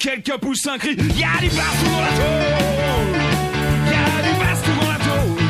quelqu'un 0.00 0.38
pousse 0.38 0.66
un 0.66 0.78
cri. 0.78 0.96
Y'a 0.96 1.38
du 1.40 1.50
baston 1.50 1.90
dans 1.92 2.00
la 2.00 2.08
tôle. 2.08 3.20
Y'a 3.92 4.22
du 4.26 4.32
baston 4.40 4.72
dans 4.80 4.90
la 4.90 4.98
tôle. 4.98 5.44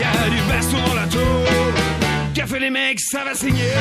Y'a 0.00 0.28
du 0.30 0.40
baston 0.48 0.78
dans 0.88 0.94
la 0.94 1.06
tôle. 1.06 1.22
Fait 2.46 2.58
les 2.58 2.68
mecs, 2.68 3.00
ça 3.00 3.24
va 3.24 3.34
saigner. 3.34 3.72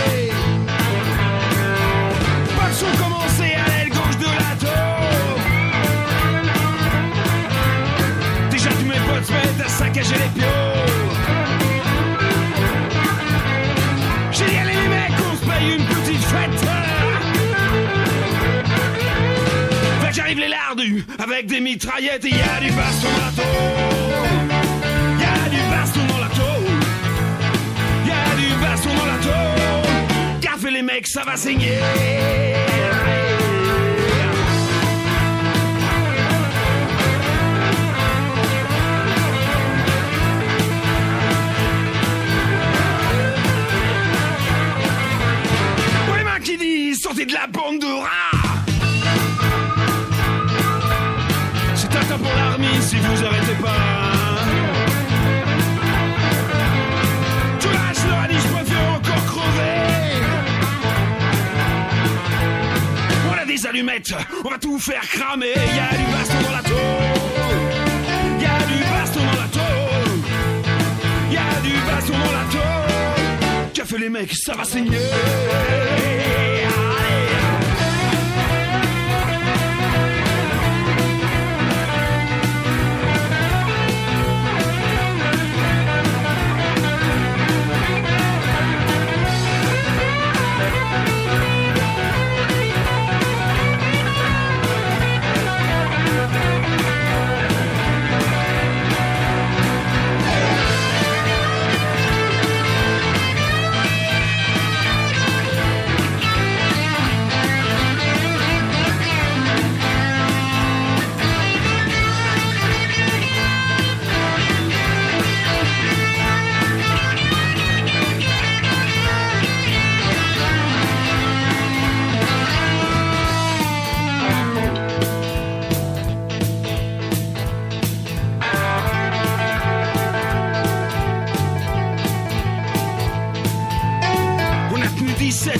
Pas 2.55 2.69
de 2.69 2.97
commencé 2.97 3.55
à 3.55 3.67
l'aile 3.67 3.89
gauche 3.89 4.17
de 4.17 4.23
la 4.23 4.55
tôle. 4.57 5.41
Déjà 8.49 8.69
tous 8.69 8.85
mes 8.85 9.01
potes 9.05 9.25
se 9.25 9.33
mettent 9.33 9.65
à 9.65 9.67
saccager 9.67 10.15
les 10.15 10.39
pions. 10.39 11.22
J'arrive 20.33 20.49
les 20.49 20.55
lardus 20.55 21.05
avec 21.19 21.45
des 21.45 21.59
mitraillettes 21.59 22.25
et 22.25 22.29
y 22.29 22.33
a 22.33 22.59
du 22.59 22.71
baston 22.71 23.07
dans 23.07 23.25
la 23.25 23.31
tôle. 23.31 23.45
Y 25.19 25.23
a 25.23 25.49
du 25.49 25.57
baston 25.69 25.99
dans 26.07 26.17
la 26.17 26.29
tôle. 26.29 26.73
Y 28.07 28.11
a 28.11 28.35
du 28.35 28.47
baston 28.61 28.89
dans 28.95 29.05
la 29.05 29.17
tôle. 29.17 30.39
Café 30.41 30.71
les 30.71 30.81
mecs, 30.81 31.07
ça 31.07 31.23
va 31.23 31.37
saigner. 31.37 31.77
Sortez 47.01 47.25
de 47.25 47.33
la 47.33 47.47
arrêtez 53.25 53.55
pas. 53.61 53.69
Tout 57.59 57.69
lâche 57.69 58.03
leur 58.07 58.19
a 58.19 58.27
dit 58.27 58.35
je 58.35 58.47
préfère 58.53 58.89
encore 58.95 59.25
crever. 59.25 59.79
On 63.29 63.41
a 63.41 63.45
des 63.45 63.65
allumettes, 63.67 64.13
on 64.43 64.49
va 64.49 64.57
tout 64.57 64.79
faire 64.79 65.01
cramer. 65.01 65.53
Y 65.55 65.79
a 65.79 65.97
du 65.97 66.05
baston 66.11 66.41
dans 66.45 66.55
la 66.55 66.63
tôle. 66.63 66.79
Y 68.39 68.45
a 68.45 68.57
du 68.71 68.83
baston 68.93 69.21
dans 69.31 69.39
la 69.41 69.47
tôle. 69.57 70.19
Y 71.31 71.37
a 71.37 71.61
du 71.61 71.73
baston 71.87 72.13
dans 72.13 72.31
la 72.31 72.45
tôle. 72.51 73.71
Qu'a 73.73 73.85
fait 73.85 73.97
les 73.97 74.09
mecs, 74.09 74.33
ça 74.33 74.53
va 74.55 74.63
saigner. 74.63 74.97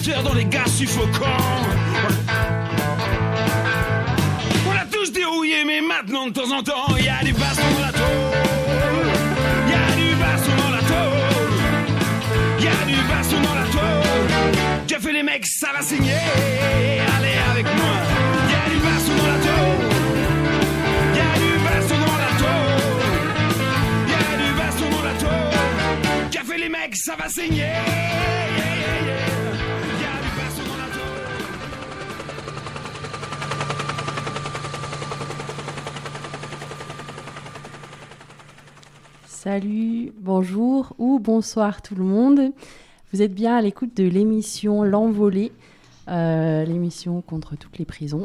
17 0.03 0.17
heures 0.17 0.23
dans 0.23 0.33
les 0.33 0.43
gaz 0.43 0.69
suffocants. 0.69 1.37
On 4.67 4.71
a 4.71 4.85
tous 4.91 5.13
dérouillé, 5.13 5.63
mais 5.65 5.79
maintenant 5.79 6.27
de 6.27 6.33
temps 6.33 6.51
en 6.51 6.61
temps, 6.61 6.93
il 6.97 7.05
y 7.05 7.09
a 7.09 7.23
du 7.23 7.31
baston 7.31 7.63
dans 7.75 7.85
la 7.85 7.91
tôle. 7.93 8.33
Qu'a 14.87 14.99
fait 14.99 15.13
les 15.13 15.23
mecs, 15.23 15.47
ça 15.47 15.67
va 15.73 15.81
signer. 15.81 16.11
Allez 17.17 17.37
avec 17.51 17.65
moi. 17.65 17.95
Il 18.45 18.51
y 18.51 18.55
a 18.55 18.69
du 18.69 18.79
baston 18.83 19.15
dans 19.15 19.27
la 19.27 19.39
tôle. 19.39 19.85
Il 21.11 21.17
y 21.17 21.21
a 21.21 21.33
du 21.39 21.51
baston 21.63 21.97
dans 22.05 22.17
la 22.17 22.31
tôle. 22.43 22.83
Il 24.05 24.11
y 24.11 24.15
a 24.15 24.35
du 24.43 24.49
baston 24.59 24.87
dans 24.91 25.03
la 25.03 25.13
tôle. 25.13 26.29
Qu'a 26.29 26.43
fait 26.43 26.57
les 26.57 26.69
mecs, 26.69 26.95
ça 26.97 27.15
va 27.15 27.27
yeah. 27.41 27.93
Salut, 39.43 40.13
bonjour 40.21 40.93
ou 40.99 41.19
bonsoir 41.19 41.81
tout 41.81 41.95
le 41.95 42.05
monde. 42.05 42.53
Vous 43.11 43.21
êtes 43.21 43.33
bien 43.33 43.57
à 43.57 43.61
l'écoute 43.61 43.93
de 43.93 44.05
l'émission 44.05 44.83
L'Envolée, 44.83 45.51
euh, 46.07 46.63
l'émission 46.63 47.21
contre 47.21 47.57
toutes 47.57 47.77
les 47.77 47.83
prisons. 47.83 48.23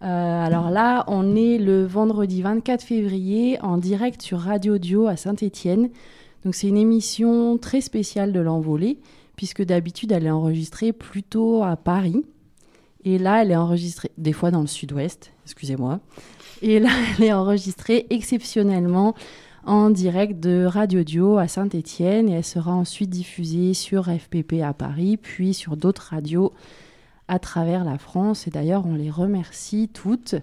Euh, 0.00 0.06
alors 0.06 0.70
là, 0.70 1.04
on 1.06 1.36
est 1.36 1.58
le 1.58 1.84
vendredi 1.84 2.40
24 2.40 2.82
février 2.82 3.60
en 3.60 3.76
direct 3.76 4.22
sur 4.22 4.38
Radio 4.38 4.78
Dio 4.78 5.06
à 5.06 5.16
Saint-Étienne. 5.16 5.90
Donc 6.46 6.54
c'est 6.54 6.68
une 6.68 6.78
émission 6.78 7.58
très 7.58 7.82
spéciale 7.82 8.32
de 8.32 8.40
L'Envolée, 8.40 9.00
puisque 9.36 9.62
d'habitude 9.62 10.12
elle 10.12 10.24
est 10.24 10.30
enregistrée 10.30 10.94
plutôt 10.94 11.62
à 11.62 11.76
Paris. 11.76 12.24
Et 13.04 13.18
là, 13.18 13.42
elle 13.42 13.50
est 13.50 13.56
enregistrée 13.56 14.12
des 14.16 14.32
fois 14.32 14.50
dans 14.50 14.62
le 14.62 14.66
sud-ouest, 14.66 15.30
excusez-moi. 15.44 16.00
Et 16.62 16.80
là, 16.80 16.88
elle 17.18 17.24
est 17.24 17.32
enregistrée 17.34 18.06
exceptionnellement 18.08 19.14
en 19.68 19.90
direct 19.90 20.40
de 20.40 20.64
Radio 20.64 21.02
Dio 21.02 21.36
à 21.36 21.46
Saint-Étienne 21.46 22.30
et 22.30 22.32
elle 22.32 22.44
sera 22.44 22.72
ensuite 22.72 23.10
diffusée 23.10 23.74
sur 23.74 24.06
FPP 24.06 24.62
à 24.64 24.72
Paris, 24.72 25.18
puis 25.18 25.52
sur 25.52 25.76
d'autres 25.76 26.08
radios 26.10 26.54
à 27.28 27.38
travers 27.38 27.84
la 27.84 27.98
France. 27.98 28.48
Et 28.48 28.50
d'ailleurs, 28.50 28.86
on 28.86 28.94
les 28.94 29.10
remercie 29.10 29.90
toutes. 29.92 30.36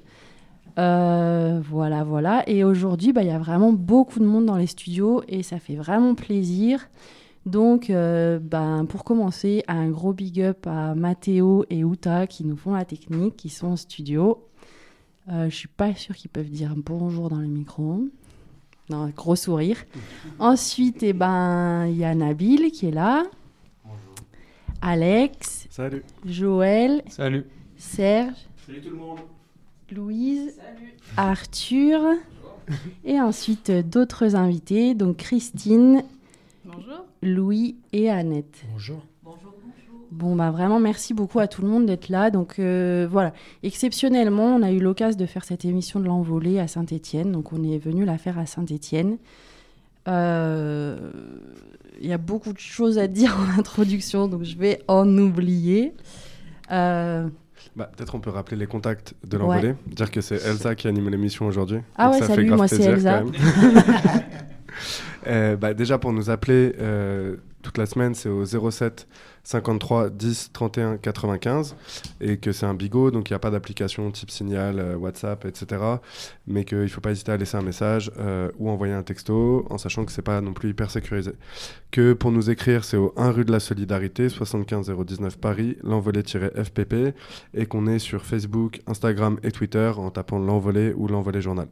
Euh, 0.78 1.59
voilà, 1.68 2.03
voilà. 2.03 2.47
Et 2.47 2.64
aujourd'hui, 2.64 3.14
bah, 3.14 3.24
il 3.24 3.28
y 3.28 3.31
a 3.31 3.40
vraiment 3.40 3.73
beaucoup 3.73 4.20
de 4.20 4.26
monde 4.26 4.46
dans 4.46 4.58
les 4.58 4.67
studios 4.67 5.23
et 5.28 5.41
ça 5.41 5.58
fait 5.58 5.76
vraiment 5.76 6.14
plaisir. 6.14 6.88
Donc, 7.47 7.90
euh, 7.90 8.38
ben, 8.40 8.85
pour 8.85 9.03
commencer, 9.03 9.64
un 9.67 9.90
gros 9.90 10.14
big 10.14 10.40
up 10.40 10.67
à 10.67 10.94
Mathéo 10.94 11.66
et 11.72 11.79
Uta 11.79 12.28
qui 12.28 12.46
nous 12.46 12.58
font 12.58 12.73
la 12.73 12.85
technique, 12.85 13.38
qui 13.38 13.50
sont 13.50 13.67
en 13.67 13.76
studio. 13.76 14.47
Euh, 15.32 15.50
je 15.50 15.55
suis 15.55 15.67
pas 15.67 15.96
sûre 15.96 16.16
qu'ils 16.16 16.29
peuvent 16.29 16.50
dire 16.50 16.76
bonjour 16.78 17.29
dans 17.29 17.40
le 17.40 17.47
micro. 17.47 18.03
Non, 18.90 19.09
gros 19.16 19.35
sourire. 19.35 19.78
Ensuite, 20.40 21.02
eh 21.03 21.14
ben, 21.14 21.87
il 21.87 21.97
y 21.97 22.03
a 22.05 22.14
Nabil 22.14 22.72
qui 22.72 22.87
est 22.87 22.91
là. 22.91 23.23
Alex, 24.82 25.67
Salut. 25.72 26.03
Joël, 26.26 27.02
Salut. 27.08 27.46
Serge, 27.78 28.35
Salut 28.66 28.82
tout 28.82 28.90
le 28.91 28.96
monde. 28.97 29.20
Louise, 29.91 30.53
Arthur. 31.17 32.02
Et 33.03 33.20
ensuite, 33.20 33.70
euh, 33.70 33.84
d'autres 33.84 34.35
invités, 34.35 34.96
donc 34.96 35.17
Christine, 35.17 36.03
Bonjour. 36.64 37.05
Louis 37.22 37.76
et 37.93 38.09
Annette. 38.09 38.64
Bonjour. 38.72 39.03
Bon, 40.11 40.35
bah 40.35 40.52
vraiment, 40.52 40.79
merci 40.79 41.13
beaucoup 41.13 41.40
à 41.40 41.47
tout 41.47 41.61
le 41.61 41.67
monde 41.67 41.85
d'être 41.85 42.09
là. 42.09 42.29
Donc 42.29 42.59
euh, 42.59 43.07
voilà, 43.09 43.34
exceptionnellement, 43.63 44.55
on 44.55 44.61
a 44.61 44.72
eu 44.72 44.79
l'occasion 44.79 45.17
de 45.19 45.25
faire 45.25 45.43
cette 45.43 45.66
émission 45.66 45.99
de 45.99 46.05
l'envolée 46.05 46.59
à 46.59 46.67
Saint-Étienne. 46.67 47.31
Donc 47.31 47.53
on 47.53 47.63
est 47.63 47.78
venu 47.78 48.05
la 48.05 48.17
faire 48.17 48.37
à 48.40 48.46
Saint-Étienne. 48.46 49.17
Euh, 50.07 50.97
Il 51.99 52.07
y 52.07 52.13
a 52.13 52.17
beaucoup 52.17 52.53
de 52.53 52.59
choses 52.59 52.97
à 52.99 53.07
dire 53.07 53.35
en 53.55 53.59
introduction, 53.59 54.28
donc 54.28 54.43
je 54.43 54.57
vais 54.57 54.81
en 54.87 55.07
oublier. 55.17 55.93
Euh, 56.72 57.28
Bah, 57.75 57.90
Peut-être 57.96 58.16
on 58.16 58.19
peut 58.19 58.29
rappeler 58.29 58.57
les 58.57 58.67
contacts 58.67 59.16
de 59.28 59.37
l'envolée. 59.37 59.75
Dire 59.87 60.11
que 60.11 60.22
c'est 60.22 60.46
Elsa 60.46 60.75
qui 60.75 60.87
anime 60.87 61.09
l'émission 61.09 61.47
aujourd'hui. 61.47 61.79
Ah 61.97 62.11
ouais, 62.11 62.19
ça 62.19 62.28
fait 62.28 62.35
salut, 62.35 62.47
grave 62.47 62.57
moi, 62.57 62.67
c'est 62.67 62.84
Elsa. 62.84 63.19
quand 63.19 63.25
même. 63.25 63.34
Euh, 65.28 65.55
bah, 65.55 65.73
déjà 65.73 65.97
pour 65.97 66.13
nous 66.13 66.29
appeler 66.29 66.73
toute 67.63 67.78
la 67.79 67.87
semaine, 67.87 68.13
c'est 68.13 68.29
au 68.29 68.46
07 68.46 69.07
53 69.46 70.09
10 70.09 70.52
31 70.53 70.97
95 70.97 71.76
et 72.20 72.38
que 72.38 72.52
c'est 72.52 72.66
un 72.66 72.74
bigot, 72.74 73.12
donc 73.12 73.30
il 73.30 73.34
n'y 73.34 73.36
a 73.36 73.40
pas 73.40 73.52
d'application 73.52 74.12
type 74.12 74.32
Signal, 74.32 74.80
euh, 74.80 74.96
WhatsApp, 74.97 75.46
etc. 75.46 75.82
Mais 76.47 76.66
qu'il 76.66 76.80
ne 76.80 76.88
faut 76.88 77.00
pas 77.00 77.12
hésiter 77.12 77.32
à 77.32 77.38
laisser 77.38 77.56
un 77.56 77.62
message 77.62 78.12
euh, 78.20 78.52
ou 78.58 78.70
envoyer 78.70 78.94
un 78.94 79.03
texto 79.03 79.66
en 79.70 79.78
sachant 79.78 80.03
que 80.03 80.12
c'est 80.12 80.24
pas 80.24 80.42
non 80.42 80.53
plus 80.53 80.70
hyper 80.70 80.90
sécurisé. 80.92 81.34
Que 81.92 82.14
pour 82.14 82.32
nous 82.32 82.50
écrire, 82.50 82.84
c'est 82.84 82.97
au 82.97 83.14
1 83.18 83.32
rue 83.32 83.46
de 83.46 83.52
la 83.52 83.59
Solidarité, 83.59 84.30
75 84.30 84.92
019 84.92 85.38
Paris, 85.38 85.78
l'envolée-fpp 85.84 87.14
et 87.53 87.66
qu'on 87.68 87.88
est 87.88 88.00
sur 88.00 88.26
Facebook, 88.26 88.82
Instagram 88.88 89.40
et 89.44 89.52
Twitter 89.52 89.91
en 89.96 90.09
tapant 90.09 90.40
l'envolée 90.40 90.94
ou 90.98 91.08
l'envolée 91.08 91.41
journal. 91.41 91.68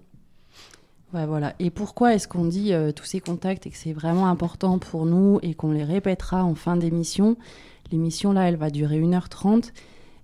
Et 1.60 1.69
pourquoi 1.69 2.15
est-ce 2.15 2.27
qu'on 2.27 2.45
dit 2.45 2.74
euh, 2.74 2.92
tous 2.92 3.06
ces 3.06 3.19
contacts 3.19 3.68
et 3.68 3.69
que 3.69 3.77
c'est 3.77 3.94
vraiment 3.94 4.27
important 4.27 4.80
pour 4.80 5.06
nous 5.06 5.39
et 5.44 5.54
qu'on 5.54 5.71
les 5.71 5.83
répétera 5.83 6.44
en 6.44 6.56
fin 6.56 6.75
d'émission? 6.75 7.38
L'émission 7.92 8.33
là, 8.33 8.50
elle 8.50 8.56
va 8.56 8.69
durer 8.69 9.00
1h30. 9.00 9.68
Et 9.68 9.71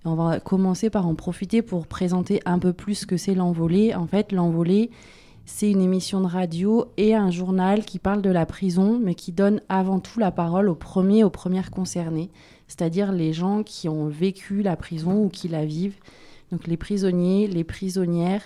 on 0.04 0.14
va 0.14 0.40
commencer 0.40 0.90
par 0.90 1.06
en 1.06 1.14
profiter 1.14 1.62
pour 1.62 1.86
présenter 1.86 2.40
un 2.44 2.58
peu 2.58 2.72
plus 2.72 2.96
ce 2.96 3.06
que 3.06 3.16
c'est 3.16 3.34
l'envolée. 3.34 3.94
En 3.94 4.06
fait, 4.06 4.32
l'envolée, 4.32 4.90
c'est 5.44 5.70
une 5.70 5.80
émission 5.80 6.20
de 6.20 6.26
radio 6.26 6.86
et 6.96 7.14
un 7.14 7.30
journal 7.30 7.84
qui 7.84 7.98
parle 7.98 8.22
de 8.22 8.30
la 8.30 8.46
prison, 8.46 8.98
mais 9.00 9.14
qui 9.14 9.30
donne 9.30 9.60
avant 9.68 10.00
tout 10.00 10.18
la 10.18 10.30
parole 10.30 10.68
aux 10.68 10.74
premiers, 10.74 11.22
aux 11.22 11.30
premières 11.30 11.70
concernées, 11.70 12.30
c'est-à-dire 12.66 13.12
les 13.12 13.32
gens 13.32 13.62
qui 13.62 13.88
ont 13.88 14.08
vécu 14.08 14.62
la 14.62 14.76
prison 14.76 15.24
ou 15.24 15.28
qui 15.28 15.48
la 15.48 15.64
vivent. 15.64 15.98
Donc 16.50 16.66
les 16.66 16.76
prisonniers, 16.76 17.46
les 17.46 17.64
prisonnières, 17.64 18.42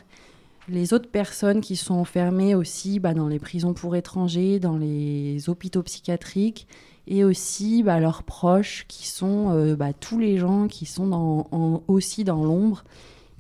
les 0.69 0.93
autres 0.93 1.11
personnes 1.11 1.61
qui 1.61 1.77
sont 1.77 1.95
enfermées 1.95 2.55
aussi 2.55 3.01
bah, 3.01 3.15
dans 3.15 3.29
les 3.29 3.39
prisons 3.39 3.75
pour 3.75 3.97
étrangers, 3.97 4.59
dans 4.59 4.77
les 4.77 5.49
hôpitaux 5.49 5.83
psychiatriques, 5.83 6.67
et 7.07 7.25
aussi 7.25 7.83
bah, 7.83 8.01
leurs 8.01 8.23
proches 8.23 8.87
qui 8.89 9.07
sont 9.07 9.51
euh, 9.51 9.77
bah, 9.77 9.93
tous 9.93 10.19
les 10.19 10.39
gens 10.39 10.69
qui 10.69 10.87
sont 10.87 11.83
aussi 11.87 12.25
dans 12.25 12.45
l'ombre 12.45 12.85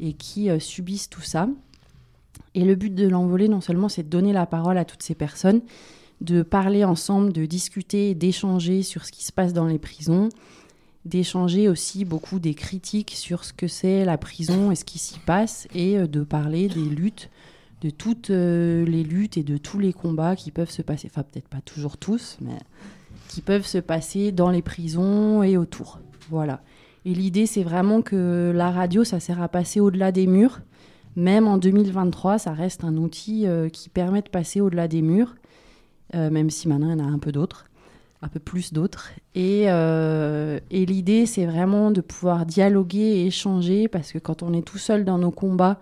et 0.00 0.12
qui 0.12 0.50
euh, 0.50 0.58
subissent 0.58 1.08
tout 1.08 1.22
ça. 1.22 1.48
Et 2.54 2.64
le 2.64 2.74
but 2.74 2.94
de 2.94 3.08
l'envolée, 3.08 3.48
non 3.48 3.60
seulement 3.60 3.88
c'est 3.88 4.02
de 4.02 4.08
donner 4.08 4.32
la 4.32 4.46
parole 4.46 4.78
à 4.78 4.84
toutes 4.84 5.02
ces 5.02 5.14
personnes, 5.14 5.62
de 6.20 6.42
parler 6.42 6.84
ensemble, 6.84 7.32
de 7.32 7.46
discuter, 7.46 8.14
d'échanger 8.14 8.82
sur 8.82 9.04
ce 9.04 9.12
qui 9.12 9.24
se 9.24 9.32
passe 9.32 9.52
dans 9.52 9.66
les 9.66 9.78
prisons, 9.78 10.28
d'échanger 11.04 11.68
aussi 11.68 12.04
beaucoup 12.04 12.38
des 12.38 12.54
critiques 12.54 13.12
sur 13.14 13.44
ce 13.44 13.52
que 13.52 13.68
c'est 13.68 14.04
la 14.04 14.16
prison 14.16 14.70
et 14.70 14.74
ce 14.74 14.84
qui 14.84 14.98
s'y 14.98 15.18
passe, 15.18 15.68
et 15.74 15.98
euh, 15.98 16.06
de 16.06 16.22
parler 16.22 16.68
des 16.68 16.84
luttes, 16.84 17.30
de 17.82 17.90
toutes 17.90 18.30
euh, 18.30 18.84
les 18.86 19.02
luttes 19.02 19.36
et 19.36 19.42
de 19.42 19.58
tous 19.58 19.78
les 19.78 19.92
combats 19.92 20.36
qui 20.36 20.50
peuvent 20.50 20.70
se 20.70 20.82
passer, 20.82 21.08
enfin 21.10 21.22
peut-être 21.22 21.48
pas 21.48 21.60
toujours 21.60 21.98
tous, 21.98 22.38
mais 22.40 22.58
qui 23.28 23.42
peuvent 23.42 23.66
se 23.66 23.78
passer 23.78 24.32
dans 24.32 24.50
les 24.50 24.62
prisons 24.62 25.42
et 25.42 25.56
autour. 25.56 26.00
Voilà. 26.30 26.62
Et 27.04 27.12
l'idée, 27.12 27.44
c'est 27.44 27.64
vraiment 27.64 28.00
que 28.00 28.52
la 28.54 28.70
radio, 28.70 29.04
ça 29.04 29.20
sert 29.20 29.42
à 29.42 29.48
passer 29.48 29.80
au-delà 29.80 30.10
des 30.10 30.26
murs. 30.26 30.60
Même 31.16 31.46
en 31.46 31.58
2023, 31.58 32.38
ça 32.38 32.52
reste 32.52 32.82
un 32.82 32.96
outil 32.96 33.46
euh, 33.46 33.68
qui 33.68 33.90
permet 33.90 34.22
de 34.22 34.30
passer 34.30 34.60
au-delà 34.62 34.88
des 34.88 35.02
murs, 35.02 35.34
même 36.12 36.48
si 36.48 36.68
maintenant 36.68 36.90
il 36.90 36.98
y 36.98 37.02
en 37.02 37.04
a 37.04 37.10
un 37.10 37.18
peu 37.18 37.32
d'autres 37.32 37.66
un 38.24 38.28
peu 38.28 38.40
plus 38.40 38.72
d'autres. 38.72 39.10
Et, 39.34 39.64
euh, 39.68 40.58
et 40.70 40.86
l'idée, 40.86 41.26
c'est 41.26 41.46
vraiment 41.46 41.90
de 41.90 42.00
pouvoir 42.00 42.46
dialoguer 42.46 42.98
et 42.98 43.26
échanger, 43.26 43.86
parce 43.88 44.12
que 44.12 44.18
quand 44.18 44.42
on 44.42 44.52
est 44.52 44.66
tout 44.66 44.78
seul 44.78 45.04
dans 45.04 45.18
nos 45.18 45.30
combats, 45.30 45.78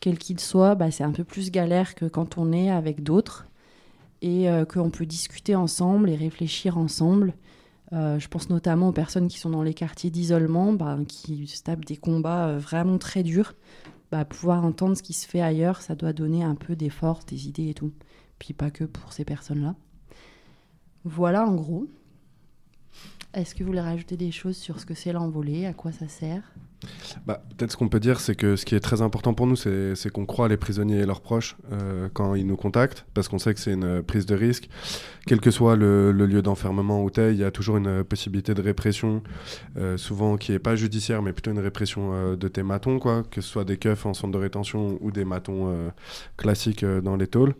quels 0.00 0.18
qu'ils 0.18 0.40
soient, 0.40 0.74
bah, 0.74 0.90
c'est 0.90 1.04
un 1.04 1.12
peu 1.12 1.24
plus 1.24 1.50
galère 1.50 1.94
que 1.94 2.04
quand 2.04 2.38
on 2.38 2.52
est 2.52 2.70
avec 2.70 3.02
d'autres, 3.02 3.46
et 4.22 4.48
euh, 4.48 4.64
qu'on 4.64 4.90
peut 4.90 5.06
discuter 5.06 5.54
ensemble 5.54 6.10
et 6.10 6.16
réfléchir 6.16 6.78
ensemble. 6.78 7.34
Euh, 7.92 8.18
je 8.18 8.26
pense 8.26 8.50
notamment 8.50 8.88
aux 8.88 8.92
personnes 8.92 9.28
qui 9.28 9.38
sont 9.38 9.50
dans 9.50 9.62
les 9.62 9.74
quartiers 9.74 10.10
d'isolement, 10.10 10.72
bah, 10.72 10.98
qui 11.06 11.46
se 11.46 11.62
tapent 11.62 11.84
des 11.84 11.96
combats 11.96 12.56
vraiment 12.58 12.98
très 12.98 13.22
durs. 13.22 13.54
Bah, 14.10 14.24
pouvoir 14.24 14.64
entendre 14.64 14.96
ce 14.96 15.02
qui 15.02 15.12
se 15.12 15.26
fait 15.26 15.40
ailleurs, 15.40 15.82
ça 15.82 15.94
doit 15.94 16.12
donner 16.12 16.42
un 16.42 16.54
peu 16.54 16.74
des 16.74 16.90
forces, 16.90 17.26
des 17.26 17.46
idées 17.48 17.68
et 17.68 17.74
tout. 17.74 17.92
Puis 18.38 18.54
pas 18.54 18.70
que 18.70 18.84
pour 18.84 19.12
ces 19.12 19.24
personnes-là. 19.24 19.74
Voilà 21.08 21.46
en 21.46 21.54
gros. 21.54 21.86
Est-ce 23.32 23.54
que 23.54 23.60
vous 23.60 23.68
voulez 23.68 23.80
rajouter 23.80 24.16
des 24.16 24.32
choses 24.32 24.56
sur 24.56 24.80
ce 24.80 24.86
que 24.86 24.94
c'est 24.94 25.12
l'envolée, 25.12 25.64
à 25.66 25.72
quoi 25.72 25.92
ça 25.92 26.08
sert? 26.08 26.42
Bah, 27.26 27.44
Peut-être 27.56 27.70
ce 27.70 27.76
qu'on 27.76 27.88
peut 27.88 28.00
dire, 28.00 28.18
c'est 28.18 28.34
que 28.34 28.56
ce 28.56 28.64
qui 28.64 28.74
est 28.74 28.80
très 28.80 29.02
important 29.02 29.32
pour 29.32 29.46
nous, 29.46 29.54
c'est 29.54 30.10
qu'on 30.10 30.26
croit 30.26 30.48
les 30.48 30.56
prisonniers 30.56 30.98
et 30.98 31.06
leurs 31.06 31.20
proches 31.20 31.56
euh, 31.70 32.08
quand 32.12 32.34
ils 32.34 32.44
nous 32.44 32.56
contactent, 32.56 33.06
parce 33.14 33.28
qu'on 33.28 33.38
sait 33.38 33.54
que 33.54 33.60
c'est 33.60 33.74
une 33.74 34.02
prise 34.02 34.26
de 34.26 34.34
risque. 34.34 34.68
Quel 35.26 35.40
que 35.40 35.52
soit 35.52 35.76
le, 35.76 36.10
lieu 36.10 36.42
d'enfermement 36.42 37.04
où 37.04 37.10
tu 37.10 37.20
es, 37.20 37.34
il 37.34 37.38
y 37.38 37.44
a 37.44 37.52
toujours 37.52 37.76
une 37.76 38.02
possibilité 38.02 38.52
de 38.52 38.62
répression, 38.62 39.22
euh, 39.76 39.96
souvent 39.96 40.36
qui 40.36 40.50
n'est 40.50 40.58
pas 40.58 40.74
judiciaire, 40.74 41.22
mais 41.22 41.32
plutôt 41.32 41.52
une 41.52 41.60
répression 41.60 42.14
euh, 42.14 42.36
de 42.36 42.48
tes 42.48 42.64
matons, 42.64 42.98
quoi, 42.98 43.22
que 43.30 43.40
ce 43.40 43.48
soit 43.48 43.64
des 43.64 43.76
keufs 43.76 44.06
en 44.06 44.12
centre 44.14 44.32
de 44.32 44.42
rétention 44.42 44.98
ou 45.00 45.12
des 45.12 45.24
matons 45.24 45.72
classiques 46.36 46.84
dans 46.84 47.14
les 47.14 47.28
tôles. 47.28 47.54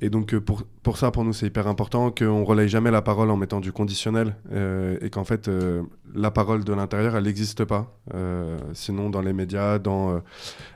Et 0.00 0.10
donc 0.10 0.32
euh, 0.34 0.40
pour, 0.40 0.64
pour 0.82 0.96
ça, 0.96 1.10
pour 1.10 1.24
nous, 1.24 1.32
c'est 1.32 1.46
hyper 1.46 1.66
important 1.66 2.10
qu'on 2.10 2.44
relaye 2.44 2.68
jamais 2.68 2.90
la 2.90 3.02
parole 3.02 3.30
en 3.30 3.36
mettant 3.36 3.60
du 3.60 3.72
conditionnel 3.72 4.36
euh, 4.52 4.98
et 5.00 5.10
qu'en 5.10 5.24
fait, 5.24 5.48
euh, 5.48 5.82
la 6.14 6.30
parole 6.30 6.64
de 6.64 6.72
l'intérieur, 6.72 7.16
elle 7.16 7.24
n'existe 7.24 7.64
pas. 7.64 7.94
sinon, 8.72 9.10
dans 9.10 9.20
les 9.20 9.32
médias, 9.32 9.78
dans, 9.78 10.20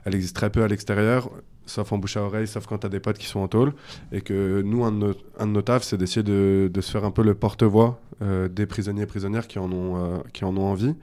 elle 0.05 0.15
existe 0.15 0.37
très 0.37 0.51
peu 0.51 0.63
à 0.63 0.69
l'extérieur, 0.69 1.31
sauf 1.67 1.93
en 1.93 1.99
bouche 1.99 2.17
à 2.17 2.23
oreille, 2.23 2.47
sauf 2.47 2.67
quand 2.67 2.79
tu 2.79 2.87
as 2.87 2.91
des 2.91 3.01
potes 3.01 3.19
qui 3.19 3.27
sont 3.27 3.41
en 3.41 3.49
tôle. 3.49 3.73
Et 4.13 4.21
que 4.21 4.63
nous, 4.63 4.85
un 4.85 4.93
de 4.93 4.97
nos, 4.97 5.15
un 5.39 5.47
de 5.47 5.53
nos 5.53 5.63
tafs, 5.63 5.83
c'est 5.83 5.97
d'essayer 5.97 6.23
de, 6.23 6.71
de, 6.73 6.81
se 6.81 6.91
faire 6.91 7.05
un 7.05 7.11
peu 7.11 7.23
le 7.23 7.35
porte-voix 7.35 8.01
des 8.21 8.67
prisonniers 8.67 9.03
et 9.03 9.07
prisonnières 9.07 9.49
qui 9.49 9.59
en 9.59 9.73
ont, 9.73 10.23
qui 10.33 10.45
en 10.45 10.57
ont 10.57 10.67
envie. 10.67 10.95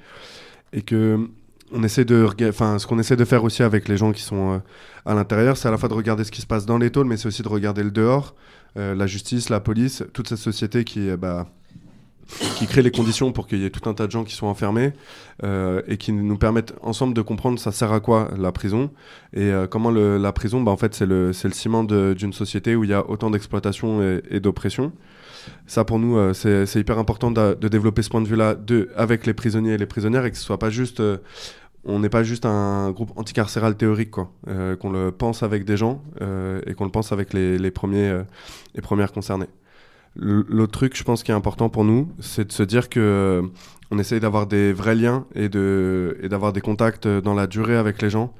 Et 0.74 0.82
que 0.82 1.28
on 1.72 1.84
essaie 1.84 2.06
de, 2.06 2.28
enfin, 2.50 2.80
ce 2.80 2.88
qu'on 2.88 3.00
essaie 3.00 3.16
de 3.16 3.26
faire 3.26 3.44
aussi 3.44 3.64
avec 3.64 3.88
les 3.88 3.98
gens 3.98 4.12
qui 4.12 4.22
sont 4.22 4.54
euh, 4.54 4.58
à 5.06 5.14
l'intérieur, 5.14 5.58
c'est 5.58 5.68
à 5.68 5.72
la 5.72 5.78
fois 5.78 5.90
de 5.90 5.94
regarder 5.94 6.24
ce 6.24 6.32
qui 6.32 6.42
se 6.42 6.48
passe 6.48 6.66
dans 6.66 6.78
les 6.78 6.90
tôles, 6.90 7.08
mais 7.08 7.18
c'est 7.18 7.28
aussi 7.28 7.44
de 7.44 7.48
regarder 7.48 7.84
le 7.84 7.92
dehors, 7.92 8.36
euh, 8.78 8.96
la 8.96 9.08
justice, 9.08 9.50
la 9.50 9.60
police, 9.60 10.04
toute 10.14 10.28
cette 10.28 10.38
société 10.38 10.84
qui, 10.84 11.10
euh, 11.10 11.18
bah, 11.18 11.48
qui 12.58 12.66
crée 12.66 12.82
les 12.82 12.92
conditions 12.92 13.32
pour 13.32 13.48
qu'il 13.48 13.60
y 13.60 13.66
ait 13.66 13.70
tout 13.70 13.90
un 13.90 13.94
tas 13.94 14.08
de 14.08 14.12
gens 14.12 14.24
qui 14.24 14.34
sont 14.34 14.48
enfermés 14.48 14.94
et 15.44 15.98
qui 15.98 16.14
nous 16.14 16.38
permettent 16.38 16.74
ensemble 16.82 17.14
de 17.14 17.22
comprendre 17.22 17.60
ça 17.60 17.74
sert 17.74 17.92
à 17.92 18.00
quoi 18.00 18.30
la 18.38 18.54
prison 18.54 18.90
et 19.34 19.52
comment 19.70 19.92
la 19.92 20.32
prison, 20.32 20.62
bah, 20.62 20.72
en 20.72 20.78
fait, 20.78 20.94
c'est 20.96 21.06
le, 21.08 21.34
ciment 21.34 21.84
d'une 21.84 22.32
société 22.32 22.78
où 22.78 22.86
il 22.86 22.92
y 22.92 22.94
a 22.94 23.10
autant 23.10 23.32
d'exploitation 23.32 24.22
et 24.30 24.40
d'oppression. 24.40 24.94
Ça, 25.68 25.86
pour 25.86 26.00
nous, 26.00 26.34
c'est 26.34 26.76
hyper 26.76 27.00
important 27.00 27.32
de, 27.32 27.68
développer 27.68 28.02
ce 28.02 28.10
point 28.10 28.22
de 28.22 28.28
vue-là 28.28 28.56
avec 28.96 29.26
les 29.26 29.34
prisonniers 29.34 29.74
et 29.74 29.78
les 29.78 29.86
prisonnières 29.86 30.26
et 30.26 30.32
que 30.32 30.38
ce 30.38 30.44
soit 30.44 30.60
pas 30.60 30.70
juste 30.70 31.02
on 31.84 32.00
n'est 32.00 32.10
pas 32.10 32.24
juste 32.24 32.46
un 32.46 32.92
groupe 32.92 33.12
anticarcéral 33.16 33.76
théorique, 33.76 34.12
quoi. 34.12 34.32
Euh, 34.48 34.76
qu'on 34.76 34.92
le 34.92 35.12
pense 35.12 35.44
avec 35.44 35.66
des 35.66 35.78
gens 35.78 36.04
euh, 36.22 36.62
et 36.68 36.74
qu'on 36.74 36.86
le 36.86 36.92
pense 36.92 37.12
avec 37.12 37.34
les, 37.34 37.72
premiers, 37.72 38.10
euh, 38.10 38.24
premières 38.82 39.12
concernées. 39.12 39.50
L'autre 40.16 40.74
truc, 40.74 40.98
je 40.98 41.04
pense, 41.04 41.24
qui 41.24 41.32
est 41.32 41.36
important 41.36 41.70
pour 41.70 41.86
nous, 41.86 42.12
c'est 42.20 42.46
de 42.46 42.52
se 42.52 42.64
dire 42.64 42.90
que 42.90 43.42
on 43.92 43.98
essaye 43.98 44.20
d'avoir 44.20 44.46
des 44.46 44.74
vrais 44.74 44.96
liens 44.96 45.26
et 45.36 45.48
de 45.48 46.18
et 46.22 46.28
d'avoir 46.28 46.52
des 46.52 46.60
contacts 46.60 47.08
dans 47.08 47.34
la 47.34 47.48
durée 47.48 47.78
avec 47.78 48.02
les 48.02 48.10
gens. 48.10 48.34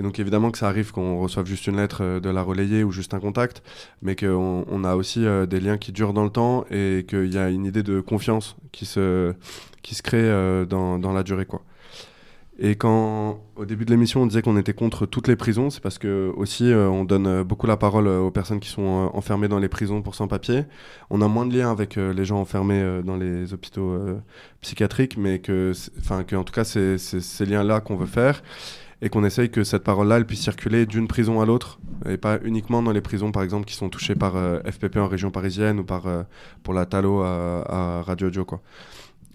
Et 0.00 0.02
donc 0.02 0.18
évidemment 0.18 0.50
que 0.50 0.56
ça 0.56 0.66
arrive 0.66 0.92
qu'on 0.92 1.20
reçoive 1.20 1.44
juste 1.44 1.66
une 1.66 1.76
lettre 1.76 2.20
de 2.20 2.30
la 2.30 2.40
relayer 2.42 2.84
ou 2.84 2.90
juste 2.90 3.12
un 3.12 3.20
contact, 3.20 3.62
mais 4.00 4.16
qu'on 4.16 4.64
on 4.66 4.84
a 4.84 4.96
aussi 4.96 5.26
des 5.46 5.60
liens 5.60 5.76
qui 5.76 5.92
durent 5.92 6.14
dans 6.14 6.24
le 6.24 6.30
temps 6.30 6.64
et 6.70 7.04
qu'il 7.06 7.30
y 7.30 7.36
a 7.36 7.50
une 7.50 7.66
idée 7.66 7.82
de 7.82 8.00
confiance 8.00 8.56
qui 8.72 8.86
se 8.86 9.34
qui 9.82 9.94
se 9.94 10.02
crée 10.02 10.66
dans, 10.66 10.98
dans 10.98 11.12
la 11.12 11.22
durée, 11.22 11.44
quoi. 11.44 11.62
Et 12.62 12.74
quand, 12.74 13.40
au 13.56 13.64
début 13.64 13.86
de 13.86 13.90
l'émission, 13.90 14.20
on 14.20 14.26
disait 14.26 14.42
qu'on 14.42 14.58
était 14.58 14.74
contre 14.74 15.06
toutes 15.06 15.28
les 15.28 15.36
prisons, 15.36 15.70
c'est 15.70 15.80
parce 15.80 15.96
que 15.96 16.30
aussi 16.36 16.70
euh, 16.70 16.90
on 16.90 17.04
donne 17.04 17.26
euh, 17.26 17.42
beaucoup 17.42 17.66
la 17.66 17.78
parole 17.78 18.06
euh, 18.06 18.18
aux 18.20 18.30
personnes 18.30 18.60
qui 18.60 18.68
sont 18.68 19.10
enfermées 19.14 19.48
dans 19.48 19.58
les 19.58 19.70
prisons 19.70 20.02
pour 20.02 20.14
sans-papiers. 20.14 20.64
On 21.08 21.22
a 21.22 21.28
moins 21.28 21.46
de 21.46 21.56
liens 21.56 21.70
avec 21.70 21.96
les 21.96 22.24
gens 22.26 22.38
enfermés 22.38 23.00
dans 23.02 23.16
les 23.16 23.54
hôpitaux 23.54 23.98
psychiatriques, 24.60 25.16
mais 25.16 25.38
que, 25.38 25.72
que 26.26 26.36
en 26.36 26.44
tout 26.44 26.52
cas, 26.52 26.64
c'est 26.64 26.98
ces 26.98 27.46
liens-là 27.46 27.80
qu'on 27.80 27.96
veut 27.96 28.06
faire 28.06 28.42
et 29.02 29.08
qu'on 29.08 29.24
essaye 29.24 29.50
que 29.50 29.64
cette 29.64 29.84
parole-là, 29.84 30.16
elle 30.18 30.26
puisse 30.26 30.42
circuler 30.42 30.86
d'une 30.86 31.08
prison 31.08 31.40
à 31.40 31.46
l'autre 31.46 31.80
et 32.08 32.16
pas 32.16 32.38
uniquement 32.42 32.82
dans 32.82 32.92
les 32.92 33.00
prisons, 33.00 33.32
par 33.32 33.42
exemple, 33.42 33.66
qui 33.66 33.74
sont 33.74 33.88
touchées 33.88 34.14
par 34.14 34.34
FPP 34.70 34.96
en 34.96 35.08
région 35.08 35.30
parisienne 35.30 35.80
ou 35.80 35.84
par 35.84 36.04
pour 36.62 36.74
la 36.74 36.86
Talo 36.86 37.20
à, 37.20 37.64
à 37.68 38.02
Radio 38.02 38.28
Audio, 38.28 38.44
quoi. 38.44 38.60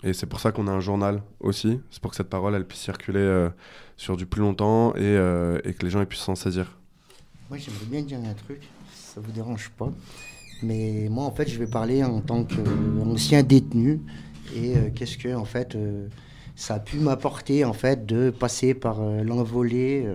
Et 0.06 0.14
c'est 0.14 0.28
pour 0.28 0.40
ça 0.40 0.52
qu'on 0.52 0.68
a 0.68 0.72
un 0.72 0.80
journal 0.80 1.24
aussi. 1.40 1.80
C'est 1.90 2.00
pour 2.00 2.12
que 2.12 2.18
cette 2.18 2.30
parole, 2.30 2.54
elle 2.54 2.68
puisse 2.68 2.82
circuler 2.82 3.20
euh, 3.20 3.50
sur 3.98 4.16
du 4.18 4.28
plus 4.28 4.42
longtemps 4.42 4.94
et, 4.96 5.00
euh, 5.02 5.60
que 5.60 5.84
les 5.84 5.90
gens 5.90 6.06
puissent 6.06 6.22
s'en 6.22 6.36
saisir. 6.36 6.78
Moi, 7.50 7.58
j'aimerais 7.58 7.86
bien 7.86 8.02
dire 8.04 8.20
un 8.20 8.34
truc, 8.34 8.62
ça 8.94 9.20
vous 9.20 9.32
dérange 9.32 9.72
pas. 9.72 9.92
Mais 10.62 11.08
moi, 11.10 11.26
en 11.26 11.32
fait, 11.32 11.50
je 11.50 11.58
vais 11.58 11.68
parler 11.68 12.04
en 12.04 12.22
tant 12.22 12.44
qu'ancien 12.44 13.42
détenu. 13.42 14.00
Et 14.56 14.78
euh, 14.78 14.90
qu'est-ce 14.94 15.18
que, 15.18 15.34
en 15.34 15.46
fait, 15.46 15.76
ça 16.56 16.76
a 16.76 16.80
pu 16.80 16.98
m'apporter, 16.98 17.66
en 17.66 17.74
fait, 17.74 18.06
de 18.06 18.30
passer 18.30 18.74
par 18.74 19.02
l'envolée 19.02 20.06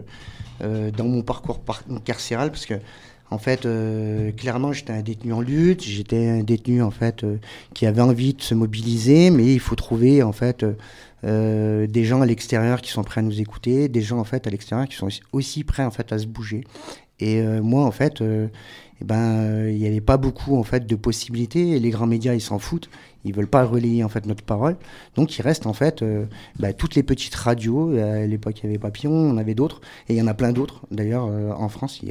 dans 0.61 1.05
mon 1.05 1.23
parcours 1.23 1.61
carcéral. 2.05 2.51
Parce 2.51 2.67
que, 2.67 2.75
En 3.31 3.39
fait, 3.39 3.65
euh, 3.65 4.33
clairement, 4.33 4.73
j'étais 4.73 4.93
un 4.93 5.03
détenu 5.03 5.33
en 5.33 5.41
lutte, 5.41 5.85
j'étais 5.85 6.29
un 6.29 6.43
détenu 6.43 6.83
en 6.83 6.91
fait 6.91 7.23
euh, 7.23 7.37
qui 7.75 7.87
avait 7.87 8.01
envie 8.03 8.35
de 8.35 8.43
se 8.43 8.55
mobiliser, 8.55 9.31
mais 9.31 9.55
il 9.55 9.61
faut 9.61 9.77
trouver 9.77 10.25
en 10.25 10.33
fait 10.33 10.67
euh, 11.23 11.87
des 11.87 12.05
gens 12.05 12.23
à 12.23 12.27
l'extérieur 12.27 12.81
qui 12.81 12.91
sont 12.91 13.05
prêts 13.05 13.21
à 13.21 13.23
nous 13.23 13.41
écouter, 13.41 13.89
des 13.89 14.03
gens 14.03 14.19
en 14.19 14.25
fait 14.25 14.49
à 14.49 14.51
l'extérieur 14.51 14.89
qui 14.89 14.97
sont 14.97 15.09
aussi 15.33 15.63
prêts 15.63 15.85
en 15.85 15.93
fait 15.93 16.13
à 16.13 16.19
se 16.19 16.27
bouger. 16.27 16.65
Et 17.21 17.43
moi, 17.43 17.85
en 17.85 17.91
fait, 17.91 18.25
eh 19.01 19.05
ben, 19.05 19.69
il 19.69 19.79
n'y 19.79 19.87
avait 19.87 20.01
pas 20.01 20.17
beaucoup 20.17 20.57
en 20.57 20.63
fait 20.63 20.87
de 20.87 20.95
possibilités. 20.95 21.71
Et 21.71 21.81
les 21.81 21.91
grands 21.91 22.07
médias, 22.07 22.35
ils 22.35 22.41
s'en 22.41 22.59
foutent. 22.59 22.91
Ils 23.25 23.35
veulent 23.35 23.49
pas 23.49 23.65
relayer 23.65 24.03
en 24.03 24.09
fait 24.09 24.27
notre 24.27 24.43
parole. 24.43 24.77
Donc 25.15 25.39
il 25.39 25.43
reste 25.43 25.67
en 25.67 25.73
fait 25.73 26.03
euh, 26.03 26.25
bah, 26.59 26.73
toutes 26.73 26.95
les 26.95 27.03
petites 27.03 27.35
radios. 27.35 27.97
À 27.99 28.27
l'époque 28.27 28.61
il 28.61 28.65
y 28.65 28.67
avait 28.69 28.79
Papillon, 28.79 29.13
on 29.13 29.37
avait 29.37 29.55
d'autres, 29.55 29.81
et 30.09 30.15
il 30.15 30.19
y 30.19 30.23
en 30.23 30.27
a 30.27 30.35
plein 30.35 30.53
d'autres. 30.53 30.83
D'ailleurs 30.91 31.27
euh, 31.27 31.53
en 31.53 31.69
France 31.69 32.01
il 32.03 32.09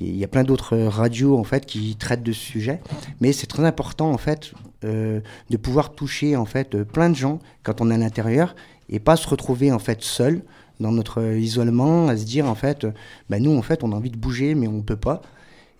y 0.00 0.24
a, 0.24 0.28
plein 0.28 0.44
d'autres 0.44 0.76
radios 0.76 1.38
en 1.38 1.44
fait 1.44 1.66
qui 1.66 1.96
traitent 1.96 2.22
de 2.22 2.32
ce 2.32 2.40
sujet. 2.40 2.80
Mais 3.20 3.32
c'est 3.32 3.46
très 3.46 3.64
important 3.64 4.10
en 4.10 4.18
fait 4.18 4.52
euh, 4.84 5.20
de 5.50 5.56
pouvoir 5.56 5.94
toucher 5.94 6.36
en 6.36 6.46
fait 6.46 6.82
plein 6.82 7.10
de 7.10 7.16
gens 7.16 7.38
quand 7.62 7.80
on 7.80 7.90
est 7.90 7.94
à 7.94 7.98
l'intérieur 7.98 8.54
et 8.88 9.00
pas 9.00 9.16
se 9.16 9.28
retrouver 9.28 9.70
en 9.70 9.78
fait 9.78 10.02
seul 10.02 10.42
dans 10.80 10.92
notre 10.92 11.22
isolement 11.36 12.08
à 12.08 12.16
se 12.16 12.24
dire 12.24 12.46
en 12.46 12.54
fait 12.54 12.86
bah, 13.28 13.38
nous 13.38 13.56
en 13.56 13.62
fait 13.62 13.84
on 13.84 13.92
a 13.92 13.94
envie 13.94 14.10
de 14.10 14.16
bouger 14.16 14.54
mais 14.54 14.66
on 14.66 14.80
peut 14.80 14.96
pas. 14.96 15.20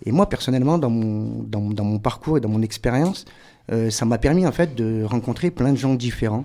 Et 0.04 0.12
moi 0.12 0.28
personnellement 0.28 0.78
dans 0.78 0.90
mon, 0.90 1.42
dans, 1.44 1.85
mon 1.85 1.99
parcours 1.99 2.38
et 2.38 2.40
dans 2.40 2.49
mon 2.49 2.62
expérience 2.62 3.25
euh, 3.71 3.90
ça 3.90 4.04
m'a 4.04 4.18
permis 4.18 4.47
en 4.47 4.52
fait 4.52 4.75
de 4.75 5.04
rencontrer 5.04 5.50
plein 5.50 5.73
de 5.73 5.78
gens 5.78 5.94
différents, 5.94 6.44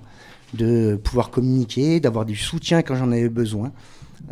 de 0.54 1.00
pouvoir 1.04 1.32
communiquer, 1.32 2.00
d'avoir 2.00 2.26
du 2.26 2.36
soutien 2.36 2.82
quand 2.82 2.96
j'en 2.96 3.12
avais 3.12 3.30
besoin. 3.30 3.72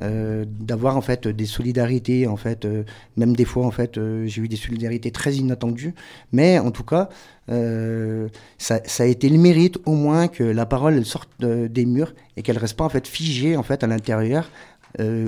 Euh, 0.01 0.45
d'avoir 0.47 0.97
en 0.97 1.01
fait 1.01 1.27
des 1.27 1.45
solidarités 1.45 2.25
en 2.25 2.37
fait 2.37 2.65
euh, 2.65 2.83
même 3.17 3.35
des 3.35 3.45
fois 3.45 3.67
en 3.67 3.71
fait 3.71 3.99
j'ai 4.25 4.41
eu 4.41 4.47
des 4.47 4.55
solidarités 4.55 5.11
très 5.11 5.35
inattendues 5.35 5.93
mais 6.31 6.57
en 6.57 6.71
tout 6.71 6.83
cas 6.83 7.07
ça, 7.47 8.79
ça, 8.83 9.03
a 9.03 9.05
été 9.05 9.29
le 9.29 9.37
mérite 9.37 9.77
au 9.85 9.93
moins 9.93 10.27
que 10.27 10.43
la 10.43 10.65
parole 10.65 11.05
sorte 11.05 11.29
des 11.39 11.85
murs 11.85 12.15
et 12.35 12.41
qu'elle 12.41 12.57
reste 12.57 12.75
pas 12.75 12.83
en 12.83 12.89
fait 12.89 13.07
figée 13.07 13.55
en 13.55 13.63
fait 13.63 13.83
à 13.83 13.87
l'intérieur 13.87 14.49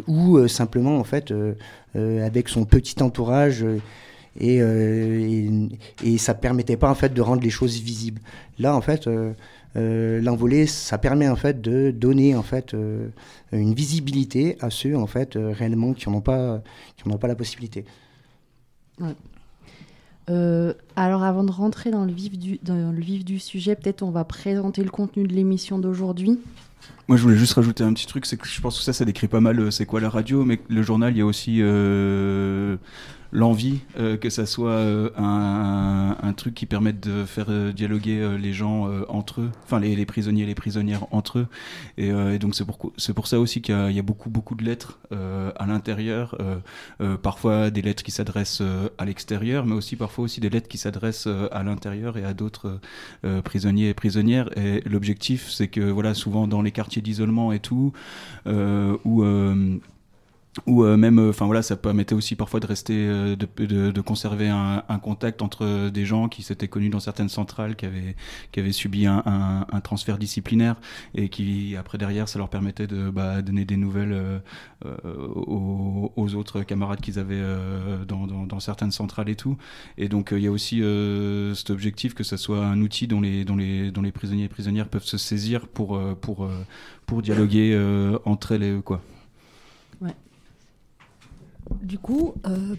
ou 0.07 0.47
simplement 0.47 0.97
en 0.97 1.03
fait 1.03 1.33
avec 1.95 2.49
son 2.49 2.65
petit 2.65 3.01
entourage 3.01 3.65
euh, 4.41 5.69
et, 6.03 6.13
et, 6.13 6.17
ça 6.17 6.33
permettait 6.33 6.77
pas 6.77 6.89
en 6.89 6.95
fait 6.95 7.13
de 7.13 7.21
rendre 7.21 7.41
les 7.41 7.49
choses 7.49 7.79
visibles. 7.79 8.21
Là 8.59 8.75
en 8.75 8.81
fait, 8.81 9.07
euh, 9.07 9.33
euh, 9.75 10.21
l'envolée, 10.21 10.67
ça 10.67 10.97
permet 10.97 11.27
en 11.27 11.35
fait 11.35 11.61
de 11.61 11.91
donner 11.91 12.35
en 12.35 12.43
fait 12.43 12.75
une 13.51 13.73
visibilité 13.73 14.57
à 14.61 14.69
ceux 14.69 14.95
en 14.95 15.07
fait 15.07 15.35
réellement 15.35 15.93
qui 15.93 16.09
n'en 16.09 16.17
ont 16.17 16.21
pas 16.21 16.61
qui 16.95 17.09
pas 17.09 17.27
la 17.27 17.35
possibilité. 17.35 17.85
alors 20.27 21.23
avant 21.23 21.43
de 21.43 21.51
rentrer 21.51 21.89
dans 21.89 22.05
le 22.05 22.11
vif 22.11 22.37
du, 22.37 22.59
dans 22.63 22.91
le 22.91 23.01
vif 23.01 23.23
du 23.25 23.39
sujet, 23.39 23.75
peut-être 23.75 24.03
on 24.03 24.11
va 24.11 24.23
présenter 24.23 24.83
le 24.83 24.89
contenu 24.89 25.27
de 25.27 25.33
l'émission 25.33 25.79
d'aujourd'hui. 25.79 26.39
Moi, 27.07 27.17
je 27.17 27.23
voulais 27.23 27.37
juste 27.37 27.53
rajouter 27.53 27.83
un 27.83 27.93
petit 27.93 28.05
truc, 28.05 28.25
c'est 28.25 28.37
que 28.37 28.47
je 28.47 28.59
pense 28.59 28.77
que 28.77 28.83
ça, 28.83 28.91
ça 28.91 29.05
décrit 29.05 29.27
pas 29.27 29.39
mal 29.39 29.71
c'est 29.71 29.85
quoi 29.85 30.01
la 30.01 30.09
radio, 30.09 30.43
mais 30.43 30.59
le 30.67 30.81
journal, 30.81 31.13
il 31.13 31.19
y 31.19 31.21
a 31.21 31.25
aussi 31.25 31.61
l'envie 33.31 33.79
euh, 33.99 34.17
que 34.17 34.29
ça 34.29 34.45
soit 34.45 34.71
euh, 34.71 35.09
un, 35.17 36.33
truc 36.33 36.53
qui 36.53 36.65
permette 36.65 36.99
de 36.99 37.25
faire 37.25 37.47
euh, 37.49 37.71
dialoguer 37.71 38.37
les 38.39 38.53
gens 38.53 38.87
entre 39.09 39.41
eux, 39.41 39.49
enfin 39.63 39.79
les, 39.79 40.05
prisonniers 40.05 40.43
et 40.43 40.45
les 40.45 40.55
prisonnières 40.55 41.07
entre 41.11 41.39
eux. 41.39 41.47
Et, 41.97 42.11
donc 42.37 42.53
c'est 42.55 42.65
pour, 43.13 43.27
ça 43.27 43.39
aussi 43.39 43.61
qu'il 43.61 43.91
y, 43.91 43.99
a 43.99 44.03
beaucoup, 44.03 44.29
beaucoup 44.29 44.55
de 44.55 44.63
lettres 44.63 44.99
à 45.11 45.65
l'intérieur, 45.65 46.37
parfois 47.23 47.71
des 47.71 47.81
lettres 47.81 48.03
qui 48.03 48.11
s'adressent 48.11 48.61
à 48.97 49.05
l'extérieur, 49.05 49.65
mais 49.65 49.73
aussi 49.73 49.95
parfois 49.95 50.25
aussi 50.25 50.39
des 50.39 50.49
lettres 50.49 50.67
qui 50.67 50.77
s'adressent 50.77 51.27
à 51.51 51.63
l'intérieur 51.63 52.17
et 52.17 52.23
à 52.23 52.33
d'autres 52.33 52.79
prisonniers 53.43 53.89
et 53.89 53.93
prisonnières. 53.93 54.49
Et 54.57 54.81
l'objectif, 54.87 55.49
c'est 55.49 55.67
que 55.67 55.81
voilà, 55.81 56.13
souvent 56.13 56.47
dans 56.47 56.61
les 56.61 56.71
quartiers 56.71 57.01
d'isolement 57.01 57.51
et 57.51 57.59
tout, 57.59 57.93
où 58.45 59.23
ou 60.65 60.83
euh, 60.83 60.97
même 60.97 61.19
euh, 61.19 61.29
enfin 61.29 61.45
voilà 61.45 61.61
ça 61.61 61.75
permettait 61.75 62.15
aussi 62.15 62.35
parfois 62.35 62.59
de 62.59 62.65
rester 62.65 62.93
euh, 62.95 63.35
de, 63.35 63.91
de, 63.91 64.01
conserver 64.01 64.49
un, 64.49 64.83
un, 64.87 64.99
contact 64.99 65.41
entre 65.41 65.89
des 65.89 66.05
gens 66.05 66.29
qui 66.29 66.41
s'étaient 66.41 66.67
connus 66.67 66.89
dans 66.89 66.99
certaines 66.99 67.29
centrales 67.29 67.75
qui 67.75 67.85
avaient 67.85 68.15
qui 68.51 68.59
avaient 68.59 68.71
subi 68.71 69.05
un, 69.05 69.21
un, 69.25 69.65
un, 69.71 69.81
transfert 69.81 70.17
disciplinaire 70.17 70.75
et 71.13 71.29
qui 71.29 71.75
après 71.75 71.97
derrière 71.97 72.27
ça 72.27 72.39
leur 72.39 72.49
permettait 72.49 72.87
de 72.87 73.09
bah, 73.09 73.41
donner 73.41 73.65
des 73.65 73.77
nouvelles 73.77 74.41
aux, 74.85 76.11
aux, 76.15 76.35
autres 76.35 76.63
camarades 76.63 77.01
qu'ils 77.01 77.19
avaient 77.19 77.41
dans, 78.07 78.27
dans, 78.27 78.45
dans, 78.45 78.59
certaines 78.59 78.91
centrales 78.91 79.29
et 79.29 79.35
tout 79.35 79.57
et 79.97 80.09
donc 80.09 80.29
il 80.31 80.39
y 80.39 80.47
a 80.47 80.51
aussi 80.51 80.81
cet 81.55 81.69
objectif 81.69 82.13
que 82.13 82.23
ça 82.23 82.37
soit 82.37 82.65
un 82.65 82.81
outil 82.81 83.07
dont 83.07 83.21
les 83.21 83.45
dont 83.45 83.55
les 83.55 83.91
dont 83.91 84.01
les 84.01 84.11
prisonniers 84.11 84.45
et 84.45 84.49
prisonnières 84.49 84.87
peuvent 84.87 85.03
se 85.03 85.17
saisir 85.17 85.67
pour 85.67 85.99
pour 86.21 86.49
pour 87.05 87.21
dialoguer 87.21 87.77
entre 88.25 88.53
elles 88.53 88.63
et 88.63 88.71
eux 88.71 88.81
quoi. 88.81 89.01
Du 91.81 91.99
coup, 91.99 92.33
euh, 92.45 92.75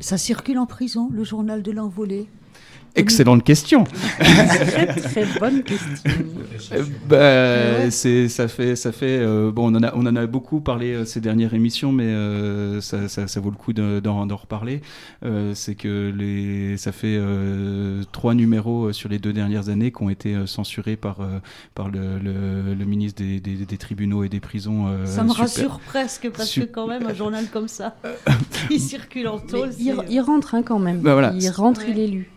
ça 0.00 0.18
circule 0.18 0.58
en 0.58 0.66
prison, 0.66 1.08
le 1.10 1.24
journal 1.24 1.62
de 1.62 1.70
l'envolée 1.70 2.28
Excellente 2.94 3.42
question. 3.42 3.84
très, 4.18 4.86
très 4.86 5.24
bonne 5.40 5.62
question. 5.62 6.12
bah, 7.08 7.90
c'est, 7.90 8.28
ça 8.28 8.48
fait, 8.48 8.76
ça 8.76 8.92
fait. 8.92 9.18
Euh, 9.18 9.50
bon, 9.50 9.72
on 9.72 9.76
en 9.76 9.82
a, 9.82 9.92
on 9.94 10.06
en 10.06 10.14
a 10.14 10.26
beaucoup 10.26 10.60
parlé 10.60 10.92
euh, 10.92 11.04
ces 11.06 11.20
dernières 11.20 11.54
émissions, 11.54 11.90
mais 11.90 12.04
euh, 12.04 12.82
ça, 12.82 13.08
ça, 13.08 13.28
ça, 13.28 13.40
vaut 13.40 13.50
le 13.50 13.56
coup 13.56 13.72
d'en, 13.72 14.26
d'en 14.26 14.36
reparler. 14.36 14.82
c'est 15.54 15.74
que 15.74 16.12
les, 16.14 16.76
ça 16.76 16.92
fait 16.92 17.20
trois 18.12 18.34
numéros 18.34 18.92
sur 18.92 19.08
les 19.08 19.18
deux 19.18 19.32
dernières 19.32 19.68
années 19.68 19.90
qui 19.90 20.02
ont 20.02 20.10
été 20.10 20.46
censurés 20.46 20.96
par 20.96 21.18
par 21.74 21.88
le, 21.88 22.18
le, 22.18 22.74
le 22.74 22.84
ministre 22.84 23.22
des, 23.22 23.40
des, 23.40 23.64
des, 23.64 23.78
tribunaux 23.78 24.24
et 24.24 24.28
des 24.28 24.40
prisons. 24.40 24.86
ça 25.06 25.24
me 25.24 25.32
rassure 25.32 25.80
presque 25.80 26.30
parce 26.30 26.54
que 26.54 26.64
quand 26.64 26.86
même 26.86 27.06
un 27.06 27.14
journal 27.14 27.46
comme 27.52 27.68
ça, 27.68 27.96
il 28.70 28.80
circule 28.80 29.28
en 29.28 29.38
tôle. 29.38 29.70
Il, 29.78 29.94
il, 30.10 30.20
rentre 30.20 30.54
hein, 30.54 30.62
quand 30.62 30.78
même. 30.78 31.00
Bah, 31.00 31.12
voilà. 31.12 31.32
Il 31.38 31.48
rentre, 31.50 31.82
il 31.88 31.98
est 31.98 32.08
lu. 32.08 32.30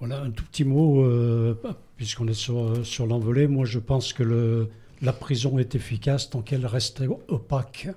Voilà, 0.00 0.22
un 0.22 0.30
tout 0.30 0.44
petit 0.44 0.64
mot, 0.64 1.02
euh, 1.02 1.54
puisqu'on 1.96 2.28
est 2.28 2.34
sur, 2.34 2.86
sur 2.86 3.06
l'envolée. 3.06 3.48
Moi, 3.48 3.64
je 3.64 3.80
pense 3.80 4.12
que 4.12 4.68
la 5.02 5.12
prison 5.12 5.58
est 5.58 5.74
efficace 5.74 6.30
tant 6.30 6.40
qu'elle 6.40 6.66
reste 6.66 7.02
opaque 7.26 7.88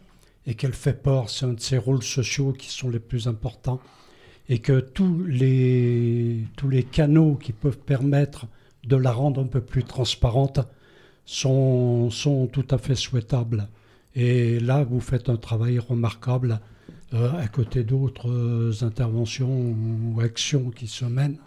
et 0.48 0.56
qu'elle 0.56 0.74
fait 0.74 0.94
peur. 0.94 1.30
C'est 1.30 1.46
un 1.46 1.54
de 1.54 1.60
ces 1.60 1.78
rôles 1.78 2.02
sociaux 2.02 2.54
qui 2.54 2.70
sont 2.70 2.90
les 2.90 3.00
plus 3.00 3.28
importants. 3.28 3.80
Et 4.50 4.60
que 4.60 4.80
tous 4.80 5.24
les, 5.24 6.40
tous 6.58 6.68
les 6.68 6.84
canaux 6.84 7.36
qui 7.36 7.54
peuvent 7.54 7.78
permettre 7.78 8.48
de 8.84 8.96
la 8.96 9.12
rendre 9.12 9.42
un 9.42 9.48
peu 9.48 9.62
plus 9.62 9.84
transparente 9.84 10.60
sont, 11.26 12.10
sont 12.10 12.48
tout 12.48 12.66
à 12.72 12.80
fait 12.80 12.96
souhaitables. 12.96 13.70
Et 14.16 14.60
là, 14.60 14.84
vous 14.84 15.00
faites 15.00 15.30
un 15.30 15.38
travail 15.38 15.78
remarquable 15.78 16.60
euh, 17.14 17.32
à 17.40 17.48
côté 17.48 17.84
d'autres 17.84 18.84
interventions 18.84 19.76
ou 20.16 20.20
actions 20.20 20.72
qui 20.72 20.88
se 20.88 21.06
mènent. 21.06 21.38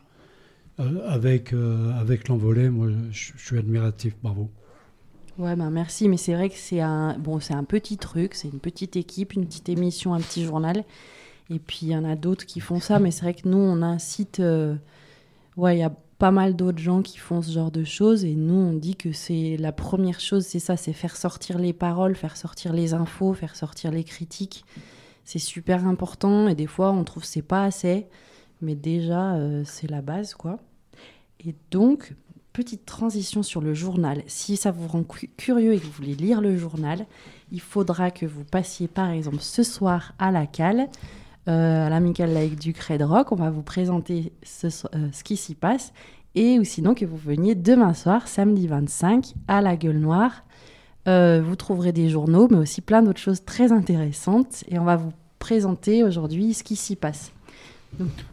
Euh, 0.81 1.09
avec, 1.09 1.53
euh, 1.53 1.93
avec 2.01 2.29
l'envolée, 2.29 2.69
moi 2.69 2.89
je, 3.11 3.33
suis 3.37 3.59
admiratif, 3.59 4.17
bravo. 4.23 4.51
Ouais, 5.39 5.55
ben 5.55 5.71
merci, 5.71 6.09
mais 6.09 6.17
c'est 6.17 6.35
vrai 6.35 6.49
que 6.49 6.57
c'est 6.57 6.81
un, 6.81 7.17
bon, 7.19 7.39
c'est 7.39 7.55
un 7.55 7.65
petit 7.65 7.97
truc, 7.97 8.35
c'est 8.35 8.49
une 8.49 8.59
petite 8.59 8.97
équipe, 8.97 9.35
une 9.35 9.47
petite 9.47 9.69
émission, 9.69 10.15
un 10.15 10.21
petit 10.21 10.45
journal. 10.45 10.85
Et 11.51 11.59
puis 11.59 11.81
il 11.83 11.89
y 11.89 11.97
en 11.97 12.05
a 12.05 12.17
d'autres 12.17 12.47
qui 12.47 12.61
font 12.61 12.81
ça, 12.81 12.99
mais 12.99 13.11
c'est 13.11 13.23
vrai 13.23 13.35
que 13.35 13.49
nous, 13.49 13.59
on 13.59 13.83
incite. 13.83 14.41
Euh, 14.41 14.75
ouais, 15.57 15.77
il 15.77 15.81
y 15.81 15.85
a 15.85 15.93
pas 16.19 16.31
mal 16.31 16.57
d'autres 16.57 16.79
gens 16.79 17.03
qui 17.03 17.19
font 17.19 17.43
ce 17.43 17.53
genre 17.53 17.71
de 17.71 17.85
choses, 17.85 18.25
et 18.25 18.35
nous, 18.35 18.55
on 18.55 18.73
dit 18.73 18.97
que 18.97 19.13
c'est 19.13 19.57
la 19.59 19.73
première 19.73 20.21
chose, 20.21 20.45
c'est 20.45 20.59
ça, 20.59 20.77
c'est 20.77 20.93
faire 20.93 21.17
sortir 21.17 21.59
les 21.59 21.73
paroles, 21.73 22.17
faire 22.17 22.37
sortir 22.37 22.73
les 22.73 22.95
infos, 22.95 23.35
faire 23.35 23.55
sortir 23.55 23.93
les 23.93 24.05
critiques. 24.05 24.65
C'est 25.25 25.39
super 25.39 25.87
important, 25.87 26.49
et 26.49 26.55
des 26.55 26.67
fois, 26.67 26.91
on 26.91 27.05
trouve 27.05 27.23
que 27.23 27.29
c'est 27.29 27.43
pas 27.43 27.65
assez 27.65 28.07
mais 28.65 28.75
déjà, 28.75 29.35
euh, 29.35 29.63
c'est 29.65 29.89
la 29.89 30.03
base, 30.03 30.35
quoi. 30.35 30.59
Et 31.45 31.55
donc, 31.71 32.15
petite 32.53 32.87
transition 32.87 33.43
sur 33.43 33.61
le 33.61 33.75
journal. 33.75 34.23
Si 34.27 34.57
ça 34.57 34.71
vous 34.71 34.89
rend 34.89 35.05
curieux 35.37 35.75
et 35.75 35.79
que 35.79 35.85
vous 35.85 35.93
voulez 35.93 36.15
lire 36.15 36.41
le 36.41 36.57
journal, 36.57 37.07
il 37.53 37.61
faudra 37.61 38.11
que 38.11 38.27
vous 38.27 38.45
passiez, 38.45 38.89
par 38.89 39.11
exemple, 39.11 39.41
ce 39.41 39.63
soir 39.63 40.15
à 40.19 40.31
la 40.31 40.47
cale, 40.47 40.89
euh, 41.49 41.87
à 41.87 41.91
l'Amical 41.91 42.33
Lake 42.33 42.59
du 42.59 42.73
Cred 42.73 43.03
Rock. 43.03 43.33
On 43.33 43.37
va 43.37 43.51
vous 43.51 43.63
présenter 43.63 44.33
ce, 44.43 44.67
euh, 44.67 45.09
ce 45.13 45.23
qui 45.23 45.37
s'y 45.37 45.55
passe. 45.55 45.93
Et 46.35 46.59
ou 46.59 46.65
sinon 46.65 46.95
que 46.95 47.05
vous 47.05 47.17
veniez 47.17 47.55
demain 47.55 47.95
soir, 47.95 48.27
samedi 48.27 48.67
25, 48.67 49.35
à 49.47 49.61
la 49.61 49.77
Gueule 49.77 49.99
Noire. 49.99 50.45
vous 51.07 51.57
trouverez 51.57 51.93
des 51.93 52.09
journaux, 52.09 52.49
mais 52.51 52.57
aussi 52.57 52.81
plein 52.81 53.03
d'autres 53.03 53.21
choses 53.21 53.45
très 53.45 53.71
intéressantes. 53.71 54.65
Et 54.69 54.79
on 54.79 54.85
va 54.85 54.97
vous 54.97 55.13
présenter 55.39 56.03
aujourd'hui 56.03 56.55
ce 56.55 56.65
qui 56.65 56.75
s'y 56.75 56.97
passe. 56.97 57.31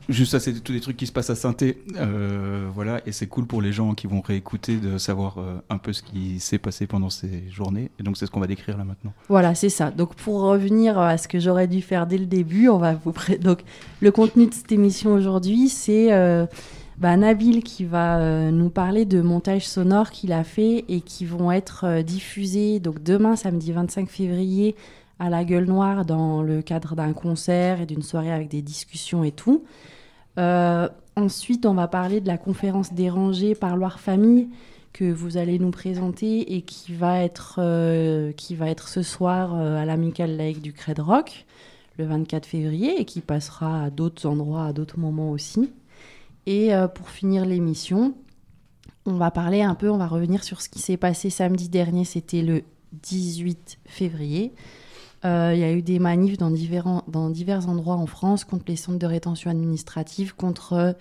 Juste 0.10 0.32
ça, 0.32 0.40
c'est 0.40 0.54
tous 0.62 0.74
des 0.74 0.80
trucs 0.80 0.98
qui 0.98 1.08
se 1.08 1.12
passent 1.12 1.30
à 1.30 1.36
Sainté, 1.36 1.84
euh, 1.98 2.68
voilà, 2.74 3.02
et 3.06 3.12
c'est 3.12 3.28
cool 3.28 3.46
pour 3.46 3.62
les 3.62 3.72
gens 3.72 3.94
qui 3.94 4.08
vont 4.08 4.22
réécouter 4.22 4.78
de 4.78 4.98
savoir 4.98 5.38
euh, 5.38 5.60
un 5.70 5.78
peu 5.78 5.94
ce 5.94 6.04
qui 6.04 6.40
s'est 6.40 6.58
passé 6.58 6.88
pendant 6.88 7.10
ces 7.10 7.44
journées. 7.50 7.92
Et 8.00 8.04
donc 8.04 8.18
c'est 8.18 8.26
ce 8.26 8.32
qu'on 8.32 8.40
va 8.40 8.48
décrire 8.48 8.78
là 8.78 8.84
maintenant. 8.84 9.14
Voilà, 9.30 9.56
c'est 9.56 9.70
ça. 9.70 9.92
Donc 9.92 10.16
pour 10.16 10.42
revenir 10.42 10.98
à 11.00 11.18
ce 11.18 11.28
que 11.28 11.40
j'aurais 11.40 11.68
dû 11.68 11.82
faire 11.82 12.08
dès 12.08 12.18
le 12.18 12.26
début, 12.26 12.70
on 12.70 12.78
va 12.78 12.94
vous 12.94 13.14
donc 13.42 13.60
le 14.02 14.12
contenu 14.12 14.48
de 14.48 14.54
cette 14.54 14.72
émission 14.72 15.14
aujourd'hui, 15.14 15.70
c'est 15.70 16.12
euh, 16.12 16.46
bah, 16.98 17.16
Nabil 17.16 17.64
qui 17.64 17.86
va 17.86 18.52
nous 18.52 18.70
parler 18.70 19.06
de 19.06 19.22
montages 19.22 19.68
sonores 19.68 20.12
qu'il 20.12 20.34
a 20.34 20.44
fait 20.44 20.86
et 20.88 21.02
qui 21.02 21.26
vont 21.26 21.52
être 21.52 22.02
diffusés 22.02 22.80
donc 22.80 23.02
demain 23.02 23.36
samedi 23.36 23.72
25 23.72 24.10
février 24.10 24.76
à 25.22 25.30
la 25.30 25.46
Gueule 25.46 25.66
Noire 25.66 26.04
dans 26.04 26.42
le 26.42 26.64
cadre 26.64 26.96
d'un 26.96 27.14
concert 27.14 27.80
et 27.80 27.86
d'une 27.86 28.02
soirée 28.02 28.32
avec 28.32 28.48
des 28.48 28.64
discussions 28.64 29.24
et 29.24 29.32
tout. 29.32 29.64
Euh, 30.40 30.90
ensuite, 31.16 31.68
on 31.68 31.76
va 31.76 31.88
parler 31.88 32.22
de 32.22 32.28
la 32.28 32.40
conférence 32.40 32.92
dérangée 32.92 33.54
par 33.54 33.78
Loire 33.78 34.00
Famille 34.00 34.50
que 34.94 35.12
vous 35.12 35.38
allez 35.38 35.60
nous 35.60 35.70
présenter 35.70 36.56
et 36.56 36.64
qui 36.64 36.94
va 36.96 37.22
être, 37.22 37.60
euh, 37.60 38.32
qui 38.32 38.56
va 38.56 38.68
être 38.68 38.88
ce 38.88 39.04
soir 39.04 39.54
euh, 39.54 39.80
à 39.80 39.86
l'Amical 39.86 40.36
Lake 40.36 40.60
du 40.60 40.74
Cred 40.74 40.98
Rock 40.98 41.46
le 42.00 42.06
24 42.06 42.48
février 42.48 43.00
et 43.00 43.06
qui 43.06 43.22
passera 43.22 43.84
à 43.84 43.90
d'autres 43.92 44.26
endroits 44.26 44.66
à 44.66 44.74
d'autres 44.74 44.98
moments 44.98 45.30
aussi. 45.30 45.70
Et 46.48 46.72
pour 46.96 47.10
finir 47.10 47.46
l'émission, 47.46 48.16
on 49.06 49.14
va 49.14 49.30
parler 49.30 49.62
un 49.62 49.76
peu, 49.76 49.92
on 49.92 49.98
va 49.98 50.08
revenir 50.08 50.44
sur 50.44 50.62
ce 50.62 50.70
qui 50.70 50.80
s'est 50.80 50.98
passé 50.98 51.30
samedi 51.30 51.70
dernier, 51.70 52.04
c'était 52.04 52.42
le 52.42 52.64
18 53.04 53.78
février. 53.86 54.52
Euh, 55.26 55.52
Il 55.54 55.60
y 55.60 55.64
a 55.64 55.72
eu 55.72 55.82
des 55.82 56.00
manifs 56.00 56.38
dans, 56.38 56.50
différents, 56.52 57.04
dans 57.08 57.30
divers 57.30 57.70
endroits 57.70 57.96
en 57.96 58.08
France 58.08 58.44
contre 58.44 58.66
les 58.68 58.76
centres 58.76 58.98
de 59.00 59.06
rétention 59.06 59.52
administrative, 59.52 60.36
contre 60.36 60.96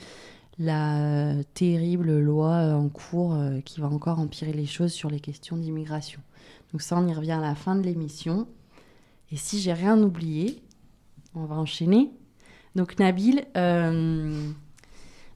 la 0.59 1.35
terrible 1.55 2.19
loi 2.21 2.51
euh, 2.51 2.75
en 2.75 2.89
cours 2.91 3.35
euh, 3.35 3.61
qui 3.61 3.81
va 3.81 3.89
encore 3.89 4.19
empirer 4.19 4.53
les 4.53 4.67
choses 4.67 4.93
sur 4.93 5.09
les 5.09 5.21
questions 5.21 5.57
d'immigration. 5.57 6.21
Donc 6.73 6.83
ça, 6.83 6.99
on 6.99 7.07
y 7.09 7.15
revient 7.15 7.33
à 7.33 7.41
la 7.41 7.55
fin 7.55 7.75
de 7.77 7.83
l'émission. 7.83 8.47
Et 9.33 9.37
si 9.37 9.59
j'ai 9.61 9.73
rien 9.73 10.01
oublié, 10.03 10.61
on 11.35 11.45
va 11.47 11.55
enchaîner. 11.57 12.11
Donc 12.77 12.99
Nabil, 12.99 13.45
euh, 13.57 14.49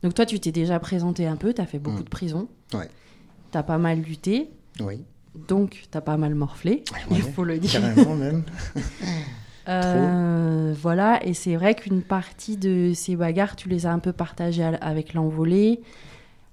donc 0.03 0.15
toi 0.15 0.27
tu 0.27 0.39
t'es 0.41 0.53
déjà 0.53 0.79
présenté 0.79 1.27
un 1.27 1.37
peu, 1.37 1.55
tu 1.55 1.61
as 1.61 1.67
fait 1.67 1.79
beaucoup 1.81 2.01
Mm. 2.01 2.05
de 2.05 2.09
prisons, 2.11 2.49
Ouais. 2.75 2.89
tu 3.51 3.59
as 3.59 3.63
pas 3.63 3.79
mal 3.79 4.01
lutté, 4.01 4.51
Oui, 4.81 5.03
donc 5.49 5.83
tu 5.91 5.99
as 5.99 6.01
pas 6.01 6.17
mal 6.17 6.35
morflé, 6.35 6.85
il 7.11 7.23
faut 7.23 7.45
le 7.45 7.59
dire. 7.59 7.81
carrément 7.81 8.17
même. 8.17 8.45
Euh, 9.67 10.75
voilà, 10.79 11.27
et 11.27 11.33
c'est 11.33 11.57
vrai 11.57 11.75
qu'une 11.75 12.03
partie 12.03 12.59
de 12.59 12.93
ces 12.95 13.17
bagarres, 13.17 13.57
tu 13.57 13.71
les 13.71 13.87
as 13.87 13.93
un 13.93 13.99
peu 13.99 14.13
partagées 14.13 14.63
avec 14.63 15.15
l'envolée, 15.15 15.81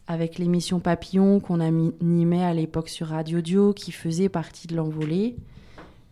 avec 0.07 0.38
l'émission 0.38 0.79
Papillon 0.79 1.41
qu'on 1.41 1.59
animait 1.59 2.45
à 2.45 2.53
l'époque 2.53 2.88
sur 2.88 3.07
Radio 3.07 3.41
Dio, 3.41 3.73
qui 3.73 3.91
faisait 3.91 4.29
partie 4.29 4.67
de 4.67 4.77
l'envolée. 4.77 5.35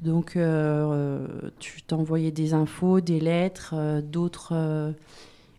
Donc, 0.02 0.38
euh, 0.38 1.28
tu 1.60 1.82
t'envoyais 1.82 2.32
des 2.32 2.54
infos, 2.54 3.02
des 3.02 3.20
lettres, 3.20 3.74
euh, 3.76 4.02
d'autres 4.02 4.54
euh, 4.54 4.92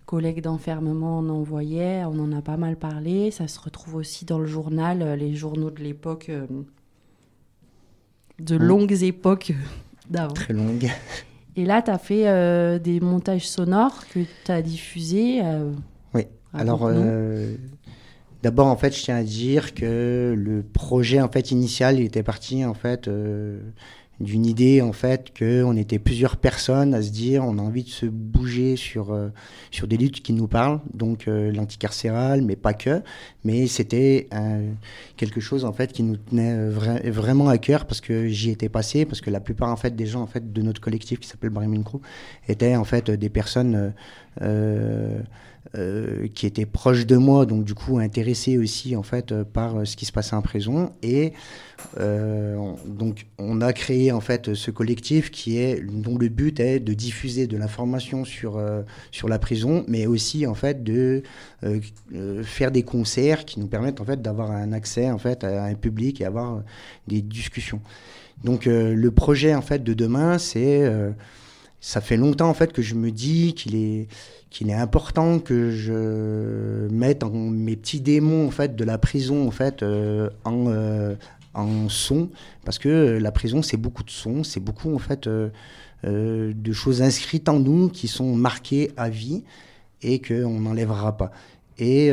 collègues 0.06 0.40
d'enfermement 0.40 1.18
en 1.18 1.28
envoyaient, 1.28 2.04
on 2.04 2.18
en 2.18 2.32
a 2.32 2.40
pas 2.40 2.56
mal 2.56 2.76
parlé. 2.76 3.30
Ça 3.30 3.48
se 3.48 3.60
retrouve 3.60 3.96
aussi 3.96 4.24
dans 4.24 4.38
le 4.38 4.46
journal, 4.46 5.14
les 5.18 5.34
journaux 5.34 5.70
de 5.70 5.82
l'époque, 5.82 6.30
de 8.40 8.56
Mm. 8.59 8.62
longues 8.62 9.02
époques 9.02 9.52
d'avant. 10.09 10.35
Très 10.35 10.52
longue. 10.52 10.88
Et 11.56 11.64
là, 11.64 11.82
tu 11.82 11.90
as 11.90 11.99
fait 11.99 12.26
euh, 12.28 12.78
des 12.78 13.00
montages 13.00 13.49
sonores 13.49 14.04
que 14.12 14.20
tu 14.44 14.50
as 14.52 14.62
diffusés. 14.62 15.40
euh, 15.44 15.73
Oui. 16.14 16.23
Alors, 16.54 16.82
euh, 16.85 17.54
d'abord, 18.43 18.67
en 18.69 18.76
fait, 18.76 18.97
je 18.97 19.02
tiens 19.02 19.17
à 19.17 19.23
dire 19.23 19.75
que 19.75 20.34
le 20.36 20.62
projet, 20.62 21.21
en 21.21 21.28
fait, 21.28 21.50
initial, 21.50 21.99
il 21.99 22.04
était 22.06 22.23
parti, 22.23 22.64
en 22.64 22.75
fait, 22.75 23.08
d'une 24.21 24.45
idée, 24.45 24.83
en 24.83 24.93
fait, 24.93 25.33
qu'on 25.37 25.76
était 25.76 25.99
plusieurs 25.99 26.37
personnes 26.37 26.93
à 26.93 27.00
se 27.00 27.11
dire, 27.11 27.43
on 27.45 27.56
a 27.59 27.63
envie 27.63 27.85
de 27.85 27.89
se 27.89 28.04
bouger 28.04 28.76
sur, 28.76 29.13
euh, 29.13 29.28
sur 29.71 29.87
des 29.87 29.97
luttes 29.97 30.23
qui 30.23 30.35
nous 30.35 30.47
parlent, 30.47 30.80
donc 30.93 31.26
euh, 31.26 31.50
l'anticarcéral, 31.50 32.43
mais 32.43 32.54
pas 32.54 32.75
que. 32.75 33.02
Mais 33.45 33.67
c'était 33.67 34.28
euh, 34.35 34.71
quelque 35.17 35.41
chose, 35.41 35.65
en 35.65 35.73
fait, 35.73 35.93
qui 35.93 36.02
nous 36.02 36.17
tenait 36.17 36.52
euh, 36.52 36.71
vra- 36.71 37.11
vraiment 37.11 37.49
à 37.49 37.56
cœur 37.56 37.87
parce 37.87 38.02
que 38.02 38.28
j'y 38.28 38.50
étais 38.50 38.69
passé, 38.69 39.06
parce 39.06 39.23
que 39.23 39.30
la 39.30 39.41
plupart, 39.41 39.71
en 39.71 39.76
fait, 39.76 39.97
des 39.97 40.06
gens, 40.06 40.21
en 40.21 40.26
fait, 40.26 40.52
de 40.52 40.63
notre 40.63 40.83
collectif 40.83 41.19
qui 41.19 41.26
s'appelle 41.26 41.50
Bremen 41.50 41.83
Crew 41.83 42.00
étaient, 42.47 42.76
en 42.76 42.85
fait, 42.85 43.11
des 43.11 43.30
personnes 43.30 43.95
euh, 44.43 45.19
euh, 45.76 46.26
qui 46.34 46.47
étaient 46.47 46.66
proches 46.66 47.06
de 47.06 47.16
moi, 47.16 47.47
donc 47.47 47.64
du 47.64 47.75
coup 47.75 47.99
intéressés 47.99 48.56
aussi 48.58 48.97
en 48.97 49.02
fait 49.02 49.30
euh, 49.30 49.45
par 49.45 49.86
ce 49.86 49.95
qui 49.97 50.04
se 50.06 50.12
passait 50.12 50.34
en 50.34 50.43
prison. 50.43 50.93
Et 51.02 51.32
on- 51.99 52.76
donc 52.86 53.26
on 53.38 53.60
a 53.60 53.73
créé 53.73 54.12
en 54.12 54.21
fait 54.21 54.54
ce 54.54 54.71
collectif 54.71 55.30
qui 55.30 55.58
est 55.58 55.80
dont 55.82 56.19
le 56.19 56.28
but 56.28 56.60
est 56.60 56.80
de 56.80 56.93
diffuser 56.95 57.47
de 57.47 57.56
l'information 57.56 58.25
sur 58.25 58.60
sur 59.10 59.28
la 59.28 59.38
prison, 59.38 59.84
mais 59.88 60.06
aussi 60.06 60.47
en 60.47 60.54
fait 60.54 60.82
de 60.82 61.23
faire 62.43 62.71
des 62.71 62.82
concerts 62.82 63.45
qui 63.45 63.60
nous 63.60 63.66
permettent 63.66 64.00
en 64.00 64.04
fait 64.04 64.21
d'avoir 64.21 64.50
un 64.50 64.73
accès 64.73 65.10
en 65.10 65.19
fait 65.19 65.45
à 65.45 65.64
un 65.64 65.75
public 65.75 66.21
et 66.21 66.25
avoir 66.25 66.62
des 67.08 67.23
discussions. 67.23 67.80
Donc 68.45 68.66
le 68.66 69.10
projet 69.10 69.54
en 69.54 69.62
fait 69.62 69.82
de 69.82 69.95
demain, 69.95 70.38
c'est 70.38 70.90
ça 71.80 72.00
fait 72.00 72.16
longtemps 72.16 72.49
en 72.49 72.54
fait 72.54 72.73
que 72.73 72.82
je 72.82 72.95
me 72.95 73.10
dis 73.10 73.54
qu'il 73.54 73.75
est 73.75 74.06
qu'il 74.50 74.69
est 74.69 74.75
important 74.75 75.38
que 75.38 75.71
je 75.71 76.88
mette 76.93 77.25
mes 77.25 77.76
petits 77.76 78.00
démons 78.00 78.47
en 78.47 78.50
fait 78.50 78.76
de 78.76 78.84
la 78.84 78.99
prison 78.99 79.47
en 79.47 79.50
fait 79.50 79.82
euh, 79.82 80.28
en 80.45 80.66
euh, 80.69 81.14
en 81.54 81.88
son. 81.88 82.30
Parce 82.64 82.78
que 82.78 83.19
la 83.19 83.32
prison 83.32 83.62
c'est 83.62 83.78
beaucoup 83.78 84.02
de 84.02 84.10
sons 84.10 84.45
c'est 84.45 84.60
beaucoup 84.60 84.95
en 84.95 84.99
fait 84.99 85.26
euh, 85.26 85.50
de 86.04 86.73
choses 86.73 87.00
inscrites 87.00 87.49
en 87.49 87.58
nous 87.58 87.88
qui 87.88 88.08
sont 88.08 88.34
marquées 88.34 88.90
à 88.97 89.08
vie 89.08 89.43
et 90.02 90.21
qu'on 90.21 90.60
n'enlèvera 90.60 91.16
pas. 91.16 91.30
Et 91.78 92.12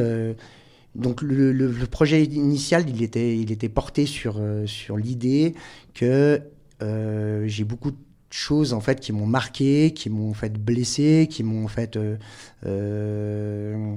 donc 0.96 1.22
le, 1.22 1.86
projet 1.92 2.24
initial 2.24 2.90
il 2.90 3.04
était 3.04 3.38
il 3.38 3.52
était 3.52 3.70
porté 3.70 4.06
sur 4.06 4.42
sur 4.66 4.96
l'idée 4.96 5.56
que 5.94 6.42
j'ai 6.80 7.64
beaucoup 7.66 7.92
de 7.92 7.98
choses 8.30 8.74
en 8.74 8.80
fait 8.82 9.00
qui 9.00 9.12
m'ont 9.12 9.26
marqué, 9.26 9.92
qui 9.94 10.10
m'ont 10.10 10.34
fait 10.34 10.54
blessé, 10.58 11.28
qui 11.30 11.44
m'ont 11.44 11.66
en 11.66 11.68
fait 11.68 11.96
euh, 11.98 12.18
euh, 12.66 13.96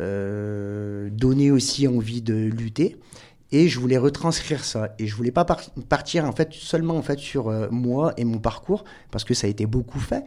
euh, 0.00 1.08
donné 1.10 1.50
aussi 1.50 1.86
envie 1.88 2.22
de 2.22 2.34
lutter. 2.34 2.96
Et 3.52 3.68
je 3.68 3.78
voulais 3.78 3.96
retranscrire 3.98 4.64
ça. 4.64 4.94
Et 4.98 5.06
je 5.06 5.14
voulais 5.14 5.30
pas 5.30 5.44
par- 5.44 5.62
partir 5.88 6.24
en 6.24 6.32
fait 6.32 6.52
seulement 6.52 6.96
en 6.96 7.02
fait 7.02 7.18
sur 7.18 7.50
moi 7.70 8.12
et 8.16 8.24
mon 8.24 8.38
parcours 8.38 8.84
parce 9.10 9.24
que 9.24 9.34
ça 9.34 9.46
a 9.46 9.50
été 9.50 9.66
beaucoup 9.66 10.00
fait. 10.00 10.24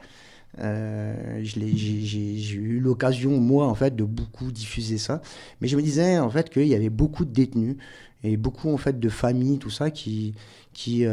Euh, 0.59 1.39
j'ai- 1.43 2.55
eu 2.55 2.79
l'occasion 2.79 3.39
moi 3.39 3.67
en 3.67 3.75
fait 3.75 3.95
de 3.95 4.03
beaucoup 4.03 4.51
diffuser 4.51 4.97
ça. 4.97 5.21
Mais 5.61 5.67
je 5.67 5.75
me 5.77 5.81
disais 5.81 6.17
en 6.17 6.29
fait 6.29 6.49
qu'il 6.49 6.67
y 6.67 6.75
avait 6.75 6.89
beaucoup 6.89 7.25
de 7.25 7.31
détenus 7.31 7.75
et 8.23 8.35
beaucoup 8.37 8.69
en 8.69 8.77
fait 8.77 8.99
de 8.99 9.09
familles 9.09 9.59
tout 9.59 9.69
ça 9.69 9.91
qui 9.91 10.33
qui 10.73 11.05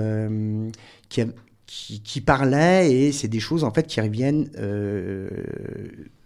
qui, 1.66 2.00
qui 2.00 2.20
parlaient 2.20 2.92
et 2.92 3.12
c'est 3.12 3.29
des 3.29 3.40
choses 3.40 3.64
en 3.64 3.72
fait 3.72 3.87
qui 3.87 4.00
reviennent 4.00 4.50
euh, 4.59 5.29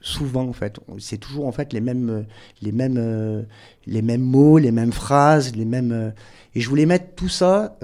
souvent 0.00 0.46
en 0.46 0.52
fait. 0.52 0.78
C'est 0.98 1.18
toujours 1.18 1.46
en 1.46 1.52
fait 1.52 1.72
les 1.72 1.80
mêmes 1.80 2.26
les 2.62 2.72
mêmes 2.72 2.98
euh, 2.98 3.42
les 3.86 4.02
mêmes 4.02 4.22
mots 4.22 4.58
les 4.58 4.72
mêmes 4.72 4.92
phrases 4.92 5.56
les 5.56 5.64
mêmes 5.64 5.92
euh, 5.92 6.10
et 6.54 6.60
je 6.60 6.68
voulais 6.68 6.86
mettre 6.86 7.14
tout 7.16 7.28
ça 7.28 7.76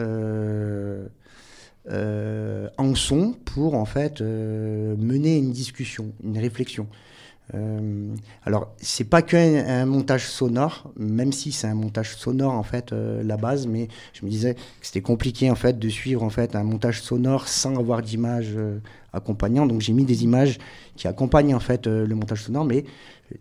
en 2.78 2.94
son 2.94 3.32
pour 3.44 3.74
en 3.74 3.84
fait 3.84 4.20
mener 4.20 5.38
une 5.38 5.52
discussion 5.52 6.12
une 6.24 6.38
réflexion 6.38 6.88
euh, 7.54 8.14
alors, 8.44 8.74
c'est 8.78 9.04
pas 9.04 9.22
qu'un 9.22 9.64
un 9.66 9.86
montage 9.86 10.26
sonore, 10.28 10.90
même 10.96 11.32
si 11.32 11.52
c'est 11.52 11.66
un 11.66 11.74
montage 11.74 12.16
sonore 12.16 12.52
en 12.52 12.62
fait 12.62 12.92
euh, 12.92 13.22
la 13.22 13.36
base, 13.36 13.66
mais 13.66 13.88
je 14.12 14.24
me 14.24 14.30
disais 14.30 14.54
que 14.54 14.60
c'était 14.82 15.00
compliqué 15.00 15.50
en 15.50 15.54
fait 15.54 15.78
de 15.78 15.88
suivre 15.88 16.22
en 16.22 16.30
fait 16.30 16.56
un 16.56 16.64
montage 16.64 17.02
sonore 17.02 17.46
sans 17.46 17.78
avoir 17.78 18.02
d'image 18.02 18.52
euh, 18.56 18.80
accompagnant. 19.12 19.66
Donc 19.66 19.80
j'ai 19.80 19.92
mis 19.92 20.04
des 20.04 20.24
images 20.24 20.58
qui 20.96 21.06
accompagnent 21.06 21.54
en 21.54 21.60
fait 21.60 21.86
euh, 21.86 22.06
le 22.06 22.14
montage 22.14 22.42
sonore, 22.42 22.64
mais 22.64 22.84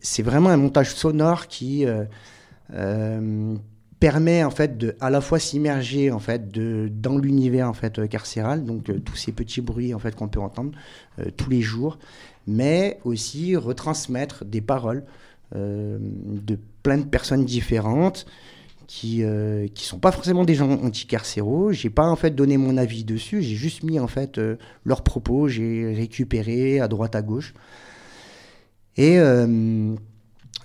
c'est 0.02 0.24
vraiment 0.24 0.50
un 0.50 0.58
montage 0.58 0.94
sonore 0.94 1.48
qui 1.48 1.86
euh, 1.86 3.56
permet 4.00 4.44
en 4.44 4.52
fait 4.52 4.78
de 4.78 4.96
à 5.00 5.10
la 5.10 5.22
fois 5.22 5.40
s'immerger 5.40 6.12
en 6.12 6.20
fait 6.20 6.52
de 6.52 6.92
dans 6.94 7.18
l'univers 7.18 7.70
en 7.70 7.74
fait 7.74 8.08
carcéral, 8.08 8.66
donc 8.66 8.92
tous 9.04 9.16
ces 9.16 9.32
petits 9.32 9.62
bruits 9.62 9.94
en 9.94 10.00
fait 10.00 10.16
qu'on 10.16 10.28
peut 10.28 10.40
entendre 10.40 10.72
tous 11.38 11.50
les 11.50 11.62
jours 11.62 11.98
mais 12.48 13.00
aussi 13.04 13.56
retransmettre 13.56 14.46
des 14.46 14.62
paroles 14.62 15.04
euh, 15.56 15.98
de 16.02 16.58
plein 16.84 16.98
de 16.98 17.06
personnes 17.06 17.46
différentes 17.46 18.26
qui 18.88 19.24
euh, 19.24 19.68
qui 19.74 19.86
sont 19.86 20.00
pas 20.00 20.12
forcément 20.12 20.44
des 20.44 20.56
gens 20.56 20.72
anticarcéraux. 20.72 21.72
J'ai 21.72 21.90
pas 21.90 22.08
en 22.08 22.16
fait 22.16 22.32
donné 22.32 22.58
mon 22.58 22.78
avis 22.78 23.04
dessus, 23.04 23.42
j'ai 23.42 23.56
juste 23.56 23.84
mis 23.84 24.00
en 24.00 24.08
fait 24.08 24.38
euh, 24.38 24.58
leurs 24.84 25.04
propos, 25.04 25.48
j'ai 25.48 25.94
récupéré 25.94 26.80
à 26.80 26.88
droite 26.88 27.16
à 27.16 27.22
gauche. 27.22 27.54
Et 28.98 29.20
euh, 29.20 29.96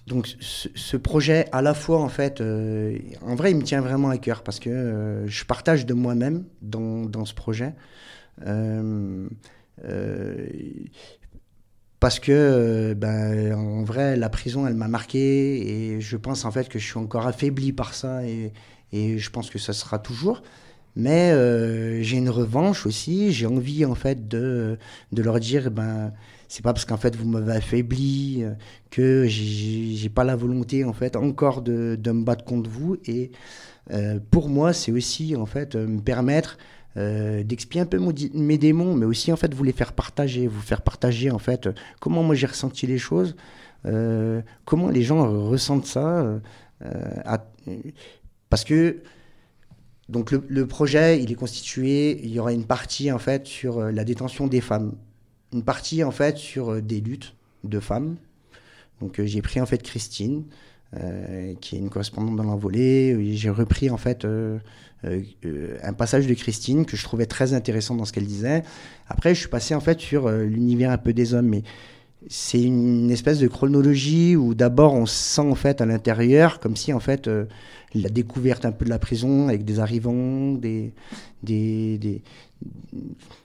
donc 0.07 0.27
ce, 0.41 0.97
projet, 0.97 1.47
à 1.53 1.63
la 1.63 1.73
fois 1.73 2.01
en 2.01 2.09
fait, 2.09 2.41
euh, 2.41 2.99
en 3.23 3.35
vrai, 3.35 3.53
il 3.53 3.57
me 3.57 3.63
tient 3.63 3.81
vraiment 3.81 4.11
à 4.11 4.19
cœur 4.19 4.43
parce 4.43 4.59
que 4.59 4.69
euh, 4.69 5.27
je 5.27 5.45
partage 5.45 5.87
de 5.87 5.95
moi-même 5.95 6.45
dans, 6.63 7.07
dans 7.07 7.25
ce 7.25 7.35
projet. 7.35 7.75
Euh, 8.47 9.29
euh, 9.85 10.49
parce 12.01 12.19
que, 12.19 12.33
euh, 12.33 12.95
ben, 12.95 13.55
en 13.55 13.85
vrai, 13.85 14.17
la 14.17 14.31
prison, 14.31 14.67
elle 14.67 14.75
m'a 14.75 14.89
marqué 14.89 15.95
et 15.95 16.01
je 16.01 16.17
pense 16.17 16.47
en 16.47 16.51
fait 16.51 16.69
que 16.69 16.79
je 16.79 16.87
suis 16.87 16.99
encore 16.99 17.27
affaibli 17.27 17.73
par 17.73 17.93
ça 17.93 18.25
et, 18.27 18.53
et 18.93 19.19
je 19.19 19.31
pense 19.31 19.51
que 19.51 19.59
ça 19.59 19.75
sera 19.75 19.99
toujours. 19.99 20.43
Mais 20.97 21.31
euh, 21.31 22.03
j'ai 22.03 22.17
une 22.17 22.31
revanche 22.31 22.87
aussi. 22.87 23.33
J'ai 23.33 23.47
envie 23.47 23.85
en 23.85 23.95
fait 23.95 24.29
de, 24.29 24.79
de 25.13 25.23
leur 25.23 25.39
dire, 25.41 25.71
ben, 25.71 26.13
c'est 26.49 26.63
pas 26.63 26.73
parce 26.73 26.87
qu'en 26.87 26.97
fait 26.97 27.15
vous 27.17 27.29
m'avez 27.29 27.53
affaibli 27.53 28.45
euh, 28.45 28.53
que 28.91 29.27
j'ai 29.29 30.09
pas 30.09 30.25
la 30.25 30.37
volonté 30.37 30.85
en 30.85 30.95
fait 30.95 31.17
encore 31.17 31.61
de, 31.61 31.97
de 32.01 32.11
me 32.13 32.25
battre 32.25 32.45
contre 32.45 32.71
vous. 32.71 32.97
Et 33.05 33.31
pour 34.31 34.49
moi, 34.49 34.73
c'est 34.73 34.93
aussi 34.93 35.35
en 35.37 35.47
fait 35.47 35.75
me 35.75 36.01
permettre 36.01 36.59
euh, 36.97 37.45
d'expier 37.45 37.81
un 37.81 37.87
peu 37.87 38.01
mes 38.35 38.59
démons, 38.59 38.95
mais 38.95 39.07
aussi 39.07 39.33
en 39.33 39.37
fait 39.37 39.55
vous 39.55 39.63
les 39.63 39.73
faire 39.73 39.93
partager, 39.93 40.49
vous 40.49 40.61
faire 40.61 40.83
partager 40.83 41.31
en 41.31 41.39
fait 41.39 41.69
comment 42.01 42.25
moi 42.25 42.35
j'ai 42.35 42.49
ressenti 42.49 42.87
les 42.87 42.99
choses, 42.99 43.37
euh, 43.87 44.43
comment 44.65 44.89
les 44.89 45.03
gens 45.03 45.49
ressentent 45.49 45.87
ça, 45.87 46.41
euh, 46.83 47.39
parce 48.49 48.65
que 48.65 49.03
donc 50.09 50.33
le, 50.33 50.45
le 50.49 50.67
projet 50.67 51.23
il 51.23 51.31
est 51.31 51.37
constitué, 51.37 52.21
il 52.25 52.31
y 52.31 52.41
aura 52.41 52.53
une 52.53 52.65
partie 52.65 53.13
en 53.13 53.21
fait 53.21 53.47
sur 53.47 53.79
euh, 53.79 53.93
la 53.93 54.05
détention 54.05 54.49
des 54.49 54.61
femmes, 54.61 54.95
une 55.53 55.63
partie 55.63 56.03
en 56.03 56.11
fait 56.11 56.39
sur 56.39 56.83
des 56.83 57.01
luttes 57.01 57.37
de 57.63 57.79
femmes. 57.79 58.17
Donc 59.01 59.23
j'ai 59.25 59.43
pris 59.43 59.61
en 59.61 59.67
fait 59.67 59.83
Christine, 59.83 60.45
qui 61.61 61.77
est 61.77 61.79
une 61.79 61.89
correspondante 61.89 62.37
dans 62.37 62.43
l'envolée. 62.43 63.35
J'ai 63.35 63.49
repris 63.49 63.89
en 63.89 63.97
fait 63.97 64.27
un 65.05 65.93
passage 65.93 66.27
de 66.27 66.35
Christine 66.35 66.85
que 66.85 66.97
je 66.97 67.05
trouvais 67.05 67.27
très 67.27 67.55
intéressant 67.55 67.95
dans 67.95 68.05
ce 68.05 68.13
qu'elle 68.13 68.27
disait. 68.27 68.63
Après, 69.09 69.35
je 69.35 69.41
suis 69.41 69.49
passé 69.49 69.75
en 69.75 69.81
fait 69.81 70.01
sur 70.01 70.27
euh, 70.27 70.45
l'univers 70.45 70.91
un 70.91 70.99
peu 70.99 71.13
des 71.13 71.35
hommes, 71.35 71.49
mais 71.49 71.63
c'est 72.29 72.63
une 72.63 73.11
espèce 73.11 73.39
de 73.39 73.49
chronologie 73.49 74.37
où 74.37 74.55
d'abord 74.55 74.93
on 74.95 75.07
se 75.07 75.15
sent 75.15 75.41
en 75.41 75.55
fait 75.55 75.81
à 75.81 75.87
l'intérieur 75.87 76.61
comme 76.61 76.77
si 76.77 76.93
en 76.93 77.01
fait 77.01 77.29
euh, 77.29 77.47
la 77.95 78.11
découverte 78.11 78.67
un 78.67 78.73
peu 78.73 78.85
de 78.85 78.91
la 78.91 78.99
prison 78.99 79.49
avec 79.49 79.65
des 79.65 79.81
arrivants, 79.81 80.53
des 80.53 80.93
des, 81.43 81.97
des, 81.97 82.23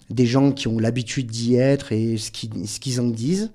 des 0.09 0.25
gens 0.25 0.51
qui 0.51 0.67
ont 0.67 0.77
l'habitude 0.77 1.27
d'y 1.27 1.55
être 1.55 1.93
et 1.93 2.17
ce 2.17 2.31
qu'ils 2.31 2.67
ce 2.67 2.99
en 2.99 3.07
disent. 3.07 3.51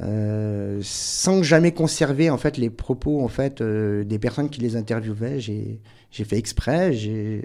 Euh, 0.00 0.78
sans 0.82 1.42
jamais 1.42 1.72
conserver 1.72 2.30
en 2.30 2.38
fait 2.38 2.56
les 2.56 2.70
propos 2.70 3.20
en 3.20 3.26
fait 3.26 3.60
euh, 3.60 4.04
des 4.04 4.20
personnes 4.20 4.48
qui 4.48 4.60
les 4.60 4.76
interviewaient 4.76 5.40
j'ai 5.40 5.80
j'ai 6.10 6.24
fait 6.24 6.38
exprès 6.38 6.92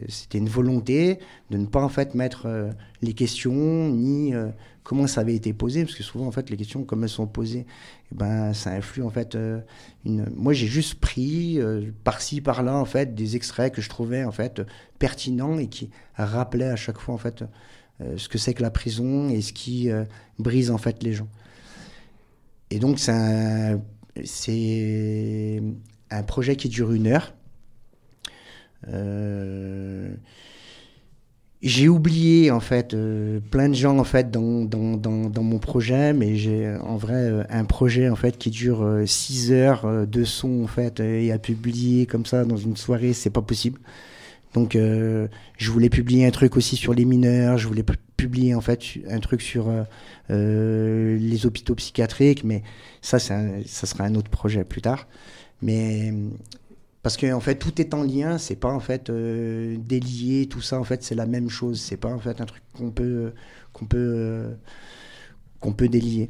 c'était 0.08 0.38
une 0.38 0.50
volonté 0.50 1.20
de 1.50 1.58
ne 1.58 1.66
pas 1.66 1.84
en 1.84 1.90
fait 1.90 2.16
mettre 2.16 2.46
euh, 2.46 2.72
les 3.02 3.14
questions 3.14 3.90
ni 3.90 4.34
euh, 4.34 4.50
comment 4.84 5.08
ça 5.08 5.22
avait 5.22 5.36
été 5.36 5.54
posé 5.54 5.84
parce 5.84 5.96
que 5.96 6.04
souvent 6.04 6.28
en 6.28 6.32
fait 6.32 6.50
les 6.50 6.58
questions 6.58 6.84
comme 6.84 7.04
elles 7.04 7.10
sont 7.10 7.28
posées 7.28 7.66
eh 8.12 8.16
ben 8.16 8.54
ça 8.54 8.72
influe 8.72 9.04
en 9.04 9.10
fait 9.10 9.36
euh, 9.36 9.60
moi 10.06 10.54
j'ai 10.54 10.68
juste 10.68 10.96
pris 10.96 11.60
par-ci 12.04 12.42
par-là 12.42 12.78
en 12.78 12.86
fait 12.86 13.16
des 13.16 13.36
extraits 13.36 13.74
que 13.74 13.82
je 13.82 13.90
trouvais 13.90 14.24
en 14.24 14.32
fait 14.32 14.62
pertinents 15.00 15.60
et 15.60 15.68
qui 15.68 15.90
rappelaient 16.16 16.70
à 16.70 16.76
chaque 16.76 17.00
fois 17.00 17.16
en 17.16 17.20
fait 17.20 17.44
ce 18.18 18.28
que 18.28 18.38
c'est 18.38 18.54
que 18.54 18.64
la 18.64 18.72
prison 18.72 19.30
et 19.30 19.42
ce 19.42 19.54
qui 19.54 19.90
brise 20.40 20.72
en 20.72 20.78
fait 20.78 21.04
les 21.04 21.14
gens 21.14 21.28
et 22.74 22.80
donc, 22.80 22.98
c'est 22.98 23.22
un 26.10 26.24
projet 26.24 26.56
qui 26.56 26.70
dure 26.70 26.92
une 26.92 27.06
heure. 27.06 27.36
Euh, 28.90 30.14
j'ai 31.62 31.88
oublié, 31.88 32.52
en 32.52 32.60
fait, 32.60 32.94
euh, 32.94 33.40
plein 33.52 33.70
de 33.70 33.74
gens, 33.74 33.98
en 33.98 34.04
fait, 34.04 34.30
dans, 34.30 34.66
dans, 34.66 34.98
dans, 34.98 35.44
mon 35.44 35.60
projet, 35.60 36.12
mais 36.12 36.36
j'ai, 36.36 36.76
en 36.82 36.98
vrai, 36.98 37.14
euh, 37.14 37.44
un 37.50 37.64
projet, 37.64 38.10
en 38.10 38.16
fait, 38.18 38.38
qui 38.38 38.50
dure 38.50 38.86
6 39.06 39.54
heures 39.54 40.06
de 40.06 40.24
son, 40.26 40.64
en 40.64 40.68
fait, 40.68 41.00
et 41.00 41.32
à 41.32 41.40
publier 41.40 42.06
comme 42.06 42.26
ça 42.26 42.44
dans 42.44 42.58
une 42.58 42.76
soirée, 42.76 43.14
c'est 43.14 43.30
pas 43.30 43.42
possible. 43.42 43.80
Donc, 44.54 44.74
je 44.76 45.72
voulais 45.72 45.90
publier 45.90 46.28
un 46.28 46.32
truc 46.32 46.58
aussi 46.58 46.76
sur 46.76 46.94
les 46.94 47.06
mineurs, 47.06 47.58
je 47.58 47.68
voulais 47.68 47.82
pu- 47.84 47.98
publier, 48.18 48.54
en 48.56 48.62
fait, 48.62 48.82
un 49.10 49.20
truc 49.20 49.42
sur... 49.42 49.68
les 50.30 51.46
hôpitaux 51.46 51.76
psychiatriques, 51.76 52.44
mais 52.44 52.62
ça, 53.02 53.20
ça 53.20 53.88
sera 53.88 54.04
un 54.04 54.16
autre 54.16 54.30
projet 54.30 54.64
plus 54.66 54.82
tard. 54.82 55.08
Mais 55.62 56.14
parce 57.04 57.18
que 57.18 57.32
en 57.34 57.42
fait, 57.42 57.56
tout 57.58 57.82
est 57.82 57.94
en 57.94 58.04
lien, 58.04 58.38
c'est 58.40 58.56
pas 58.58 58.72
en 58.74 58.80
fait 58.82 59.10
euh, 59.12 59.78
délié, 59.80 60.48
tout 60.48 60.62
ça, 60.62 60.80
en 60.80 60.86
fait, 60.86 61.04
c'est 61.04 61.16
la 61.16 61.28
même 61.28 61.50
chose. 61.50 61.82
C'est 61.82 61.98
pas 61.98 62.10
en 62.14 62.20
fait 62.20 62.42
un 62.42 62.46
truc 62.46 62.64
qu'on 62.78 62.92
peut 62.92 63.34
qu'on 63.74 63.86
peut 63.86 63.98
euh, 64.00 64.56
qu'on 65.60 65.74
peut 65.74 65.88
délier. 65.88 66.30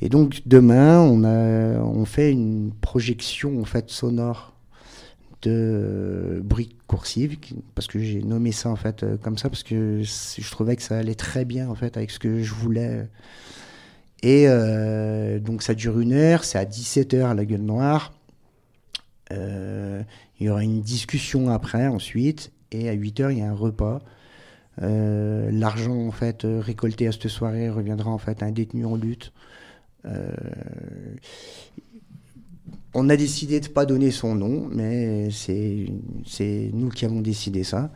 Et 0.00 0.08
donc 0.08 0.42
demain, 0.46 1.00
on 1.00 1.24
a 1.24 1.80
on 1.80 2.04
fait 2.04 2.30
une 2.30 2.72
projection 2.80 3.60
en 3.60 3.64
fait 3.64 3.90
sonore 3.90 4.54
de 5.42 5.50
euh, 5.52 6.40
bruit 6.42 6.76
coursive 6.88 7.38
qui- 7.40 7.56
parce 7.74 7.86
que 7.88 7.98
j'ai 8.00 8.22
nommé 8.22 8.52
ça 8.52 8.70
en 8.70 8.76
fait 8.76 9.02
euh, 9.04 9.16
comme 9.18 9.38
ça 9.38 9.50
parce 9.50 9.62
que 9.64 10.02
je 10.02 10.50
trouvais 10.50 10.76
que 10.76 10.82
ça 10.82 10.98
allait 10.98 11.14
très 11.16 11.44
bien 11.44 11.68
en 11.70 11.74
fait 11.76 11.96
avec 11.96 12.10
ce 12.10 12.18
que 12.18 12.42
je 12.42 12.54
voulais 12.54 13.08
et 14.22 14.46
donc 15.40 15.62
ça 15.62 15.74
dure 15.74 15.98
une 16.00 16.12
heure 16.12 16.44
c'est 16.44 16.58
à 16.58 16.64
17h 16.64 17.26
à 17.30 17.34
la 17.34 17.44
gueule 17.44 17.60
noire 17.62 18.12
il 19.30 20.04
y 20.46 20.48
aura 20.48 20.62
une 20.62 20.80
discussion 20.82 21.48
après 21.50 21.86
ensuite 21.86 22.52
et 22.72 22.88
à 22.88 22.94
8h 22.94 23.32
il 23.32 23.38
y 23.38 23.42
a 23.42 23.48
un 23.48 23.54
repas 23.54 24.00
Euh, 24.82 25.50
l'argent 25.52 25.94
en 25.94 26.10
fait 26.10 26.44
euh, 26.44 26.60
récolté 26.60 27.06
à 27.06 27.12
cette 27.12 27.28
soirée 27.28 27.70
reviendra 27.70 28.10
en 28.10 28.18
fait 28.18 28.42
à 28.42 28.46
un 28.46 28.50
détenu 28.50 28.84
en 28.84 28.96
lutte 28.96 29.32
Euh, 30.04 30.34
on 32.94 33.08
a 33.08 33.16
décidé 33.16 33.60
de 33.60 33.68
pas 33.68 33.86
donner 33.86 34.10
son 34.10 34.34
nom, 34.34 34.68
mais 34.70 35.28
c'est 35.30 35.88
nous 36.72 36.88
qui 36.90 37.04
avons 37.04 37.20
décidé 37.20 37.64
ça. 37.64 37.90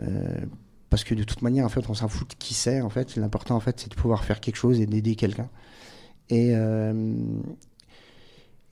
Euh, 0.00 0.40
parce 0.90 1.04
que 1.04 1.14
de 1.14 1.24
toute 1.24 1.42
manière, 1.42 1.64
en 1.64 1.68
fait, 1.68 1.88
on 1.88 1.94
s'en 1.94 2.08
fout 2.08 2.28
de 2.30 2.34
qui 2.34 2.54
c'est. 2.54 2.80
En 2.80 2.90
fait, 2.90 3.16
l'important, 3.16 3.56
en 3.56 3.60
fait, 3.60 3.78
c'est 3.80 3.90
de 3.90 3.94
pouvoir 3.94 4.24
faire 4.24 4.40
quelque 4.40 4.56
chose 4.56 4.80
et 4.80 4.86
d'aider 4.86 5.14
quelqu'un. 5.14 5.48
Euh, 6.32 7.24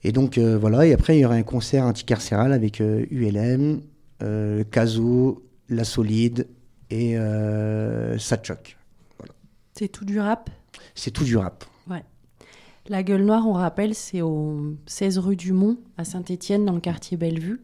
et 0.03 0.11
donc 0.11 0.37
euh, 0.37 0.57
voilà. 0.57 0.85
Et 0.85 0.93
après, 0.93 1.17
il 1.17 1.21
y 1.21 1.25
aura 1.25 1.35
un 1.35 1.43
concert 1.43 1.85
anticarcéral 1.85 2.53
avec 2.53 2.81
euh, 2.81 3.05
ULM, 3.11 3.81
euh, 4.21 4.63
Caso, 4.69 5.43
La 5.69 5.83
Solide 5.83 6.47
et 6.89 7.17
euh, 7.17 8.17
Satchok. 8.17 8.77
C'est 9.73 9.87
tout 9.87 10.05
du 10.05 10.19
rap? 10.19 10.49
C'est 10.95 11.11
tout 11.11 11.23
du 11.23 11.37
rap. 11.37 11.65
La 12.89 13.03
Gueule 13.03 13.23
Noire, 13.23 13.47
on 13.47 13.53
rappelle, 13.53 13.93
c'est 13.93 14.21
au 14.21 14.75
16 14.87 15.19
rue 15.19 15.35
du 15.35 15.53
Mont, 15.53 15.77
à 15.97 16.03
Saint-Étienne, 16.03 16.65
dans 16.65 16.73
le 16.73 16.79
quartier 16.79 17.15
Bellevue. 17.15 17.61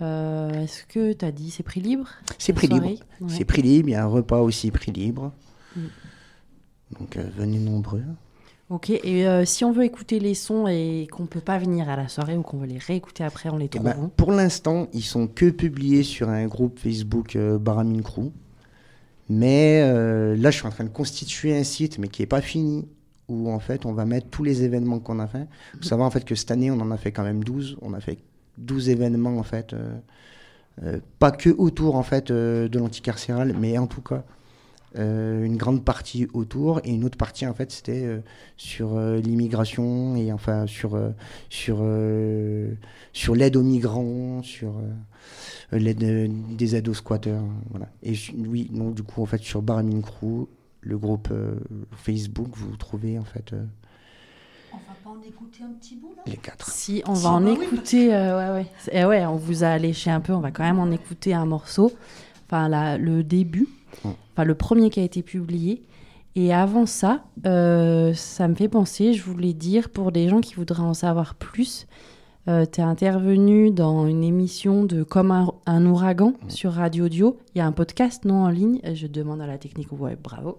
Euh, 0.00 0.62
Est-ce 0.62 0.84
que 0.84 1.12
tu 1.12 1.24
as 1.24 1.32
dit 1.32 1.50
c'est 1.50 1.62
prix 1.62 1.80
libre? 1.80 2.08
C'est 2.38 2.52
prix 2.52 2.68
libre. 2.68 2.86
Ouais. 2.86 2.96
C'est 3.28 3.44
prix 3.44 3.62
libre. 3.62 3.88
Il 3.88 3.92
y 3.92 3.94
a 3.94 4.04
un 4.04 4.08
repas 4.08 4.40
aussi 4.40 4.70
prix 4.70 4.92
libre. 4.92 5.32
Mm. 5.76 5.80
Donc 6.98 7.16
euh, 7.16 7.24
venez 7.36 7.58
nombreux. 7.58 8.04
Ok, 8.72 8.88
et 8.88 9.28
euh, 9.28 9.44
si 9.44 9.66
on 9.66 9.72
veut 9.72 9.84
écouter 9.84 10.18
les 10.18 10.32
sons 10.32 10.66
et 10.66 11.06
qu'on 11.12 11.26
peut 11.26 11.42
pas 11.42 11.58
venir 11.58 11.90
à 11.90 11.96
la 11.96 12.08
soirée 12.08 12.38
ou 12.38 12.42
qu'on 12.42 12.56
veut 12.56 12.66
les 12.66 12.78
réécouter 12.78 13.22
après, 13.22 13.50
on 13.50 13.58
les 13.58 13.66
Eh 13.66 13.68
trouve 13.68 13.82
ben, 13.84 14.10
pour 14.16 14.32
l'instant, 14.32 14.88
ils 14.94 15.02
sont 15.02 15.26
que 15.26 15.50
publiés 15.50 16.02
sur 16.02 16.30
un 16.30 16.46
groupe 16.46 16.78
Facebook 16.78 17.36
euh, 17.36 17.58
Baramine 17.58 18.00
Crew. 18.00 18.30
Mais 19.28 19.82
euh, 19.84 20.34
là, 20.36 20.50
je 20.50 20.56
suis 20.56 20.66
en 20.66 20.70
train 20.70 20.84
de 20.84 20.88
constituer 20.88 21.54
un 21.54 21.64
site, 21.64 21.98
mais 21.98 22.08
qui 22.08 22.22
n'est 22.22 22.26
pas 22.26 22.40
fini, 22.40 22.88
où 23.28 23.50
en 23.50 23.58
fait, 23.58 23.84
on 23.84 23.92
va 23.92 24.06
mettre 24.06 24.28
tous 24.28 24.42
les 24.42 24.62
événements 24.62 25.00
qu'on 25.00 25.18
a 25.18 25.26
fait. 25.26 25.46
Vous 25.74 25.82
savez 25.82 26.02
en 26.02 26.10
fait 26.10 26.24
que 26.24 26.34
cette 26.34 26.50
année, 26.50 26.70
on 26.70 26.80
en 26.80 26.90
a 26.92 26.96
fait 26.96 27.12
quand 27.12 27.24
même 27.24 27.44
12. 27.44 27.76
On 27.82 27.92
a 27.92 28.00
fait 28.00 28.20
12 28.56 28.88
événements 28.88 29.36
en 29.36 29.42
fait, 29.42 29.74
euh, 30.82 30.98
pas 31.18 31.30
que 31.30 31.50
autour 31.50 31.96
en 31.96 32.02
fait 32.02 32.32
de 32.32 32.78
l'anticarcéral, 32.78 33.54
mais 33.60 33.76
en 33.76 33.86
tout 33.86 34.00
cas 34.00 34.24
une 34.94 35.56
grande 35.56 35.84
partie 35.84 36.26
autour 36.34 36.80
et 36.84 36.90
une 36.90 37.04
autre 37.04 37.16
partie 37.16 37.46
en 37.46 37.54
fait 37.54 37.70
c'était 37.72 38.04
euh, 38.04 38.20
sur 38.56 38.96
euh, 38.96 39.18
l'immigration 39.20 40.16
et 40.16 40.32
enfin 40.32 40.66
sur 40.66 40.94
euh, 40.96 41.10
sur 41.48 41.78
euh, 41.80 42.74
sur 43.12 43.34
l'aide 43.34 43.56
aux 43.56 43.62
migrants, 43.62 44.42
sur 44.42 44.74
euh, 45.72 45.78
l'aide 45.78 46.02
euh, 46.02 46.28
des 46.50 46.76
aides 46.76 46.88
aux 46.88 46.94
squatteurs, 46.94 47.42
voilà. 47.70 47.88
Et 48.02 48.12
oui, 48.36 48.68
non, 48.72 48.90
du 48.90 49.02
coup 49.02 49.22
en 49.22 49.26
fait 49.26 49.40
sur 49.42 49.62
Baramin 49.62 50.00
Crew, 50.02 50.46
le 50.82 50.98
groupe 50.98 51.28
euh, 51.30 51.54
Facebook, 51.96 52.50
vous 52.56 52.76
trouvez 52.76 53.18
en 53.18 53.24
fait 53.24 53.52
euh, 53.54 53.64
On 54.72 54.76
va 54.76 54.82
pas 55.04 55.10
en 55.18 55.22
écouter 55.26 55.62
un 55.64 55.72
petit 55.80 55.96
bout 55.96 56.12
là 56.16 56.22
les 56.26 56.36
quatre. 56.36 56.70
Si, 56.70 57.02
on 57.06 57.14
va 57.14 57.30
en 57.30 57.40
bah 57.40 57.50
oui, 57.58 57.64
écouter. 57.64 58.14
euh, 58.14 58.38
ouais, 58.54 58.60
ouais. 58.62 58.66
C'est- 58.78 58.90
eh 58.94 59.04
ouais, 59.06 59.24
on 59.24 59.36
vous 59.36 59.64
a 59.64 59.78
léché 59.78 60.10
un 60.10 60.20
peu, 60.20 60.32
on 60.34 60.40
va 60.40 60.50
quand 60.50 60.64
même 60.64 60.78
en 60.80 60.90
écouter 60.90 61.32
un 61.34 61.46
morceau. 61.46 61.92
Enfin, 62.46 62.68
la- 62.68 62.98
le 62.98 63.22
début. 63.24 63.66
Enfin, 64.32 64.44
le 64.44 64.54
premier 64.54 64.90
qui 64.90 65.00
a 65.00 65.04
été 65.04 65.22
publié. 65.22 65.82
Et 66.34 66.52
avant 66.52 66.86
ça, 66.86 67.24
euh, 67.46 68.14
ça 68.14 68.48
me 68.48 68.54
fait 68.54 68.68
penser, 68.68 69.12
je 69.12 69.22
voulais 69.22 69.52
dire, 69.52 69.90
pour 69.90 70.12
des 70.12 70.28
gens 70.28 70.40
qui 70.40 70.54
voudraient 70.54 70.82
en 70.82 70.94
savoir 70.94 71.34
plus, 71.34 71.86
euh, 72.48 72.66
tu 72.70 72.80
es 72.80 72.84
intervenu 72.84 73.70
dans 73.70 74.06
une 74.06 74.24
émission 74.24 74.84
de 74.84 75.04
Comme 75.04 75.30
un, 75.30 75.52
un 75.66 75.86
ouragan 75.86 76.34
sur 76.48 76.72
Radio 76.72 77.04
Audio. 77.04 77.36
Il 77.54 77.58
y 77.58 77.60
a 77.60 77.66
un 77.66 77.72
podcast, 77.72 78.24
non, 78.24 78.44
en 78.44 78.48
ligne. 78.48 78.80
Je 78.94 79.06
demande 79.06 79.40
à 79.40 79.46
la 79.46 79.58
technique. 79.58 79.92
Ouais, 79.92 80.16
bravo. 80.20 80.58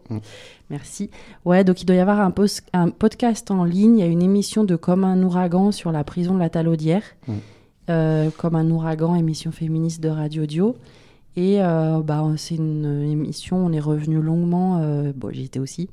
Merci. 0.70 1.10
Ouais, 1.44 1.64
donc 1.64 1.82
il 1.82 1.86
doit 1.86 1.96
y 1.96 2.00
avoir 2.00 2.20
un, 2.22 2.90
podcast 2.90 3.52
en 3.52 3.66
ligne. 3.66 3.98
Il 3.98 4.00
y 4.00 4.08
a 4.08 4.10
une 4.10 4.22
émission 4.22 4.64
de 4.64 4.76
Comme 4.76 5.04
un 5.04 5.22
ouragan 5.24 5.72
sur 5.72 5.92
la 5.92 6.04
prison 6.04 6.36
de 6.36 6.40
la 6.40 6.50
Talaudière. 6.50 7.04
Euh, 7.90 8.30
Comme 8.38 8.56
un 8.56 8.70
ouragan, 8.70 9.16
émission 9.16 9.52
féministe 9.52 10.02
de 10.02 10.10
Radio 10.10 10.44
Audio. 10.44 10.78
Et 11.36 11.64
euh, 11.64 12.02
bah, 12.02 12.24
c'est 12.38 12.56
une 12.56 12.86
émission, 13.10 13.58
on 13.58 13.72
est 13.72 13.80
revenu 13.80 14.22
longuement, 14.22 14.80
euh, 14.82 15.12
bon, 15.16 15.32
j'y 15.32 15.46
étais 15.46 15.60
aussi, 15.60 15.90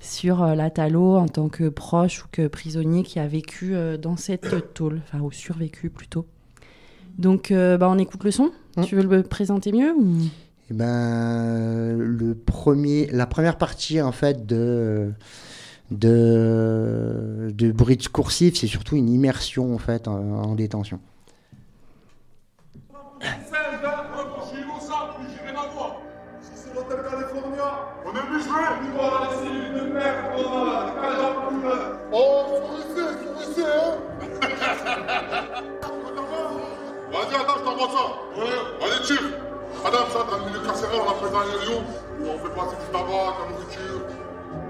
sur 0.00 0.42
euh, 0.42 0.54
la 0.54 0.70
Talo 0.70 1.16
en 1.16 1.28
tant 1.28 1.48
que 1.48 1.68
proche 1.68 2.24
ou 2.24 2.28
que 2.32 2.46
prisonnier 2.48 3.02
qui 3.02 3.18
a 3.18 3.26
vécu 3.26 3.74
euh, 3.74 3.98
dans 3.98 4.16
cette 4.16 4.72
tôle, 4.72 5.02
enfin, 5.04 5.20
ou 5.22 5.30
survécu 5.30 5.90
plutôt. 5.90 6.24
Donc, 7.18 7.50
euh, 7.50 7.76
bah, 7.76 7.90
on 7.90 7.98
écoute 7.98 8.24
le 8.24 8.30
son. 8.30 8.50
Mm. 8.76 8.84
Tu 8.84 8.96
veux 8.96 9.02
le 9.02 9.22
présenter 9.22 9.72
mieux 9.72 9.92
ou... 9.92 10.16
Eh 10.70 10.74
ben, 10.74 11.96
le 11.96 12.34
premier, 12.34 13.06
la 13.06 13.26
première 13.26 13.56
partie 13.56 14.02
en 14.02 14.12
fait 14.12 14.46
de 14.46 15.10
de, 15.90 17.50
de 17.54 17.72
bridge 17.72 18.08
coursif, 18.08 18.56
c'est 18.58 18.66
surtout 18.66 18.96
une 18.96 19.08
immersion 19.08 19.74
en 19.74 19.78
fait 19.78 20.06
en, 20.08 20.18
en 20.18 20.54
détention. 20.54 21.00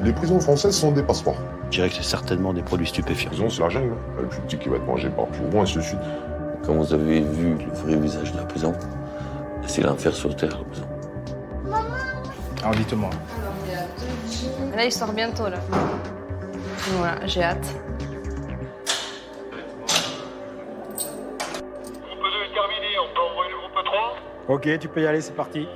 Les 0.01 0.13
prisons 0.13 0.41
françaises 0.41 0.77
sont 0.77 0.93
des 0.93 1.03
passeports. 1.03 1.37
Je 1.71 1.77
dirais 1.77 1.89
que 1.89 1.97
c'est 1.97 2.03
certainement 2.03 2.53
des 2.53 2.63
produits 2.63 2.87
stupéfiants. 2.87 3.31
La 3.33 3.37
prison, 3.37 3.51
c'est 3.51 3.63
la 3.63 3.69
jungle. 3.69 3.93
hein. 3.95 4.21
Le 4.23 4.29
plus 4.29 4.41
petit 4.43 4.59
qui 4.59 4.69
va 4.69 4.77
être 4.77 4.87
mangé 4.87 5.09
par 5.11 5.27
plus 5.27 5.43
gros, 5.49 5.61
ainsi 5.61 5.77
de 5.77 5.83
suite. 5.83 5.99
Quand 6.65 6.75
vous 6.75 6.93
avez 6.93 7.21
vu 7.21 7.57
le 7.59 7.73
vrai 7.75 7.97
visage 7.97 8.33
de 8.33 8.39
la 8.39 8.45
prison, 8.45 8.75
c'est 9.67 9.83
l'enfer 9.83 10.15
sur 10.15 10.35
terre, 10.37 10.51
la 10.59 10.65
prison. 10.65 10.87
Alors 12.63 12.75
dites-moi. 12.75 13.11
Là, 14.79 14.85
il 14.85 14.93
sort 14.93 15.13
bientôt, 15.13 15.49
là. 15.49 15.59
Voilà, 16.99 17.27
j'ai 17.27 17.43
hâte. 17.43 17.67
Groupe 22.07 22.23
2 22.23 22.29
est 22.45 22.55
terminé, 22.55 22.87
on 23.03 23.13
peut 23.13 23.21
envoyer 23.29 23.51
le 23.51 23.57
groupe 23.57 23.85
3 23.85 24.15
Ok, 24.47 24.79
tu 24.79 24.87
peux 24.87 25.03
y 25.03 25.07
aller, 25.09 25.21
c'est 25.21 25.35
parti. 25.35 25.67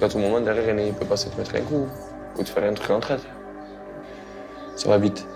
À 0.00 0.08
tout 0.08 0.18
moment, 0.18 0.40
derrière, 0.40 0.80
il 0.80 0.94
peut 0.94 1.04
passer 1.04 1.28
te 1.28 1.36
mettre 1.36 1.56
un 1.56 1.60
coup 1.60 1.86
ou 2.38 2.42
te 2.42 2.48
faire 2.48 2.64
un 2.64 2.72
truc 2.72 2.90
en 2.90 3.00
traite. 3.00 3.26
Ça 4.76 4.88
va 4.88 4.96
vite. 4.96 5.26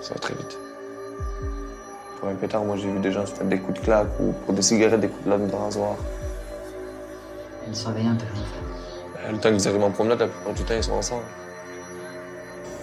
Ça 0.00 0.14
va 0.14 0.20
très 0.20 0.32
vite. 0.32 0.59
Pour 2.20 2.28
un 2.28 2.34
pétard, 2.34 2.62
moi 2.64 2.76
j'ai 2.76 2.90
vu 2.90 2.98
des 2.98 3.12
gens 3.12 3.24
se 3.24 3.32
mettre 3.32 3.46
des 3.46 3.58
coups 3.58 3.80
de 3.80 3.84
claque 3.84 4.08
ou 4.20 4.32
pour 4.44 4.52
des 4.52 4.60
cigarettes, 4.60 5.00
des 5.00 5.08
coups 5.08 5.24
de 5.24 5.30
lame 5.30 5.48
de 5.48 5.54
rasoir. 5.56 5.96
Une 7.66 7.74
surveillante. 7.74 8.20
Le 9.30 9.38
temps 9.38 9.50
qu'ils 9.50 9.66
arrivent 9.68 9.82
en 9.82 9.90
promenade, 9.90 10.20
la 10.20 10.26
plupart 10.26 10.52
du 10.52 10.62
temps, 10.64 10.74
ils 10.76 10.84
sont 10.84 10.92
ensemble. 10.92 11.22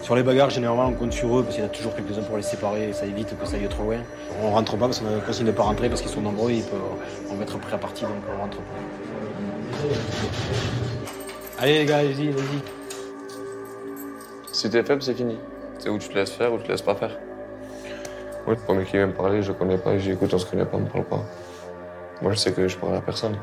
Sur 0.01 0.15
les 0.15 0.23
bagarres, 0.23 0.49
généralement, 0.49 0.87
on 0.87 0.93
compte 0.93 1.13
sur 1.13 1.37
eux 1.37 1.43
parce 1.43 1.53
qu'il 1.53 1.63
y 1.63 1.67
en 1.67 1.69
a 1.69 1.73
toujours 1.73 1.93
quelques-uns 1.95 2.23
pour 2.23 2.37
les 2.37 2.43
séparer, 2.43 2.93
ça 2.93 3.05
évite 3.05 3.37
que 3.37 3.45
ça 3.45 3.57
aille 3.57 3.67
trop 3.67 3.83
loin. 3.83 3.97
On 4.41 4.49
rentre 4.49 4.75
pas 4.75 4.85
parce 4.85 4.99
qu'on 4.99 5.15
a 5.15 5.19
consigne 5.19 5.45
de 5.45 5.51
pas 5.51 5.63
rentrer 5.63 5.87
parce 5.89 6.01
qu'ils 6.01 6.09
sont 6.09 6.21
nombreux, 6.21 6.51
ils 6.51 6.63
peuvent 6.63 6.79
on 7.29 7.35
va 7.35 7.43
être 7.43 7.59
pris 7.59 7.73
à 7.73 7.77
partie 7.77 8.03
donc 8.03 8.13
on 8.33 8.41
rentre 8.41 8.57
pas. 8.57 8.63
Allez 11.59 11.79
les 11.79 11.85
gars, 11.85 11.97
allez-y, 11.97 12.31
vas-y. 12.31 12.61
Si 14.51 14.69
t'es 14.69 14.81
faible, 14.81 15.03
c'est 15.03 15.13
fini. 15.13 15.37
C'est 15.77 15.89
où 15.89 15.99
tu 15.99 16.09
te 16.09 16.15
laisses 16.15 16.31
faire 16.31 16.51
ou 16.53 16.57
tu 16.57 16.63
te 16.63 16.71
laisses 16.71 16.81
pas 16.81 16.95
faire. 16.95 17.11
Moi, 18.47 18.55
le 18.55 18.61
premier 18.61 18.85
qui 18.85 18.93
vient 18.93 19.07
me 19.07 19.13
parler, 19.13 19.43
je 19.43 19.51
connais 19.51 19.77
pas, 19.77 19.97
j'écoute, 19.97 20.33
on 20.33 20.37
se 20.37 20.45
connaît 20.45 20.63
pas, 20.63 20.77
on 20.77 20.79
me 20.79 20.87
parle 20.87 21.03
pas. 21.03 21.21
Moi, 22.21 22.31
je 22.31 22.37
sais 22.37 22.53
que 22.53 22.65
je 22.65 22.77
parle 22.77 22.95
à 22.95 23.01
personne. 23.01 23.35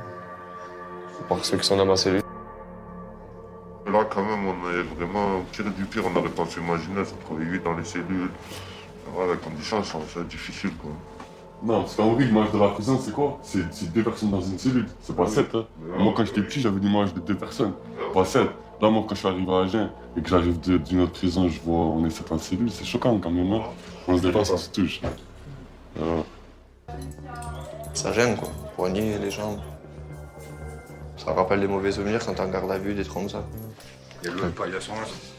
À 1.21 1.25
part 1.29 1.45
ceux 1.45 1.59
qui 1.59 1.67
sont 1.67 1.77
dans 1.77 1.85
ma 1.85 1.95
cellule. 1.95 2.23
Là, 3.87 4.07
quand 4.09 4.23
même, 4.23 4.47
on 4.47 4.71
est 4.71 4.83
vraiment 4.97 5.41
au 5.41 5.43
pire 5.53 5.67
du 5.77 5.85
pire. 5.85 6.05
On 6.07 6.11
n'aurait 6.11 6.31
pas 6.31 6.47
pu 6.47 6.59
imaginer, 6.59 7.05
ça 7.05 7.13
travaille 7.23 7.61
dans 7.63 7.75
les 7.75 7.85
cellules. 7.85 8.31
Voilà, 9.15 9.35
les 9.35 9.39
conditions 9.41 9.85
sont 9.85 10.01
assez 10.01 10.25
difficiles, 10.25 10.75
quoi. 10.81 10.91
Non, 11.63 11.83
parce 11.83 11.97
qu'en 11.97 12.15
vrai, 12.15 12.25
l'image 12.25 12.51
de 12.51 12.59
la 12.59 12.69
prison, 12.69 12.99
c'est 12.99 13.13
quoi? 13.13 13.39
C'est 13.43 13.61
c'est 13.73 13.93
deux 13.93 14.03
personnes 14.03 14.31
dans 14.31 14.41
une 14.41 14.59
cellule, 14.59 14.87
c'est 15.03 15.15
pas 15.15 15.27
sept. 15.27 15.55
Hein. 15.55 15.67
Moi, 15.99 16.15
quand 16.17 16.25
j'étais 16.25 16.41
petit, 16.41 16.63
j'avais 16.63 16.81
l'image 16.81 17.13
de 17.13 17.21
deux 17.21 17.37
personnes, 17.37 17.75
pas 18.15 18.25
sept. 18.25 18.49
Là, 18.81 18.91
moi, 18.91 19.05
quand 19.09 19.15
je 19.15 19.21
suis 19.21 19.29
arrivé 19.29 19.53
à 19.53 19.61
Agen 19.61 19.91
et 20.17 20.23
que 20.23 20.29
j'arrive 20.29 20.59
d'une 20.61 21.01
autre 21.01 21.13
prison, 21.13 21.49
je 21.49 21.61
vois 21.61 21.77
on 21.77 22.05
est 22.05 22.11
sept 22.11 22.31
en 22.33 22.39
cellule, 22.39 22.71
c'est 22.71 22.85
choquant 22.85 23.19
quand 23.19 23.31
même. 23.31 23.53
Hein. 23.53 23.63
On 24.09 24.17
se 24.17 24.23
dépasse, 24.23 24.51
on 24.51 24.57
se 24.57 24.71
touche. 24.71 25.01
Ça 27.95 28.13
gêne, 28.13 28.37
quoi. 28.37 28.49
Poignet, 28.77 29.19
les 29.19 29.31
jambes. 29.31 29.61
Ça 31.17 31.33
rappelle 31.33 31.61
des 31.61 31.69
mauvais 31.69 31.93
souvenirs 31.93 32.25
quand 32.25 32.35
t'es 32.35 32.41
en 32.41 32.49
garde 32.49 32.71
à 32.71 32.79
vue, 32.79 32.95
des 32.95 33.05
trucs 33.05 33.15
comme 33.15 33.29
ça. 33.29 33.45
Et 34.25 34.29
le 34.29 34.51
paillasson, 34.51 34.93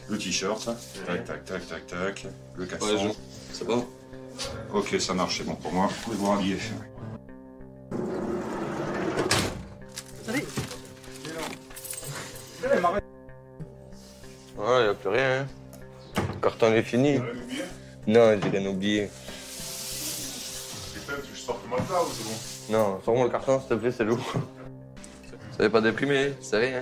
le 0.10 0.18
t-shirt, 0.18 0.70
tac, 1.06 1.26
tac, 1.26 1.46
tac, 1.46 1.68
tac, 1.68 1.88
tac, 1.88 2.28
le 2.56 2.66
casson. 2.66 3.16
C'est 3.52 3.68
bon 3.68 3.86
Ok, 4.74 4.96
ça 5.00 5.14
marche, 5.14 5.38
c'est 5.40 5.44
bon 5.44 5.56
pour 5.56 5.74
moi. 5.74 5.88
Vous 5.88 6.04
pouvez 6.04 6.18
vous 6.18 6.30
rhabiller. 6.30 6.58
Salut 10.26 10.46
Ouais, 14.58 14.86
y 14.86 14.88
a 14.90 14.94
plus 14.94 15.10
rien, 15.10 15.42
hein. 15.42 15.48
Le 16.34 16.40
carton 16.42 16.72
est 16.74 16.82
fini. 16.84 17.20
Non, 18.08 18.38
j'ai 18.42 18.50
rien 18.50 18.66
oublié. 18.70 19.10
Putain, 20.94 21.14
tu 21.24 21.36
sors 21.36 21.60
le 21.64 21.70
matelas 21.70 22.02
ou 22.04 22.08
c'est 22.12 22.24
bon 22.72 22.78
Non, 22.78 23.02
sors-moi 23.04 23.26
le 23.26 23.30
carton, 23.32 23.60
s'il 23.60 23.70
te 23.70 23.74
plaît, 23.76 23.92
c'est 23.92 24.04
lourd. 24.06 24.20
Ça 25.58 25.64
n'est 25.64 25.70
pas 25.70 25.82
déprimé, 25.82 26.34
c'est 26.42 26.58
rien. 26.58 26.82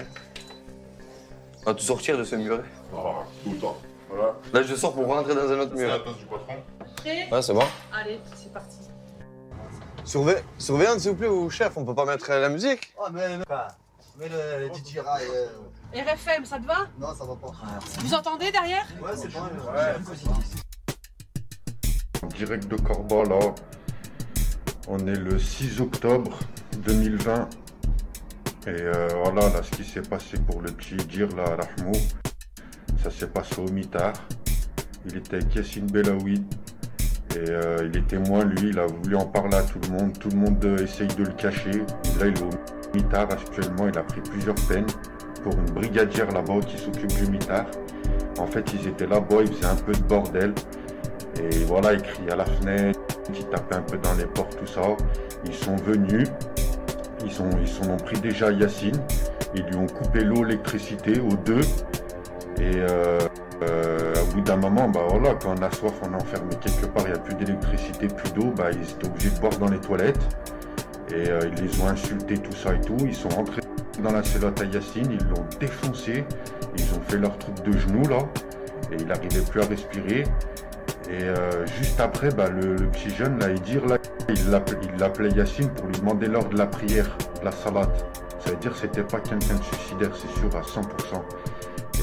On 1.62 1.72
va 1.72 1.74
tout 1.74 1.84
sortir 1.84 2.18
de 2.18 2.24
ce 2.24 2.36
muret. 2.36 2.64
Ah, 2.96 3.24
tout 3.44 3.52
le 3.52 3.58
temps. 3.58 3.78
Voilà. 4.10 4.36
Là, 4.54 4.64
je 4.64 4.76
sors 4.76 4.94
pour 4.94 5.08
rentrer 5.08 5.34
dans 5.34 5.50
un 5.50 5.60
autre 5.60 5.72
C'est 5.76 5.82
muret. 5.82 5.92
la 5.98 6.00
place 6.00 6.18
du 6.18 6.26
patron. 6.26 6.54
Prêt? 6.98 7.28
Ouais, 7.32 7.42
c'est 7.42 7.54
bon. 7.54 7.64
Allez, 7.92 8.20
c'est 8.36 8.54
parti. 8.54 8.78
Surveille... 10.04 10.44
Surveillante, 10.58 11.00
s'il 11.00 11.12
vous 11.12 11.18
plaît, 11.18 11.28
ou 11.30 11.50
chef, 11.50 11.76
on 11.78 11.86
peut 11.86 11.96
pas 11.96 12.06
mettre 12.06 12.30
la 12.30 12.50
musique? 12.50 12.94
Oh, 13.00 13.06
mais, 13.14 13.38
mais 14.20 14.28
le, 14.30 14.68
le 14.68 14.74
DJ 14.74 14.98
Rai, 15.00 15.24
euh, 15.34 15.48
RFM, 15.94 16.44
ça 16.44 16.58
te 16.58 16.66
va? 16.66 16.88
Non, 17.00 17.14
ça 17.14 17.24
va 17.24 17.36
pas. 17.36 17.52
Vous 18.00 18.14
entendez 18.16 18.52
derrière? 18.52 18.86
Ouais, 19.00 19.12
c'est 19.16 19.32
bon. 19.32 19.42
En 22.24 22.28
direct 22.28 22.68
de 22.68 22.76
Corba, 22.78 23.24
là. 23.24 23.54
On 24.88 24.98
est 25.06 25.16
le 25.16 25.38
6 25.38 25.82
octobre 25.82 26.40
2020. 26.80 27.50
Et 28.66 28.70
euh, 28.70 29.08
voilà, 29.24 29.50
là, 29.50 29.62
ce 29.62 29.70
qui 29.72 29.84
s'est 29.84 30.02
passé 30.02 30.38
pour 30.40 30.62
le 30.62 30.72
petit 30.72 30.96
Dir, 30.96 31.28
là, 31.36 31.44
à 31.44 31.56
Rahmou, 31.56 31.94
ça 33.04 33.12
s'est 33.12 33.28
passé 33.28 33.62
au 33.62 33.70
mitard. 33.70 34.14
Il 35.06 35.18
était 35.18 35.36
avec 35.36 35.54
Yassine 35.54 35.86
Belaoui. 35.86 36.44
Et 37.36 37.50
euh, 37.50 37.88
il 37.92 37.98
est 37.98 38.08
témoin, 38.08 38.44
lui, 38.46 38.70
il 38.70 38.80
a 38.80 38.88
voulu 38.88 39.16
en 39.16 39.26
parler 39.26 39.58
à 39.58 39.64
tout 39.64 39.80
le 39.80 39.90
monde. 39.90 40.18
Tout 40.18 40.30
le 40.30 40.38
monde 40.38 40.64
euh, 40.66 40.84
essaye 40.84 41.08
de 41.08 41.24
le 41.24 41.34
cacher. 41.34 41.72
Et 41.72 42.20
là, 42.20 42.28
il 42.28 42.38
est 42.38 42.42
au 42.42 42.96
mitard 42.96 43.32
actuellement. 43.32 43.88
Il 43.88 43.98
a 43.98 44.04
pris 44.04 44.22
plusieurs 44.22 44.56
peines 44.68 44.88
pour 45.44 45.54
une 45.54 45.72
brigadière 45.72 46.32
là-bas 46.32 46.60
qui 46.66 46.78
s'occupe 46.78 47.14
du 47.14 47.30
mitard. 47.30 47.66
En 48.40 48.48
fait, 48.48 48.66
ils 48.74 48.88
étaient 48.88 49.08
là-bas, 49.08 49.42
ils 49.42 49.54
faisaient 49.54 49.66
un 49.66 49.76
peu 49.76 49.92
de 49.92 50.04
bordel. 50.04 50.54
Et 51.40 51.64
voilà, 51.66 51.94
ils 51.94 52.02
criaient 52.02 52.32
à 52.32 52.38
la 52.38 52.46
fenêtre, 52.46 53.00
ils 53.34 53.46
tapaient 53.46 53.76
un 53.76 53.82
peu 53.82 53.98
dans 53.98 54.14
les 54.14 54.26
portes, 54.26 54.58
tout 54.58 54.68
ça. 54.68 54.82
Ils 55.46 55.54
sont 55.54 55.76
venus, 55.78 56.30
ils 57.26 57.42
ont, 57.42 57.50
ils 57.60 57.68
sont 57.68 57.90
ont 57.90 57.98
pris 57.98 58.20
déjà 58.20 58.52
Yacine, 58.52 59.00
ils 59.56 59.64
lui 59.64 59.76
ont 59.76 59.88
coupé 59.88 60.24
l'eau, 60.24 60.44
l'électricité 60.44 61.20
aux 61.20 61.36
deux. 61.36 61.62
Et 62.60 62.76
euh, 62.76 63.20
euh, 63.64 64.14
au 64.22 64.36
bout 64.36 64.42
d'un 64.42 64.58
moment, 64.58 64.88
bah 64.90 65.02
voilà, 65.10 65.34
quand 65.36 65.56
on 65.58 65.62
a 65.64 65.72
soif, 65.72 65.94
on 66.04 66.14
est 66.14 66.22
enfermé 66.22 66.56
quelque 66.62 66.86
part, 66.86 67.04
il 67.08 67.14
n'y 67.14 67.18
a 67.18 67.20
plus 67.20 67.36
d'électricité, 67.36 68.08
plus 68.08 68.32
d'eau, 68.34 68.54
bah 68.56 68.70
ils 68.72 68.90
étaient 68.90 69.08
obligés 69.08 69.32
de 69.32 69.40
boire 69.40 69.58
dans 69.58 69.70
les 69.70 69.80
toilettes. 69.80 70.20
Et 71.10 71.30
euh, 71.30 71.40
ils 71.52 71.64
les 71.64 71.82
ont 71.82 71.88
insultés, 71.88 72.38
tout 72.38 72.56
ça 72.56 72.74
et 72.74 72.82
tout. 72.82 72.98
Ils 73.06 73.16
sont 73.16 73.30
rentrés 73.30 73.62
dans 74.02 74.12
la 74.12 74.24
cellotte 74.24 74.62
à 74.62 74.66
Yacine, 74.66 75.12
ils 75.12 75.28
l'ont 75.28 75.46
défoncé, 75.60 76.26
ils 76.78 76.94
ont 76.96 77.02
fait 77.08 77.18
leur 77.18 77.38
truc 77.38 77.64
de 77.64 77.78
genou 77.78 78.08
là, 78.08 78.20
et 78.92 78.96
il 79.00 79.06
n'arrivait 79.06 79.42
plus 79.42 79.62
à 79.62 79.66
respirer. 79.66 80.24
Et 81.10 81.24
euh, 81.24 81.66
juste 81.68 82.00
après, 82.00 82.30
bah, 82.30 82.50
le, 82.50 82.76
petit 82.88 83.10
jeune, 83.10 83.38
là, 83.40 83.50
il 83.50 83.62
dit, 83.62 83.78
là, 83.88 83.98
il 84.30 84.98
l'appelait 84.98 85.30
Yacine 85.30 85.70
pour 85.70 85.88
lui 85.88 85.98
demander 86.00 86.28
l'heure 86.28 86.48
de 86.50 86.58
la 86.58 86.66
prière, 86.66 87.16
de 87.40 87.46
la 87.46 87.52
salade. 87.52 87.92
Ça 88.40 88.52
veut 88.52 88.58
dire 88.58 88.72
que 88.72 88.80
c'était 88.80 89.04
pas 89.04 89.20
quelqu'un 89.20 89.56
de 89.56 89.64
suicidaire, 89.64 90.12
c'est 90.16 90.40
sûr, 90.40 90.50
à 90.56 90.62
100%. 90.62 90.84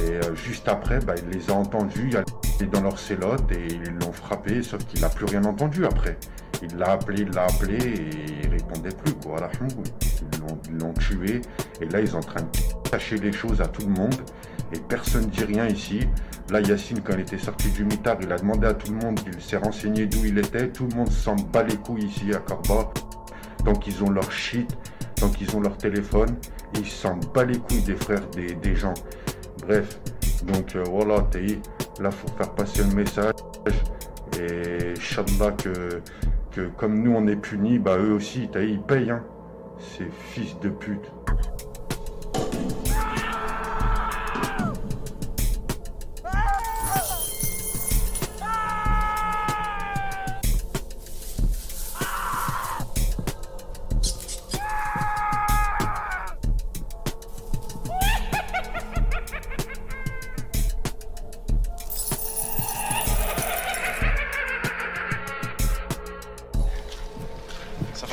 Et 0.03 0.12
euh, 0.12 0.35
juste 0.35 0.68
après, 0.68 1.00
bah, 1.00 1.14
il 1.16 1.29
les 1.31 1.50
a 1.50 1.55
entendus, 1.55 2.12
il 2.59 2.64
est 2.64 2.68
dans 2.68 2.83
leur 2.83 2.98
célote 2.98 3.50
et 3.50 3.66
ils 3.66 3.92
l'ont 4.00 4.12
frappé, 4.12 4.62
sauf 4.62 4.85
qu'il 4.85 5.00
n'a 5.00 5.09
plus 5.09 5.24
rien 5.24 5.44
entendu 5.44 5.85
après. 5.85 6.16
Il 6.62 6.77
l'a 6.77 6.92
appelé, 6.92 7.23
il 7.23 7.31
l'a 7.31 7.44
appelé 7.44 7.77
et 7.77 8.11
il 8.44 8.51
répondait 8.51 8.94
plus, 8.94 9.14
quoi. 9.14 9.37
Ils 9.61 10.79
l'ont- 10.79 10.92
tué 10.94 11.40
et 11.81 11.87
là, 11.87 12.01
ils 12.01 12.09
sont 12.09 12.18
en 12.18 12.20
train 12.20 12.42
de 12.42 12.90
cacher 12.90 13.16
les 13.16 13.33
choses 13.33 13.61
à 13.61 13.66
tout 13.66 13.83
le 13.83 13.92
monde 13.92 14.14
et 14.73 14.79
personne 14.79 15.25
ne 15.27 15.31
dit 15.31 15.44
rien 15.44 15.66
ici. 15.66 16.01
Là, 16.51 16.61
Yacine, 16.61 17.01
quand 17.01 17.12
il 17.14 17.20
était 17.20 17.38
sorti 17.38 17.70
du 17.70 17.85
mitard, 17.85 18.16
il 18.20 18.31
a 18.33 18.37
demandé 18.37 18.66
à 18.66 18.75
tout 18.75 18.92
le 18.92 18.99
monde, 18.99 19.20
il 19.27 19.40
s'est 19.40 19.57
renseigné 19.57 20.07
d'où 20.07 20.25
il 20.25 20.37
était. 20.38 20.68
Tout 20.68 20.87
le 20.88 20.96
monde 20.96 21.11
s'en 21.11 21.37
bat 21.37 21.62
les 21.62 21.77
couilles 21.77 22.05
ici 22.07 22.33
à 22.35 22.38
Corba. 22.38 22.92
Donc, 23.64 23.87
ils 23.87 24.03
ont 24.03 24.11
leur 24.11 24.31
shit, 24.33 24.68
donc 25.20 25.40
ils 25.40 25.55
ont 25.55 25.61
leur 25.61 25.77
téléphone. 25.77 26.37
Ils 26.75 26.87
s'en 26.87 27.16
bat 27.35 27.44
les 27.44 27.59
couilles 27.59 27.83
des 27.83 27.96
frères 27.96 28.27
des, 28.31 28.75
gens. 28.75 28.94
Bref, 29.66 30.01
donc 30.44 30.75
euh, 30.75 30.83
voilà, 30.90 31.27
là, 32.01 32.11
faut 32.11 32.29
faire 32.37 32.51
passer 32.55 32.83
le 32.83 32.94
message. 32.94 33.35
Et 34.38 34.92
Inch'Allah 34.96 35.53
que, 35.53 36.01
que 36.50 36.68
comme 36.76 37.02
nous, 37.02 37.12
on 37.12 37.26
est 37.26 37.36
punis, 37.36 37.78
bah 37.78 37.98
eux 37.98 38.12
aussi, 38.12 38.48
ils 38.54 38.80
payent, 38.80 39.10
hein. 39.10 39.22
Ces 39.78 40.08
fils 40.10 40.58
de 40.60 40.68
pute. 40.68 41.10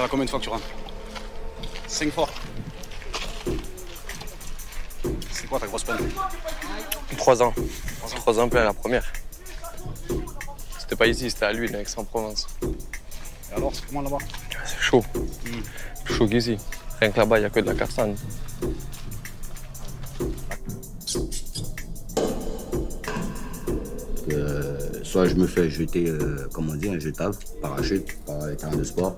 Combien 0.09 0.23
de 0.23 0.29
fois 0.29 0.39
que 0.39 0.45
tu 0.45 0.49
rentres 0.49 0.67
5 1.87 2.13
fois. 2.13 2.29
C'est 5.31 5.47
quoi 5.47 5.59
ta 5.59 5.67
grosse 5.67 5.83
peine? 5.83 5.97
Trois 7.17 7.41
ans. 7.43 7.53
Trois 8.15 8.39
ans 8.39 8.47
plein 8.47 8.63
la 8.63 8.73
première. 8.73 9.05
C'était 10.79 10.95
pas 10.95 11.07
ici, 11.07 11.29
c'était 11.29 11.45
à 11.45 11.53
lui, 11.53 11.69
dans 11.69 11.79
Aix-en-Provence. 11.79 12.47
Et 12.63 13.55
alors, 13.55 13.71
c'est 13.73 13.85
comment 13.87 14.01
là-bas? 14.01 14.17
C'est 14.65 14.79
chaud. 14.79 15.03
Plus 16.05 16.13
chaud 16.13 16.27
qu'ici. 16.27 16.57
Rien 17.01 17.11
que 17.11 17.17
là-bas, 17.17 17.37
il 17.37 17.41
n'y 17.41 17.45
a 17.47 17.49
que 17.49 17.59
de 17.59 17.65
la 17.65 17.75
castagne. 17.75 18.15
Euh, 24.31 25.03
soit 25.03 25.27
je 25.27 25.35
me 25.35 25.47
fais 25.47 25.69
jeter, 25.69 26.07
euh, 26.07 26.47
comment 26.53 26.75
dire, 26.75 26.93
injetable, 26.93 27.35
parachute, 27.61 28.17
par 28.25 28.45
les 28.45 28.55
terrains 28.55 28.75
de 28.75 28.83
sport, 28.83 29.17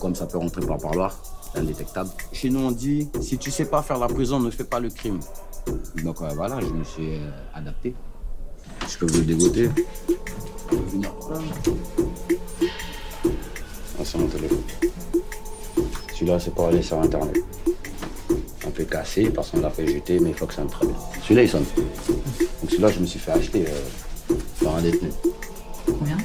comme 0.00 0.14
ça 0.14 0.26
peut 0.26 0.38
rentrer 0.38 0.64
par 0.66 0.78
parloir, 0.78 1.16
indétectable. 1.54 2.10
Chez 2.32 2.50
nous, 2.50 2.60
on 2.60 2.70
dit, 2.70 3.08
si 3.20 3.38
tu 3.38 3.50
sais 3.50 3.64
pas 3.64 3.82
faire 3.82 3.98
la 3.98 4.08
prison, 4.08 4.40
ne 4.40 4.50
fais 4.50 4.64
pas 4.64 4.80
le 4.80 4.90
crime. 4.90 5.20
Donc 6.02 6.20
euh, 6.22 6.28
voilà, 6.34 6.60
je 6.60 6.66
me 6.66 6.84
suis 6.84 7.14
euh, 7.14 7.30
adapté. 7.54 7.94
Je 8.88 8.98
peux 8.98 9.06
vous 9.06 9.18
le 9.18 9.24
dégoter. 9.24 9.70
Ah, 13.98 14.04
c'est 14.04 14.18
mon 14.18 14.26
téléphone. 14.28 14.62
Celui-là, 16.14 16.38
c'est 16.38 16.54
pour 16.54 16.66
aller 16.66 16.82
sur 16.82 17.00
Internet. 17.00 17.36
Un 18.66 18.70
peu 18.70 18.84
cassé 18.84 19.30
parce 19.30 19.50
qu'on 19.50 19.60
l'a 19.60 19.70
fait 19.70 19.86
jeter, 19.86 20.20
mais 20.20 20.30
il 20.30 20.34
faut 20.34 20.46
que 20.46 20.54
ça 20.54 20.62
sonne 20.62 20.70
très 20.70 20.86
bien. 20.86 20.96
Celui-là, 21.22 21.42
il 21.42 21.48
sonne. 21.48 21.64
Donc 22.08 22.70
celui-là, 22.70 22.88
je 22.88 23.00
me 23.00 23.06
suis 23.06 23.18
fait 23.18 23.32
acheter 23.32 23.64
euh, 23.68 24.34
par 24.62 24.76
un 24.76 24.82
détenu. 24.82 25.10
Combien? 25.86 26.16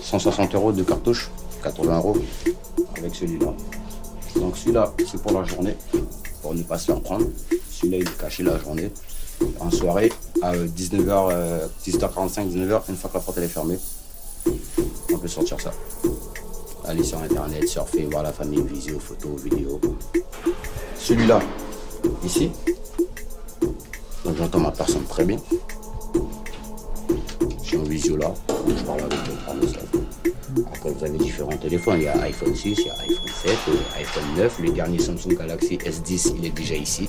160 0.00 0.54
euros 0.54 0.72
de 0.72 0.82
cartouche, 0.82 1.30
80 1.66 1.98
euros 1.98 2.16
avec 2.96 3.14
celui-là. 3.14 3.52
Donc 4.36 4.56
celui-là, 4.56 4.92
c'est 5.10 5.20
pour 5.20 5.32
la 5.32 5.42
journée, 5.44 5.76
pour 6.42 6.54
ne 6.54 6.62
pas 6.62 6.78
se 6.78 6.86
faire 6.86 7.00
prendre. 7.00 7.26
Celui-là, 7.70 7.98
il 7.98 8.02
est 8.02 8.18
caché 8.18 8.42
la 8.42 8.58
journée. 8.58 8.90
En 9.58 9.70
soirée, 9.70 10.12
à 10.42 10.54
19h, 10.54 11.68
18h45, 11.84 12.52
19h, 12.52 12.82
une 12.88 12.96
fois 12.96 13.10
que 13.10 13.14
la 13.14 13.20
porte 13.20 13.38
elle 13.38 13.44
est 13.44 13.48
fermée, 13.48 13.78
on 15.12 15.18
peut 15.18 15.28
sortir 15.28 15.60
ça. 15.60 15.72
Aller 16.86 17.02
sur 17.02 17.20
internet, 17.20 17.68
surfer, 17.68 18.04
voir 18.04 18.22
la 18.22 18.32
famille, 18.32 18.62
visio, 18.62 18.98
photos, 19.00 19.42
vidéos. 19.42 19.80
Celui-là, 20.98 21.40
ici, 22.24 22.50
donc 24.24 24.36
j'entends 24.36 24.60
ma 24.60 24.70
personne 24.70 25.04
très 25.04 25.24
bien. 25.24 25.38
Je 27.62 27.68
suis 27.68 27.78
visio 27.78 28.16
là, 28.16 28.32
je 28.68 28.84
parle 28.84 29.00
avec 29.00 29.18
eux 29.18 30.35
Après, 30.72 30.90
vous 30.90 31.04
avez 31.04 31.18
différents 31.18 31.56
téléphones. 31.56 31.98
Il 31.98 32.04
y 32.04 32.08
a 32.08 32.20
iPhone 32.22 32.54
6, 32.54 32.78
il 32.78 32.86
y 32.86 32.90
a 32.90 32.94
iPhone 32.94 33.28
7, 33.28 33.58
euh, 33.68 34.00
iPhone 34.00 34.24
9. 34.36 34.58
Le 34.60 34.70
dernier 34.72 34.98
Samsung 34.98 35.36
Galaxy 35.36 35.76
S10, 35.78 36.34
il 36.38 36.46
est 36.46 36.50
déjà 36.50 36.74
ici. 36.74 37.08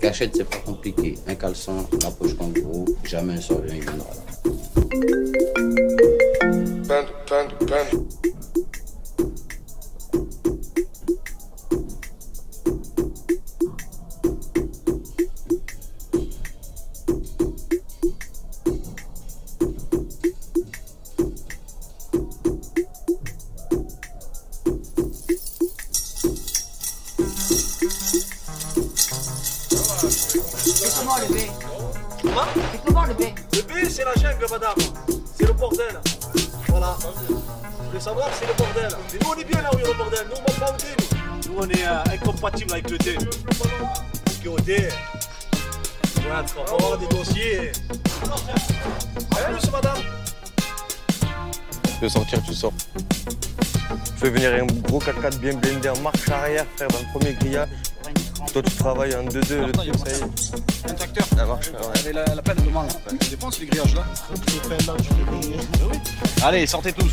Cachette, 0.00 0.36
c'est 0.36 0.48
pas 0.48 0.58
compliqué. 0.58 1.14
Un 1.26 1.34
caleçon, 1.34 1.86
la 2.02 2.10
poche 2.10 2.36
kangourou, 2.36 2.86
jamais 3.04 3.34
un 3.34 3.40
surveillant, 3.40 3.74
il 3.76 3.82
viendra 3.82 4.08
là. 4.10 4.22
4 55.30 55.40
bien 55.40 55.54
blindé 55.54 55.88
en 55.88 55.98
marche 56.02 56.28
arrière, 56.28 56.64
frère, 56.76 56.86
dans 56.88 56.98
le 57.00 57.18
premier 57.18 57.32
grillage. 57.34 57.68
Toi, 58.52 58.62
tu 58.62 58.70
travailles 58.76 59.16
en 59.16 59.24
2-2, 59.24 59.66
le 59.66 59.72
truc, 59.72 59.92
ça 59.96 60.10
y 60.10 60.14
est. 60.14 60.88
Un 60.88 60.94
tracteur 60.94 61.26
La 61.36 61.46
ouais. 61.46 62.12
La, 62.12 62.34
la 62.36 62.42
peine 62.42 62.64
de 62.64 62.70
manque. 62.70 62.90
Je 63.20 63.30
dépense 63.30 63.58
les 63.58 63.66
grillages 63.66 63.94
là. 63.96 64.04
Ah 66.42 66.46
Allez, 66.46 66.64
sortez 66.68 66.92
tous 66.92 67.10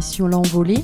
l'émission 0.00 0.28
L'Envolée, 0.28 0.82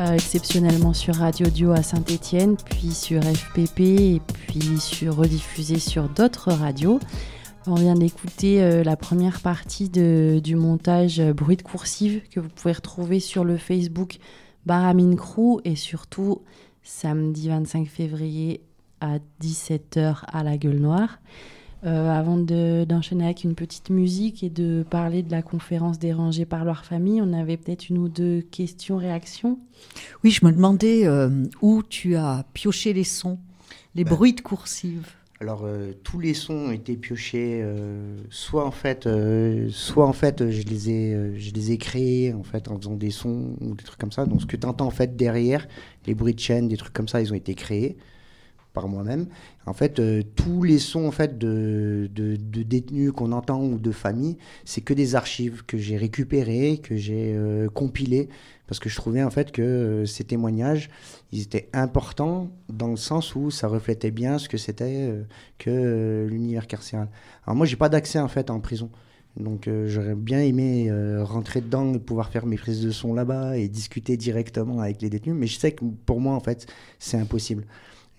euh, 0.00 0.14
exceptionnellement 0.14 0.94
sur 0.94 1.16
Radio 1.16 1.48
Dio 1.48 1.72
à 1.72 1.82
Saint-Étienne, 1.82 2.56
puis 2.56 2.92
sur 2.92 3.22
FPP 3.22 3.80
et 3.80 4.22
puis 4.46 4.80
sur 4.80 5.16
rediffusé 5.16 5.78
sur 5.78 6.08
d'autres 6.08 6.52
radios. 6.52 6.98
On 7.66 7.74
vient 7.74 7.94
d'écouter 7.94 8.62
euh, 8.62 8.82
la 8.82 8.96
première 8.96 9.42
partie 9.42 9.90
du 9.90 10.56
montage 10.56 11.20
Bruit 11.20 11.58
de 11.58 11.62
coursive 11.62 12.22
que 12.30 12.40
vous 12.40 12.48
pouvez 12.48 12.72
retrouver 12.72 13.20
sur 13.20 13.44
le 13.44 13.58
Facebook 13.58 14.16
Baramine 14.64 15.16
Crew 15.16 15.60
et 15.66 15.76
surtout 15.76 16.40
samedi 16.82 17.50
25 17.50 17.86
février 17.86 18.62
à 19.02 19.18
17h 19.42 20.20
à 20.26 20.42
la 20.42 20.56
Gueule 20.56 20.80
Noire. 20.80 21.18
Euh, 21.86 22.10
avant 22.10 22.36
de- 22.38 22.84
d'enchaîner 22.84 23.24
avec 23.24 23.44
une 23.44 23.54
petite 23.54 23.90
musique 23.90 24.42
et 24.42 24.50
de 24.50 24.84
parler 24.90 25.22
de 25.22 25.30
la 25.30 25.42
conférence 25.42 26.00
dérangée 26.00 26.44
par 26.44 26.64
leur 26.64 26.84
famille, 26.84 27.22
on 27.22 27.32
avait 27.32 27.56
peut-être 27.56 27.88
une 27.88 27.98
ou 27.98 28.08
deux 28.08 28.40
questions, 28.40 28.96
réactions. 28.96 29.60
Oui, 30.24 30.32
je 30.32 30.44
me 30.44 30.50
demandais 30.50 31.06
euh, 31.06 31.30
où 31.62 31.84
tu 31.88 32.16
as 32.16 32.44
pioché 32.52 32.92
les 32.92 33.04
sons, 33.04 33.38
les 33.94 34.02
Ben, 34.02 34.12
bruits 34.12 34.32
de 34.32 34.40
coursive. 34.40 35.06
Alors 35.40 35.62
euh, 35.66 35.92
tous 36.02 36.18
les 36.18 36.34
sons 36.34 36.54
ont 36.66 36.72
été 36.72 36.96
piochés, 36.96 37.60
euh, 37.62 38.16
soit 38.28 38.66
en 38.66 38.72
fait, 38.72 39.06
euh, 39.06 39.68
soit 39.70 40.08
en 40.08 40.12
fait, 40.12 40.50
je 40.50 40.62
les 40.62 40.90
ai, 40.90 41.38
je 41.38 41.52
les 41.52 41.70
ai 41.70 41.78
créés 41.78 42.32
en 42.34 42.42
fait 42.42 42.66
en 42.66 42.76
faisant 42.76 42.96
des 42.96 43.10
sons 43.12 43.54
ou 43.60 43.76
des 43.76 43.84
trucs 43.84 44.00
comme 44.00 44.10
ça. 44.10 44.26
Donc 44.26 44.40
ce 44.42 44.46
que 44.46 44.56
tu 44.56 44.66
entends 44.66 44.86
en 44.86 44.90
fait 44.90 45.14
derrière, 45.14 45.68
les 46.08 46.16
bruits 46.16 46.34
de 46.34 46.40
chaîne, 46.40 46.66
des 46.66 46.76
trucs 46.76 46.92
comme 46.92 47.06
ça, 47.06 47.20
ils 47.20 47.30
ont 47.32 47.36
été 47.36 47.54
créés 47.54 47.96
moi-même. 48.86 49.26
En 49.66 49.72
fait, 49.72 49.98
euh, 49.98 50.22
tous 50.36 50.62
les 50.62 50.78
sons 50.78 51.06
en 51.06 51.10
fait 51.10 51.36
de, 51.36 52.08
détenus 52.12 53.12
qu'on 53.12 53.32
entend 53.32 53.62
ou 53.62 53.78
de 53.78 53.90
familles, 53.90 54.38
c'est 54.64 54.80
que 54.80 54.94
des 54.94 55.14
archives 55.14 55.64
que 55.66 55.76
j'ai 55.76 55.96
récupérées, 55.96 56.80
que 56.82 56.96
j'ai 56.96 57.34
euh, 57.34 57.68
compilées, 57.68 58.28
parce 58.66 58.78
que 58.78 58.88
je 58.88 58.96
trouvais 58.96 59.22
en 59.22 59.30
fait 59.30 59.52
que 59.52 59.62
euh, 59.62 60.06
ces 60.06 60.24
témoignages, 60.24 60.90
ils 61.32 61.42
étaient 61.42 61.68
importants 61.72 62.50
dans 62.68 62.88
le 62.88 62.96
sens 62.96 63.34
où 63.34 63.50
ça 63.50 63.68
reflétait 63.68 64.10
bien 64.10 64.38
ce 64.38 64.48
que 64.48 64.56
c'était 64.56 65.12
que 65.58 66.26
l'univers 66.28 66.66
carcéral. 66.66 67.08
Alors 67.46 67.56
moi, 67.56 67.66
j'ai 67.66 67.76
pas 67.76 67.88
d'accès 67.88 68.18
en 68.18 68.28
fait 68.28 68.50
en 68.50 68.60
prison. 68.60 68.90
Donc 69.36 69.70
j'aurais 69.86 70.16
bien 70.16 70.40
aimé 70.40 70.90
rentrer 71.20 71.60
dedans 71.60 71.94
et 71.94 71.98
pouvoir 71.98 72.30
faire 72.30 72.44
mes 72.44 72.56
prises 72.56 72.82
de 72.82 72.90
son 72.90 73.14
là-bas 73.14 73.56
et 73.56 73.68
discuter 73.68 74.16
directement 74.16 74.80
avec 74.80 75.00
les 75.00 75.10
détenus, 75.10 75.36
mais 75.36 75.46
je 75.46 75.58
sais 75.58 75.72
que 75.72 75.84
pour 76.06 76.20
moi 76.20 76.34
en 76.34 76.40
fait 76.40 76.66
c'est 76.98 77.18
impossible. 77.18 77.64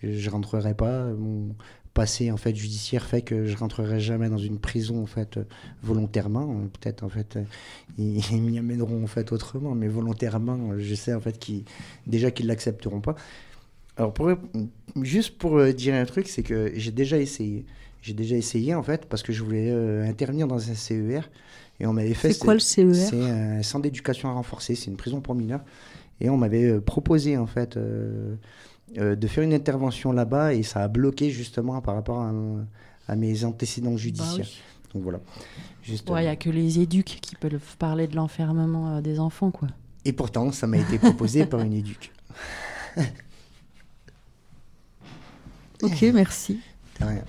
Je, 0.04 0.30
rentrerai 0.30 0.74
pas. 0.74 1.06
Mon 1.06 1.56
passé 1.94 2.32
en 2.32 2.38
fait 2.38 2.56
judiciaire 2.56 3.04
fait 3.04 3.24
que 3.24 3.46
je 3.46 3.58
rentrerai 3.58 4.00
jamais 4.00 4.30
dans 4.30 4.38
une 4.38 4.60
prison 4.60 5.02
en 5.02 5.06
fait 5.06 5.38
euh, 5.38 5.44
volontairement. 5.82 6.52
Euh, 6.52 6.68
Peut-être 6.80 7.04
en 7.04 7.10
fait 7.10 7.36
euh, 7.36 7.44
ils, 7.98 8.20
ils 8.32 8.42
m'y 8.42 8.60
amèneront 8.60 9.04
en 9.04 9.08
fait 9.08 9.32
autrement, 9.32 9.76
mais 9.76 9.88
volontairement, 9.88 10.78
je 10.78 10.96
sais 10.96 11.14
en 11.14 11.20
fait 11.20 11.38
qu'ils 11.40 11.64
déjà 12.08 12.32
qu'ils 12.32 12.48
l'accepteront 12.48 13.02
pas. 13.02 13.16
Alors 13.98 14.14
pour, 14.14 14.32
juste 15.02 15.38
pour 15.38 15.62
dire 15.74 15.94
un 15.94 16.06
truc, 16.06 16.28
c'est 16.28 16.44
que 16.44 16.72
j'ai 16.76 16.92
déjà 16.92 17.18
essayé. 17.18 17.66
J'ai 18.02 18.14
déjà 18.14 18.36
essayé 18.36 18.74
en 18.76 18.84
fait 18.84 19.06
parce 19.06 19.24
que 19.24 19.34
je 19.34 19.44
voulais 19.44 19.70
euh, 19.72 20.08
intervenir 20.08 20.48
dans 20.48 20.70
un 20.70 20.74
CER 20.74 21.30
et 21.80 21.86
on 21.86 21.94
m'avait 21.94 22.14
fait. 22.14 22.32
C'est 22.32 22.40
quoi 22.40 22.54
le 22.54 22.60
CER 22.60 22.94
C'est 22.94 23.22
un 23.22 23.62
centre 23.62 23.84
d'éducation 23.84 24.34
renforcée, 24.34 24.76
c'est 24.76 24.90
une 24.90 24.96
prison 24.96 25.20
pour 25.20 25.36
mineurs 25.36 25.62
et 26.22 26.30
on 26.30 26.38
m'avait 26.38 26.80
proposé 26.80 27.38
en 27.38 27.46
fait 27.46 27.76
euh, 27.76 28.36
euh, 28.98 29.16
de 29.16 29.28
faire 29.28 29.44
une 29.44 29.54
intervention 29.54 30.12
là-bas 30.12 30.54
et 30.54 30.64
ça 30.64 30.84
a 30.84 30.88
bloqué 30.88 31.30
justement 31.30 31.80
par 31.82 31.96
rapport 31.96 32.22
à, 32.22 32.32
à 33.08 33.16
mes 33.16 33.44
antécédents 33.44 33.98
judiciaires. 33.98 34.46
oui. 34.48 34.62
Donc 34.94 35.04
voilà. 35.04 35.20
Juste, 35.84 36.10
Ouais, 36.10 36.22
il 36.22 36.26
n'y 36.26 36.32
a 36.32 36.36
que 36.36 36.50
les 36.50 36.80
éduques 36.80 37.20
qui 37.22 37.36
peuvent 37.36 37.60
parler 37.78 38.08
de 38.08 38.16
l'enfermement 38.16 38.98
euh, 38.98 39.02
des 39.02 39.20
enfants, 39.20 39.52
quoi. 39.52 39.68
Et 40.06 40.14
pourtant, 40.14 40.52
ça 40.52 40.66
m'a 40.66 40.78
été 40.78 40.98
proposé 40.98 41.46
par 41.46 41.60
une 41.62 41.74
éduque. 41.74 42.12
Ok, 45.82 46.02
merci. 46.14 46.60
Rien. 47.00 47.24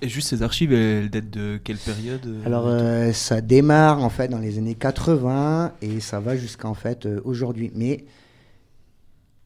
Et 0.00 0.08
juste 0.08 0.28
ces 0.28 0.42
archives, 0.42 0.72
elles 0.72 1.10
datent 1.10 1.30
de 1.30 1.58
quelle 1.62 1.78
période 1.78 2.24
euh, 2.24 2.46
Alors, 2.46 2.66
euh, 2.66 3.12
ça 3.12 3.40
démarre 3.40 4.02
en 4.02 4.10
fait 4.10 4.28
dans 4.28 4.38
les 4.38 4.58
années 4.58 4.76
80 4.76 5.72
et 5.82 5.98
ça 5.98 6.20
va 6.20 6.36
jusqu'en 6.36 6.74
fait 6.74 7.06
euh, 7.06 7.20
aujourd'hui. 7.24 7.72
Mais 7.74 8.04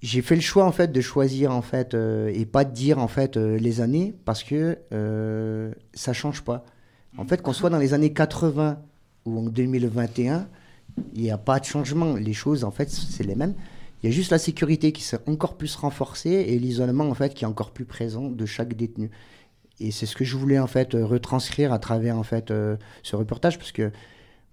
j'ai 0.02 0.20
fait 0.20 0.34
le 0.34 0.40
choix 0.40 0.64
en 0.64 0.72
fait 0.72 0.90
de 0.90 1.00
choisir 1.00 1.52
en 1.52 1.62
fait 1.62 1.94
euh, 1.94 2.30
et 2.34 2.44
pas 2.44 2.64
de 2.64 2.72
dire 2.72 2.98
en 2.98 3.08
fait 3.08 3.36
euh, 3.36 3.56
les 3.56 3.80
années 3.80 4.14
parce 4.24 4.42
que 4.42 4.78
euh, 4.92 5.72
ça 5.94 6.12
change 6.12 6.42
pas. 6.42 6.64
En 7.18 7.26
fait, 7.26 7.42
qu'on 7.42 7.52
soit 7.52 7.68
dans 7.68 7.78
les 7.78 7.92
années 7.94 8.12
80 8.12 8.80
ou 9.26 9.38
en 9.38 9.42
2021, 9.42 10.48
il 11.14 11.22
n'y 11.22 11.30
a 11.30 11.38
pas 11.38 11.60
de 11.60 11.64
changement. 11.64 12.14
Les 12.16 12.32
choses 12.32 12.64
en 12.64 12.70
fait 12.70 12.90
c'est 12.90 13.24
les 13.24 13.36
mêmes. 13.36 13.54
Il 14.02 14.10
y 14.10 14.12
a 14.12 14.12
juste 14.12 14.32
la 14.32 14.38
sécurité 14.38 14.90
qui 14.90 15.02
s'est 15.02 15.18
encore 15.26 15.56
plus 15.56 15.76
renforcée 15.76 16.30
et 16.30 16.58
l'isolement 16.58 17.04
en 17.08 17.14
fait 17.14 17.34
qui 17.34 17.44
est 17.44 17.46
encore 17.46 17.70
plus 17.70 17.84
présent 17.84 18.28
de 18.28 18.46
chaque 18.46 18.74
détenu. 18.74 19.10
Et 19.78 19.92
c'est 19.92 20.06
ce 20.06 20.16
que 20.16 20.24
je 20.24 20.36
voulais 20.36 20.58
en 20.58 20.66
fait 20.66 20.94
retranscrire 20.94 21.72
à 21.72 21.78
travers 21.78 22.18
en 22.18 22.24
fait 22.24 22.50
euh, 22.50 22.76
ce 23.04 23.14
reportage 23.14 23.58
parce 23.58 23.72
que 23.72 23.92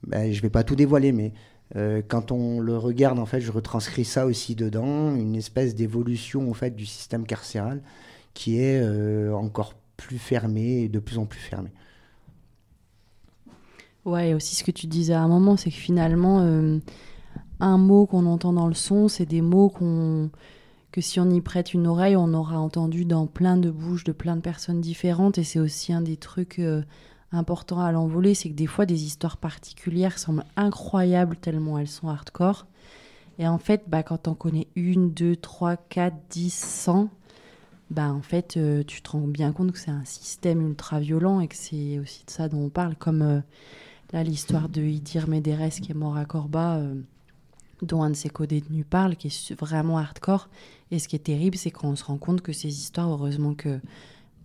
ben, 0.06 0.32
je 0.32 0.42
vais 0.42 0.50
pas 0.50 0.64
tout 0.64 0.76
dévoiler, 0.76 1.12
mais 1.12 1.34
euh, 1.76 2.02
quand 2.08 2.32
on 2.32 2.60
le 2.60 2.78
regarde 2.78 3.20
en 3.20 3.26
fait, 3.26 3.42
je 3.42 3.52
retranscris 3.52 4.06
ça 4.06 4.26
aussi 4.26 4.56
dedans, 4.56 5.16
une 5.16 5.36
espèce 5.36 5.76
d'évolution 5.76 6.50
en 6.50 6.54
fait 6.54 6.76
du 6.76 6.86
système 6.86 7.26
carcéral 7.26 7.82
qui 8.34 8.60
est 8.60 8.82
euh, 8.82 9.34
encore 9.34 9.74
plus 9.98 10.18
fermé 10.18 10.84
et 10.84 10.90
de 10.90 11.00
plus 11.00 11.18
en 11.18 11.26
plus 11.26 11.40
fermé. 11.40 11.70
Ouais, 14.06 14.30
et 14.30 14.34
aussi 14.34 14.56
ce 14.56 14.64
que 14.64 14.72
tu 14.72 14.88
disais 14.88 15.14
à 15.14 15.22
un 15.22 15.28
moment, 15.28 15.58
c'est 15.58 15.70
que 15.70 15.76
finalement, 15.76 16.40
euh, 16.42 16.80
un 17.60 17.78
mot 17.78 18.06
qu'on 18.06 18.26
entend 18.26 18.54
dans 18.54 18.68
le 18.68 18.74
son, 18.74 19.08
c'est 19.08 19.26
des 19.26 19.42
mots 19.42 19.70
qu'on 19.70 20.32
que 20.92 21.02
si 21.02 21.20
on 21.20 21.30
y 21.30 21.40
prête 21.40 21.76
une 21.76 21.86
oreille, 21.86 22.16
on 22.16 22.34
aura 22.34 22.60
entendu 22.60 23.06
dans 23.06 23.28
plein 23.28 23.58
de 23.58 23.70
bouches 23.70 24.06
de 24.06 24.12
plein 24.12 24.36
de 24.36 24.42
personnes 24.42 24.82
différentes. 24.82 25.38
Et 25.38 25.44
c'est 25.44 25.60
aussi 25.60 25.94
un 25.94 26.02
des 26.02 26.18
trucs 26.18 26.60
importants 27.32 27.82
à 27.82 27.92
l'envoler, 27.92 28.34
c'est 28.34 28.50
que 28.50 28.56
des 28.56 28.68
fois, 28.68 28.86
des 28.86 29.04
histoires 29.04 29.38
particulières 29.38 30.18
semblent 30.18 30.46
incroyables 30.56 31.36
tellement 31.36 31.78
elles 31.78 31.88
sont 31.88 32.08
hardcore. 32.08 32.66
Et 33.38 33.48
en 33.48 33.58
fait, 33.58 33.84
bah, 33.88 34.04
quand 34.04 34.28
on 34.28 34.34
connaît 34.34 34.68
une, 34.76 35.12
deux, 35.12 35.36
trois, 35.36 35.78
quatre, 35.78 36.18
dix, 36.30 36.54
cent, 36.54 37.10
bah, 37.90 38.12
en 38.12 38.22
fait, 38.22 38.58
euh, 38.58 38.84
tu 38.84 39.02
te 39.02 39.12
rends 39.12 39.28
bien 39.28 39.52
compte 39.52 39.72
que 39.72 39.80
c'est 39.80 39.92
un 39.92 40.06
système 40.06 40.62
ultra 40.62 41.00
violent 41.00 41.40
et 41.40 41.48
que 41.48 41.56
c'est 41.56 42.00
aussi 42.00 42.26
de 42.26 42.32
ça 42.32 42.50
dont 42.50 42.66
on 42.66 42.70
parle, 42.70 42.96
comme 42.96 43.22
euh, 43.22 43.40
là 44.12 44.24
l'histoire 44.24 44.70
de 44.70 44.82
Idir 44.82 45.28
Médérès 45.28 45.80
qui 45.80 45.92
est 45.92 45.96
mort 45.96 46.18
à 46.18 46.26
Corba, 46.26 46.76
euh, 46.78 46.96
dont 47.82 48.04
un 48.04 48.10
de 48.10 48.16
ses 48.16 48.30
co-détenus 48.30 48.86
parle, 48.88 49.16
qui 49.16 49.28
est 49.28 49.54
vraiment 49.54 49.98
hardcore. 49.98 50.50
Et 50.92 51.00
ce 51.00 51.08
qui 51.08 51.16
est 51.16 51.20
terrible, 51.20 51.58
c'est 51.58 51.72
qu'on 51.72 51.96
se 51.96 52.04
rend 52.04 52.18
compte 52.18 52.42
que 52.42 52.52
ces 52.52 52.68
histoires, 52.68 53.10
heureusement 53.10 53.54
que 53.54 53.80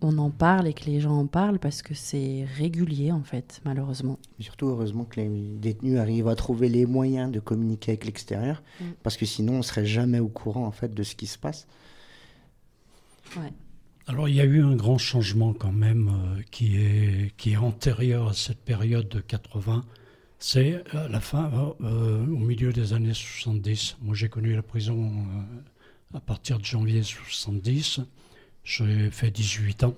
on 0.01 0.17
en 0.17 0.29
parle 0.29 0.67
et 0.67 0.73
que 0.73 0.85
les 0.85 0.99
gens 0.99 1.17
en 1.17 1.27
parlent 1.27 1.59
parce 1.59 1.81
que 1.81 1.93
c'est 1.93 2.45
régulier 2.57 3.11
en 3.11 3.23
fait, 3.23 3.61
malheureusement. 3.65 4.19
Surtout, 4.39 4.67
heureusement 4.67 5.05
que 5.05 5.19
les 5.19 5.29
détenus 5.29 5.97
arrivent 5.97 6.27
à 6.27 6.35
trouver 6.35 6.69
les 6.69 6.85
moyens 6.85 7.31
de 7.31 7.39
communiquer 7.39 7.91
avec 7.91 8.05
l'extérieur, 8.05 8.61
Mm. 8.79 8.83
parce 9.03 9.17
que 9.17 9.25
sinon, 9.25 9.53
on 9.53 9.61
serait 9.61 9.85
jamais 9.85 10.19
au 10.19 10.27
courant 10.27 10.65
en 10.65 10.71
fait 10.71 10.93
de 10.93 11.03
ce 11.03 11.15
qui 11.15 11.27
se 11.27 11.37
passe. 11.37 11.67
Ouais. 13.37 13.51
Alors 14.07 14.29
il 14.29 14.35
y 14.35 14.41
a 14.41 14.45
eu 14.45 14.61
un 14.61 14.75
grand 14.75 14.99
changement 14.99 15.53
quand 15.53 15.71
même 15.71 16.09
euh, 16.09 16.41
qui, 16.51 16.77
est, 16.77 17.35
qui 17.37 17.53
est 17.53 17.57
antérieur 17.57 18.29
à 18.29 18.33
cette 18.33 18.59
période 18.59 19.09
de 19.09 19.19
80. 19.19 19.83
C'est 20.37 20.83
à 20.95 21.07
la 21.07 21.19
fin, 21.19 21.45
euh, 21.81 21.85
euh, 21.85 22.23
au 22.27 22.37
milieu 22.37 22.71
des 22.71 22.93
années 22.93 23.13
70. 23.15 23.97
Moi 24.01 24.13
j'ai 24.13 24.29
connu 24.29 24.53
la 24.53 24.61
prison 24.61 25.11
euh, 25.11 26.17
à 26.17 26.19
partir 26.19 26.59
de 26.59 26.65
janvier 26.65 27.01
70. 27.01 28.01
J'ai 28.65 29.11
fait 29.11 29.29
18 29.29 29.83
ans, 29.83 29.93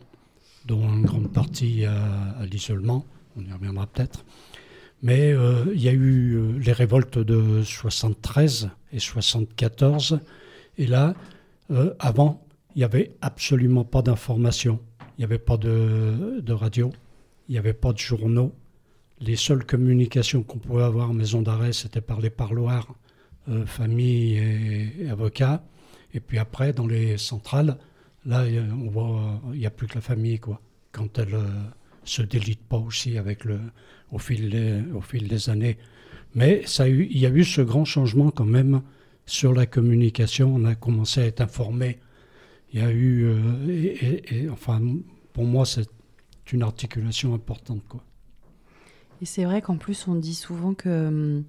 dont 0.65 0.93
une 0.93 1.05
grande 1.05 1.31
partie 1.31 1.85
à, 1.85 2.45
l'isolement. 2.51 3.05
On 3.37 3.41
y 3.41 3.51
reviendra 3.53 3.87
peut-être. 3.87 4.25
Mais 5.01 5.31
euh, 5.31 5.71
il 5.73 5.81
y 5.81 5.87
a 5.87 5.93
eu 5.93 6.33
euh, 6.33 6.59
les 6.59 6.73
révoltes 6.73 7.17
de 7.17 7.63
73 7.63 8.69
et 8.91 8.99
74. 8.99 10.19
Et 10.77 10.85
là, 10.85 11.15
euh, 11.71 11.93
avant, 11.99 12.45
il 12.75 12.79
n'y 12.79 12.83
avait 12.83 13.13
absolument 13.21 13.85
pas 13.85 14.01
d'information. 14.01 14.81
Il 15.17 15.21
n'y 15.21 15.23
avait 15.23 15.39
pas 15.39 15.55
de, 15.55 16.51
radio. 16.51 16.91
Il 17.47 17.53
n'y 17.53 17.57
avait 17.59 17.71
pas 17.71 17.93
de 17.93 17.99
journaux. 17.99 18.53
Les 19.21 19.37
seules 19.37 19.65
communications 19.65 20.43
qu'on 20.43 20.59
pouvait 20.59 20.83
avoir 20.83 21.09
en 21.09 21.13
maison 21.13 21.41
d'arrêt, 21.41 21.71
c'était 21.71 22.01
par 22.01 22.19
les 22.19 22.29
parloirs, 22.29 22.93
famille 23.65 24.35
et, 24.37 25.03
et 25.03 25.09
avocats. 25.09 25.63
Et 26.13 26.19
puis 26.19 26.37
après, 26.37 26.73
dans 26.73 26.85
les 26.85 27.17
centrales, 27.17 27.77
là, 28.27 28.45
on 28.71 28.89
voit, 28.89 29.41
il 29.53 29.59
n'y 29.59 29.65
a 29.65 29.71
plus 29.71 29.87
que 29.87 29.95
la 29.95 30.01
famille, 30.01 30.39
quoi. 30.39 30.61
Quand 30.91 31.17
elle 31.17 31.33
euh, 31.33 31.47
se 32.03 32.21
délite 32.21 32.61
pas 32.61 32.77
aussi 32.77 33.17
avec 33.17 33.45
le, 33.45 33.59
au 34.11 34.19
fil 34.19 34.49
des, 34.49 34.83
au 34.93 35.01
fil 35.01 35.27
des 35.27 35.49
années. 35.49 35.77
Mais 36.35 36.61
ça 36.65 36.87
il 36.87 37.17
y 37.17 37.25
a 37.25 37.29
eu 37.29 37.43
ce 37.43 37.61
grand 37.61 37.85
changement 37.85 38.31
quand 38.31 38.45
même 38.45 38.81
sur 39.25 39.53
la 39.53 39.65
communication. 39.65 40.53
On 40.53 40.65
a 40.65 40.75
commencé 40.75 41.21
à 41.21 41.25
être 41.25 41.41
informé. 41.41 41.99
Il 42.73 42.79
y 42.79 42.83
a 42.83 42.91
eu, 42.91 43.23
euh, 43.23 43.67
et, 44.29 44.49
enfin, 44.49 44.81
pour 45.33 45.45
moi, 45.45 45.65
c'est 45.65 45.89
une 46.51 46.63
articulation 46.63 47.33
importante, 47.33 47.83
quoi. 47.87 48.03
Et 49.21 49.25
c'est 49.25 49.45
vrai 49.45 49.61
qu'en 49.61 49.77
plus, 49.77 50.07
on 50.07 50.15
dit 50.15 50.35
souvent 50.35 50.73
que 50.73 51.07
hum, 51.07 51.43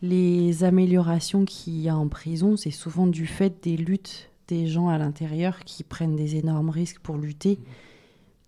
les 0.00 0.64
améliorations 0.64 1.44
qu'il 1.44 1.78
y 1.80 1.88
a 1.88 1.96
en 1.96 2.08
prison, 2.08 2.56
c'est 2.56 2.70
souvent 2.70 3.06
du 3.06 3.26
fait 3.26 3.62
des 3.62 3.76
luttes 3.76 4.31
des 4.52 4.66
gens 4.66 4.88
à 4.88 4.98
l'intérieur 4.98 5.60
qui 5.64 5.82
prennent 5.82 6.16
des 6.16 6.36
énormes 6.36 6.68
risques 6.70 7.00
pour 7.00 7.16
lutter. 7.16 7.58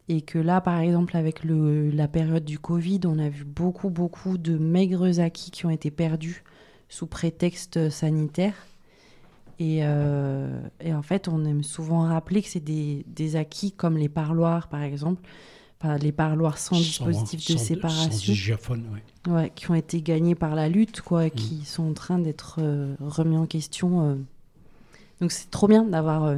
Et 0.08 0.20
que 0.20 0.38
là, 0.38 0.60
par 0.60 0.80
exemple, 0.80 1.16
avec 1.16 1.44
le, 1.44 1.90
la 1.90 2.08
période 2.08 2.44
du 2.44 2.58
Covid, 2.58 3.00
on 3.06 3.18
a 3.18 3.30
vu 3.30 3.44
beaucoup, 3.44 3.88
beaucoup 3.88 4.36
de 4.36 4.58
maigres 4.58 5.18
acquis 5.18 5.50
qui 5.50 5.64
ont 5.64 5.70
été 5.70 5.90
perdus 5.90 6.44
sous 6.90 7.06
prétexte 7.06 7.88
sanitaire. 7.88 8.54
Et, 9.58 9.78
euh, 9.82 10.60
et 10.80 10.92
en 10.92 11.00
fait, 11.02 11.26
on 11.28 11.44
aime 11.46 11.62
souvent 11.62 12.02
rappeler 12.02 12.42
que 12.42 12.48
c'est 12.48 12.60
des, 12.64 13.06
des 13.06 13.36
acquis 13.36 13.72
comme 13.72 13.96
les 13.96 14.10
parloirs, 14.10 14.68
par 14.68 14.82
exemple, 14.82 15.22
enfin, 15.80 15.96
les 15.96 16.12
parloirs 16.12 16.58
sans, 16.58 16.76
dispositif 16.76 17.46
de 17.46 17.52
sans- 17.56 17.64
séparation. 17.64 18.10
Sans 18.10 18.18
digiaphone, 18.32 18.84
ouais. 18.92 19.32
Ouais, 19.32 19.52
qui 19.54 19.70
ont 19.70 19.74
été 19.74 20.02
gagnés 20.02 20.34
par 20.34 20.54
la 20.54 20.68
lutte, 20.68 21.00
quoi, 21.00 21.26
et 21.26 21.30
qui 21.30 21.64
sont 21.64 21.88
en 21.88 21.94
train 21.94 22.18
d'être 22.18 22.56
euh, 22.58 22.94
remis 23.00 23.38
en 23.38 23.46
question. 23.46 24.02
euh. 24.02 24.16
Donc 25.20 25.32
c'est 25.32 25.50
trop 25.50 25.68
bien 25.68 25.84
d'avoir 25.84 26.24
euh, 26.24 26.36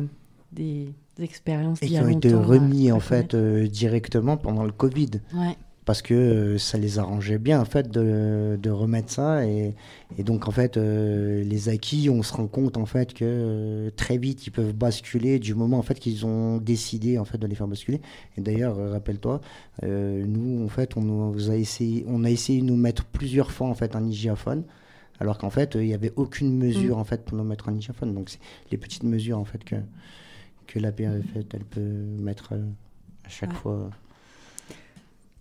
des, 0.52 0.88
des 1.16 1.24
expériences 1.24 1.82
Et 1.82 1.86
qui 1.86 1.98
ont 1.98 2.08
été 2.08 2.34
remis 2.34 2.90
à 2.90 2.96
en 2.96 3.00
fait 3.00 3.34
euh, 3.34 3.66
directement 3.66 4.36
pendant 4.36 4.64
le 4.64 4.72
Covid. 4.72 5.10
Ouais. 5.34 5.56
Parce 5.84 6.02
que 6.02 6.14
euh, 6.14 6.58
ça 6.58 6.78
les 6.78 6.98
arrangeait 6.98 7.38
bien 7.38 7.60
en 7.60 7.64
fait 7.64 7.88
de, 7.88 8.58
de 8.60 8.70
remettre 8.70 9.12
ça 9.12 9.46
et, 9.46 9.76
et 10.18 10.24
donc 10.24 10.48
en 10.48 10.50
fait 10.50 10.76
euh, 10.76 11.44
les 11.44 11.68
acquis 11.68 12.10
on 12.10 12.24
se 12.24 12.34
rend 12.34 12.48
compte 12.48 12.76
en 12.76 12.86
fait 12.86 13.14
que 13.14 13.24
euh, 13.24 13.90
très 13.94 14.18
vite 14.18 14.48
ils 14.48 14.50
peuvent 14.50 14.72
basculer 14.72 15.38
du 15.38 15.54
moment 15.54 15.78
en 15.78 15.82
fait 15.82 16.00
qu'ils 16.00 16.26
ont 16.26 16.56
décidé 16.56 17.20
en 17.20 17.24
fait 17.24 17.38
de 17.38 17.46
les 17.46 17.54
faire 17.54 17.68
basculer 17.68 18.00
et 18.36 18.40
d'ailleurs 18.40 18.76
euh, 18.80 18.90
rappelle-toi 18.90 19.40
euh, 19.84 20.24
nous 20.26 20.64
en 20.64 20.68
fait 20.68 20.96
on 20.96 21.02
nous 21.02 21.50
a 21.52 21.54
essayé 21.54 22.04
on 22.08 22.24
a 22.24 22.30
essayé 22.30 22.62
de 22.62 22.66
nous 22.66 22.76
mettre 22.76 23.04
plusieurs 23.04 23.52
fois 23.52 23.68
en 23.68 23.74
fait 23.74 23.94
un 23.94 24.04
hygiaphone 24.04 24.64
alors 25.20 25.38
qu'en 25.38 25.50
fait 25.50 25.76
euh, 25.76 25.82
il 25.82 25.88
n'y 25.88 25.94
avait 25.94 26.12
aucune 26.16 26.56
mesure 26.56 26.96
Mm. 26.96 27.00
en 27.00 27.04
fait 27.04 27.24
pour 27.24 27.36
nous 27.36 27.44
mettre 27.44 27.68
un 27.68 27.74
hygiaphone 27.74 28.14
donc 28.14 28.28
c'est 28.30 28.40
les 28.70 28.78
petites 28.78 29.02
mesures 29.04 29.38
en 29.38 29.44
fait 29.44 29.62
que 29.64 29.76
que 30.66 30.78
la 30.78 30.92
PRF 30.92 31.24
elle 31.34 31.64
peut 31.64 31.80
mettre 31.80 32.52
euh, 32.52 32.64
à 33.24 33.28
chaque 33.28 33.50
Ouais. 33.52 33.56
fois 33.56 33.90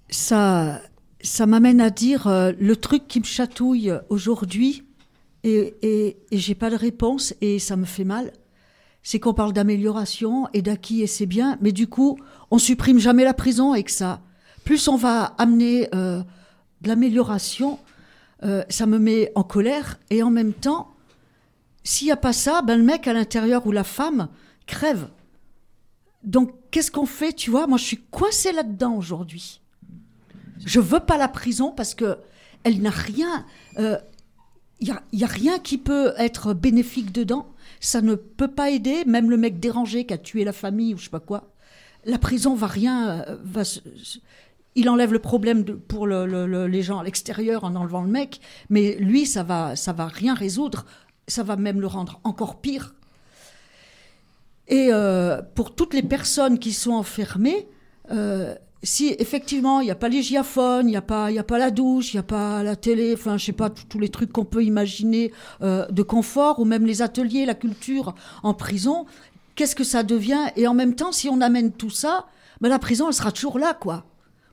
ça, 0.10 0.82
ça 1.22 1.46
m'amène 1.46 1.82
à 1.82 1.90
dire 1.90 2.28
euh, 2.28 2.52
le 2.60 2.76
truc 2.76 3.08
qui 3.08 3.20
me 3.20 3.26
chatouille 3.26 3.92
aujourd'hui, 4.10 4.84
et, 5.44 5.76
et, 5.82 6.18
et 6.32 6.38
j'ai 6.38 6.56
pas 6.56 6.70
de 6.70 6.76
réponse, 6.76 7.34
et 7.42 7.60
ça 7.60 7.76
me 7.76 7.86
fait 7.86 8.04
mal, 8.04 8.32
c'est 9.04 9.20
qu'on 9.20 9.34
parle 9.34 9.54
d'amélioration 9.54 10.48
et 10.54 10.62
d'acquis, 10.62 11.02
et 11.02 11.08
c'est 11.08 11.26
bien, 11.26 11.58
mais 11.62 11.72
du 11.72 11.88
coup, 11.88 12.18
on 12.52 12.58
supprime 12.58 13.00
jamais 13.00 13.24
la 13.24 13.34
prison, 13.34 13.74
que 13.82 13.92
ça, 13.92 14.22
plus 14.64 14.88
on 14.88 14.96
va 14.96 15.34
amener 15.38 15.88
euh, 15.94 16.22
de 16.82 16.88
l'amélioration, 16.88 17.80
euh, 18.44 18.64
ça 18.70 18.86
me 18.86 19.00
met 19.00 19.32
en 19.36 19.44
colère, 19.44 20.00
et 20.10 20.24
en 20.24 20.30
même 20.30 20.54
temps, 20.54 20.94
s'il 21.84 22.08
n'y 22.08 22.12
a 22.12 22.18
pas 22.18 22.34
ça, 22.34 22.62
ben 22.62 22.78
le 22.78 22.84
mec 22.84 23.08
à 23.08 23.14
l'intérieur 23.14 23.66
ou 23.68 23.72
la 23.72 23.84
femme 23.84 24.30
crève. 24.66 25.08
Donc, 26.24 26.54
qu'est-ce 26.72 26.90
qu'on 26.90 27.06
fait, 27.06 27.34
tu 27.34 27.52
vois? 27.52 27.68
Moi, 27.68 27.78
je 27.78 27.84
suis 27.84 28.02
coincée 28.10 28.52
là-dedans 28.52 28.96
aujourd'hui. 28.96 29.62
Je 30.66 30.80
veux 30.80 31.00
pas 31.00 31.18
la 31.18 31.28
prison 31.28 31.72
parce 31.72 31.94
que 31.94 32.18
elle 32.64 32.82
n'a 32.82 32.90
rien. 32.90 33.46
Il 33.78 34.00
n'y 34.82 34.92
a, 34.92 35.04
y 35.14 35.24
a 35.24 35.28
rien 35.28 35.60
qui 35.60 35.78
peut 35.78 36.14
être 36.18 36.54
bénéfique 36.54 37.12
dedans. 37.12 37.54
Ça 37.80 38.02
ne 38.02 38.16
peut 38.16 38.48
pas 38.48 38.72
aider, 38.72 39.06
même 39.06 39.30
le 39.30 39.38
mec 39.38 39.60
dérangé 39.60 40.08
qui 40.08 40.14
a 40.16 40.18
tué 40.18 40.44
la 40.44 40.54
famille 40.54 40.96
ou 40.96 40.98
je 40.98 41.04
sais 41.04 41.10
pas 41.12 41.20
quoi. 41.20 41.54
La 42.06 42.18
prison 42.18 42.56
va 42.56 42.68
rien. 42.68 43.24
euh, 43.28 43.64
il 44.76 44.90
enlève 44.90 45.14
le 45.14 45.20
problème 45.20 45.64
pour 45.64 46.06
le- 46.08 46.26
le- 46.26 46.48
le- 46.48 46.68
les 46.68 46.82
gens 46.82 47.00
à 47.00 47.04
l'extérieur 47.04 47.64
en 47.64 47.76
enlevant 47.76 48.02
le 48.02 48.10
mec, 48.10 48.42
mais 48.70 48.96
lui, 49.00 49.26
ça 49.26 49.44
va, 49.44 49.76
ça 49.76 49.94
va 49.94 50.08
rien 50.08 50.34
résoudre. 50.34 50.86
Ça 51.28 51.42
va 51.44 51.56
même 51.56 51.82
le 51.82 51.88
rendre 51.88 52.20
encore 52.24 52.62
pire. 52.62 52.94
Et 54.68 54.90
euh, 54.92 55.42
pour 55.56 55.76
toutes 55.76 55.94
les 55.94 56.04
personnes 56.04 56.60
qui 56.60 56.74
sont 56.74 56.92
enfermées, 56.92 57.68
euh, 58.12 58.54
si 58.84 59.16
effectivement 59.20 59.80
il 59.82 59.86
n'y 59.86 59.92
a 59.92 59.96
pas 59.96 60.10
les 60.10 60.22
giaphones, 60.22 60.88
il 60.88 60.92
n'y 60.92 60.98
a, 60.98 61.02
pas- 61.02 61.32
il 61.32 61.40
a 61.40 61.44
pas 61.44 61.58
la 61.58 61.72
douche, 61.72 62.14
il 62.14 62.18
n'y 62.18 62.20
a 62.20 62.24
pas 62.24 62.62
la 62.64 62.76
télé, 62.76 63.14
enfin 63.14 63.38
je 63.38 63.46
sais 63.46 63.52
pas, 63.54 63.70
tous 63.70 63.86
tous 63.86 64.00
les 64.00 64.10
trucs 64.10 64.32
qu'on 64.32 64.46
peut 64.46 64.64
imaginer 64.64 65.32
euh, 65.62 65.88
de 65.88 66.04
confort, 66.04 66.60
ou 66.60 66.66
même 66.66 66.86
les 66.86 67.02
ateliers, 67.02 67.46
la 67.46 67.56
culture 67.56 68.14
en 68.44 68.54
prison, 68.54 69.06
qu'est-ce 69.56 69.76
que 69.76 69.84
ça 69.84 70.04
devient? 70.04 70.46
Et 70.56 70.68
en 70.68 70.74
même 70.74 70.96
temps, 70.96 71.12
si 71.12 71.30
on 71.30 71.42
amène 71.42 71.72
tout 71.72 71.90
ça, 71.90 72.26
ben, 72.62 72.70
la 72.70 72.80
prison, 72.80 73.08
elle 73.08 73.14
sera 73.14 73.32
toujours 73.32 73.58
là, 73.60 73.74
quoi. 73.74 74.06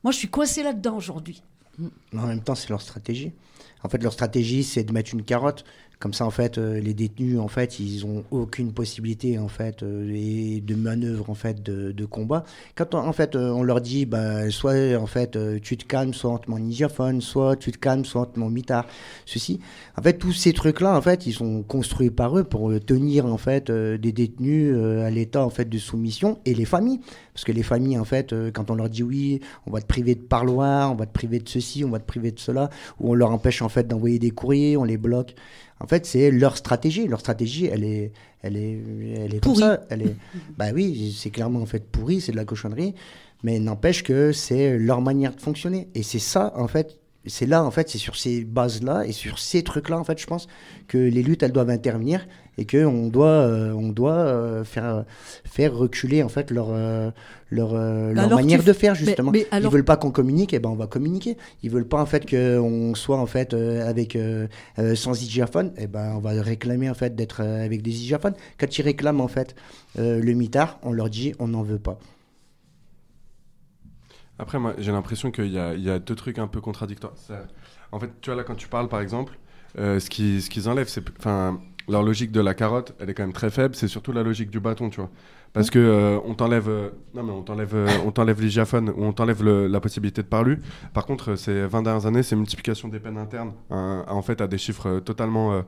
Moi, 0.04 0.12
je 0.12 0.18
suis 0.18 0.28
coincée 0.28 0.62
là-dedans 0.62 0.96
aujourd'hui. 0.96 1.42
En 2.16 2.26
même 2.26 2.42
temps, 2.42 2.54
c'est 2.54 2.68
leur 2.70 2.82
stratégie. 2.82 3.32
En 3.84 3.88
fait, 3.88 4.02
leur 4.02 4.12
stratégie, 4.12 4.62
c'est 4.64 4.84
de 4.84 4.92
mettre 4.92 5.12
une 5.14 5.22
carotte. 5.22 5.64
Comme 5.98 6.12
ça, 6.14 6.26
en 6.26 6.30
fait, 6.30 6.58
euh, 6.58 6.80
les 6.80 6.94
détenus, 6.94 7.38
en 7.38 7.46
fait, 7.46 7.78
ils 7.78 8.04
ont 8.04 8.24
aucune 8.32 8.72
possibilité, 8.72 9.38
en 9.38 9.46
fait, 9.46 9.84
euh, 9.84 10.12
et 10.12 10.60
de 10.60 10.74
manœuvre, 10.74 11.30
en 11.30 11.34
fait, 11.34 11.62
de, 11.62 12.04
combat. 12.04 12.42
Quand, 12.74 12.96
on- 12.96 12.98
en 12.98 13.12
fait, 13.12 13.36
euh, 13.36 13.50
on 13.50 13.62
leur 13.62 13.80
dit, 13.80 14.04
bah, 14.04 14.50
soit, 14.50 14.96
en 14.96 15.06
fait, 15.06 15.38
tu 15.60 15.76
te 15.76 15.84
calmes, 15.84 16.12
soit 16.12 16.32
on 16.32 16.38
te 16.38 16.50
met 16.50 17.20
soit 17.20 17.54
tu 17.54 17.70
te 17.70 17.78
calmes, 17.78 18.04
soit 18.04 18.22
on 18.22 18.24
te 18.26 18.40
mitard. 18.40 18.84
Ceci. 19.26 19.60
En 19.96 20.02
fait, 20.02 20.14
tous 20.18 20.32
ces 20.32 20.52
trucs-là, 20.52 20.96
en 20.96 21.00
fait, 21.00 21.24
ils 21.26 21.32
sont 21.34 21.62
construits 21.62 22.10
par 22.10 22.36
eux 22.36 22.42
pour 22.42 22.72
tenir, 22.84 23.26
en 23.26 23.38
fait, 23.38 23.70
des 23.70 24.10
détenus 24.12 24.76
à 24.76 25.08
l'état, 25.08 25.44
en 25.44 25.50
fait, 25.50 25.66
de 25.66 25.78
soumission 25.78 26.40
et 26.44 26.54
les 26.54 26.64
familles. 26.64 26.98
Parce 27.34 27.44
que 27.44 27.52
les 27.52 27.62
familles, 27.62 27.98
en 27.98 28.04
fait, 28.04 28.32
euh, 28.32 28.50
quand 28.52 28.70
on 28.70 28.74
leur 28.74 28.88
dit 28.90 29.02
oui, 29.02 29.40
on 29.66 29.70
va 29.70 29.80
te 29.80 29.86
priver 29.86 30.14
de 30.14 30.20
parloir, 30.20 30.92
on 30.92 30.94
va 30.96 31.06
te 31.06 31.12
priver 31.12 31.38
de 31.38 31.48
ceci, 31.48 31.84
on 31.84 31.88
va 31.90 31.98
te 31.98 32.04
priver 32.06 32.30
de 32.30 32.38
cela, 32.38 32.68
ou 33.00 33.12
on 33.12 33.14
leur 33.14 33.30
empêche, 33.30 33.62
en 33.62 33.68
fait, 33.70 33.88
d'envoyer 33.88 34.18
des 34.18 34.30
courriers, 34.30 34.76
on 34.76 34.84
les 34.84 34.98
bloque. 34.98 35.34
En 35.80 35.86
fait, 35.86 36.06
c'est 36.06 36.30
leur 36.30 36.56
stratégie. 36.56 37.08
Leur 37.08 37.20
stratégie, 37.20 37.66
elle 37.66 37.84
est, 37.84 38.12
elle 38.42 38.56
est, 38.56 38.78
elle 39.16 39.34
est 39.34 39.40
comme 39.40 39.54
Pourrie. 39.54 39.60
ça. 39.60 39.80
Elle 39.88 40.02
est, 40.02 40.16
bah 40.58 40.66
oui, 40.74 41.14
c'est 41.18 41.30
clairement 41.30 41.60
en 41.60 41.66
fait 41.66 41.84
pourri, 41.90 42.20
c'est 42.20 42.32
de 42.32 42.36
la 42.36 42.44
cochonnerie, 42.44 42.94
mais 43.42 43.58
n'empêche 43.58 44.02
que 44.02 44.32
c'est 44.32 44.78
leur 44.78 45.00
manière 45.00 45.34
de 45.34 45.40
fonctionner. 45.40 45.88
Et 45.94 46.02
c'est 46.02 46.18
ça, 46.20 46.52
en 46.56 46.68
fait, 46.68 46.98
c'est 47.26 47.46
là, 47.46 47.62
en 47.64 47.70
fait, 47.70 47.88
c'est 47.88 47.98
sur 47.98 48.16
ces 48.16 48.44
bases-là 48.44 49.04
et 49.06 49.12
sur 49.12 49.38
ces 49.38 49.62
trucs-là, 49.62 49.98
en 49.98 50.04
fait, 50.04 50.18
je 50.20 50.26
pense 50.26 50.48
que 50.88 50.98
les 50.98 51.22
luttes, 51.22 51.42
elles 51.42 51.52
doivent 51.52 51.70
intervenir 51.70 52.26
et 52.58 52.64
que 52.64 52.84
on 52.84 53.08
doit, 53.08 53.28
euh, 53.28 53.72
on 53.72 53.88
doit 53.90 54.12
euh, 54.12 54.64
faire, 54.64 55.04
faire 55.44 55.74
reculer 55.74 56.22
en 56.22 56.28
fait 56.28 56.50
leur, 56.50 56.68
euh, 56.70 57.10
leur, 57.50 57.74
euh, 57.74 58.12
leur 58.12 58.28
manière 58.36 58.62
de 58.62 58.72
faire 58.72 58.92
mais- 58.92 58.98
justement. 58.98 59.30
mais 59.30 59.46
alors- 59.50 59.70
Ils 59.70 59.74
veulent 59.74 59.84
pas 59.84 59.96
qu'on 59.96 60.10
communique, 60.10 60.52
et 60.52 60.58
ben 60.58 60.68
on 60.68 60.74
va 60.74 60.86
communiquer. 60.86 61.36
Ils 61.62 61.70
veulent 61.70 61.86
pas 61.88 62.00
en 62.02 62.06
fait 62.06 62.28
qu'on 62.28 62.94
soit 62.94 63.16
en 63.18 63.26
fait 63.26 63.54
euh, 63.54 63.88
avec 63.88 64.16
euh, 64.16 64.48
euh, 64.78 64.94
sans 64.94 65.22
hygiaphone, 65.22 65.72
et 65.78 65.86
ben 65.86 66.12
on 66.16 66.18
va 66.18 66.32
réclamer 66.42 66.90
en 66.90 66.94
fait 66.94 67.14
d'être 67.14 67.40
euh, 67.42 67.64
avec 67.64 67.82
des 67.82 67.90
hygiaphones. 68.02 68.34
Quand 68.58 68.78
ils 68.78 68.82
réclament 68.82 69.20
en 69.22 69.28
fait 69.28 69.54
euh, 69.98 70.20
le 70.20 70.32
mitard, 70.34 70.78
on 70.82 70.92
leur 70.92 71.08
dit 71.08 71.32
on 71.38 71.48
n'en 71.48 71.62
veut 71.62 71.78
pas. 71.78 71.98
Après, 74.38 74.58
moi, 74.58 74.74
j'ai 74.78 74.92
l'impression 74.92 75.30
qu'il 75.30 75.52
y 75.52 75.58
a, 75.58 75.98
deux 75.98 76.14
trucs 76.14 76.38
un 76.38 76.48
peu 76.48 76.60
contradictoires. 76.60 77.14
En 77.92 78.00
fait, 78.00 78.10
tu 78.20 78.30
vois, 78.30 78.36
là, 78.36 78.44
quand 78.44 78.54
tu 78.54 78.68
parles, 78.68 78.88
par 78.88 79.00
exemple, 79.00 79.38
euh, 79.78 80.00
ce 80.00 80.10
qu'ils 80.10 80.42
ce 80.42 80.50
qu'ils 80.50 80.68
enlèvent, 80.68 80.88
c'est. 80.88 81.04
Enfin, 81.18 81.60
leur 81.88 82.02
logique 82.02 82.32
de 82.32 82.40
la 82.40 82.54
carotte, 82.54 82.94
elle 83.00 83.10
est 83.10 83.14
quand 83.14 83.24
même 83.24 83.32
très 83.32 83.50
faible. 83.50 83.74
C'est 83.74 83.88
surtout 83.88 84.12
la 84.12 84.22
logique 84.22 84.50
du 84.50 84.60
bâton, 84.60 84.90
tu 84.90 85.00
vois. 85.00 85.10
Parce 85.52 85.68
que 85.68 85.78
euh, 85.78 86.18
on 86.24 86.34
t'enlève. 86.34 86.68
euh, 86.68 86.88
non, 87.14 87.22
mais 87.22 87.32
on 87.32 87.42
t'enlève 87.42 87.74
euh, 87.74 87.86
on 88.06 88.10
t'enlève 88.10 88.40
l'hygiaphone 88.40 88.88
ou 88.96 89.04
on 89.04 89.12
t'enlève 89.12 89.44
la 89.44 89.80
possibilité 89.80 90.22
de 90.22 90.26
parler. 90.26 90.56
Par 90.94 91.04
contre, 91.04 91.32
euh, 91.32 91.36
ces 91.36 91.66
20 91.66 91.82
dernières 91.82 92.06
années, 92.06 92.22
c'est 92.22 92.36
multiplication 92.36 92.88
des 92.88 92.98
peines 92.98 93.18
internes, 93.18 93.52
hein, 93.70 94.04
en 94.08 94.22
fait, 94.22 94.40
à 94.40 94.46
des 94.46 94.56
chiffres 94.56 95.00
totalement 95.00 95.62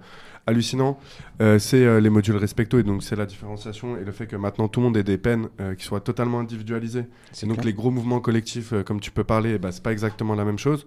hallucinants. 0.46 0.98
C'est 1.58 2.00
les 2.00 2.10
modules 2.10 2.36
respecto, 2.36 2.78
et 2.78 2.82
donc 2.82 3.02
c'est 3.02 3.16
la 3.16 3.26
différenciation 3.26 3.96
et 3.98 4.04
le 4.04 4.12
fait 4.12 4.26
que 4.26 4.36
maintenant 4.36 4.68
tout 4.68 4.80
le 4.80 4.84
monde 4.86 4.96
ait 4.96 5.02
des 5.02 5.18
peines 5.18 5.48
qui 5.78 5.84
soient 5.84 6.00
totalement 6.00 6.40
individualisées. 6.40 7.04
C'est 7.32 7.46
Et 7.46 7.48
donc 7.48 7.56
clair. 7.56 7.66
les 7.66 7.72
gros 7.74 7.90
mouvements 7.90 8.20
collectifs, 8.20 8.72
comme 8.84 9.00
tu 9.00 9.10
peux 9.10 9.24
parler, 9.24 9.58
ben, 9.58 9.70
c'est 9.70 9.82
pas 9.82 9.92
exactement 9.92 10.34
la 10.34 10.44
même 10.44 10.58
chose. 10.58 10.86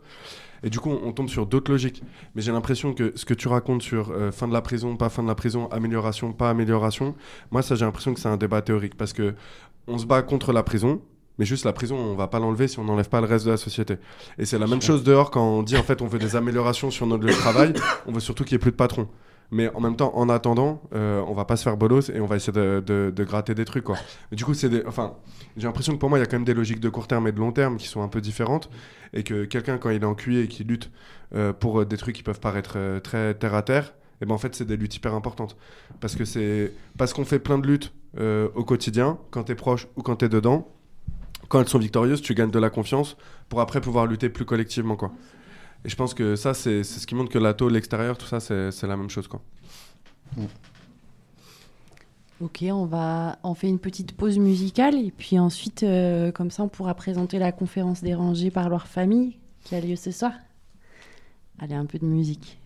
Et 0.63 0.69
du 0.69 0.79
coup, 0.79 0.89
on, 0.89 1.07
on 1.07 1.11
tombe 1.13 1.29
sur 1.29 1.45
d'autres 1.45 1.71
logiques. 1.71 2.03
Mais 2.35 2.41
j'ai 2.41 2.51
l'impression 2.51 2.93
que 2.93 3.13
ce 3.15 3.25
que 3.25 3.33
tu 3.33 3.47
racontes 3.47 3.81
sur 3.81 4.11
euh, 4.11 4.31
fin 4.31 4.47
de 4.47 4.53
la 4.53 4.61
prison, 4.61 4.95
pas 4.97 5.09
fin 5.09 5.23
de 5.23 5.27
la 5.27 5.35
prison, 5.35 5.67
amélioration, 5.69 6.33
pas 6.33 6.49
amélioration, 6.49 7.15
moi, 7.51 7.61
ça, 7.61 7.75
j'ai 7.75 7.85
l'impression 7.85 8.13
que 8.13 8.19
c'est 8.19 8.29
un 8.29 8.37
débat 8.37 8.61
théorique. 8.61 8.95
Parce 8.95 9.13
que 9.13 9.35
on 9.87 9.97
se 9.97 10.05
bat 10.05 10.21
contre 10.21 10.51
la 10.51 10.63
prison, 10.63 11.01
mais 11.37 11.45
juste 11.45 11.65
la 11.65 11.73
prison, 11.73 11.95
on 11.95 12.15
va 12.15 12.27
pas 12.27 12.39
l'enlever 12.39 12.67
si 12.67 12.79
on 12.79 12.83
n'enlève 12.83 13.09
pas 13.09 13.21
le 13.21 13.27
reste 13.27 13.45
de 13.45 13.51
la 13.51 13.57
société. 13.57 13.95
Et 14.37 14.45
c'est 14.45 14.59
la 14.59 14.67
même 14.67 14.81
chose 14.81 15.03
dehors 15.03 15.31
quand 15.31 15.43
on 15.43 15.63
dit 15.63 15.77
en 15.77 15.83
fait 15.83 16.01
on 16.01 16.07
veut 16.07 16.19
des 16.19 16.35
améliorations 16.35 16.91
sur 16.91 17.05
notre 17.05 17.23
lieu 17.25 17.31
de 17.31 17.37
travail, 17.37 17.73
on 18.05 18.11
veut 18.11 18.19
surtout 18.19 18.43
qu'il 18.43 18.55
n'y 18.55 18.57
ait 18.57 18.65
plus 18.65 18.71
de 18.71 18.75
patrons. 18.75 19.07
Mais 19.49 19.73
en 19.73 19.79
même 19.79 19.95
temps, 19.95 20.11
en 20.15 20.27
attendant, 20.27 20.81
euh, 20.93 21.23
on 21.25 21.33
va 21.33 21.45
pas 21.45 21.55
se 21.55 21.63
faire 21.63 21.77
bolos 21.77 22.09
et 22.09 22.19
on 22.19 22.25
va 22.25 22.35
essayer 22.35 22.51
de, 22.51 23.13
gratter 23.23 23.55
des 23.55 23.63
trucs. 23.63 23.85
Quoi. 23.85 23.95
Du 24.31 24.43
coup, 24.43 24.53
c'est 24.53 24.85
enfin, 24.85 25.15
j'ai 25.55 25.67
l'impression 25.67 25.93
que 25.93 25.97
pour 25.97 26.09
moi, 26.09 26.19
il 26.19 26.21
y 26.21 26.23
a 26.23 26.27
quand 26.27 26.35
même 26.35 26.45
des 26.45 26.53
logiques 26.53 26.79
de 26.79 26.89
court 26.89 27.07
terme 27.07 27.27
et 27.27 27.31
de 27.31 27.39
long 27.39 27.51
terme 27.51 27.77
qui 27.77 27.87
sont 27.87 28.01
un 28.01 28.07
peu 28.09 28.21
différentes. 28.21 28.69
Et 29.13 29.23
que 29.23 29.45
quelqu'un, 29.45 29.77
quand 29.77 29.89
il 29.89 30.01
est 30.01 30.05
en 30.05 30.15
QI 30.15 30.39
et 30.39 30.47
qui 30.47 30.63
lutte 30.63 30.91
euh, 31.33 31.53
pour 31.53 31.81
euh, 31.81 31.85
des 31.85 31.97
trucs 31.97 32.15
qui 32.15 32.23
peuvent 32.23 32.39
paraître 32.39 32.73
euh, 32.75 32.99
très 32.99 33.33
terre 33.33 33.55
à 33.55 33.61
terre, 33.61 33.93
et 34.21 34.25
ben 34.25 34.33
en 34.33 34.37
fait, 34.37 34.55
c'est 34.55 34.65
des 34.65 34.77
luttes 34.77 34.95
hyper 34.95 35.13
importantes. 35.13 35.57
Parce 35.99 36.15
que 36.15 36.25
c'est 36.25 36.73
qu'on 37.13 37.25
fait 37.25 37.39
plein 37.39 37.59
de 37.59 37.67
luttes 37.67 37.93
au 38.19 38.63
quotidien, 38.63 39.19
quand 39.29 39.43
tu 39.43 39.51
es 39.51 39.55
proche 39.55 39.87
ou 39.95 40.01
quand 40.01 40.17
tu 40.17 40.25
es 40.25 40.29
dedans, 40.29 40.67
quand 41.49 41.61
elles 41.61 41.67
sont 41.67 41.77
victorieuses, 41.77 42.21
tu 42.21 42.33
gagnes 42.33 42.49
de 42.49 42.57
la 42.57 42.71
confiance 42.71 43.15
pour 43.47 43.61
après 43.61 43.79
pouvoir 43.79 44.07
lutter 44.07 44.29
plus 44.29 44.43
collectivement. 44.43 44.95
Quoi. 44.95 45.11
Et 45.85 45.89
je 45.89 45.95
pense 45.95 46.13
que 46.13 46.35
ça, 46.35 46.53
c'est 46.53 46.83
c'est 46.83 46.99
ce 46.99 47.07
qui 47.07 47.15
montre 47.15 47.31
que 47.31 47.39
l'ATO, 47.39 47.69
l'extérieur, 47.69 48.17
tout 48.17 48.25
ça, 48.25 48.39
c'est 48.39 48.71
c'est 48.71 48.87
la 48.87 48.97
même 48.97 49.09
chose. 49.09 49.27
Quoi. 49.27 49.41
Ok, 52.39 52.63
on 52.71 52.85
va, 52.85 53.39
on 53.43 53.55
fait 53.55 53.67
une 53.67 53.79
petite 53.79 54.11
pause 54.15 54.37
musicale 54.37 54.95
et 54.95 55.11
puis 55.11 55.39
ensuite, 55.39 55.81
euh, 55.81 56.31
comme 56.31 56.51
ça, 56.51 56.61
on 56.61 56.67
pourra 56.67 56.93
présenter 56.93 57.39
la 57.39 57.51
conférence 57.51 58.03
des 58.03 58.13
rangées 58.13 58.51
par 58.51 58.69
leur 58.69 58.85
famille 58.85 59.37
qui 59.63 59.73
a 59.73 59.81
lieu 59.81 59.95
ce 59.95 60.11
soir. 60.11 60.33
Allez, 61.59 61.73
un 61.73 61.85
peu 61.87 61.97
de 61.97 62.05
musique. 62.05 62.59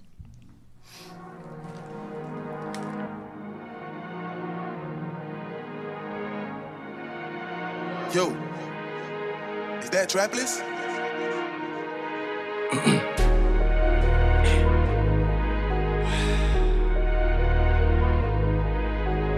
Yo, 8.13 8.33
is 9.81 9.89
that 9.91 10.07
Trapless? 10.07 10.61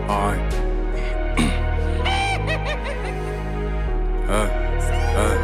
Alright. 0.08 0.54
Euh, 4.30 4.48
euh, 5.18 5.38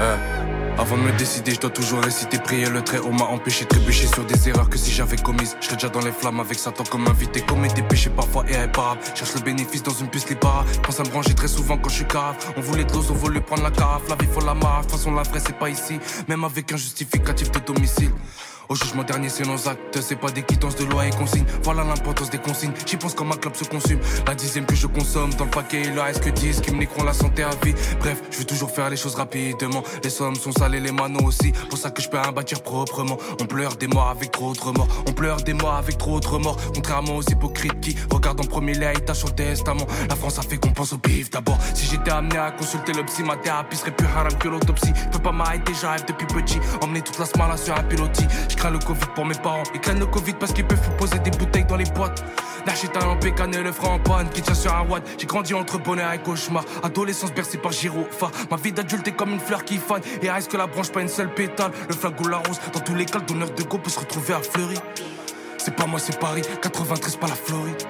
euh. 0.00 0.29
Avant 0.90 1.04
de 1.04 1.06
me 1.06 1.16
décider, 1.16 1.54
je 1.54 1.60
dois 1.60 1.70
toujours 1.70 2.02
réciter, 2.02 2.36
prier 2.40 2.68
le 2.68 2.82
trait. 2.82 2.98
On 2.98 3.12
m'a 3.12 3.26
empêché 3.26 3.62
de 3.62 3.68
trébucher 3.68 4.08
sur 4.08 4.24
des 4.24 4.48
erreurs 4.48 4.68
que 4.68 4.76
si 4.76 4.90
j'avais 4.90 5.14
commises, 5.14 5.56
je 5.60 5.66
serais 5.66 5.76
déjà 5.76 5.88
dans 5.88 6.00
les 6.00 6.10
flammes 6.10 6.40
avec 6.40 6.58
Satan 6.58 6.82
comme 6.82 7.06
invité. 7.06 7.42
Commet 7.42 7.68
des 7.68 7.82
péchés 7.82 8.10
parfois 8.10 8.44
irréparables. 8.50 9.00
Cherche 9.14 9.34
le 9.36 9.40
bénéfice 9.42 9.84
dans 9.84 9.92
une 9.92 10.08
piste 10.08 10.30
libérale. 10.30 10.66
Pense 10.82 10.98
à 10.98 11.04
me 11.04 11.10
ranger 11.10 11.32
très 11.32 11.46
souvent 11.46 11.78
quand 11.78 11.90
je 11.90 11.94
suis 11.94 12.08
cave. 12.08 12.34
On 12.56 12.60
voulait 12.60 12.82
de 12.82 12.92
l'eau, 12.92 13.04
on 13.08 13.14
voulait 13.14 13.40
prendre 13.40 13.62
la 13.62 13.70
carafe. 13.70 14.08
La 14.08 14.16
vie 14.16 14.26
faut 14.26 14.44
la 14.44 14.54
marche. 14.54 14.86
De 14.86 14.90
toute 14.90 14.98
façon, 14.98 15.12
la 15.12 15.22
vraie, 15.22 15.38
c'est 15.38 15.56
pas 15.56 15.70
ici. 15.70 16.00
Même 16.26 16.42
avec 16.42 16.72
un 16.72 16.76
justificatif 16.76 17.52
de 17.52 17.60
domicile. 17.60 18.10
Au 18.70 18.76
jugement 18.76 19.02
dernier, 19.02 19.28
c'est 19.28 19.44
nos 19.44 19.66
actes, 19.66 20.00
c'est 20.00 20.14
pas 20.14 20.30
des 20.30 20.44
quittances 20.44 20.76
de 20.76 20.84
loi 20.84 21.04
et 21.04 21.10
consignes. 21.10 21.44
Voilà 21.64 21.82
l'importance 21.82 22.30
des 22.30 22.38
consignes. 22.38 22.70
J'y 22.86 22.96
pense 22.96 23.14
quand 23.14 23.24
ma 23.24 23.34
clope 23.34 23.56
se 23.56 23.64
consume. 23.64 23.98
La 24.28 24.36
dixième 24.36 24.64
que 24.64 24.76
je 24.76 24.86
consomme 24.86 25.34
dans 25.34 25.46
le 25.46 25.50
paquet, 25.50 25.82
il 25.86 25.98
reste 25.98 26.22
que 26.22 26.30
10 26.30 26.60
qui 26.60 26.70
me 26.70 26.78
niqueront 26.78 27.02
la 27.02 27.12
santé 27.12 27.42
à 27.42 27.50
vie? 27.64 27.74
Bref, 27.98 28.22
je 28.30 28.38
veux 28.38 28.44
toujours 28.44 28.70
faire 28.70 28.88
les 28.88 28.96
choses 28.96 29.16
rapidement. 29.16 29.82
Les 30.04 30.10
sommes 30.10 30.36
sont 30.36 30.52
salées, 30.52 30.78
les 30.78 30.92
manos 30.92 31.20
aussi. 31.24 31.50
Pour 31.68 31.78
ça 31.80 31.90
que 31.90 32.00
je 32.00 32.08
peux 32.08 32.20
un 32.20 32.30
bâtir 32.30 32.62
proprement. 32.62 33.18
On 33.40 33.46
pleure 33.46 33.74
des 33.74 33.88
morts 33.88 34.08
avec 34.08 34.30
trop 34.30 34.52
de 34.52 34.60
remords. 34.60 34.86
On 35.08 35.12
pleure 35.14 35.42
des 35.42 35.54
morts 35.54 35.74
avec 35.74 35.98
trop 35.98 36.20
de 36.20 36.28
remords. 36.28 36.58
Contrairement 36.72 37.16
aux 37.16 37.22
hypocrites 37.22 37.80
qui 37.80 37.96
regardent 38.08 38.42
en 38.42 38.44
premier 38.44 38.74
l'héritage 38.74 39.16
sur 39.16 39.30
le 39.30 39.34
testament. 39.34 39.88
La 40.08 40.14
France 40.14 40.38
a 40.38 40.42
fait 40.42 40.58
qu'on 40.58 40.70
pense 40.70 40.92
au 40.92 40.98
bif 40.98 41.28
d'abord. 41.30 41.58
Si 41.74 41.86
j'étais 41.86 42.12
amené 42.12 42.38
à 42.38 42.52
consulter 42.52 42.92
le 42.92 43.04
psy, 43.06 43.24
ma 43.24 43.36
thérapie 43.36 43.76
serait 43.76 43.90
plus 43.90 44.06
haram 44.06 44.38
que 44.38 44.46
l'autopsie. 44.46 44.92
Peux 45.10 45.18
pas 45.18 45.32
m'arrêter, 45.32 45.72
j'arrive 45.74 46.04
depuis 46.06 46.26
petit. 46.28 46.60
Emmener 46.82 47.02
toute 47.02 47.18
la 47.18 47.24
smala 47.24 47.56
sur 47.56 47.76
un 47.76 47.82
pilotis. 47.82 48.28
Crains 48.60 48.72
le 48.72 48.78
Covid 48.78 49.06
pour 49.14 49.24
mes 49.24 49.34
parents. 49.36 49.62
Ils 49.72 49.80
craignent 49.80 50.00
le 50.00 50.06
Covid 50.06 50.34
parce 50.34 50.52
qu'ils 50.52 50.66
peuvent 50.66 50.96
poser 50.98 51.18
des 51.20 51.30
bouteilles 51.30 51.64
dans 51.64 51.78
les 51.78 51.84
boîtes. 51.84 52.22
L'architecte 52.66 53.02
en 53.02 53.16
pécane 53.16 53.54
et 53.54 53.62
le 53.62 53.72
franc 53.72 53.94
en 53.94 53.98
panne 53.98 54.28
qui 54.28 54.42
tient 54.42 54.52
sur 54.52 54.74
un 54.74 54.82
watt. 54.82 55.02
J'ai 55.16 55.26
grandi 55.26 55.54
entre 55.54 55.78
bonheur 55.78 56.12
et 56.12 56.18
cauchemar. 56.18 56.62
Adolescence 56.82 57.32
bercée 57.32 57.56
par 57.56 57.72
gyrophare. 57.72 58.30
Ma 58.50 58.58
vie 58.58 58.72
d'adulte 58.72 59.08
est 59.08 59.12
comme 59.12 59.30
une 59.30 59.40
fleur 59.40 59.64
qui 59.64 59.78
fane. 59.78 60.02
Et 60.20 60.30
reste 60.30 60.50
que 60.50 60.58
la 60.58 60.66
branche, 60.66 60.90
pas 60.90 61.00
une 61.00 61.08
seule 61.08 61.32
pétale. 61.32 61.72
Le 61.88 61.94
flag 61.94 62.20
ou 62.20 62.28
la 62.28 62.36
rose, 62.36 62.60
dans 62.74 62.80
tous 62.80 62.94
les 62.94 63.06
cas, 63.06 63.20
le 63.20 63.24
donneur 63.24 63.50
de 63.50 63.62
go 63.62 63.78
peut 63.78 63.88
se 63.88 63.98
retrouver 63.98 64.34
à 64.34 64.40
Fleury. 64.40 64.76
C'est 65.56 65.74
pas 65.74 65.86
moi, 65.86 65.98
c'est 65.98 66.20
Paris. 66.20 66.42
93, 66.60 67.16
pas 67.16 67.28
la 67.28 67.36
Floride. 67.36 67.82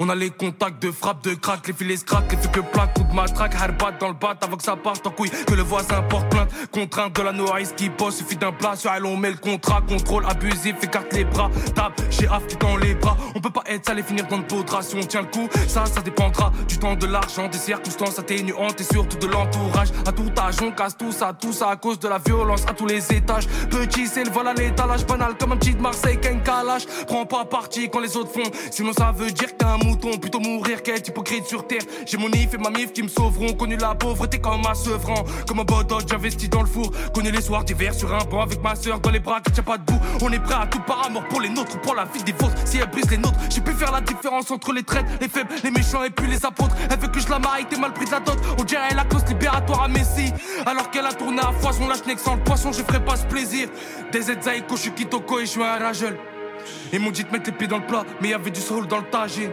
On 0.00 0.08
a 0.08 0.14
les 0.14 0.30
contacts 0.30 0.80
de 0.80 0.92
frappe, 0.92 1.24
de 1.24 1.34
crack, 1.34 1.66
les 1.66 1.72
filets 1.72 1.96
craquent, 1.96 2.30
les 2.30 2.38
feux 2.38 2.48
que 2.52 2.60
plaque, 2.60 2.94
coup 2.94 3.02
de 3.02 3.12
matraque, 3.12 3.54
herbat 3.54 3.92
dans 3.98 4.06
le 4.06 4.14
bat 4.14 4.36
avant 4.40 4.56
que 4.56 4.62
ça 4.62 4.76
parte 4.76 5.04
en 5.04 5.10
couille, 5.10 5.30
que 5.44 5.54
le 5.54 5.62
voisin 5.62 6.02
porte 6.02 6.28
plainte, 6.30 6.50
contrainte 6.70 7.16
de 7.16 7.22
la 7.22 7.32
nourrice 7.32 7.72
qui 7.76 7.88
bosse, 7.88 8.18
suffit 8.18 8.36
d'un 8.36 8.52
plat, 8.52 8.76
sur 8.76 8.92
elle 8.92 9.04
on 9.04 9.16
met 9.16 9.30
le 9.30 9.36
contrat, 9.38 9.82
contrôle 9.88 10.24
abusif, 10.26 10.76
écarte 10.82 11.12
les 11.14 11.24
bras, 11.24 11.50
tape, 11.74 12.00
chez 12.10 12.28
Af 12.28 12.46
qui 12.46 12.56
dans 12.58 12.76
les 12.76 12.94
bras, 12.94 13.16
on 13.34 13.40
peut 13.40 13.50
pas 13.50 13.64
être 13.66 13.86
sale 13.86 13.98
et 13.98 14.02
finir 14.04 14.28
dans 14.28 14.36
le 14.36 14.46
poudre, 14.46 14.80
si 14.84 14.94
on 14.94 15.00
tient 15.00 15.22
le 15.22 15.26
coup, 15.26 15.48
ça, 15.66 15.84
ça 15.86 16.00
dépendra 16.00 16.52
du 16.68 16.78
temps, 16.78 16.94
de 16.94 17.06
l'argent, 17.06 17.48
des 17.48 17.58
circonstances 17.58 18.20
atténuantes 18.20 18.80
et 18.80 18.84
surtout 18.84 19.18
de 19.18 19.26
l'entourage, 19.26 19.88
à 20.06 20.12
tout 20.12 20.30
âge, 20.38 20.56
on 20.62 20.70
casse 20.70 20.96
tout 20.96 21.10
ça, 21.10 21.32
tout 21.32 21.52
ça 21.52 21.70
à 21.70 21.76
cause 21.76 21.98
de 21.98 22.06
la 22.06 22.18
violence 22.18 22.62
à 22.68 22.72
tous 22.72 22.86
les 22.86 23.12
étages, 23.12 23.48
petit 23.68 24.06
c'est 24.06 24.22
le 24.22 24.30
vol 24.30 24.46
à 24.46 24.54
l'étalage, 24.54 25.04
banal 25.06 25.36
comme 25.36 25.52
un 25.52 25.56
petit 25.56 25.74
de 25.74 25.82
Marseille, 25.82 26.20
qu'un 26.20 26.38
calage, 26.38 26.86
prends 27.08 27.26
pas 27.26 27.44
parti 27.44 27.90
quand 27.90 27.98
les 27.98 28.16
autres 28.16 28.30
font, 28.30 28.48
sinon 28.70 28.92
ça 28.92 29.10
veut 29.10 29.32
dire 29.32 29.48
que 29.48 29.58
t'es 29.58 29.64
un 29.64 29.87
plutôt 29.96 30.40
mourir 30.40 30.82
qu'être 30.82 31.08
hypocrite 31.08 31.46
sur 31.46 31.66
terre. 31.66 31.82
J'ai 32.06 32.16
mon 32.16 32.28
if 32.28 32.54
et 32.54 32.58
ma 32.58 32.70
mif 32.70 32.92
qui 32.92 33.02
me 33.02 33.08
sauveront. 33.08 33.52
Connu 33.54 33.76
la 33.76 33.94
pauvreté 33.94 34.38
comme 34.38 34.66
un 34.66 34.74
sevrant. 34.74 35.24
Comme 35.46 35.60
un 35.60 35.64
bodot, 35.64 36.00
j'investis 36.06 36.48
dans 36.50 36.60
le 36.60 36.66
four. 36.66 36.90
Connu 37.14 37.30
les 37.30 37.40
soirs 37.40 37.64
d'hiver 37.64 37.94
sur 37.94 38.12
un 38.14 38.24
banc 38.24 38.42
avec 38.42 38.62
ma 38.62 38.74
soeur 38.74 39.00
dans 39.00 39.10
les 39.10 39.20
bras 39.20 39.40
qui 39.40 39.52
tient 39.52 39.62
pas 39.62 39.78
debout. 39.78 40.00
On 40.22 40.32
est 40.32 40.38
prêt 40.38 40.54
à 40.54 40.66
tout 40.66 40.80
par 40.80 41.06
amour 41.06 41.24
pour 41.28 41.40
les 41.40 41.48
nôtres, 41.48 41.80
pour 41.80 41.94
la 41.94 42.04
vie 42.04 42.22
des 42.22 42.32
vôtres. 42.32 42.56
Si 42.64 42.78
elle 42.78 42.90
brise 42.90 43.10
les 43.10 43.18
nôtres, 43.18 43.38
j'ai 43.50 43.60
pu 43.60 43.72
faire 43.72 43.92
la 43.92 44.00
différence 44.00 44.50
entre 44.50 44.72
les 44.72 44.82
traites, 44.82 45.06
les 45.20 45.28
faibles, 45.28 45.54
les 45.62 45.70
méchants 45.70 46.04
et 46.04 46.10
puis 46.10 46.26
les 46.26 46.44
apôtres. 46.44 46.74
Elle 46.90 46.98
veut 46.98 47.08
que 47.08 47.20
je 47.20 47.28
la 47.28 47.38
marie, 47.38 47.64
t'es 47.66 47.78
mal 47.78 47.92
pris 47.92 48.06
la 48.10 48.20
dot. 48.20 48.38
On 48.58 48.64
dirait 48.64 48.94
la 48.94 49.04
cause 49.04 49.24
libératoire 49.26 49.82
à 49.82 49.88
Messi. 49.88 50.32
Alors 50.66 50.90
qu'elle 50.90 51.06
a 51.06 51.12
tourné 51.12 51.40
à 51.40 51.52
foison, 51.52 51.88
lâche 51.88 52.04
neck 52.06 52.18
sans 52.18 52.36
le 52.36 52.42
poisson, 52.42 52.72
je 52.72 52.82
ferai 52.82 53.04
pas 53.04 53.16
ce 53.16 53.26
plaisir. 53.26 53.68
Des 54.12 54.22
Zaïko, 54.22 54.76
je 54.76 54.82
suis 54.82 54.92
Kitoko 54.92 55.38
et 55.38 55.46
je 55.46 55.50
suis 55.50 55.62
un 55.62 55.78
ragel. 55.78 56.18
Ils 56.92 57.00
m'ont 57.00 57.10
dit 57.10 57.24
de 57.24 57.30
mettre 57.30 57.50
les 57.50 57.56
pieds 57.56 57.68
dans 57.68 57.78
le 57.78 57.86
plat, 57.86 58.04
mais 58.20 58.28
y 58.28 58.34
avait 58.34 58.50
du 58.50 58.60
soul 58.60 58.86
dans 58.86 58.98
le 58.98 59.04
tagine. 59.04 59.50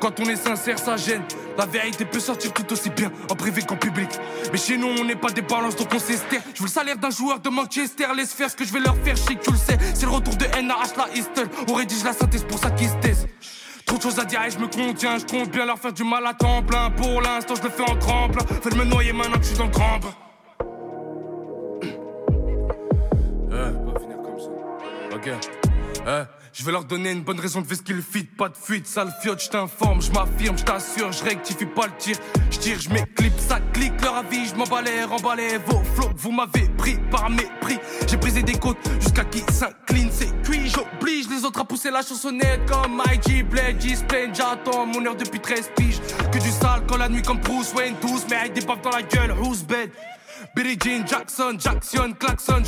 Quand 0.00 0.20
on 0.20 0.24
est 0.24 0.36
sincère, 0.36 0.78
ça 0.78 0.96
gêne. 0.96 1.22
La 1.56 1.66
vérité 1.66 2.04
peut 2.04 2.20
sortir 2.20 2.52
tout 2.52 2.72
aussi 2.72 2.90
bien 2.90 3.10
en 3.30 3.34
privé 3.34 3.62
qu'en 3.62 3.76
public. 3.76 4.08
Mais 4.52 4.58
chez 4.58 4.76
nous, 4.76 4.86
on 4.86 5.04
n'est 5.04 5.16
pas 5.16 5.30
des 5.30 5.42
balances, 5.42 5.76
donc 5.76 5.88
on 5.94 5.98
s'estère. 5.98 6.40
Je 6.54 6.60
veux 6.60 6.66
le 6.66 6.70
salaire 6.70 6.96
d'un 6.96 7.10
joueur 7.10 7.40
de 7.40 7.48
Manchester. 7.48 8.06
Laisse 8.16 8.32
faire 8.32 8.50
ce 8.50 8.56
que 8.56 8.64
je 8.64 8.72
vais 8.72 8.80
leur 8.80 8.96
faire 8.98 9.16
chic, 9.16 9.40
tu 9.40 9.50
le 9.50 9.56
sais. 9.56 9.76
C'est 9.94 10.06
le 10.06 10.12
retour 10.12 10.36
de 10.36 10.44
NAH, 10.44 10.96
la 10.96 11.08
Easton. 11.16 11.48
On 11.68 11.74
rédige 11.74 12.04
la 12.04 12.12
synthèse 12.12 12.44
pour 12.44 12.58
ça 12.58 12.70
qu'ils 12.70 12.88
se 12.88 12.96
taisent. 12.96 13.26
Trop 13.86 13.96
de 13.96 14.02
choses 14.02 14.18
à 14.18 14.24
dire 14.24 14.42
et 14.44 14.50
je 14.50 14.58
me 14.58 14.66
contiens. 14.66 15.18
Je 15.18 15.24
compte 15.24 15.50
bien 15.50 15.64
leur 15.66 15.78
faire 15.78 15.92
du 15.92 16.04
mal 16.04 16.24
à 16.26 16.34
temps 16.34 16.62
plein. 16.62 16.90
Pour 16.90 17.20
l'instant, 17.20 17.54
je 17.56 17.62
le 17.62 17.70
fais 17.70 17.90
en 17.90 17.96
tremble. 17.96 18.38
Fais 18.62 18.70
de 18.70 18.76
me 18.76 18.84
noyer 18.84 19.12
maintenant 19.12 19.38
que 19.38 19.42
je 19.42 19.48
suis 19.48 19.58
dans 19.58 19.64
le 19.64 19.70
grand 19.70 19.98
pas 19.98 20.14
finir 24.00 24.18
comme 24.22 24.38
ça. 24.38 24.48
Ok. 25.16 25.30
Eh. 26.06 26.37
Je 26.52 26.64
vais 26.64 26.72
leur 26.72 26.84
donner 26.84 27.12
une 27.12 27.22
bonne 27.22 27.38
raison 27.40 27.60
de 27.60 27.66
faire 27.66 27.76
ce 27.76 27.82
qu'ils 27.82 28.02
fit, 28.02 28.24
pas 28.24 28.48
de 28.48 28.56
fuite, 28.56 28.86
sale 28.86 29.14
fiotte, 29.20 29.42
je 29.42 29.48
t'informe, 29.48 30.00
je 30.00 30.10
m'affirme, 30.10 30.56
je 30.56 30.64
t'assure, 30.64 31.12
je 31.12 31.22
rectifie 31.22 31.66
pas 31.66 31.86
le 31.86 31.92
tir, 31.98 32.16
je 32.50 32.58
tire, 32.58 32.80
je 32.80 32.88
m'éclipse, 32.90 33.42
ça 33.48 33.60
clique, 33.72 34.00
leur 34.02 34.16
avis, 34.16 34.46
je 34.48 34.54
m'emballais, 34.54 35.04
remballais 35.04 35.58
vos 35.58 35.82
flots, 35.94 36.10
vous 36.16 36.32
m'avez 36.32 36.68
pris 36.76 36.96
par 37.10 37.30
mépris, 37.30 37.78
j'ai 38.08 38.16
brisé 38.16 38.42
des 38.42 38.58
côtes 38.58 38.78
jusqu'à 39.00 39.24
qui 39.24 39.40
s'incline, 39.52 40.10
c'est 40.10 40.42
cuit, 40.42 40.68
j'oblige 40.68 41.28
les 41.28 41.44
autres 41.44 41.60
à 41.60 41.64
pousser 41.64 41.90
la 41.90 42.02
chansonnette 42.02 42.68
comme 42.70 43.02
IG, 43.12 43.46
Blade, 43.48 43.80
G-Splain, 43.80 44.32
j'attends 44.32 44.86
mon 44.86 45.04
heure 45.04 45.16
depuis 45.16 45.40
13 45.40 45.70
piges, 45.76 46.00
que 46.32 46.38
du 46.38 46.50
sale 46.50 46.82
quand 46.88 46.96
la 46.96 47.08
nuit 47.08 47.22
comme 47.22 47.38
Bruce 47.38 47.72
Wayne, 47.74 47.94
tous 48.00 48.24
mais 48.30 48.36
avec 48.36 48.54
des 48.54 48.62
baffes 48.62 48.82
dans 48.82 48.90
la 48.90 49.02
gueule, 49.02 49.32
who's 49.32 49.62
bed, 49.62 49.90
Billy 50.54 50.78
Jean, 50.82 51.06
Jackson, 51.06 51.56
Jackson, 51.58 52.14
Klaxon, 52.18 52.62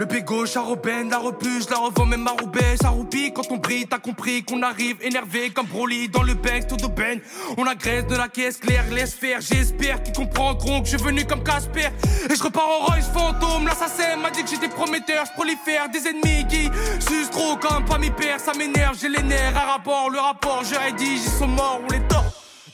je 0.00 0.06
tamponne. 0.06 0.06
Le 0.06 0.06
bégo, 0.06 0.46
Charoben, 0.46 1.10
la 1.10 1.18
repuge, 1.18 1.68
la 1.70 1.76
revends 1.76 2.06
même 2.06 2.26
à 2.26 2.30
Roubaix, 2.30 2.76
ça 2.80 2.88
roupie 2.88 3.32
quand 3.32 3.50
on 3.50 3.58
brille, 3.58 3.86
t'as 3.86 3.98
compris 3.98 4.42
qu'on 4.42 4.62
arrive 4.62 4.96
énervé 5.02 5.50
comme 5.50 5.66
Broly 5.66 6.08
dans 6.08 6.22
le 6.22 6.34
bank, 6.34 6.66
tout 6.68 6.76
de 6.76 6.86
ben. 6.86 7.20
On 7.58 7.66
agresse 7.66 8.06
de 8.06 8.16
la 8.16 8.28
caisse 8.28 8.58
claire, 8.58 8.84
laisse 8.90 9.14
faire, 9.14 9.40
j'espère 9.40 10.02
qu'ils 10.02 10.14
comprendront 10.14 10.80
que 10.80 10.88
je 10.88 10.96
suis 10.96 11.04
venu 11.04 11.24
comme 11.24 11.42
Casper. 11.42 11.90
Et 12.30 12.34
je 12.34 12.42
repars 12.42 12.68
en 12.68 12.86
Royce 12.86 13.08
fantôme, 13.12 13.66
l'assassin 13.66 14.16
m'a 14.16 14.30
dit 14.30 14.42
que 14.42 14.50
j'étais 14.50 14.68
prometteur, 14.68 15.24
je 15.26 15.32
prolifère 15.32 15.88
des 15.90 16.06
ennemis 16.08 16.46
qui 16.48 16.70
sucent 17.00 17.30
trop 17.30 17.56
comme 17.56 17.84
pas 17.84 17.98
mi 17.98 18.10
père, 18.10 18.40
ça 18.40 18.52
m'énerve, 18.54 18.96
j'ai 19.00 19.08
les 19.08 19.22
nerfs, 19.22 19.56
un 19.56 19.72
rapport, 19.72 20.10
le 20.10 20.18
rapport, 20.18 20.62
je 20.64 20.74
rédige, 20.74 21.20
ils 21.24 21.38
sont 21.38 21.48
morts, 21.48 21.80
on 21.84 21.92
les 21.92 22.00
tord. 22.08 22.24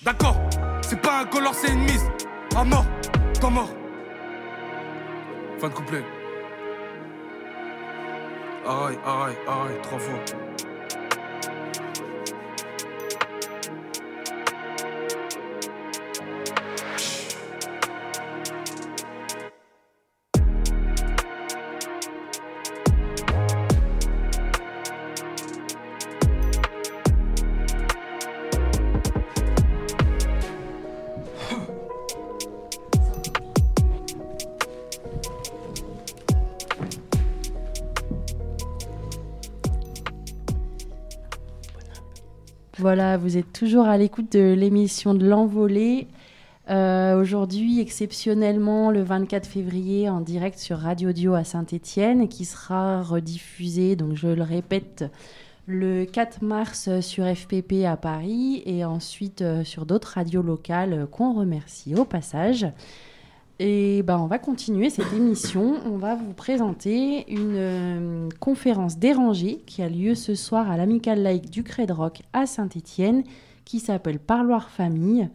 D'accord, 0.03 0.37
c'est 0.83 1.01
pas 1.01 1.21
un 1.21 1.25
color, 1.25 1.55
c'est 1.55 1.73
une 1.73 1.83
mise. 1.83 2.05
À 2.55 2.65
mort, 2.65 2.87
temps 3.41 3.51
mort. 3.51 3.69
Fin 5.59 5.69
de 5.69 5.75
couplet. 5.75 6.05
Aïe, 8.69 8.99
aïe, 9.05 9.37
aïe, 9.47 9.81
trois 9.83 9.99
fois. 10.01 10.46
Voilà, 42.79 43.17
vous 43.17 43.39
êtes 43.39 43.55
toujours 43.55 43.87
à 43.87 43.97
l'écoute 43.97 44.33
de 44.33 44.53
l'émission 44.53 45.15
de 45.15 45.27
l'envolée. 45.27 46.09
Euh, 46.69 47.19
Aujourd'hui, 47.19 47.81
exceptionnellement, 47.81 48.91
le 48.91 49.03
24 49.03 49.47
février, 49.47 50.11
en 50.11 50.21
direct 50.21 50.59
sur 50.59 50.77
Radio 50.77 51.13
Dio 51.13 51.33
à 51.33 51.43
Saint-Étienne, 51.43 52.29
qui 52.29 52.45
sera 52.45 53.01
rediffusé, 53.03 53.97
donc 53.97 54.15
je 54.15 54.29
le 54.29 54.43
répète, 54.43 55.07
le 55.67 56.05
4 56.05 56.43
mars 56.43 57.01
sur 57.01 57.25
FPP 57.25 57.87
à 57.87 57.97
Paris 57.97 58.63
et 58.67 58.85
ensuite 58.85 59.41
euh, 59.41 59.65
sur 59.65 59.87
d'autres 59.87 60.13
radios 60.15 60.43
locales 60.43 61.07
qu'on 61.11 61.33
remercie 61.33 61.95
au 61.95 62.05
passage. 62.05 62.67
Et 63.59 64.03
ben, 64.03 64.19
on 64.19 64.27
va 64.27 64.39
continuer 64.39 64.91
cette 64.91 65.13
émission. 65.15 65.77
On 65.87 65.97
va 65.97 66.15
vous 66.15 66.35
présenter 66.35 67.31
une 67.33 67.55
euh, 67.57 68.29
conférence 68.39 68.99
dérangée 68.99 69.61
qui 69.65 69.81
a 69.83 69.89
lieu 69.89 70.15
ce 70.15 70.35
soir 70.35 70.71
à 70.71 70.77
l'Amicale 70.77 71.23
Laïque 71.23 71.49
du 71.51 71.63
Cré 71.63 71.87
de 71.87 71.93
Rock 71.93 72.21
à 72.35 72.45
Saint-Étienne 72.45 73.25
qui 73.65 73.81
s'appelle 73.81 74.19
Parloir 74.19 74.69
Famille. 74.69 75.29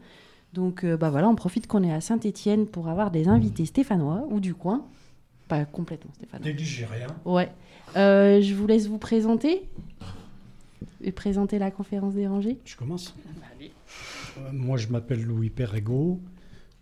Donc 0.53 0.83
euh, 0.83 0.97
bah 0.97 1.09
voilà, 1.09 1.29
on 1.29 1.35
profite 1.35 1.65
qu'on 1.65 1.81
est 1.83 1.91
à 1.91 1.99
Saint-Étienne 2.01 2.67
pour 2.67 2.89
avoir 2.89 3.09
des 3.09 3.27
invités 3.27 3.65
stéphanois 3.65 4.23
ou 4.29 4.39
du 4.39 4.53
coin. 4.53 4.85
Pas 5.47 5.65
complètement 5.65 6.11
stéphanois. 6.13 6.43
Des 6.45 6.53
Ligériens. 6.53 7.07
Ouais. 7.25 7.49
Euh, 7.97 8.39
je 8.39 8.53
vous 8.53 8.67
laisse 8.67 8.87
vous 8.87 8.99
présenter 8.99 9.63
et 11.03 11.11
présenter 11.11 11.57
la 11.57 11.71
conférence 11.71 12.13
dérangée. 12.13 12.59
Je 12.65 12.75
commence 12.75 13.15
Euh, 14.37 14.49
Moi, 14.53 14.77
je 14.77 14.87
m'appelle 14.89 15.23
Louis 15.23 15.49
Perrego. 15.49 16.19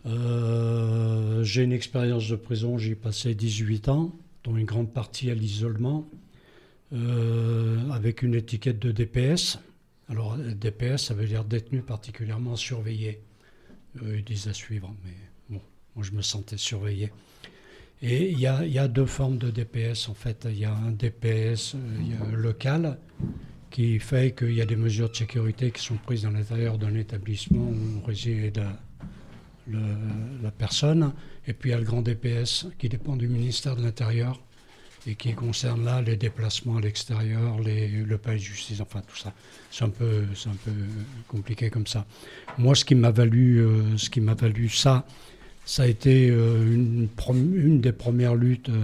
Euh, 0.10 1.44
j'ai 1.44 1.64
une 1.64 1.72
expérience 1.72 2.28
de 2.30 2.36
prison, 2.36 2.78
j'ai 2.78 2.96
passé 2.96 3.36
18 3.36 3.90
ans, 3.90 4.16
dont 4.44 4.58
une 4.58 4.66
grande 4.66 4.92
partie 4.92 5.30
à 5.30 5.36
l'isolement, 5.36 6.10
euh, 6.94 7.90
avec 7.92 8.24
une 8.24 8.34
étiquette 8.34 8.80
de 8.80 8.92
DPS. 8.92 9.60
Alors, 10.08 10.38
DPS, 10.38 11.06
ça 11.06 11.14
veut 11.14 11.28
dire 11.28 11.44
détenu 11.44 11.82
particulièrement 11.82 12.56
surveillé. 12.56 13.22
Euh, 14.02 14.18
ils 14.18 14.24
disent 14.24 14.48
à 14.48 14.54
suivre, 14.54 14.94
mais 15.06 15.14
bon, 15.50 15.62
moi 15.96 16.04
je 16.04 16.12
me 16.12 16.22
sentais 16.22 16.58
surveillé. 16.58 17.12
Et 18.02 18.32
il 18.32 18.40
y 18.40 18.48
a, 18.48 18.88
deux 18.88 19.06
formes 19.06 19.38
de 19.38 19.52
DPS 19.52 20.08
en 20.08 20.14
fait. 20.14 20.48
Il 20.50 20.58
y 20.58 20.66
a 20.66 20.74
un 20.74 20.92
DPS 20.92 21.76
local 22.34 22.98
qui 23.70 24.00
fait 24.00 24.34
qu'il 24.34 24.54
y 24.54 24.62
a 24.62 24.66
des 24.66 24.78
mesures 24.78 25.10
de 25.10 25.16
sécurité 25.16 25.70
qui 25.72 25.84
sont 25.84 25.98
prises 25.98 26.24
dans 26.24 26.32
l'intérieur 26.32 26.78
d'un 26.78 26.96
établissement 26.96 27.70
où 27.70 28.02
réside 28.06 28.58
la, 28.58 28.80
la 30.42 30.52
personne. 30.52 31.14
Et 31.48 31.54
puis 31.54 31.70
il 31.70 31.74
y 31.74 31.76
a 31.76 31.80
le 31.80 31.86
grand 31.86 32.02
DPS 32.02 32.68
qui 32.78 32.90
dépend 32.90 33.16
du 33.16 33.28
ministère 33.28 33.76
de 33.76 33.84
l'Intérieur 33.84 34.40
et 35.08 35.16
qui 35.16 35.34
concerne 35.34 35.86
là 35.86 36.02
les 36.02 36.16
déplacements 36.18 36.78
à 36.78 36.82
l'extérieur, 36.82 37.58
le 37.60 38.18
palais 38.18 38.38
de 38.38 38.44
justice, 38.44 38.82
enfin 38.82 39.02
tout 39.02 39.16
ça. 39.16 39.34
C'est 39.72 39.86
un 39.86 39.90
peu, 39.90 40.24
un 40.46 40.56
peu 40.66 40.72
compliqué 41.28 41.70
comme 41.70 41.88
ça. 41.88 42.06
Moi, 42.58 42.76
ce 42.76 42.86
qui 42.86 42.96
m'a 42.96 43.12
valu, 43.12 43.60
euh, 43.60 43.96
valu 44.38 44.70
ça, 44.70 45.06
ça 45.66 45.84
a 45.84 45.88
été 45.88 46.30
euh, 46.30 46.74
une, 46.74 47.08
une 47.56 47.82
des 47.82 47.92
premières 47.92 48.36
luttes 48.36 48.70
euh, 48.70 48.84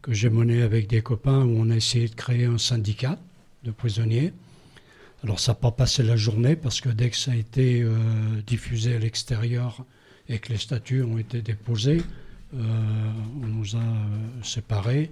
que 0.00 0.12
j'ai 0.12 0.30
menées 0.30 0.62
avec 0.62 0.88
des 0.88 1.02
copains 1.02 1.44
où 1.44 1.56
on 1.58 1.70
a 1.70 1.76
essayé 1.76 2.08
de 2.08 2.14
créer 2.14 2.46
un 2.46 2.58
syndicat 2.58 3.18
de 3.62 3.70
prisonniers. 3.70 4.32
Alors 5.22 5.38
ça 5.38 5.52
n'a 5.52 5.56
pas 5.56 5.70
passé 5.70 6.02
la 6.02 6.16
journée 6.16 6.56
parce 6.56 6.80
que 6.80 6.88
dès 6.88 7.10
que 7.10 7.16
ça 7.16 7.30
a 7.30 7.36
été 7.36 7.86
diffusé 8.44 8.96
à 8.96 8.98
l'extérieur 8.98 9.84
et 10.28 10.38
que 10.38 10.52
les 10.52 10.58
statuts 10.58 11.02
ont 11.02 11.18
été 11.18 11.42
déposés, 11.42 12.02
euh, 12.54 12.58
on 13.42 13.46
nous 13.46 13.76
a 13.76 13.80
euh, 13.80 14.42
séparés. 14.42 15.10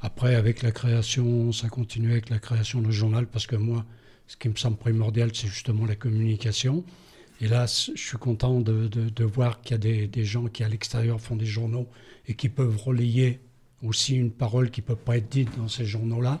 Après, 0.00 0.34
avec 0.34 0.62
la 0.62 0.72
création, 0.72 1.52
ça 1.52 1.68
continue 1.68 2.12
avec 2.12 2.30
la 2.30 2.38
création 2.38 2.80
de 2.80 2.90
journal 2.90 3.26
parce 3.26 3.46
que 3.46 3.56
moi, 3.56 3.84
ce 4.26 4.36
qui 4.36 4.48
me 4.48 4.56
semble 4.56 4.76
primordial, 4.76 5.30
c'est 5.34 5.48
justement 5.48 5.86
la 5.86 5.96
communication. 5.96 6.84
Et 7.40 7.48
là, 7.48 7.66
je 7.66 8.00
suis 8.00 8.18
content 8.18 8.60
de, 8.60 9.24
voir 9.24 9.60
qu'il 9.60 9.72
y 9.72 9.74
a 9.74 9.78
des, 9.78 10.06
des 10.06 10.24
gens 10.24 10.46
qui, 10.46 10.64
à 10.64 10.68
l'extérieur, 10.68 11.20
font 11.20 11.36
des 11.36 11.46
journaux 11.46 11.88
et 12.26 12.34
qui 12.34 12.48
peuvent 12.48 12.76
relayer 12.76 13.40
aussi 13.82 14.16
une 14.16 14.30
parole 14.30 14.70
qui 14.70 14.80
ne 14.80 14.86
peut 14.86 14.96
pas 14.96 15.18
être 15.18 15.28
dite 15.28 15.56
dans 15.56 15.68
ces 15.68 15.84
journaux-là. 15.84 16.40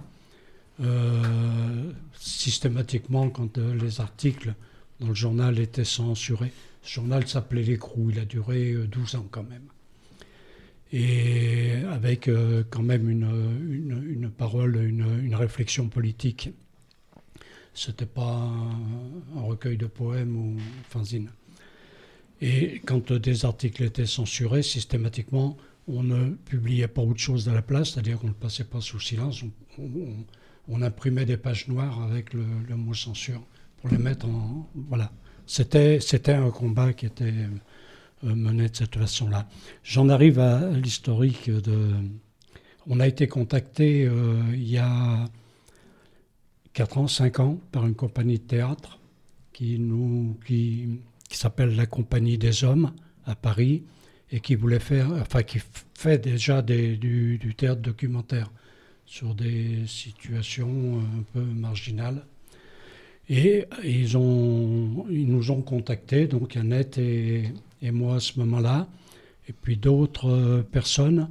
Euh, 0.80 1.92
systématiquement, 2.20 3.30
quand 3.30 3.58
euh, 3.58 3.74
les 3.74 4.00
articles 4.00 4.54
dans 5.00 5.08
le 5.08 5.14
journal 5.14 5.58
étaient 5.58 5.84
censurés, 5.84 6.52
ce 6.82 6.94
journal 6.94 7.26
s'appelait 7.26 7.62
L'écrou, 7.62 8.10
il 8.10 8.18
a 8.18 8.24
duré 8.24 8.72
euh, 8.72 8.86
12 8.86 9.16
ans 9.16 9.26
quand 9.30 9.42
même. 9.42 9.68
Et 10.92 11.72
avec 11.90 12.28
euh, 12.28 12.64
quand 12.70 12.82
même 12.82 13.10
une, 13.10 13.28
une- 14.08 14.30
parole, 14.30 14.76
une, 14.76 15.22
une 15.22 15.34
réflexion 15.34 15.88
politique. 15.88 16.50
C'était 17.74 18.06
pas 18.06 18.50
un, 19.36 19.40
recueil 19.42 19.76
de 19.76 19.86
poèmes 19.86 20.36
ou 20.36 20.56
fanzine. 20.88 21.30
Et 22.40 22.80
quand 22.86 23.10
euh, 23.10 23.18
des 23.18 23.44
articles 23.44 23.82
étaient 23.82 24.06
censurés, 24.06 24.62
systématiquement, 24.62 25.56
on 25.88 26.02
ne 26.02 26.30
publiait 26.30 26.88
pas 26.88 27.02
autre 27.02 27.20
chose 27.20 27.48
à 27.48 27.54
la 27.54 27.62
place, 27.62 27.90
c'est-à-dire 27.92 28.18
qu'on 28.18 28.28
ne 28.28 28.32
passait 28.32 28.64
pas 28.64 28.80
sous 28.80 29.00
silence. 29.00 29.42
On, 30.68 30.82
imprimait 30.82 31.24
des 31.24 31.38
pages 31.38 31.66
noires 31.68 32.02
avec 32.02 32.34
le 32.34 32.44
mot 32.76 32.92
censure 32.94 33.42
pour 33.78 33.90
les 33.90 33.98
mettre 33.98 34.26
en. 34.26 34.68
Voilà. 34.74 35.12
C'était, 35.48 35.98
c'était 36.00 36.34
un 36.34 36.50
combat 36.50 36.92
qui 36.92 37.06
était 37.06 37.32
euh, 38.24 38.34
mené 38.34 38.68
de 38.68 38.76
cette 38.76 38.96
façon-là. 38.96 39.48
J'en 39.82 40.10
arrive 40.10 40.38
à 40.38 40.68
l'historique 40.68 41.50
de. 41.50 41.94
On 42.86 43.00
a 43.00 43.06
été 43.06 43.28
contacté 43.28 44.04
euh, 44.04 44.42
il 44.52 44.68
y 44.68 44.76
a 44.76 45.24
4 46.74 46.98
ans, 46.98 47.08
5 47.08 47.40
ans 47.40 47.58
par 47.72 47.86
une 47.86 47.94
compagnie 47.94 48.38
de 48.38 48.44
théâtre 48.44 48.98
qui, 49.54 49.78
nous, 49.78 50.38
qui, 50.46 51.00
qui 51.30 51.38
s'appelle 51.38 51.74
la 51.76 51.86
Compagnie 51.86 52.36
des 52.36 52.62
Hommes 52.62 52.92
à 53.24 53.34
Paris 53.34 53.84
et 54.30 54.40
qui 54.40 54.54
voulait 54.54 54.78
faire, 54.78 55.10
enfin 55.12 55.42
qui 55.42 55.60
fait 55.94 56.18
déjà 56.18 56.60
du, 56.60 57.38
du 57.38 57.54
théâtre 57.54 57.80
documentaire 57.80 58.52
sur 59.06 59.34
des 59.34 59.86
situations 59.86 61.00
un 61.00 61.22
peu 61.32 61.40
marginales. 61.40 62.26
Et 63.28 63.66
ils, 63.84 64.16
ont, 64.16 65.06
ils 65.10 65.26
nous 65.26 65.50
ont 65.50 65.60
contactés, 65.60 66.26
donc 66.26 66.56
Annette 66.56 66.96
et, 66.98 67.50
moi 67.92 68.16
à 68.16 68.20
ce 68.20 68.38
moment-là, 68.40 68.88
et 69.48 69.52
puis 69.52 69.76
d'autres 69.76 70.30
euh, 70.30 70.62
personnes, 70.62 71.28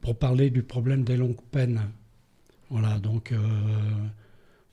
pour 0.00 0.16
parler 0.16 0.50
du 0.50 0.62
problème 0.62 1.02
des 1.04 1.16
longues 1.16 1.40
peines. 1.50 1.80
Voilà, 2.70 2.98
donc 2.98 3.32
euh, 3.32 3.38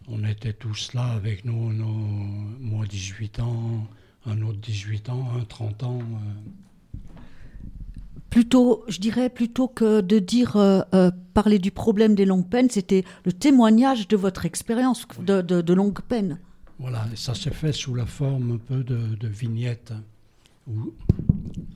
on 0.07 0.23
était 0.23 0.53
tous 0.53 0.93
là 0.93 1.05
avec 1.07 1.45
nos, 1.45 1.71
nos, 1.73 1.85
moi 1.87 2.85
18 2.85 3.39
ans, 3.39 3.87
un 4.25 4.41
autre 4.43 4.59
18 4.59 5.09
ans, 5.09 5.27
un 5.39 5.43
30 5.45 5.83
ans. 5.83 5.99
euh, 5.99 7.07
Plutôt, 8.29 8.83
je 8.87 8.99
dirais 8.99 9.29
plutôt 9.29 9.67
que 9.67 10.01
de 10.01 10.19
dire 10.19 10.57
euh, 10.57 10.81
euh, 10.93 11.11
parler 11.33 11.59
du 11.59 11.71
problème 11.71 12.13
des 12.13 12.25
longues 12.25 12.47
peines, 12.47 12.69
c'était 12.69 13.03
le 13.25 13.33
témoignage 13.33 14.07
de 14.07 14.15
votre 14.17 14.45
expérience 14.45 15.07
de, 15.19 15.41
de, 15.41 15.61
de 15.61 15.73
longue 15.73 16.01
peine. 16.01 16.37
Voilà, 16.79 17.07
ça 17.15 17.33
s'est 17.33 17.53
fait 17.53 17.73
sous 17.73 17.95
la 17.95 18.05
forme 18.05 18.51
un 18.51 18.57
peu 18.57 18.83
de, 18.83 19.27
vignettes 19.27 19.93
où, 20.67 20.93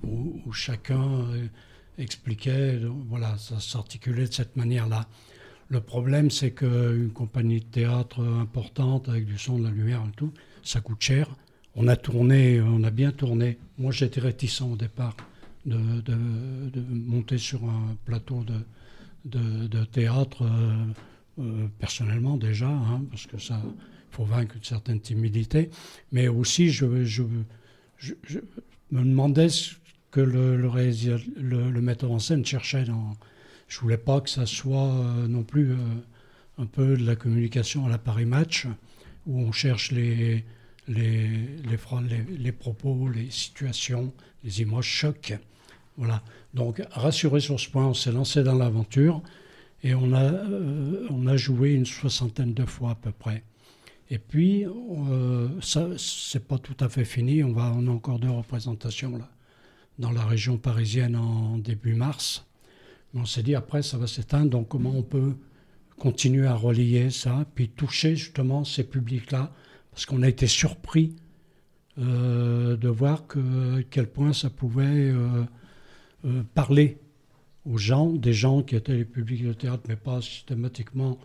où, 0.04 0.52
chacun 0.54 1.02
euh, 1.02 1.47
expliquait, 1.97 2.80
voilà, 3.10 3.38
ça 3.38 3.60
s'articulait 3.60 4.28
de 4.28 4.34
cette 4.34 4.56
manière-là. 4.56 5.08
Le 5.70 5.82
problème, 5.82 6.30
c'est 6.30 6.52
qu'une 6.52 7.12
compagnie 7.14 7.62
de 7.62 7.66
théâtre 7.66 8.22
importante, 8.22 9.10
avec 9.10 9.26
du 9.26 9.38
son, 9.39 9.58
de 9.58 9.64
la 9.64 9.72
lumière 9.72 10.04
et 10.08 10.16
tout, 10.16 10.34
ça 10.64 10.82
coûte 10.82 11.02
cher. 11.02 11.28
On 11.76 11.88
a 11.88 11.95
tourné, 11.95 12.62
on 12.62 12.84
a 12.84 12.91
bien 12.91 13.12
tourné. 13.12 13.58
Moi, 13.78 13.91
j'étais 13.91 14.20
réticent 14.20 14.62
au 14.62 14.76
départ 14.76 15.16
de, 15.66 16.04
monter 16.89 17.38
sur 17.38 17.64
un 17.64 17.95
plateau 18.06 18.45
de 19.26 19.84
théâtre, 19.86 20.43
euh, 20.43 20.86
euh, 21.39 21.68
personnellement 21.80 22.36
déjà, 22.36 22.68
hein, 22.68 23.02
parce 23.10 23.26
que 23.26 23.38
ça, 23.38 23.62
faut 24.12 24.26
vaincre 24.26 24.55
une 24.55 24.64
certaine 24.64 24.99
timidité. 24.99 25.70
Mais 26.12 26.28
aussi, 26.28 26.70
je, 26.70 26.86
me 26.86 27.43
demandais 28.91 29.49
ce 29.49 29.76
que 30.12 30.20
le, 30.20 30.57
le, 30.57 31.82
metteur 31.82 32.12
en 32.12 32.20
scène 32.20 32.45
cherchait 32.45 32.84
dans. 32.84 33.16
Je 33.68 33.80
voulais 33.80 33.97
pas 33.97 34.20
que 34.20 34.30
ça 34.30 34.45
soit 34.45 34.93
euh, 34.93 35.28
non 35.28 35.43
plus 35.43 35.72
euh, 35.72 35.78
un 36.57 36.66
peu 36.66 36.97
de 36.97 37.05
la 37.05 37.16
communication 37.16 37.86
à 37.86 37.89
la 37.89 37.97
Paris 37.97 38.26
Match, 38.26 38.68
où 39.26 39.39
on 39.39 39.53
cherche 39.53 39.91
les, 39.91 40.43
propos, 42.59 43.07
les 43.07 43.30
situations, 43.32 44.14
les 44.43 44.62
images 44.62 44.84
chocs. 44.86 45.34
Voilà. 45.97 46.22
Donc, 46.53 46.82
rassuré 46.91 47.39
sur 47.39 47.59
ce 47.59 47.70
point, 47.70 47.88
on 47.88 47.93
s'est 47.93 48.12
lancé 48.12 48.43
dans 48.43 48.55
l'aventure 48.55 49.22
et 49.84 49.95
on 49.95 50.14
a, 50.14 50.24
euh, 50.24 51.07
on 51.09 51.28
a 51.28 51.38
joué 51.38 51.74
une 51.74 51.86
soixantaine 51.86 52.53
de 52.53 52.66
fois 52.66 52.91
à 52.91 52.95
peu 52.95 53.12
près. 53.12 53.43
Et 54.12 54.20
puis, 54.20 54.66
euh, 54.66 55.47
ça, 55.62 55.88
c'est 55.97 56.45
pas 56.45 56.59
tout 56.59 56.76
à 56.80 56.89
fait 56.89 57.05
fini. 57.05 57.43
On, 57.43 57.53
va, 57.53 57.74
on 57.76 57.88
a 57.88 57.89
encore 57.89 58.20
deux 58.20 58.30
représentations 58.30 59.18
là, 59.18 59.28
dans 59.97 60.12
la 60.12 60.24
région 60.24 60.57
parisienne 60.57 61.16
en 61.16 61.57
début 61.57 61.95
mars. 61.95 62.45
Mais 63.14 63.22
on 63.22 63.26
s'est 63.26 63.41
dit 63.41 63.55
après, 63.55 63.82
ça 63.82 63.97
va 63.97 64.05
s'éteindre. 64.05 64.51
Donc, 64.51 64.68
comment 64.68 64.93
on 64.95 65.01
peut 65.01 65.36
continuer 65.97 66.45
à 66.45 66.55
relayer 66.55 67.09
ça, 67.09 67.45
puis 67.55 67.70
toucher 67.70 68.16
justement 68.16 68.64
ces 68.64 68.84
publics-là, 68.84 69.51
parce 69.91 70.05
qu'on 70.05 70.24
a 70.24 70.28
été 70.28 70.47
surpris 70.47 71.16
euh, 71.99 72.76
de 72.78 72.88
voir 72.89 73.28
que, 73.28 73.80
à 73.80 73.84
quel 73.84 74.07
point 74.07 74.34
ça 74.34 74.49
pouvait 74.49 74.84
euh, 74.84 75.43
euh, 76.26 76.43
parler 76.55 76.97
aux 77.66 77.78
gens, 77.78 78.12
des 78.12 78.34
gens 78.34 78.64
qui 78.64 78.76
étaient 78.76 78.95
les 78.95 79.05
publics 79.05 79.45
de 79.45 79.53
théâtre, 79.53 79.84
mais 79.88 79.95
pas 79.95 80.22
systématiquement 80.22 81.20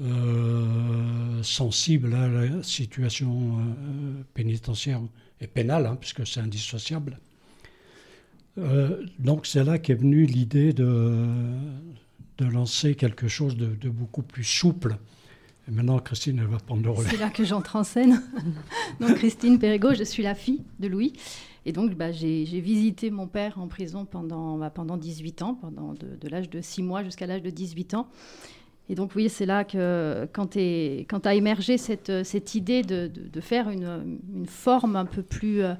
euh, 0.00 1.42
sensible 1.42 2.14
à 2.14 2.26
la 2.26 2.62
situation 2.62 3.58
euh, 3.58 4.22
pénitentiaire 4.34 5.00
et 5.40 5.46
pénale, 5.46 5.86
hein, 5.86 5.96
puisque 6.00 6.26
c'est 6.26 6.40
indissociable. 6.40 7.18
Euh, 8.58 9.04
donc 9.18 9.46
c'est 9.46 9.64
là 9.64 9.78
qu'est 9.78 9.94
venue 9.94 10.24
l'idée 10.24 10.72
de, 10.72 11.26
de 12.38 12.44
lancer 12.44 12.94
quelque 12.94 13.28
chose 13.28 13.56
de, 13.56 13.66
de 13.66 13.90
beaucoup 13.90 14.22
plus 14.22 14.44
souple. 14.44 14.96
Et 15.68 15.70
maintenant, 15.70 15.98
Christine, 15.98 16.38
elle 16.38 16.46
va 16.46 16.58
prendre 16.58 16.82
le 16.82 16.90
relais. 16.90 17.10
C'est 17.10 17.18
là 17.18 17.30
que 17.30 17.44
j'entre 17.44 17.76
en 17.76 17.84
scène. 17.84 18.22
donc, 19.00 19.14
Christine 19.16 19.58
Perrigo, 19.58 19.94
je 19.94 20.02
suis 20.04 20.22
la 20.22 20.34
fille 20.34 20.64
de 20.80 20.88
Louis. 20.88 21.12
Et 21.64 21.72
donc, 21.72 21.94
bah, 21.94 22.10
j'ai 22.10 22.44
j'ai 22.44 22.60
visité 22.60 23.10
mon 23.10 23.28
père 23.28 23.58
en 23.60 23.68
prison 23.68 24.04
pendant, 24.04 24.58
bah, 24.58 24.70
pendant 24.70 24.96
18 24.96 25.42
ans, 25.42 25.54
pendant 25.54 25.92
de, 25.92 26.16
de 26.20 26.28
l'âge 26.28 26.50
de 26.50 26.60
6 26.60 26.82
mois 26.82 27.04
jusqu'à 27.04 27.26
l'âge 27.26 27.42
de 27.42 27.50
18 27.50 27.94
ans. 27.94 28.08
Et 28.88 28.94
donc, 28.94 29.12
oui, 29.14 29.28
c'est 29.28 29.46
là 29.46 29.64
que, 29.64 30.28
quand, 30.32 31.26
a 31.26 31.34
émergé 31.34 31.78
cette, 31.78 32.54
idée 32.54 32.82
de, 32.82 33.40
faire 33.40 33.70
une, 33.70 34.46
forme 34.46 34.96
un 34.96 35.04
peu 35.04 35.22
plus 35.22 35.62
euh, 35.62 35.74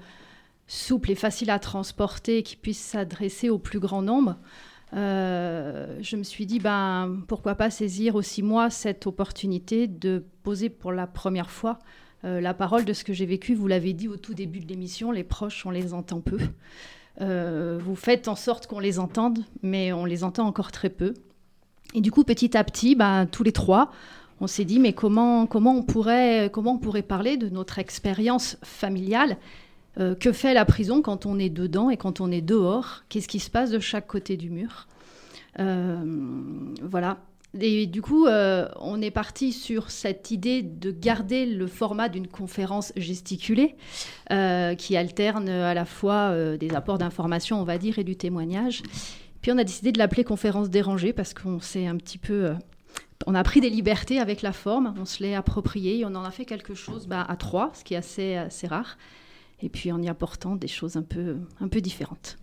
souple 0.67 1.11
et 1.11 1.15
facile 1.15 1.51
à 1.51 1.59
transporter, 1.59 2.43
qui 2.43 2.57
puisse 2.57 2.81
s'adresser 2.81 3.51
au 3.51 3.59
plus 3.59 3.81
grand 3.81 4.03
nombre, 4.03 4.37
euh, 4.95 5.99
je 6.01 6.17
me 6.17 6.23
suis 6.23 6.47
dit, 6.47 6.59
ben, 6.59 7.23
pourquoi 7.27 7.55
pas 7.55 7.71
saisir 7.71 8.15
aussi 8.15 8.43
moi 8.43 8.71
cette 8.71 9.07
opportunité 9.07 9.89
de 9.89 10.25
poser 10.43 10.69
pour 10.69 10.93
la 10.93 11.07
première 11.07 11.51
fois 11.51 11.79
euh, 12.25 12.41
la 12.41 12.55
parole 12.55 12.85
de 12.85 12.93
ce 12.93 13.03
que 13.03 13.13
j'ai 13.13 13.27
vécu. 13.27 13.55
Vous 13.55 13.67
l'avez 13.67 13.95
dit 13.95 14.07
au 14.07 14.17
tout 14.17 14.35
début 14.35 14.61
de 14.61 14.69
l'émission, 14.69 15.11
les 15.11 15.25
proches, 15.25 15.67
on 15.67 15.71
les 15.71 15.93
entend 15.93 16.21
peu. 16.21 16.39
Vous 17.21 17.95
faites 17.95 18.27
en 18.27 18.37
sorte 18.37 18.67
qu'on 18.67 18.81
les 18.81 18.99
entende, 18.99 19.41
mais 19.63 19.93
on 19.93 20.05
les 20.05 20.25
entend 20.25 20.47
encore 20.47 20.73
très 20.73 20.89
peu. 20.89 21.15
Et 21.95 22.01
du 22.01 22.11
coup, 22.11 22.25
petit 22.25 22.57
à 22.57 22.65
petit, 22.65 22.95
ben, 22.95 23.27
tous 23.27 23.43
les 23.43 23.53
trois, 23.53 23.91
on 24.41 24.47
s'est 24.47 24.65
dit, 24.65 24.81
mais 24.81 24.93
comment, 24.93 25.47
comment, 25.47 25.77
on 25.77 25.83
pourrait, 25.83 26.51
comment 26.53 26.73
on 26.73 26.79
pourrait 26.79 27.03
parler 27.03 27.37
de 27.37 27.49
notre 27.49 27.79
expérience 27.79 28.57
familiale 28.65 29.37
euh, 30.01 30.15
Que 30.15 30.33
fait 30.33 30.55
la 30.55 30.65
prison 30.65 31.03
quand 31.03 31.27
on 31.27 31.39
est 31.39 31.51
dedans 31.51 31.91
et 31.91 31.97
quand 31.97 32.21
on 32.21 32.31
est 32.31 32.41
dehors? 32.41 33.05
Qu'est-ce 33.09 33.29
qui 33.29 33.39
se 33.39 33.51
passe 33.51 33.71
de 33.71 33.79
chaque 33.79 34.07
côté 34.07 34.37
du 34.37 34.51
mur? 34.51 34.89
Euh, 35.61 35.97
Voilà. 36.83 37.19
Et 37.61 37.87
du 37.87 38.01
coup, 38.01 38.27
euh, 38.27 38.67
on 38.81 39.03
est 39.03 39.11
parti 39.11 39.53
sur 39.53 39.91
cette 39.91 40.31
idée 40.31 40.63
de 40.63 40.91
garder 40.91 41.45
le 41.45 41.67
format 41.67 42.09
d'une 42.09 42.27
conférence 42.27 42.95
gesticulée 42.97 43.77
qui 44.79 44.97
alterne 44.97 45.51
à 45.51 45.75
la 45.75 45.85
fois 45.85 46.35
des 46.57 46.75
apports 46.75 46.97
d'information, 46.97 47.61
on 47.61 47.65
va 47.65 47.77
dire, 47.77 47.99
et 47.99 48.05
du 48.05 48.17
témoignage. 48.17 48.83
Puis 49.43 49.51
on 49.53 49.59
a 49.59 49.65
décidé 49.65 49.93
de 49.93 49.99
l'appeler 49.99 50.25
conférence 50.25 50.71
dérangée 50.71 51.13
parce 51.13 51.35
qu'on 51.35 51.61
s'est 51.61 51.87
un 51.87 51.97
petit 51.97 52.19
peu... 52.19 52.47
euh, 52.47 52.55
on 53.27 53.35
a 53.35 53.43
pris 53.43 53.61
des 53.61 53.71
libertés 53.71 54.19
avec 54.21 54.43
la 54.43 54.53
forme, 54.53 54.95
on 54.99 55.05
se 55.05 55.23
l'est 55.23 55.35
approprié 55.35 55.99
et 55.99 56.05
on 56.05 56.15
en 56.15 56.25
a 56.25 56.31
fait 56.31 56.45
quelque 56.45 56.75
chose 56.75 57.07
bah, 57.07 57.25
à 57.29 57.37
trois, 57.37 57.71
ce 57.75 57.85
qui 57.85 57.95
est 57.95 57.97
assez, 57.97 58.37
assez 58.37 58.67
rare. 58.67 58.97
Et 59.61 59.69
puis 59.69 59.93
en 59.93 60.01
y 60.03 60.09
apportant 60.09 60.57
des 60.57 60.69
choses 60.69 60.97
un 60.97 61.03
peu, 61.03 61.37
un 61.61 61.69
peu 61.69 61.81
différentes. 61.81 62.39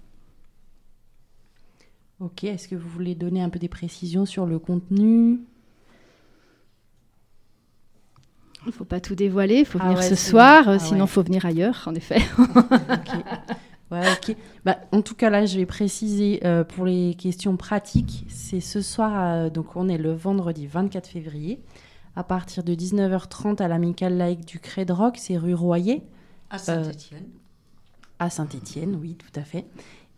Ok, 2.20 2.44
est-ce 2.44 2.68
que 2.68 2.76
vous 2.76 2.88
voulez 2.90 3.16
donner 3.16 3.42
un 3.42 3.50
peu 3.50 3.60
des 3.60 3.70
précisions 3.70 4.26
sur 4.26 4.46
le 4.46 4.60
contenu? 4.60 5.40
Il 8.66 8.68
ne 8.68 8.72
faut 8.74 8.84
pas 8.86 9.00
tout 9.00 9.16
dévoiler, 9.16 9.60
il 9.60 9.66
faut 9.66 9.80
Ah 9.82 9.86
venir 9.86 10.00
ouais, 10.00 10.10
ce 10.10 10.16
soir, 10.16 10.68
Ah 10.68 10.80
sinon 10.80 10.98
il 10.98 11.02
ouais. 11.04 11.08
faut 11.08 11.24
venir 11.24 11.46
ailleurs, 11.46 11.84
en 11.86 11.96
effet. 11.96 12.20
Ouais, 13.92 14.02
ok. 14.12 14.36
Bah, 14.66 14.78
en 14.92 15.02
tout 15.02 15.16
cas, 15.16 15.30
là, 15.30 15.46
je 15.46 15.58
vais 15.58 15.66
préciser 15.66 16.42
euh, 16.46 16.64
pour 16.64 16.86
les 16.86 17.16
questions 17.16 17.58
pratiques. 17.58 18.26
C'est 18.28 18.60
ce 18.60 18.82
soir, 18.82 19.12
euh, 19.16 19.50
donc 19.50 19.76
on 19.76 19.90
est 19.90 19.98
le 19.98 20.14
vendredi 20.14 20.68
24 20.68 21.08
février, 21.08 21.60
à 22.16 22.24
partir 22.24 22.64
de 22.64 22.76
19h30 22.76 23.62
à 23.62 23.68
l'amicale 23.68 24.18
laïque 24.18 24.46
du 24.46 24.60
Cré 24.60 24.86
de 24.86 24.94
Roc, 24.94 25.18
c'est 25.18 25.38
rue 25.38 25.56
Royer. 25.56 26.04
À 26.50 26.58
Saint-Étienne. 26.58 27.26
à 28.20 28.30
Saint-Étienne, 28.30 28.98
oui, 29.00 29.16
tout 29.16 29.40
à 29.40 29.44
fait. 29.44 29.66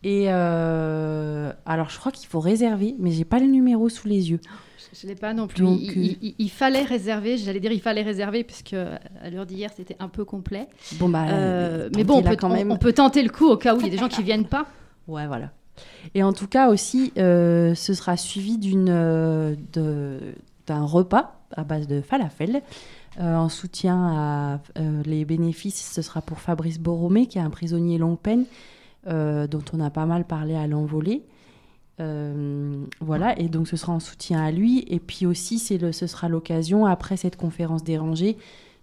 Et 0.02 0.26
euh, 0.28 1.52
alors, 1.64 1.88
je 1.90 1.98
crois 1.98 2.10
qu'il 2.12 2.28
faut 2.28 2.40
réserver, 2.40 2.96
mais 2.98 3.12
j'ai 3.12 3.24
pas 3.24 3.38
le 3.38 3.46
numéro 3.46 3.88
sous 3.88 4.08
les 4.08 4.30
yeux. 4.30 4.40
Je 4.92 5.06
ne 5.06 5.12
l'ai 5.12 5.18
pas 5.18 5.32
non 5.32 5.46
plus. 5.46 5.62
Donc, 5.62 5.78
il, 5.80 6.12
euh, 6.22 6.32
il- 6.38 6.50
fallait 6.50 6.82
réserver, 6.82 7.38
j'allais 7.38 7.60
dire 7.60 7.72
il 7.72 7.80
fallait 7.80 8.02
réserver, 8.02 8.44
puisque 8.44 8.74
à 8.74 9.30
l'heure 9.30 9.46
d'hier 9.46 9.70
c'était 9.74 9.96
un 10.00 10.08
peu 10.08 10.24
complet. 10.24 10.68
Bon, 10.98 11.08
bah, 11.08 11.24
Euh, 11.30 11.88
mais 11.96 12.04
bon, 12.04 12.18
on 12.18 12.22
peut, 12.22 12.36
quand 12.36 12.50
on- 12.50 12.54
même. 12.54 12.70
on 12.72 12.76
peut 12.76 12.92
tenter 12.92 13.22
le 13.22 13.30
coup 13.30 13.46
au 13.48 13.56
cas 13.56 13.74
où 13.74 13.78
il 13.80 13.84
y 13.84 13.88
a 13.88 13.90
des 13.90 13.98
gens 13.98 14.08
qui 14.08 14.22
viennent 14.22 14.46
pas. 14.46 14.66
Ouais, 15.08 15.26
voilà. 15.26 15.50
Et 16.14 16.22
en 16.22 16.32
tout 16.32 16.46
cas 16.46 16.68
aussi, 16.68 17.12
euh, 17.18 17.74
ce 17.74 17.92
sera 17.94 18.16
suivi 18.16 18.56
d'une 18.58 18.84
d'un 19.74 20.84
repas 20.84 21.40
à 21.56 21.64
base 21.64 21.86
de 21.88 22.00
falafel 22.00 22.62
euh, 23.20 23.34
en 23.34 23.48
soutien 23.48 23.96
à 24.16 24.60
les 25.04 25.24
bénéfices. 25.24 25.90
Ce 25.92 26.02
sera 26.02 26.22
pour 26.22 26.38
Fabrice 26.38 26.78
Borromé, 26.78 27.26
qui 27.26 27.38
est 27.38 27.42
un 27.42 27.50
prisonnier 27.50 27.98
longue 27.98 28.18
peine, 28.18 28.44
dont 29.06 29.64
on 29.72 29.80
a 29.80 29.90
pas 29.90 30.06
mal 30.06 30.24
parlé 30.24 30.54
à 30.54 30.66
l'envolée. 30.66 31.22
Euh, 32.00 32.84
voilà, 33.00 33.38
et 33.38 33.48
donc 33.48 33.68
ce 33.68 33.76
sera 33.76 33.92
en 33.92 34.00
soutien 34.00 34.42
à 34.42 34.50
lui. 34.50 34.84
Et 34.88 34.98
puis 34.98 35.26
aussi, 35.26 35.62
le, 35.78 35.92
ce 35.92 36.06
sera 36.06 36.28
l'occasion, 36.28 36.86
après 36.86 37.16
cette 37.16 37.36
conférence 37.36 37.84
dérangée, 37.84 38.36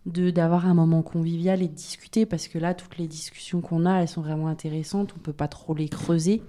de 0.05 0.29
d'avoir 0.29 0.65
un 0.67 0.73
moment 0.73 1.01
convivial 1.01 1.61
et 1.61 1.67
de 1.67 1.73
discuter, 1.73 2.25
parce 2.25 2.47
que 2.47 2.57
là, 2.57 2.73
toutes 2.73 2.97
les 2.97 3.07
discussions 3.07 3.61
qu'on 3.61 3.85
a, 3.85 4.01
elles 4.01 4.07
sont 4.07 4.21
vraiment 4.21 4.47
intéressantes. 4.47 5.13
On 5.15 5.19
peut 5.19 5.33
pas 5.33 5.47
trop 5.47 5.73
les 5.73 5.89
creuser. 5.89 6.41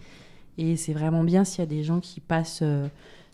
Et 0.59 0.77
c'est 0.77 0.93
vraiment 0.93 1.25
bien 1.25 1.45
s'il 1.45 1.61
y 1.61 1.63
a 1.63 1.67
des 1.67 1.83
gens 1.85 2.01
qui 2.01 2.21
passent 2.21 2.61
euh, 2.63 2.89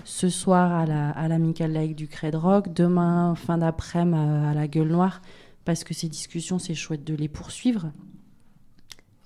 ce 0.05 0.29
soir 0.29 0.73
à 0.73 0.87
la 0.87 1.11
à 1.11 1.29
l'amicale 1.29 1.73
laïque 1.73 1.97
du 1.97 2.09
Cré 2.09 2.31
de 2.31 2.37
Rock, 2.37 2.73
demain, 2.73 3.35
fin 3.35 3.59
d'après-midi, 3.59 4.17
à, 4.17 4.51
à 4.51 4.55
la 4.55 4.69
Gueule 4.69 4.89
Noire, 4.89 5.21
parce 5.65 5.85
que 5.85 5.95
ces 5.95 6.09
discussions, 6.09 6.59
c'est 6.59 6.75
chouette 6.75 7.05
de 7.05 7.15
les 7.15 7.29
poursuivre. 7.29 7.91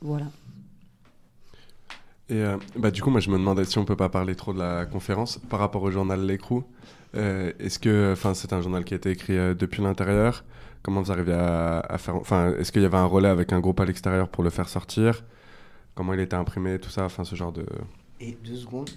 Voilà. 0.00 0.26
Et 2.30 2.34
euh, 2.42 2.56
bah, 2.76 2.90
du 2.90 3.02
coup, 3.02 3.10
moi, 3.10 3.20
je 3.20 3.28
me 3.28 3.36
demandais 3.36 3.64
si 3.64 3.76
on 3.78 3.84
peut 3.84 3.96
pas 3.96 4.08
parler 4.08 4.36
trop 4.36 4.52
de 4.52 4.58
la 4.58 4.86
conférence 4.86 5.38
par 5.50 5.58
rapport 5.58 5.82
au 5.82 5.90
journal 5.90 6.24
L'écrou. 6.24 6.64
Euh, 7.16 7.52
Est-ce 7.58 7.78
que, 7.80 8.12
enfin, 8.12 8.34
c'est 8.34 8.52
un 8.52 8.62
journal 8.62 8.84
qui 8.84 8.94
a 8.94 8.96
été 8.96 9.10
écrit 9.10 9.36
euh, 9.36 9.54
depuis 9.54 9.82
l'intérieur? 9.82 10.44
Comment 10.82 11.02
vous 11.02 11.10
arrivez 11.12 11.34
à, 11.34 11.80
à 11.80 11.98
faire, 11.98 12.14
enfin, 12.16 12.54
est-ce 12.58 12.70
qu'il 12.72 12.82
y 12.82 12.84
avait 12.86 12.96
un 12.96 13.04
relais 13.04 13.28
avec 13.28 13.52
un 13.52 13.60
groupe 13.60 13.80
à 13.80 13.84
l'extérieur 13.84 14.28
pour 14.28 14.44
le 14.44 14.50
faire 14.50 14.68
sortir? 14.68 15.24
Comment 15.94 16.14
il 16.14 16.20
était 16.20 16.36
imprimé, 16.36 16.78
tout 16.78 16.88
ça, 16.88 17.04
enfin, 17.04 17.24
ce 17.24 17.34
genre 17.34 17.52
de. 17.52 17.66
Et 18.20 18.38
deux 18.44 18.56
secondes, 18.56 18.90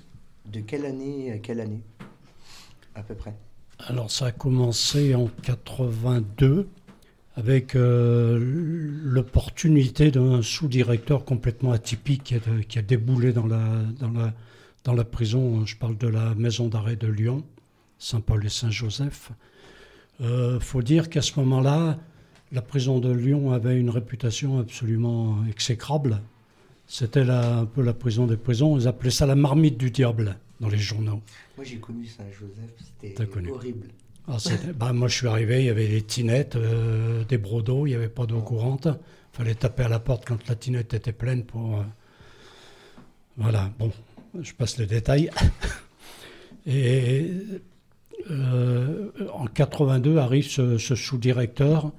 de 0.45 0.59
quelle 0.61 0.85
année 0.85 1.31
à 1.31 1.39
quelle 1.39 1.59
année? 1.59 1.81
À 2.95 3.01
peu 3.01 3.15
près. 3.15 3.33
Alors 3.79 4.11
ça 4.11 4.27
a 4.27 4.31
commencé 4.31 5.15
en 5.15 5.27
82 5.41 6.69
avec 7.35 7.75
euh, 7.75 8.37
l'opportunité 9.03 10.11
d'un 10.11 10.41
sous-directeur 10.41 11.25
complètement 11.25 11.71
atypique 11.71 12.23
qui 12.23 12.35
a, 12.35 12.39
qui 12.67 12.79
a 12.79 12.81
déboulé 12.81 13.33
dans 13.33 13.47
la, 13.47 13.65
dans, 13.99 14.11
la, 14.11 14.33
dans 14.83 14.93
la 14.93 15.03
prison. 15.03 15.65
Je 15.65 15.75
parle 15.75 15.97
de 15.97 16.07
la 16.07 16.35
maison 16.35 16.67
d'arrêt 16.67 16.95
de 16.95 17.07
Lyon, 17.07 17.43
Saint-Paul 17.97 18.45
et 18.45 18.49
Saint-Joseph. 18.49 19.31
Il 20.19 20.59
faut 20.61 20.83
dire 20.83 21.09
qu'à 21.09 21.21
ce 21.23 21.39
moment-là, 21.39 21.97
la 22.51 22.61
prison 22.61 22.99
de 22.99 23.11
Lyon 23.11 23.51
avait 23.51 23.77
une 23.79 23.89
réputation 23.89 24.59
absolument 24.59 25.43
exécrable. 25.49 26.21
C'était 26.85 27.27
un 27.27 27.65
peu 27.65 27.81
la 27.81 27.93
prison 27.93 28.27
des 28.27 28.37
prisons. 28.37 28.77
Ils 28.77 28.87
appelaient 28.87 29.09
ça 29.09 29.25
la 29.25 29.35
marmite 29.35 29.77
du 29.77 29.89
diable 29.89 30.37
dans 30.59 30.69
les 30.69 30.77
journaux. 30.77 31.21
Moi 31.57 31.65
j'ai 31.65 31.77
connu 31.77 32.05
Saint-Joseph, 32.05 32.71
c'était 33.01 33.49
horrible. 33.49 33.87
Ah, 34.27 34.37
bah, 34.75 34.93
moi, 34.93 35.07
je 35.09 35.15
suis 35.17 35.27
arrivé, 35.27 35.59
il 35.59 35.65
y 35.65 35.69
avait 35.69 35.87
des 35.87 36.01
tinettes, 36.01 36.55
euh, 36.55 37.25
des 37.25 37.37
brodeaux, 37.37 37.85
il 37.85 37.89
n'y 37.89 37.95
avait 37.95 38.07
pas 38.09 38.25
d'eau 38.25 38.41
courante. 38.41 38.87
Il 38.87 39.37
fallait 39.37 39.55
taper 39.55 39.83
à 39.83 39.89
la 39.89 39.99
porte 39.99 40.25
quand 40.25 40.47
la 40.47 40.55
tinette 40.55 40.93
était 40.93 41.11
pleine 41.11 41.43
pour. 41.43 41.79
euh, 41.79 41.83
Voilà, 43.37 43.71
bon, 43.79 43.91
je 44.41 44.53
passe 44.53 44.77
les 44.77 44.85
détails. 44.85 45.29
Et 46.65 47.31
euh, 48.31 49.11
en 49.33 49.47
82 49.47 50.17
arrive 50.17 50.47
ce, 50.47 50.77
sous-directeur 50.77 51.91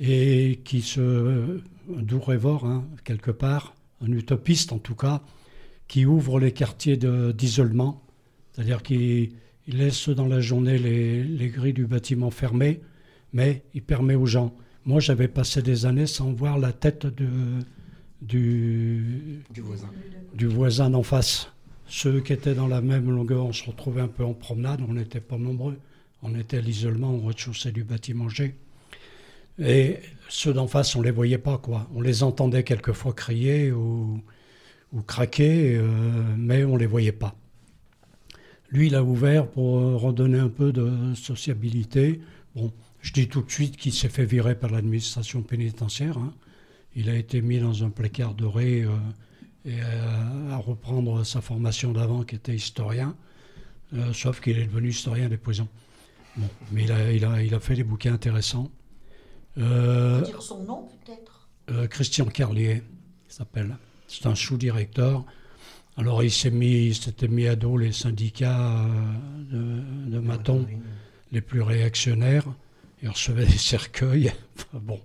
et 0.00 0.60
qui 0.64 0.82
se. 0.82 1.60
un 1.96 2.02
doux 2.02 2.18
rêveur, 2.20 2.64
hein, 2.64 2.84
quelque 3.04 3.30
part, 3.30 3.74
un 4.04 4.10
utopiste 4.10 4.72
en 4.72 4.78
tout 4.78 4.96
cas, 4.96 5.22
qui 5.86 6.06
ouvre 6.06 6.40
les 6.40 6.50
quartiers 6.52 6.96
d'isolement. 6.96 8.02
C'est-à-dire 8.52 8.82
qu'il 8.82 9.30
il 9.70 9.78
laisse 9.78 10.08
dans 10.08 10.26
la 10.26 10.40
journée 10.40 10.78
les, 10.78 11.22
les 11.22 11.48
grilles 11.48 11.72
du 11.72 11.86
bâtiment 11.86 12.30
fermées, 12.30 12.80
mais 13.32 13.62
il 13.72 13.82
permet 13.82 14.16
aux 14.16 14.26
gens. 14.26 14.52
Moi, 14.84 14.98
j'avais 14.98 15.28
passé 15.28 15.62
des 15.62 15.86
années 15.86 16.06
sans 16.06 16.32
voir 16.32 16.58
la 16.58 16.72
tête 16.72 17.06
de, 17.06 17.28
du, 18.20 19.42
Du 19.50 19.60
voisin. 19.60 19.88
du 20.34 20.46
voisin 20.46 20.90
d'en 20.90 21.04
face. 21.04 21.52
Ceux 21.86 22.20
qui 22.20 22.32
étaient 22.32 22.54
dans 22.54 22.66
la 22.66 22.80
même 22.80 23.10
longueur, 23.10 23.44
on 23.46 23.52
se 23.52 23.64
retrouvait 23.64 24.00
un 24.00 24.08
peu 24.08 24.24
en 24.24 24.34
promenade, 24.34 24.80
on 24.88 24.94
n'était 24.94 25.20
pas 25.20 25.38
nombreux. 25.38 25.78
On 26.22 26.34
était 26.34 26.58
à 26.58 26.60
l'isolement 26.60 27.14
au 27.14 27.26
rez-de-chaussée 27.26 27.70
du 27.70 27.84
bâtiment 27.84 28.28
G. 28.28 28.56
Et 29.58 29.98
ceux 30.28 30.52
d'en 30.52 30.66
face, 30.66 30.96
on 30.96 31.02
les 31.02 31.10
voyait 31.12 31.38
pas, 31.38 31.58
quoi. 31.58 31.88
On 31.94 32.00
les 32.00 32.22
entendait 32.24 32.64
quelquefois 32.64 33.12
crier 33.12 33.70
ou, 33.70 34.20
ou 34.92 35.02
craquer, 35.02 35.76
euh, 35.76 35.88
mais 36.36 36.64
on 36.64 36.76
les 36.76 36.86
voyait 36.86 37.12
pas. 37.12 37.36
Lui, 38.70 38.86
il 38.86 38.94
a 38.94 39.02
ouvert 39.02 39.48
pour 39.48 39.78
euh, 39.78 39.96
redonner 39.96 40.38
un 40.38 40.48
peu 40.48 40.72
de 40.72 41.14
sociabilité. 41.14 42.20
Bon, 42.54 42.72
je 43.00 43.12
dis 43.12 43.28
tout 43.28 43.42
de 43.42 43.50
suite 43.50 43.76
qu'il 43.76 43.92
s'est 43.92 44.08
fait 44.08 44.24
virer 44.24 44.54
par 44.54 44.70
l'administration 44.70 45.42
pénitentiaire. 45.42 46.18
hein. 46.18 46.32
Il 46.94 47.08
a 47.08 47.14
été 47.16 47.40
mis 47.40 47.58
dans 47.58 47.84
un 47.84 47.90
placard 47.90 48.34
doré 48.34 48.82
euh, 48.82 48.90
et 49.64 49.80
à, 49.80 50.54
à 50.54 50.56
reprendre 50.56 51.24
sa 51.24 51.40
formation 51.40 51.92
d'avant, 51.92 52.22
qui 52.22 52.34
était 52.36 52.54
historien. 52.54 53.16
Euh, 53.94 54.12
sauf 54.12 54.40
qu'il 54.40 54.56
est 54.58 54.66
devenu 54.66 54.90
historien 54.90 55.28
des 55.28 55.36
prisons. 55.36 55.68
Bon, 56.36 56.48
mais 56.70 56.84
il 56.84 56.92
a, 56.92 57.12
il, 57.12 57.24
a, 57.24 57.42
il 57.42 57.54
a 57.54 57.60
fait 57.60 57.74
des 57.74 57.84
bouquins 57.84 58.14
intéressants. 58.14 58.70
On 59.56 59.62
Euh, 59.62 60.20
peut 60.20 60.26
dire 60.26 60.42
son 60.42 60.62
nom 60.62 60.88
peut-être? 61.04 61.48
euh, 61.72 61.88
Christian 61.88 62.26
Carlier, 62.26 62.82
il 63.28 63.32
s'appelle. 63.32 63.76
C'est 64.06 64.26
un 64.26 64.36
sous-directeur. 64.36 65.24
Alors 66.00 66.22
il 66.24 66.30
s'est 66.30 66.50
mis, 66.50 66.94
s'était 66.94 67.28
mis 67.28 67.46
à 67.46 67.56
dos 67.56 67.76
les 67.76 67.92
syndicats 67.92 68.84
euh, 68.86 69.82
de, 70.08 70.10
de 70.12 70.18
matons 70.18 70.66
les 71.30 71.42
plus 71.42 71.60
réactionnaires. 71.60 72.46
Il 73.02 73.08
recevait 73.10 73.44
des 73.46 73.52
cercueils. 73.58 74.32
Enfin, 74.56 74.78
bon. 74.82 75.00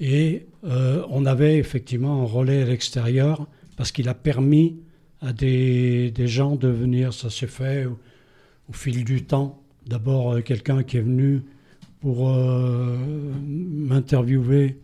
Et 0.00 0.46
euh, 0.64 1.04
on 1.10 1.24
avait 1.26 1.58
effectivement 1.58 2.22
un 2.22 2.24
relais 2.24 2.62
à 2.62 2.66
l'extérieur 2.66 3.46
parce 3.76 3.92
qu'il 3.92 4.08
a 4.08 4.14
permis 4.14 4.76
à 5.20 5.32
des, 5.32 6.10
des 6.10 6.26
gens 6.26 6.56
de 6.56 6.68
venir. 6.68 7.12
Ça 7.12 7.28
s'est 7.30 7.46
fait 7.46 7.84
au, 7.84 7.98
au 8.70 8.72
fil 8.72 9.04
du 9.04 9.24
temps. 9.24 9.62
D'abord, 9.86 10.32
euh, 10.32 10.40
quelqu'un 10.40 10.82
qui 10.82 10.96
est 10.96 11.02
venu 11.02 11.42
pour 12.00 12.30
euh, 12.30 12.96
m'interviewer 13.46 14.78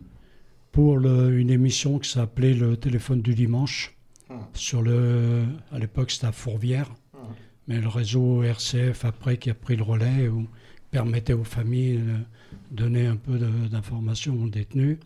pour 0.71 0.97
le- 0.97 1.37
une 1.37 1.49
émission 1.49 1.99
qui 1.99 2.09
s'appelait 2.09 2.53
Le 2.53 2.77
téléphone 2.77 3.21
du 3.21 3.33
dimanche. 3.35 3.95
Sur 4.53 4.81
le, 4.81 5.43
à 5.71 5.79
l'époque, 5.79 6.11
c'était 6.11 6.27
à 6.27 6.31
Fourvière. 6.31 6.89
Mais 7.67 7.79
le 7.79 7.87
réseau 7.87 8.43
RCF, 8.43 9.05
après, 9.05 9.37
qui 9.37 9.49
a 9.49 9.53
pris 9.53 9.75
le 9.75 9.83
relais, 9.83 10.29
permettait 10.89 11.33
aux 11.33 11.43
familles 11.43 11.99
de 12.71 12.83
donner 12.83 13.05
un 13.07 13.15
peu 13.15 13.37
d'informations 13.71 14.35
aux 14.43 14.49
détenus. 14.49 14.97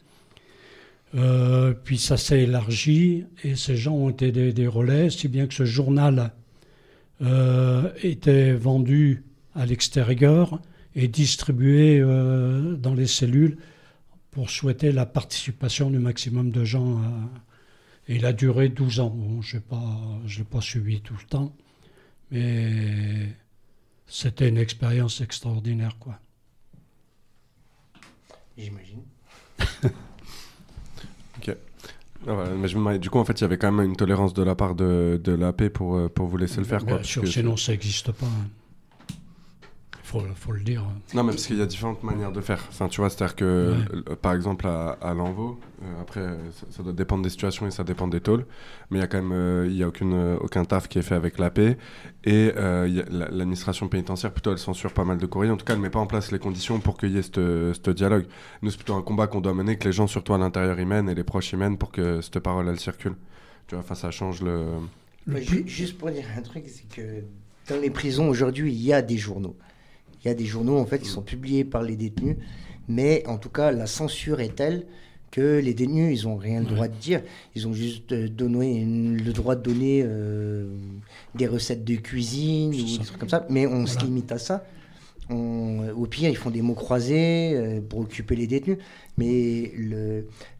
Euh, 1.13 1.73
puis 1.73 1.97
ça 1.97 2.17
s'est 2.17 2.41
élargi 2.41 3.26
et 3.43 3.55
ces 3.55 3.78
gens 3.78 3.93
ont 3.93 4.09
été 4.09 4.32
des, 4.32 4.67
relais, 4.67 5.09
si 5.09 5.28
bien 5.28 5.47
que 5.47 5.53
ce 5.53 5.63
journal 5.63 6.34
euh, 7.21 7.89
était 8.03 8.53
vendu 8.53 9.23
à 9.53 9.65
l'extérieur 9.65 10.59
et 10.95 11.07
distribué 11.07 11.99
euh, 12.01 12.76
dans 12.76 12.93
les 12.93 13.07
cellules 13.07 13.57
pour 14.32 14.49
souhaiter 14.49 14.91
la 14.91 15.05
participation 15.05 15.89
du 15.89 15.99
maximum 15.99 16.51
de 16.51 16.63
gens. 16.65 16.97
à- 16.97 17.30
il 18.08 18.26
a 18.26 18.34
duré 18.34 18.70
12 18.70 18.99
ans. 18.99 19.10
Bon, 19.10 19.41
je 19.41 19.58
ne 19.58 19.62
l'ai 20.38 20.43
pas 20.45 20.62
suivi 20.62 21.01
tout 21.01 21.16
le 21.20 21.26
temps, 21.28 21.56
mais 22.32 23.36
c'était 24.08 24.49
une 24.49 24.58
expérience 24.58 25.22
extraordinaire. 25.22 25.97
quoi. 25.99 26.20
J'imagine. 28.58 29.01
Ok. 31.38 31.49
Ah, 32.28 32.34
voilà, 32.34 32.51
mais 32.56 32.68
je 32.68 32.76
me 32.76 32.80
demandais- 32.80 32.97
du 32.99 33.10
coup, 33.10 33.20
en 33.20 33.26
fait, 33.26 33.34
il 33.39 33.41
y 33.41 33.43
avait 33.43 33.58
quand 33.58 33.72
même 33.72 33.86
une 33.86 33.95
tolérance 33.95 34.34
de 34.34 34.41
la 34.41 34.56
part 34.56 34.74
de, 34.74 35.20
de 35.24 35.32
l'AP 35.34 35.68
pour, 35.70 35.95
euh, 35.95 36.08
pour 36.10 36.28
vous 36.28 36.38
laisser 36.38 36.58
le 36.58 36.64
faire. 36.64 36.80
Quoi, 36.80 36.88
Bien 36.88 36.95
parce 36.97 37.08
sûr, 37.10 37.22
que 37.22 37.28
sinon 37.28 37.58
ça 37.58 37.74
n'existe 37.74 38.12
pas. 38.14 38.26
Il 38.26 38.64
faut, 40.20 40.26
faut 40.36 40.51
le 40.51 40.61
dire. 40.61 40.84
Non, 41.13 41.24
mais 41.24 41.32
parce 41.32 41.45
qu'il 41.47 41.57
y 41.57 41.61
a 41.61 41.66
différentes 41.66 42.03
manières 42.03 42.32
de 42.32 42.41
faire. 42.41 42.63
Enfin, 42.70 42.88
tu 42.88 43.01
vois, 43.01 43.09
c'est-à-dire 43.09 43.36
que, 43.36 43.72
Ouais. 43.74 44.01
euh, 44.11 44.16
par 44.16 44.34
exemple, 44.34 44.68
à, 44.68 44.91
à 45.01 45.13
l'envo, 45.13 45.59
euh, 45.84 46.01
après, 46.01 46.22
ça, 46.51 46.66
ça 46.70 46.84
doit 46.84 46.93
dépendre 46.93 47.24
des 47.24 47.30
situations 47.30 47.68
et 47.68 47.72
ça 47.72 47.84
dépend 47.84 48.07
des 48.07 48.22
tôles, 48.22 48.45
mais 48.89 48.99
il 48.99 49.01
y 49.01 49.03
a 49.03 49.07
quand 49.07 49.22
même, 49.22 49.32
euh, 49.34 49.68
il 49.70 49.76
y 49.76 49.84
a 49.84 49.88
aucune, 49.88 50.38
aucun 50.41 50.66
taf 50.66 50.88
qui 50.88 50.99
est 50.99 51.01
fait 51.01 51.16
avec 51.16 51.38
l'AP, 51.39 51.59
et 51.59 51.76
euh, 52.26 52.86
il 52.88 52.95
y 52.95 52.99
a- 53.01 53.05
la- 53.09 53.30
l'administration 53.30 53.88
pénitentiaire, 53.88 54.32
plutôt, 54.32 54.51
elle 54.51 54.57
censure 54.57 54.93
pas 54.93 55.03
mal 55.03 55.18
de 55.18 55.26
courriers. 55.26 55.51
En 55.51 55.57
tout 55.57 55.66
cas, 55.66 55.74
elle 55.74 55.80
met 55.80 55.89
pas 55.89 55.99
en 55.99 56.07
place 56.07 56.32
les 56.32 56.39
conditions 56.39 56.80
pour 56.80 56.97
qu'il 56.97 57.11
y 57.11 57.18
ait 57.18 57.22
ce 57.22 57.74
ce 57.74 57.91
dialogue. 57.91 58.26
Nous, 58.61 58.72
c'est 58.72 58.78
plutôt 58.78 58.95
un 58.95 59.01
combat 59.01 59.28
qu'on 59.28 59.41
doit 59.41 59.53
mener, 59.53 59.78
que 59.78 59.86
les 59.86 59.91
gens, 59.93 60.07
surtout 60.07 60.34
à 60.34 60.38
l'intérieur, 60.38 60.80
y 60.80 60.86
mènent, 60.86 61.09
et 61.09 61.16
les 61.16 61.24
proches 61.24 61.51
y 61.53 61.57
mènent 61.57 61.78
pour 61.78 61.91
que 61.91 62.22
cette 62.22 62.39
parole, 62.39 62.68
elle 62.68 62.80
circule. 62.80 63.16
Tu 63.68 63.76
vois, 63.76 63.84
enfin, 63.84 63.95
ça 63.95 64.11
change 64.11 64.41
le... 64.41 64.66
Juste 65.66 65.97
pour 65.97 66.11
dire 66.11 66.26
un 66.38 66.41
truc, 66.41 66.66
c'est 66.68 66.88
que 66.88 67.24
dans 67.68 67.82
les 67.82 67.89
prisons 67.89 68.30
aujourd'hui, 68.30 68.72
il 68.72 68.80
y 68.82 68.93
a 68.93 69.01
des 69.01 69.18
journaux. 69.18 69.55
Il 70.26 70.30
y 70.30 70.32
a 70.32 70.34
des 70.34 70.45
journaux 70.45 70.78
en 70.80 70.86
fait 70.88 70.99
qui 70.99 71.07
sont 71.09 71.21
publiés 71.21 71.63
par 71.63 71.84
les 71.84 71.95
détenus, 71.95 72.36
mais 72.88 73.23
en 73.28 73.38
tout 73.38 73.49
cas, 73.49 73.71
la 73.71 73.86
censure 73.86 74.39
est 74.41 74.55
telle 74.55 74.86
que 75.30 75.59
les 75.59 75.73
détenus, 75.76 76.19
ils 76.19 76.28
n'ont 76.28 76.36
rien 76.38 76.61
le 76.61 76.65
droit 76.65 76.88
de 76.88 76.95
dire. 76.95 77.21
Ils 77.55 77.67
ont 77.67 77.73
juste 77.73 78.11
euh, 78.11 78.28
donné 78.28 78.82
une- 78.82 79.17
le 79.21 79.34
droit 79.34 79.55
de 79.55 79.61
donner 79.61 80.01
euh, 80.03 80.67
des 81.36 81.45
recettes 81.45 81.84
de 81.84 81.95
cuisine 81.95 82.73
ou 82.73 82.78
des 82.97 83.03
trucs 83.05 83.19
comme 83.19 83.30
ça, 83.30 83.45
mais 83.49 83.67
on 83.67 83.86
se 83.86 83.99
limite 84.05 84.32
à 84.32 84.39
ça. 84.39 84.65
On- 85.30 85.89
au 85.95 86.05
pire, 86.05 86.30
ils 86.30 86.38
font 86.38 86.51
des 86.51 86.61
mots 86.61 86.76
croisés 86.76 87.53
euh, 87.55 87.82
pour 87.82 88.01
occuper 88.01 88.36
les 88.36 88.45
détenus, 88.45 88.78
mais 89.17 89.71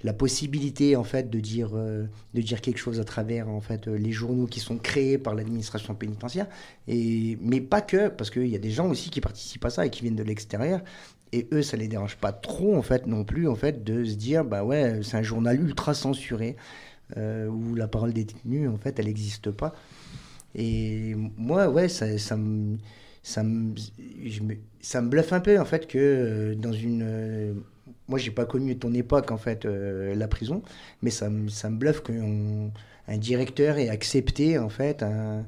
la 0.04 0.14
possibilité 0.14 0.96
en 0.96 1.04
fait 1.04 1.30
de 1.30 1.40
dire 1.40 1.72
euh, 1.76 2.06
de 2.34 2.42
dire 2.42 2.62
quelque 2.62 2.80
chose 2.80 3.00
à 3.00 3.04
travers 3.04 3.48
en 3.48 3.62
fait 3.62 3.88
euh, 3.88 3.96
les 3.96 4.12
journaux 4.12 4.48
qui 4.48 4.60
sont 4.60 4.78
créés 4.78 5.18
par 5.20 5.36
l'administration 5.36 5.94
pénitentiaire, 5.94 6.48
mais 6.88 7.62
pas 7.62 7.82
que, 7.82 8.08
parce 8.08 8.32
qu'il 8.32 8.48
y 8.48 8.56
a 8.56 8.60
des 8.60 8.72
gens 8.72 8.90
aussi 8.90 9.10
qui 9.12 9.22
participent 9.22 9.66
à 9.66 9.70
ça 9.70 9.86
et 9.86 9.90
qui 9.92 10.02
viennent 10.02 10.16
de 10.16 10.24
l'extérieur, 10.24 10.82
et 11.32 11.48
eux, 11.52 11.62
ça 11.62 11.78
les 11.78 11.88
dérange 11.88 12.16
pas 12.18 12.32
trop 12.32 12.76
en 12.76 12.82
fait 12.82 13.06
non 13.08 13.24
plus 13.24 13.48
en 13.48 13.56
fait 13.56 13.84
de 13.84 14.04
se 14.04 14.16
dire 14.16 14.44
bah 14.46 14.64
ouais, 14.64 15.02
c'est 15.04 15.18
un 15.18 15.24
journal 15.24 15.60
ultra 15.62 15.94
censuré 15.94 16.56
où 17.16 17.76
la 17.76 17.88
parole 17.88 18.14
des 18.14 18.24
détenus 18.26 18.70
en 18.70 18.78
fait 18.78 18.98
elle 19.00 19.06
n'existe 19.06 19.52
pas. 19.52 19.74
Et 20.56 21.16
moi, 21.38 21.70
ouais, 21.70 21.90
ça, 21.90 22.18
ça 22.18 22.38
me, 22.38 22.78
ça 23.26 23.42
me, 23.44 23.74
je 24.24 24.42
me- 24.42 24.58
ça 24.82 25.02
me 25.02 25.10
bluffe 25.10 25.34
un 25.34 25.40
peu 25.40 25.60
en 25.60 25.66
fait 25.66 25.88
que 25.88 25.98
euh, 25.98 26.56
dans 26.56 26.72
une, 26.74 27.02
euh, 27.04 27.54
moi 28.08 28.20
j'ai 28.20 28.30
pas 28.30 28.46
connu 28.46 28.78
ton 28.78 28.94
époque 28.94 29.32
en 29.32 29.38
fait 29.38 29.66
euh, 29.66 30.14
la 30.14 30.28
prison, 30.28 30.62
mais 31.02 31.10
ça 31.10 31.30
me, 31.32 31.50
ça 31.50 31.72
me 31.72 31.78
bluffe 31.78 32.02
qu'un 32.04 32.70
un 33.08 33.18
directeur 33.18 33.78
ait 33.80 33.90
accepté 33.90 34.60
en 34.60 34.70
fait 34.70 35.02
un, 35.02 35.44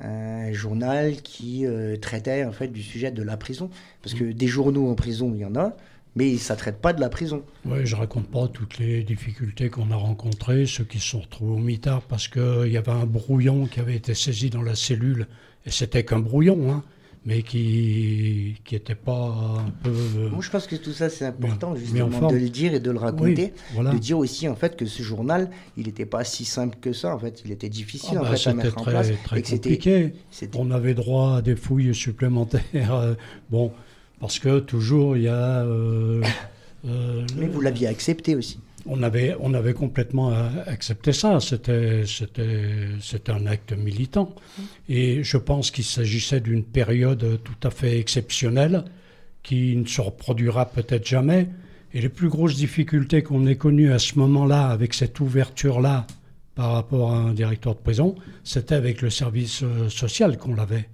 un 0.00 0.52
journal 0.52 1.22
qui 1.22 1.66
euh, 1.66 1.96
traitait 1.96 2.44
en 2.44 2.52
fait 2.52 2.68
du 2.68 2.82
sujet 2.82 3.12
de 3.12 3.22
la 3.22 3.36
prison, 3.36 3.70
parce 4.02 4.14
que 4.14 4.24
des 4.24 4.46
journaux 4.48 4.88
en 4.90 4.96
prison 4.96 5.30
il 5.32 5.40
y 5.40 5.44
en 5.44 5.54
a, 5.54 5.76
mais 6.16 6.36
ça 6.36 6.56
traite 6.56 6.80
pas 6.80 6.92
de 6.92 7.00
la 7.00 7.10
prison. 7.10 7.44
Oui, 7.64 7.78
je 7.84 7.94
raconte 7.94 8.26
pas 8.26 8.48
toutes 8.48 8.78
les 8.78 9.04
difficultés 9.04 9.70
qu'on 9.70 9.92
a 9.92 9.96
rencontrées, 9.96 10.66
ceux 10.66 10.82
qui 10.84 10.98
se 10.98 11.10
sont 11.10 11.20
retrouvés 11.20 11.54
au 11.54 11.64
mitard 11.64 12.02
parce 12.02 12.26
qu'il 12.26 12.72
y 12.72 12.76
avait 12.76 12.90
un 12.90 13.06
brouillon 13.06 13.66
qui 13.66 13.78
avait 13.78 13.94
été 13.94 14.14
saisi 14.14 14.50
dans 14.50 14.62
la 14.62 14.74
cellule, 14.74 15.28
et 15.64 15.70
c'était 15.70 16.04
qu'un 16.04 16.18
brouillon, 16.18 16.72
hein, 16.72 16.82
mais 17.26 17.42
qui 17.42 18.56
qui 18.64 18.74
était 18.76 18.94
pas 18.94 19.58
un 19.66 19.70
peu... 19.82 19.90
euh, 19.90 20.30
Moi, 20.30 20.40
je 20.40 20.50
pense 20.50 20.66
que 20.66 20.76
tout 20.76 20.92
ça, 20.92 21.08
c'est 21.10 21.26
important, 21.26 21.72
Bien, 21.72 21.80
justement, 21.80 22.28
de 22.30 22.36
le 22.36 22.48
dire 22.48 22.72
et 22.74 22.80
de 22.80 22.90
le 22.90 22.98
raconter. 22.98 23.52
Oui, 23.54 23.62
voilà. 23.74 23.90
De 23.92 23.98
dire 23.98 24.18
aussi, 24.18 24.48
en 24.48 24.54
fait, 24.56 24.76
que 24.76 24.86
ce 24.86 25.02
journal, 25.02 25.50
il 25.76 25.86
n'était 25.86 26.06
pas 26.06 26.24
si 26.24 26.44
simple 26.44 26.78
que 26.80 26.92
ça, 26.92 27.14
en 27.14 27.18
fait. 27.18 27.42
Il 27.44 27.52
était 27.52 27.68
difficile, 27.68 28.16
Ah 28.16 28.20
en 28.20 28.22
bah, 28.24 28.36
fait, 28.36 28.48
à 28.50 28.54
mettre 28.54 28.78
en 28.78 28.82
très, 28.82 28.90
place. 28.92 29.12
très 29.24 29.38
et 29.38 29.42
compliqué. 29.42 30.12
On 30.56 30.70
avait 30.70 30.94
droit 30.94 31.36
à 31.36 31.42
des 31.42 31.56
fouilles 31.56 31.94
supplémentaires. 31.94 32.62
euh, 32.94 33.14
bon, 33.50 33.72
parce 34.20 34.38
que 34.38 34.58
toujours 34.60 35.16
il 35.16 35.24
y 35.24 35.28
a. 35.28 35.62
euh, 35.64 36.22
euh, 36.86 37.26
Mais 37.36 37.48
vous 37.48 37.60
l'aviez 37.60 37.86
accepté 37.88 38.34
aussi. 38.34 38.60
On 38.86 39.02
avait, 39.02 39.36
on 39.40 39.54
avait 39.54 39.74
complètement 39.74 40.32
euh, 40.32 40.48
accepté 40.66 41.12
ça. 41.12 41.40
C'était, 41.40 42.04
c'était, 42.06 43.30
un 43.30 43.46
acte 43.46 43.72
militant. 43.72 44.34
Et 44.88 45.22
je 45.22 45.36
pense 45.36 45.70
qu'il 45.70 45.84
s'agissait 45.84 46.40
d'une 46.40 46.64
période 46.64 47.40
tout 47.42 47.68
à 47.68 47.70
fait 47.70 47.98
exceptionnelle 47.98 48.84
qui 49.42 49.76
ne 49.76 49.86
se 49.86 50.00
reproduira 50.00 50.66
peut-être 50.66 51.06
jamais. 51.06 51.48
Et 51.92 52.00
les 52.00 52.08
plus 52.08 52.28
grosses 52.28 52.56
difficultés 52.56 53.22
qu'on 53.22 53.46
ait 53.46 53.56
connues 53.56 53.92
à 53.92 53.98
ce 53.98 54.18
moment-là, 54.18 54.68
avec 54.68 54.94
cette 54.94 55.18
ouverture-là 55.20 56.06
par 56.54 56.72
rapport 56.72 57.12
à 57.12 57.16
un 57.16 57.32
directeur 57.32 57.74
de 57.74 57.80
prison, 57.80 58.14
c'était 58.44 58.74
avec 58.74 59.02
le 59.02 59.10
service 59.10 59.62
euh, 59.62 59.88
social 59.88 60.38
qu'on 60.38 60.54
l'avait. 60.54 60.88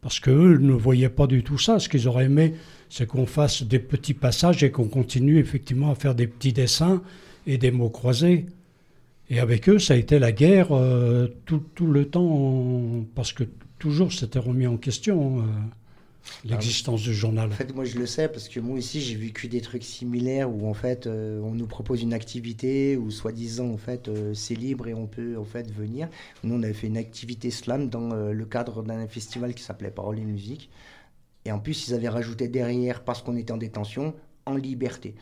Parce 0.00 0.18
qu'eux 0.18 0.58
ne 0.58 0.72
voyaient 0.72 1.10
pas 1.10 1.26
du 1.26 1.42
tout 1.42 1.58
ça. 1.58 1.78
Ce 1.78 1.88
qu'ils 1.88 2.08
auraient 2.08 2.24
aimé, 2.24 2.54
c'est 2.88 3.06
qu'on 3.06 3.26
fasse 3.26 3.62
des 3.62 3.78
petits 3.78 4.14
passages 4.14 4.62
et 4.62 4.70
qu'on 4.70 4.88
continue 4.88 5.38
effectivement 5.38 5.90
à 5.90 5.94
faire 5.94 6.14
des 6.14 6.26
petits 6.26 6.52
dessins 6.52 7.02
et 7.46 7.58
des 7.58 7.70
mots 7.70 7.90
croisés. 7.90 8.46
Et 9.30 9.38
avec 9.38 9.68
eux, 9.68 9.78
ça 9.78 9.94
a 9.94 9.96
été 9.96 10.18
la 10.18 10.32
guerre 10.32 10.72
euh, 10.72 11.28
tout, 11.46 11.62
tout 11.74 11.86
le 11.86 12.08
temps, 12.08 13.04
parce 13.14 13.32
que 13.32 13.44
toujours 13.78 14.12
c'était 14.12 14.40
remis 14.40 14.66
en 14.66 14.76
question, 14.76 15.38
euh, 15.38 15.42
l'existence 16.44 17.02
du 17.02 17.14
journal. 17.14 17.48
En 17.52 17.54
fait, 17.54 17.72
moi, 17.72 17.84
je 17.84 17.96
le 17.96 18.06
sais 18.06 18.26
parce 18.26 18.48
que 18.48 18.58
moi 18.58 18.76
aussi, 18.76 19.00
j'ai 19.00 19.14
vécu 19.14 19.46
des 19.46 19.60
trucs 19.60 19.84
similaires 19.84 20.52
où, 20.52 20.68
en 20.68 20.74
fait, 20.74 21.06
euh, 21.06 21.40
on 21.42 21.54
nous 21.54 21.68
propose 21.68 22.02
une 22.02 22.12
activité 22.12 22.96
où, 22.96 23.12
soi-disant, 23.12 23.68
en 23.68 23.76
fait, 23.76 24.10
c'est 24.34 24.56
libre 24.56 24.88
et 24.88 24.94
on 24.94 25.06
peut, 25.06 25.38
en 25.38 25.44
fait, 25.44 25.70
venir. 25.70 26.08
Nous, 26.42 26.56
on 26.56 26.62
avait 26.64 26.72
fait 26.72 26.88
une 26.88 26.98
activité 26.98 27.52
slam 27.52 27.88
dans 27.88 28.12
le 28.32 28.44
cadre 28.44 28.82
d'un 28.82 29.06
festival 29.06 29.54
qui 29.54 29.62
s'appelait 29.62 29.92
Parole 29.92 30.18
et 30.18 30.24
Musique. 30.24 30.70
Et 31.44 31.52
en 31.52 31.60
plus, 31.60 31.86
ils 31.88 31.94
avaient 31.94 32.08
rajouté 32.08 32.48
derrière, 32.48 33.04
parce 33.04 33.22
qu'on 33.22 33.36
était 33.36 33.52
en 33.52 33.58
détention, 33.58 34.12
en 34.44 34.56
liberté. 34.56 35.14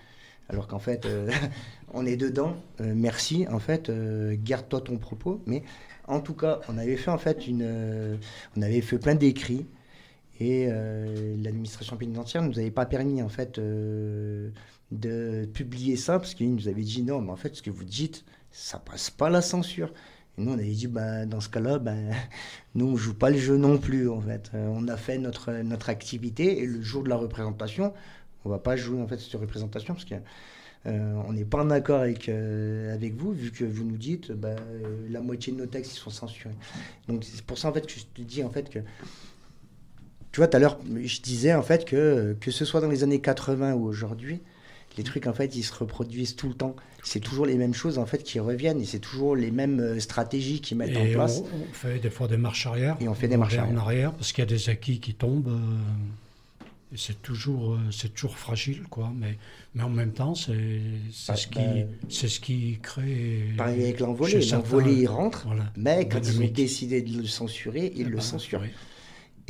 Alors 0.48 0.66
qu'en 0.66 0.78
fait, 0.78 1.04
euh, 1.06 1.30
on 1.94 2.06
est 2.06 2.16
dedans. 2.16 2.56
Euh, 2.80 2.92
merci, 2.96 3.46
en 3.50 3.58
fait, 3.58 3.90
euh, 3.90 4.36
garde-toi 4.38 4.80
ton 4.80 4.96
propos. 4.96 5.42
Mais 5.46 5.62
en 6.06 6.20
tout 6.20 6.34
cas, 6.34 6.60
on 6.68 6.78
avait 6.78 6.96
fait 6.96 7.10
en 7.10 7.18
fait 7.18 7.46
une, 7.46 8.18
on 8.56 8.62
avait 8.62 8.80
fait 8.80 8.98
plein 8.98 9.14
d'écrits 9.14 9.66
Et 10.40 10.66
l'administration 10.66 11.98
pénitentiaire 11.98 12.42
ne 12.42 12.48
nous 12.48 12.58
avait 12.58 12.70
pas 12.70 12.86
permis 12.86 13.20
en 13.20 13.28
fait 13.28 13.60
de 13.60 15.44
publier 15.52 15.96
ça 15.96 16.18
parce 16.18 16.32
qu'ils 16.32 16.54
nous 16.54 16.66
avaient 16.66 16.80
dit 16.80 17.02
non, 17.02 17.20
mais 17.20 17.30
en 17.30 17.36
fait 17.36 17.54
ce 17.56 17.60
que 17.60 17.68
vous 17.68 17.84
dites, 17.84 18.24
ça 18.50 18.78
passe 18.78 19.10
pas 19.10 19.28
la 19.28 19.42
censure. 19.42 19.92
Et 20.38 20.40
nous 20.40 20.52
on 20.52 20.54
avait 20.54 20.70
dit 20.70 20.86
bah, 20.86 21.26
dans 21.26 21.42
ce 21.42 21.50
cas-là, 21.50 21.78
ben, 21.78 22.10
nous 22.74 22.86
on 22.86 22.96
joue 22.96 23.12
pas 23.12 23.28
le 23.28 23.36
jeu 23.36 23.58
non 23.58 23.76
plus 23.76 24.08
en 24.08 24.22
fait. 24.22 24.50
On 24.54 24.88
a 24.88 24.96
fait 24.96 25.18
notre 25.18 25.52
notre 25.62 25.90
activité 25.90 26.62
et 26.62 26.66
le 26.66 26.80
jour 26.80 27.02
de 27.02 27.10
la 27.10 27.16
représentation, 27.16 27.92
on 28.48 28.50
va 28.50 28.58
pas 28.58 28.76
jouer 28.76 29.00
en 29.00 29.06
fait 29.06 29.18
cette 29.18 29.38
représentation 29.40 29.94
parce 29.94 30.06
que 30.06 30.14
euh, 30.86 31.14
on 31.26 31.32
n'est 31.32 31.44
pas 31.44 31.62
en 31.62 31.70
accord 31.70 32.00
avec, 32.00 32.28
euh, 32.28 32.94
avec 32.94 33.14
vous, 33.16 33.32
vu 33.32 33.50
que 33.50 33.64
vous 33.64 33.84
nous 33.84 33.96
dites 33.96 34.32
bah, 34.32 34.50
euh, 34.50 35.06
la 35.10 35.20
moitié 35.20 35.52
de 35.52 35.58
nos 35.58 35.66
textes 35.66 35.96
ils 35.96 35.98
sont 35.98 36.10
censurés. 36.10 36.54
Donc 37.08 37.24
c'est 37.24 37.42
pour 37.42 37.58
ça 37.58 37.68
en 37.68 37.72
fait 37.72 37.86
que 37.86 37.92
je 37.92 38.04
te 38.14 38.22
dis 38.22 38.42
en 38.42 38.50
fait 38.50 38.70
que 38.70 38.78
tu 40.30 40.40
vois, 40.40 40.46
tout 40.46 40.56
à 40.56 40.60
l'heure, 40.60 40.78
je 41.02 41.20
disais 41.20 41.54
en 41.54 41.62
fait 41.62 41.84
que 41.84 42.36
que 42.40 42.50
ce 42.50 42.64
soit 42.64 42.80
dans 42.80 42.88
les 42.88 43.02
années 43.02 43.20
80 43.20 43.74
ou 43.74 43.84
aujourd'hui, 43.86 44.40
les 44.96 45.04
trucs 45.04 45.26
en 45.26 45.34
fait 45.34 45.56
ils 45.56 45.64
se 45.64 45.74
reproduisent 45.74 46.36
tout 46.36 46.48
le 46.48 46.54
temps. 46.54 46.76
C'est 47.02 47.20
toujours 47.20 47.46
les 47.46 47.56
mêmes 47.56 47.74
choses 47.74 47.98
en 47.98 48.06
fait 48.06 48.22
qui 48.22 48.38
reviennent 48.38 48.80
et 48.80 48.84
c'est 48.84 48.98
toujours 48.98 49.34
les 49.34 49.50
mêmes 49.50 49.98
stratégies 50.00 50.60
qui 50.60 50.74
mettent 50.74 50.90
Et 50.90 51.10
en 51.10 51.12
place. 51.12 51.40
on, 51.40 51.62
on 51.70 51.72
fait 51.72 51.98
des 51.98 52.10
fois 52.10 52.28
des 52.28 52.36
marches 52.36 52.66
arrière. 52.66 52.96
Et 53.00 53.08
on 53.08 53.14
fait 53.14 53.28
des 53.28 53.36
marches 53.36 53.58
arrière. 53.58 53.74
en 53.74 53.78
arrière 53.78 54.12
parce 54.12 54.32
qu'il 54.32 54.42
y 54.42 54.46
a 54.46 54.50
des 54.50 54.68
acquis 54.70 55.00
qui 55.00 55.14
tombent. 55.14 55.58
C'est 56.96 57.20
toujours, 57.22 57.74
euh, 57.74 57.78
c'est 57.90 58.14
toujours 58.14 58.38
fragile, 58.38 58.82
quoi. 58.90 59.12
Mais, 59.14 59.38
mais 59.74 59.82
en 59.82 59.90
même 59.90 60.12
temps, 60.12 60.34
c'est 60.34 60.80
c'est 61.12 61.32
Bah, 61.32 61.36
ce, 61.36 61.46
qui, 61.48 61.58
bah, 61.58 61.64
c'est 62.08 62.28
ce 62.28 62.40
qui 62.40 62.78
crée. 62.82 63.44
Pareil 63.56 63.82
avec 63.82 64.00
l'envolé. 64.00 64.40
L'envolé, 64.50 64.92
il 64.94 65.06
rentre, 65.06 65.44
voilà, 65.46 65.72
mais 65.76 66.08
quand 66.08 66.20
ils 66.26 66.40
ont 66.42 66.48
décidé 66.48 67.02
de 67.02 67.18
le 67.18 67.26
censurer, 67.26 67.92
ils 67.94 68.02
Eh 68.02 68.04
le 68.04 68.16
ben, 68.16 68.20
censurent. 68.22 68.60
oui. 68.62 68.70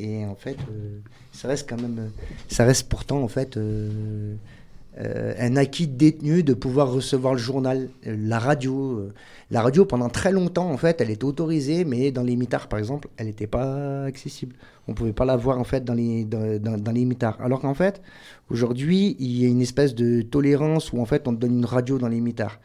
Et 0.00 0.24
en 0.24 0.36
fait, 0.36 0.56
euh, 0.70 1.00
ça 1.32 1.48
reste 1.48 1.68
quand 1.68 1.80
même. 1.80 2.12
Ça 2.48 2.64
reste 2.64 2.88
pourtant, 2.88 3.20
en 3.22 3.28
fait, 3.28 3.56
euh, 3.56 4.34
euh, 5.00 5.32
un 5.38 5.54
acquis 5.54 5.86
détenu 5.86 6.42
de 6.42 6.54
pouvoir 6.54 6.90
recevoir 6.90 7.34
le 7.34 7.38
journal, 7.38 7.88
euh, 8.06 8.16
la 8.18 8.40
radio. 8.40 8.98
euh. 8.98 9.14
La 9.50 9.62
radio, 9.62 9.84
pendant 9.84 10.08
très 10.08 10.32
longtemps, 10.32 10.70
en 10.70 10.76
fait, 10.76 11.00
elle 11.00 11.10
était 11.10 11.24
autorisée, 11.24 11.84
mais 11.84 12.10
dans 12.10 12.24
les 12.24 12.34
mitards, 12.34 12.68
par 12.68 12.80
exemple, 12.80 13.08
elle 13.16 13.26
n'était 13.26 13.46
pas 13.46 14.04
accessible. 14.04 14.56
On 14.88 14.92
ne 14.92 14.96
pouvait 14.96 15.12
pas 15.12 15.24
la 15.24 15.36
voir, 15.36 15.58
en 15.58 15.64
fait, 15.64 15.84
dans 15.84 15.94
les, 15.94 16.24
dans, 16.24 16.58
dans-. 16.58 17.34
Alors 17.38 17.60
qu'en 17.60 17.74
fait, 17.74 18.02
aujourd'hui, 18.50 19.16
il 19.20 19.38
y 19.40 19.44
a 19.46 19.48
une 19.48 19.62
espèce 19.62 19.94
de 19.94 20.22
tolérance 20.22 20.92
où, 20.92 21.00
en 21.00 21.06
fait, 21.06 21.28
on 21.28 21.34
te 21.34 21.40
donne 21.40 21.58
une 21.58 21.64
radio 21.64 21.98
dans 21.98 22.08
les 22.08 22.20
mitards. 22.20 22.60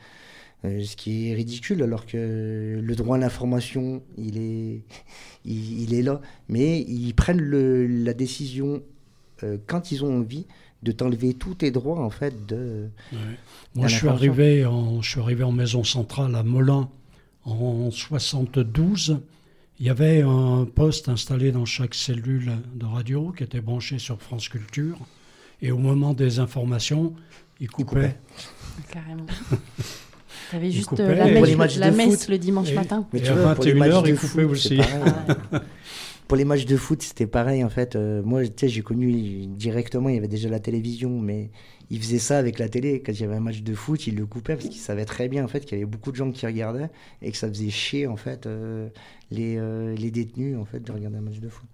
Ce 0.64 0.96
qui 0.96 1.30
est 1.30 1.34
ridicule 1.34 1.84
alors 1.84 2.06
que 2.06 2.80
le 2.82 2.96
droit 2.96 3.18
à 3.18 3.20
l'information 3.20 4.02
il 4.18 4.38
est 4.38 4.84
il, 5.44 5.94
est 5.94 6.02
là 6.02 6.22
mais 6.48 6.80
ils 6.80 7.14
prennent 7.14 7.42
la 7.42 8.14
décision 8.14 8.82
quand 9.68 9.92
ils 9.92 10.06
ont 10.06 10.20
envie 10.20 10.48
de 10.84 10.92
t'enlever 10.92 11.34
tous 11.34 11.56
tes 11.56 11.72
droits 11.72 12.00
en 12.00 12.10
fait 12.10 12.46
de 12.46 12.90
Ouais. 13.12 13.18
de 13.76 13.80
Moi, 13.80 13.88
je 13.88 13.96
suis, 13.96 14.08
arrivé 14.08 14.66
en, 14.66 15.02
je 15.02 15.10
suis 15.10 15.20
arrivé 15.20 15.44
en 15.44 15.52
maison 15.52 15.84
centrale 15.84 16.36
à 16.36 16.44
Melun 16.44 16.90
en 17.46 17.90
72. 17.92 19.20
Il 19.80 19.86
y 19.88 19.90
avait 19.90 20.22
un 20.22 20.66
poste 20.66 21.10
installé 21.10 21.52
dans 21.52 21.66
chaque 21.66 21.96
cellule 21.96 22.52
de 22.76 22.86
radio 22.86 23.34
qui 23.36 23.44
était 23.44 23.62
branché 23.62 23.98
sur 24.00 24.22
France 24.22 24.48
Culture. 24.50 24.98
Et 25.62 25.72
au 25.72 25.78
moment 25.78 26.14
des 26.14 26.40
informations, 26.40 27.14
il 27.60 27.70
coupait. 27.70 28.16
Carrément. 28.92 29.26
T'avais 30.52 30.68
Il 30.70 30.74
juste 30.74 30.88
coupait. 30.90 31.04
euh, 31.04 31.16
la 31.16 31.26
messe, 31.92 32.28
la 32.28 32.34
le 32.36 32.38
dimanche 32.38 32.70
Et- 32.70 32.76
matin. 32.76 33.08
Mais 33.14 33.20
Et 33.20 33.24
tu 33.24 33.30
à 33.30 33.34
vois, 33.36 33.56
pour 33.56 33.64
les 33.64 33.72
21 33.74 33.80
matchs 33.86 33.94
heures, 33.96 34.04
de 34.04 34.10
il 34.10 34.16
foot, 34.18 34.30
coupait 34.30 34.44
aussi. 34.44 34.80
pour 36.34 36.38
les 36.40 36.46
matchs 36.46 36.66
de 36.66 36.78
foot, 36.78 37.00
c'était 37.04 37.28
pareil 37.28 37.64
en 37.64 37.70
fait. 37.70 37.96
Euh, 37.96 38.24
moi, 38.24 38.44
tu 38.44 38.52
sais, 38.58 38.68
j'ai 38.68 38.82
connu 38.82 39.46
directement, 39.46 40.10
il 40.10 40.16
y 40.16 40.18
avait 40.18 40.28
déjà 40.28 40.50
la 40.50 40.60
télévision, 40.60 41.20
mais 41.20 41.52
il 41.92 42.02
faisait 42.02 42.18
ça 42.18 42.40
avec 42.40 42.58
la 42.58 42.70
télé. 42.70 43.04
Quand 43.04 43.12
il 43.12 43.22
y 43.22 43.24
avait 43.24 43.36
un 43.36 43.40
match 43.40 43.62
de 43.62 43.76
foot, 43.76 44.08
il 44.08 44.16
le 44.16 44.26
coupait 44.26 44.56
parce 44.56 44.68
qu'il 44.68 44.82
savait 44.82 45.06
très 45.06 45.30
bien 45.30 45.46
en 45.46 45.48
fait 45.48 45.60
qu'il 45.60 45.78
y 45.78 45.82
avait 45.84 45.86
beaucoup 45.86 46.10
de 46.10 46.16
gens 46.16 46.32
qui 46.32 46.48
regardaient 46.48 46.90
et 47.22 47.32
que 47.32 47.38
ça 47.38 47.48
faisait 47.48 47.70
chier 47.70 48.08
en 48.08 48.18
fait 48.18 48.48
euh, 48.48 48.90
les, 49.30 49.58
euh, 49.58 49.94
les 49.94 50.10
détenus 50.10 50.58
en 50.58 50.66
fait 50.66 50.80
de 50.80 50.92
regarder 50.92 51.18
un 51.18 51.22
match 51.22 51.38
de 51.38 51.50
foot. 51.50 51.70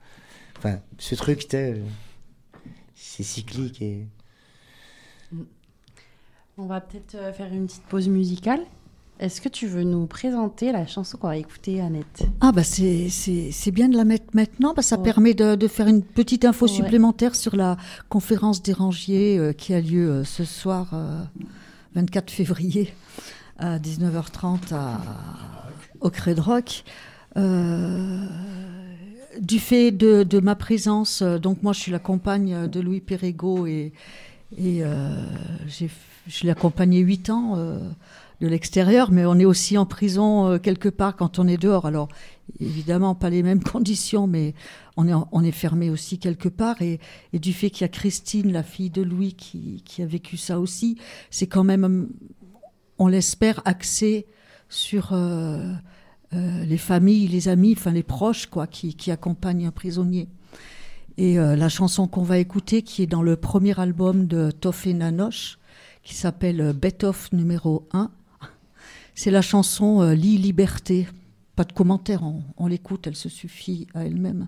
Enfin, 0.58 0.82
ce 0.98 1.16
truc, 1.16 1.48
c'est 1.50 3.24
cyclique 3.24 3.82
et 3.82 4.08
On 6.58 6.66
va 6.66 6.82
peut-être 6.82 7.34
faire 7.34 7.54
une 7.54 7.66
petite 7.66 7.84
pause 7.84 8.10
musicale. 8.10 8.66
Est-ce 9.20 9.42
que 9.42 9.50
tu 9.50 9.68
veux 9.68 9.84
nous 9.84 10.06
présenter 10.06 10.72
la 10.72 10.88
chanson 10.88 11.18
qu'on 11.18 11.28
va 11.28 11.36
écouter, 11.36 11.82
Annette? 11.82 12.24
Ah 12.40 12.54
bah 12.54 12.64
c'est 12.64 13.72
bien 13.72 13.90
de 13.90 13.98
la 13.98 14.06
mettre 14.06 14.28
maintenant, 14.34 14.74
parce 14.74 14.88
que 14.88 14.90
ça 14.92 14.98
Ouais. 14.98 15.04
permet 15.04 15.34
de, 15.34 15.56
de 15.56 15.68
faire 15.68 15.88
une 15.88 16.04
petite 16.04 16.46
info 16.46 16.68
Ouais. 16.68 16.72
supplémentaire 16.72 17.36
sur 17.36 17.58
la 17.58 17.76
conférence 18.08 18.64
des 18.64 18.72
rangiers 18.72 19.38
euh, 19.38 19.52
qui 19.52 19.74
a 19.74 19.82
lieu 19.82 20.10
euh, 20.10 20.24
ce 20.24 20.46
soir, 20.46 20.92
euh, 20.94 21.22
24 21.96 22.32
février, 22.32 22.94
à 23.58 23.78
19h30 23.78 24.74
à, 24.74 25.02
au 26.00 26.10
Cré 26.10 26.34
Rock. 26.34 26.86
Euh, 27.36 28.26
du 29.42 29.60
fait 29.60 29.92
de, 29.92 30.24
de 30.24 30.40
ma 30.40 30.56
présence, 30.56 31.22
euh, 31.22 31.40
donc 31.40 31.62
moi 31.62 31.74
je 31.74 31.80
suis 31.82 31.92
la 31.92 32.00
compagne 32.00 32.68
de 32.68 32.80
Louis 32.80 33.02
Perregaux 33.02 33.68
et, 33.68 33.92
et 34.58 34.82
euh, 34.84 35.14
je 35.68 36.44
l'ai 36.44 36.50
accompagné 36.52 37.00
huit 37.00 37.30
ans 37.30 37.56
euh, 37.58 37.78
de 38.42 38.48
l'extérieur, 38.48 39.12
mais 39.12 39.26
on 39.26 39.38
est 39.38 39.46
aussi 39.46 39.78
en 39.78 39.86
prison 39.86 40.48
euh, 40.48 40.58
quelque 40.60 40.90
part 40.90 41.16
quand 41.16 41.40
on 41.40 41.48
est 41.48 41.58
dehors. 41.58 41.86
Alors 41.86 42.08
évidemment 42.60 43.16
pas 43.16 43.30
les 43.30 43.44
mêmes 43.44 43.64
conditions, 43.64 44.28
mais 44.28 44.54
on 44.98 45.08
est, 45.08 45.14
on 45.32 45.44
est 45.44 45.52
fermé 45.52 45.90
aussi 45.90 46.20
quelque 46.20 46.50
part. 46.50 46.82
Et, 46.82 47.00
et 47.34 47.40
du 47.40 47.54
fait 47.54 47.70
qu'il 47.70 47.82
y 47.82 47.86
a 47.86 47.90
Christine, 47.90 48.52
la 48.52 48.64
fille 48.64 48.90
de 48.90 49.02
Louis, 49.02 49.34
qui, 49.34 49.84
qui 49.86 50.02
a 50.02 50.06
vécu 50.06 50.38
ça 50.38 50.60
aussi, 50.60 50.98
c'est 51.30 51.48
quand 51.48 51.64
même, 51.64 52.10
on 52.98 53.08
l'espère, 53.08 53.62
axé 53.66 54.26
sur 54.70 55.14
euh, 55.14 55.74
euh, 56.34 56.64
les 56.64 56.78
familles, 56.78 57.28
les 57.28 57.48
amis, 57.48 57.74
enfin 57.76 57.92
les 57.92 58.04
proches, 58.04 58.46
quoi, 58.46 58.68
qui, 58.68 58.96
qui 58.96 59.10
accompagnent 59.10 59.66
un 59.66 59.72
prisonnier. 59.72 60.28
Et 61.18 61.40
euh, 61.40 61.56
la 61.56 61.70
chanson 61.70 62.08
qu'on 62.08 62.22
va 62.22 62.38
écouter, 62.38 62.84
qui 62.84 63.02
est 63.02 63.08
dans 63.08 63.24
le 63.24 63.36
premier 63.36 63.78
album 63.80 64.28
de 64.28 64.52
Toffé 64.52 64.94
Nanoche, 64.94 65.58
qui 66.04 66.14
s'appelle 66.14 66.62
euh, 66.62 66.74
Bet-Off 66.74 67.32
numéro 67.34 67.88
1, 67.94 68.12
c'est 69.20 69.32
la 69.32 69.42
chanson 69.42 70.02
euh, 70.02 70.14
Lit 70.14 70.38
Liberté. 70.38 71.06
Pas 71.58 71.66
de 71.66 71.74
commentaire, 71.74 72.24
on, 72.24 72.42
on 72.56 72.68
l'écoute, 72.68 73.06
elle 73.06 73.18
se 73.18 73.28
suffit 73.28 73.86
à 73.94 74.06
elle-même. 74.06 74.48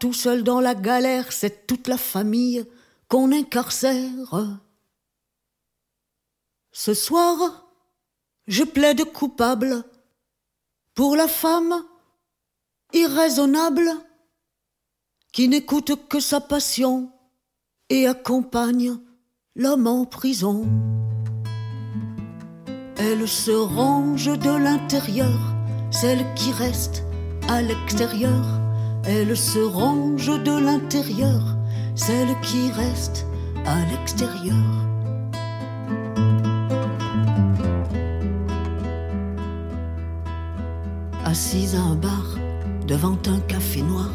Tout 0.00 0.14
seul 0.14 0.42
dans 0.42 0.60
la 0.60 0.74
galère, 0.74 1.30
c'est 1.30 1.66
toute 1.68 1.86
la 1.86 1.98
famille 1.98 2.66
qu'on 3.08 3.30
incarcère. 3.30 4.58
Ce 6.72 6.94
soir, 6.94 7.66
je 8.46 8.64
plaide 8.64 9.04
coupable 9.12 9.84
pour 10.94 11.14
la 11.14 11.28
femme 11.28 11.84
irraisonnable 12.92 13.90
qui 15.32 15.48
n'écoute 15.48 16.08
que 16.08 16.18
sa 16.18 16.40
passion 16.40 17.12
et 17.88 18.06
accompagne 18.06 18.98
l'homme 19.54 19.86
en 19.86 20.06
prison. 20.06 20.66
Elle 22.96 23.28
se 23.28 23.50
range 23.50 24.38
de 24.38 24.50
l'intérieur, 24.50 25.38
celle 25.90 26.24
qui 26.34 26.52
reste 26.52 27.04
à 27.48 27.62
l'extérieur. 27.62 28.59
Elle 29.04 29.36
se 29.36 29.58
range 29.58 30.26
de 30.42 30.64
l'intérieur, 30.64 31.56
celle 31.94 32.38
qui 32.42 32.70
reste 32.70 33.26
à 33.66 33.84
l'extérieur. 33.90 34.56
Assise 41.24 41.74
à 41.76 41.80
un 41.80 41.94
bar 41.94 42.40
Devant 42.90 43.18
un 43.28 43.38
café 43.46 43.82
noir, 43.82 44.10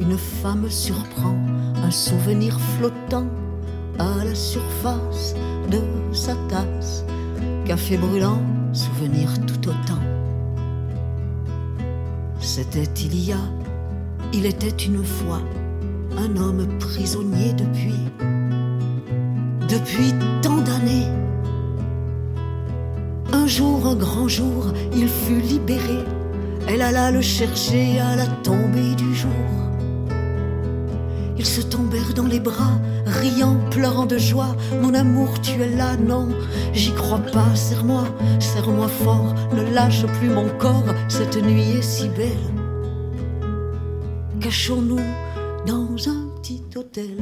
une 0.00 0.18
femme 0.18 0.68
surprend 0.68 1.36
un 1.76 1.92
souvenir 1.92 2.58
flottant 2.76 3.28
à 4.00 4.24
la 4.24 4.34
surface 4.34 5.36
de 5.70 5.78
sa 6.12 6.34
tasse. 6.48 7.04
Café 7.64 7.96
brûlant, 7.96 8.42
souvenir 8.72 9.32
tout 9.46 9.68
autant. 9.68 10.02
C'était 12.40 12.82
il 13.04 13.26
y 13.28 13.32
a, 13.32 13.38
il 14.32 14.46
était 14.46 14.84
une 14.84 15.04
fois, 15.04 15.40
un 16.16 16.36
homme 16.36 16.66
prisonnier 16.78 17.52
depuis, 17.52 17.94
depuis 19.68 20.12
tant 20.42 20.58
d'années. 20.58 21.06
Un 23.32 23.46
jour, 23.46 23.86
un 23.86 23.96
grand 23.96 24.28
jour, 24.28 24.72
il 24.94 25.08
fut 25.08 25.40
libéré. 25.40 25.98
Elle 26.68 26.82
alla 26.82 27.10
le 27.10 27.20
chercher 27.20 28.00
à 28.00 28.16
la 28.16 28.26
tombée 28.42 28.94
du 28.96 29.14
jour. 29.14 29.30
Ils 31.38 31.46
se 31.46 31.60
tombèrent 31.60 32.14
dans 32.14 32.26
les 32.26 32.40
bras, 32.40 32.80
riant, 33.04 33.56
pleurant 33.70 34.06
de 34.06 34.18
joie. 34.18 34.56
Mon 34.82 34.94
amour, 34.94 35.40
tu 35.42 35.60
es 35.60 35.76
là, 35.76 35.96
non, 35.96 36.28
j'y 36.72 36.92
crois 36.92 37.20
pas. 37.32 37.54
Serre-moi, 37.54 38.04
serre-moi 38.38 38.88
fort, 38.88 39.34
ne 39.54 39.62
lâche 39.74 40.06
plus 40.18 40.30
mon 40.30 40.48
corps. 40.58 40.94
Cette 41.08 41.36
nuit 41.44 41.78
est 41.78 41.82
si 41.82 42.08
belle. 42.08 42.65
Cachons-nous 44.46 45.00
dans 45.66 46.08
un 46.08 46.28
petit 46.40 46.62
hôtel. 46.76 47.16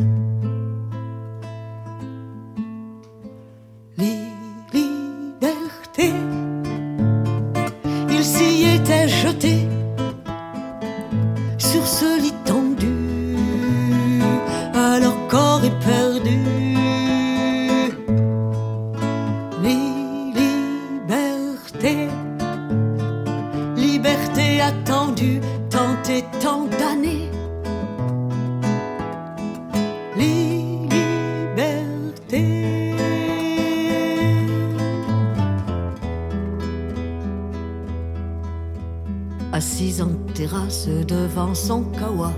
Devant 41.55 41.67
son 41.67 41.85
kawa, 41.99 42.33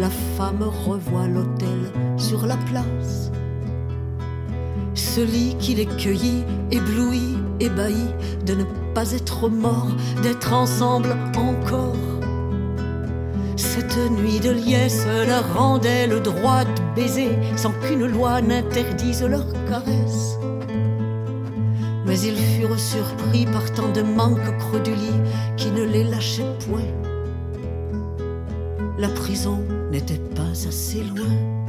la 0.00 0.10
femme 0.36 0.62
revoit 0.86 1.26
l'hôtel 1.26 1.92
sur 2.16 2.46
la 2.46 2.56
place. 2.56 3.30
Ce 4.94 5.20
lit 5.20 5.56
qui 5.58 5.74
les 5.74 5.86
cueillit, 5.86 6.44
ébloui, 6.70 7.36
ébahi, 7.60 8.06
de 8.46 8.54
ne 8.54 8.64
pas 8.94 9.12
être 9.12 9.48
mort, 9.48 9.88
d'être 10.22 10.52
ensemble 10.52 11.16
encore. 11.36 11.96
Cette 13.56 13.96
nuit 14.12 14.40
de 14.40 14.50
liesse 14.50 15.06
leur 15.26 15.54
rendait 15.54 16.06
le 16.06 16.20
droit 16.20 16.64
de 16.64 16.94
baiser 16.96 17.30
sans 17.56 17.72
qu'une 17.72 18.06
loi 18.06 18.40
n'interdise 18.40 19.22
leur 19.22 19.46
caresse. 19.68 20.38
Mais 22.06 22.18
ils 22.20 22.36
furent 22.36 22.78
surpris 22.78 23.46
par 23.46 23.70
tant 23.72 23.90
de 23.92 24.02
manque 24.02 24.38
au 24.48 24.58
creux 24.58 24.80
du 24.80 24.94
lit 24.94 25.20
qui 25.56 25.70
ne 25.70 25.84
les 25.84 26.04
lâchait 26.04 26.44
point. 26.68 27.03
La 28.96 29.08
prison 29.08 29.58
n'était 29.90 30.20
pas 30.36 30.50
assez 30.68 31.02
loin. 31.02 31.63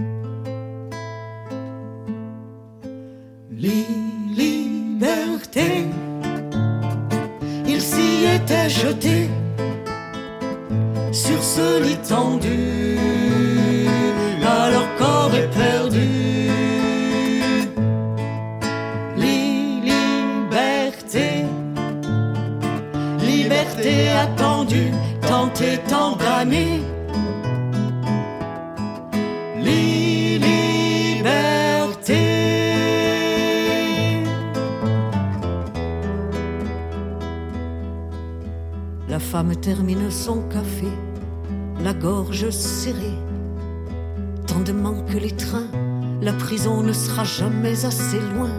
Loin. 48.34 48.50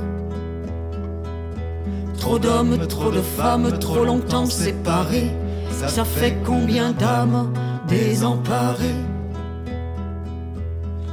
Trop 2.18 2.38
d'hommes, 2.38 2.86
trop 2.86 3.10
de 3.10 3.20
femmes, 3.20 3.78
trop 3.78 4.04
longtemps 4.04 4.46
séparés. 4.46 5.30
Ça 5.70 6.04
fait 6.04 6.36
combien 6.44 6.92
d'âmes 6.92 7.52
désemparées? 7.88 9.04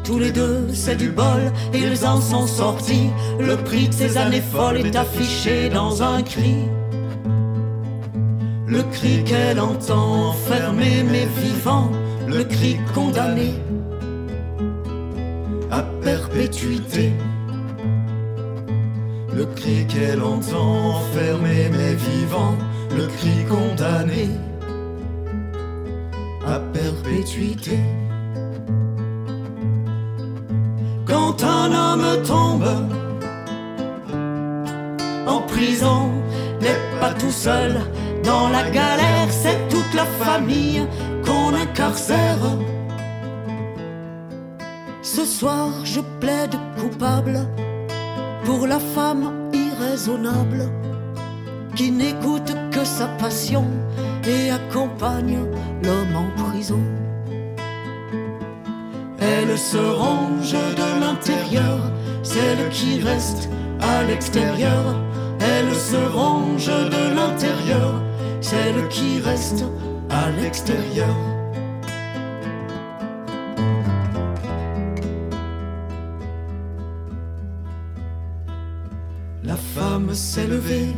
Tous 0.03 0.19
les 0.19 0.31
deux, 0.31 0.67
c'est 0.73 0.97
du 0.97 1.09
bol, 1.09 1.51
ils 1.73 2.05
en 2.05 2.19
sont 2.19 2.47
sortis. 2.47 3.09
Le 3.39 3.55
prix 3.55 3.87
de 3.87 3.93
ces 3.93 4.17
années 4.17 4.41
folles 4.41 4.77
est 4.77 4.95
affiché 4.95 5.69
dans 5.69 6.03
un 6.03 6.21
cri. 6.23 6.55
Le 8.67 8.81
cri 8.91 9.23
qu'elle 9.23 9.59
entend 9.59 10.29
enfermé 10.29 11.03
mais 11.09 11.27
vivant, 11.41 11.89
le 12.27 12.43
cri 12.43 12.79
condamné 12.93 13.53
à 15.71 15.83
perpétuité. 16.03 17.13
Le 19.35 19.45
cri 19.45 19.87
qu'elle 19.87 20.21
entend 20.21 20.97
enfermé 20.97 21.69
mais 21.71 21.95
vivant, 21.95 22.55
le 22.95 23.07
cri 23.07 23.43
condamné 23.49 24.29
à 26.45 26.59
perpétuité. 26.59 27.79
Quand 31.07 31.43
un 31.43 31.71
homme 31.73 32.23
tombe 32.23 32.69
en 35.27 35.41
prison, 35.41 36.11
n'est 36.61 36.99
pas 36.99 37.13
tout 37.13 37.31
seul 37.31 37.79
dans 38.23 38.49
la 38.49 38.69
galère, 38.69 39.29
c'est 39.29 39.67
toute 39.67 39.93
la 39.95 40.05
famille 40.05 40.85
qu'on 41.25 41.53
incarcère. 41.55 42.37
Ce 45.01 45.25
soir, 45.25 45.69
je 45.83 46.01
plaide 46.19 46.55
coupable 46.79 47.47
pour 48.45 48.67
la 48.67 48.79
femme 48.79 49.49
irraisonnable 49.53 50.69
qui 51.75 51.91
n'écoute 51.91 52.53
que 52.71 52.83
sa 52.83 53.07
passion 53.07 53.65
et 54.27 54.51
accompagne 54.51 55.39
l'homme 55.83 56.15
en 56.15 56.43
prison. 56.43 56.79
Elle 59.19 59.57
se 59.57 59.77
range 59.77 60.53
de 60.53 60.99
l'intérieur, 60.99 61.79
celle 62.21 62.69
qui 62.69 62.99
reste 62.99 63.49
à 63.81 64.03
l'extérieur. 64.03 64.95
Elle 65.39 65.73
se 65.75 65.97
range 66.15 66.67
de 66.67 67.15
l'intérieur, 67.15 68.01
celle 68.41 68.87
qui 68.89 69.19
reste 69.19 69.65
à 70.09 70.29
l'extérieur. 70.41 71.32
Femme 80.13 80.19
s'est 80.19 80.47
levée, 80.47 80.93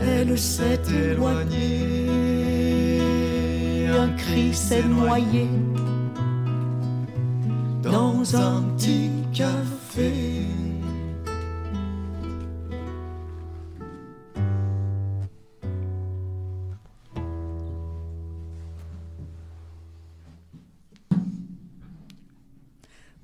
elle 0.00 0.38
s'est 0.38 0.80
éloignée, 1.10 2.20
un 3.88 4.08
cri 4.16 4.54
s'est 4.54 4.82
noyé 4.82 5.46
dans 7.82 8.36
un 8.36 8.62
petit 8.76 9.10
café. 9.34 10.46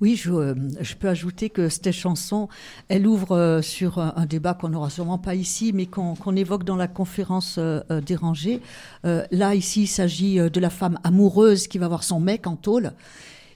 Oui, 0.03 0.17
je, 0.17 0.33
euh, 0.33 0.53
je, 0.81 0.95
peux 0.95 1.07
ajouter 1.07 1.49
que 1.49 1.69
cette 1.69 1.93
chanson, 1.93 2.49
elle 2.89 3.07
ouvre 3.07 3.37
euh, 3.37 3.61
sur 3.61 3.99
un, 3.99 4.11
un 4.17 4.25
débat 4.25 4.53
qu'on 4.53 4.67
n'aura 4.67 4.89
sûrement 4.89 5.17
pas 5.17 5.33
ici, 5.33 5.71
mais 5.73 5.85
qu'on 5.85 6.35
évoque 6.35 6.65
dans 6.65 6.75
la 6.75 6.89
conférence 6.89 7.55
euh, 7.57 7.79
euh, 7.89 8.01
dérangée. 8.01 8.59
Euh, 9.05 9.25
là, 9.31 9.55
ici, 9.55 9.83
il 9.83 9.87
s'agit 9.87 10.41
euh, 10.41 10.49
de 10.49 10.59
la 10.59 10.69
femme 10.69 10.99
amoureuse 11.05 11.69
qui 11.69 11.77
va 11.77 11.87
voir 11.87 12.03
son 12.03 12.19
mec 12.19 12.47
en 12.47 12.57
tôle 12.57 12.91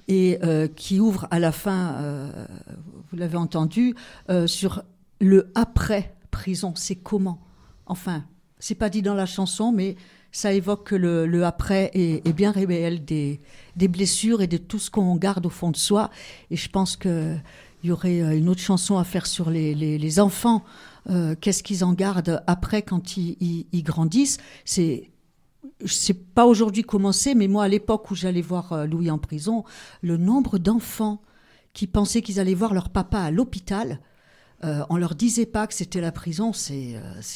et 0.08 0.40
euh, 0.42 0.70
qui 0.74 1.02
ouvre 1.02 1.28
à 1.32 1.40
la 1.40 1.52
fin, 1.52 1.96
euh, 1.96 2.32
vous 3.12 3.18
l'avez 3.18 3.36
entendu, 3.36 3.94
euh, 4.30 4.48
sur 4.48 4.84
le 5.20 5.52
après 5.54 6.16
prison. 6.32 6.72
C'est 6.78 6.96
comment? 6.96 7.42
Enfin, 7.88 8.24
c'est 8.58 8.76
pas 8.76 8.88
dit 8.88 9.02
dans 9.02 9.16
la 9.16 9.26
chanson, 9.26 9.74
mais 9.74 9.98
ça 10.38 10.54
évoque 10.54 10.84
que 10.84 10.96
le, 10.96 11.26
le 11.26 11.46
après 11.46 11.90
est, 11.96 12.28
est 12.28 12.34
bien 12.34 12.52
réel 12.52 13.04
des, 13.04 13.40
blessures 13.76 14.44
et 14.44 14.46
de 14.46 14.58
tout 14.58 14.78
ce 14.78 14.92
qu'on 14.92 15.16
garde 15.16 15.48
au 15.48 15.50
fond 15.50 15.72
de 15.72 15.78
soi. 15.78 16.12
Et 16.52 16.56
je 16.56 16.70
pense 16.70 16.96
qu'il 16.96 17.42
y 17.84 17.90
aurait 17.90 18.22
euh, 18.22 18.38
une 18.38 18.48
autre 18.48 18.62
chanson 18.62 19.00
à 19.00 19.04
faire 19.04 19.26
sur 19.26 19.50
les, 19.50 20.20
enfants. 20.20 20.64
Euh, 21.10 21.34
Qu'est-ce 21.42 21.64
qu'ils 21.64 21.84
en 21.84 21.94
gardent 21.94 22.44
après 22.46 22.84
quand 22.84 23.18
ils, 23.18 23.66
grandissent? 23.84 24.38
C'est 24.64 25.10
je 25.84 25.92
sais 25.92 26.14
pas 26.14 26.46
aujourd'hui 26.46 26.84
comment 26.84 27.12
c'est, 27.12 27.34
mais 27.34 27.48
moi, 27.48 27.64
à 27.64 27.68
l'époque 27.68 28.12
où 28.12 28.16
j'allais 28.16 28.42
voir 28.44 28.74
euh, 28.74 28.86
Louis 28.86 29.10
en 29.10 29.18
prison, 29.18 29.64
le 30.04 30.18
nombre 30.18 30.60
d'enfants 30.60 31.20
qui 31.74 31.88
pensaient 31.88 32.22
qu'ils 32.22 32.40
allaient 32.40 32.54
voir 32.54 32.76
leur 32.76 32.90
papa 32.90 33.22
à 33.22 33.32
l'hôpital, 33.32 34.02
euh, 34.64 34.84
on 34.92 34.98
leur 34.98 35.16
disait 35.16 35.48
pas 35.48 35.66
que 35.66 35.74
c'était 35.74 36.02
la 36.02 36.12
prison, 36.12 36.54
c'est 36.54 36.94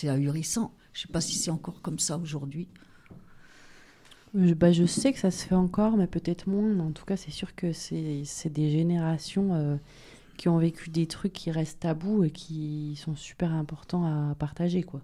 ahurissant. 0.07 0.75
Je 0.93 1.01
sais 1.01 1.07
pas 1.07 1.21
si 1.21 1.35
c'est 1.35 1.51
encore 1.51 1.81
comme 1.81 1.97
ça 1.97 2.19
aujourd'hui. 2.19 2.67
Je, 4.33 4.53
bah, 4.53 4.71
je 4.71 4.85
sais 4.85 5.11
que 5.11 5.19
ça 5.19 5.31
se 5.31 5.45
fait 5.45 5.55
encore, 5.55 5.97
mais 5.97 6.07
peut-être 6.07 6.47
moins. 6.47 6.79
En 6.79 6.91
tout 6.91 7.05
cas, 7.05 7.17
c'est 7.17 7.31
sûr 7.31 7.55
que 7.55 7.73
c'est 7.73 8.49
des 8.49 8.69
générations 8.69 9.49
euh, 9.53 9.75
qui 10.37 10.49
ont 10.49 10.57
vécu 10.57 10.89
des 10.89 11.05
trucs 11.05 11.33
qui 11.33 11.51
restent 11.51 11.81
tabous 11.81 12.23
et 12.23 12.31
qui 12.31 12.95
sont 13.03 13.15
super 13.15 13.51
importants 13.51 14.05
à 14.05 14.35
partager, 14.35 14.83
quoi. 14.83 15.01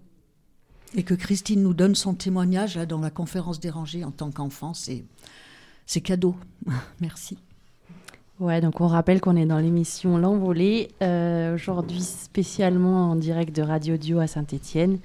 Et 0.94 1.02
que 1.02 1.14
Christine 1.14 1.62
nous 1.62 1.74
donne 1.74 1.94
son 1.94 2.14
témoignage 2.14 2.76
là, 2.76 2.86
dans 2.86 3.00
la 3.00 3.10
conférence 3.10 3.60
dérangée 3.60 4.04
en 4.04 4.10
tant 4.10 4.30
qu'enfant, 4.30 4.72
c'est 4.72 6.00
cadeau. 6.00 6.34
Merci. 7.00 7.36
Ouais, 8.40 8.60
donc 8.60 8.80
on 8.80 8.86
rappelle 8.86 9.20
qu'on 9.20 9.36
est 9.36 9.46
dans 9.46 9.58
l'émission 9.58 10.16
L'Envolée, 10.16 10.90
euh, 11.02 11.56
aujourd'hui 11.56 12.00
spécialement 12.00 13.10
en 13.10 13.16
direct 13.16 13.54
de 13.54 13.62
Radio 13.62 13.96
Dio 13.96 14.20
à 14.20 14.28
Saint-Étienne. 14.28 14.98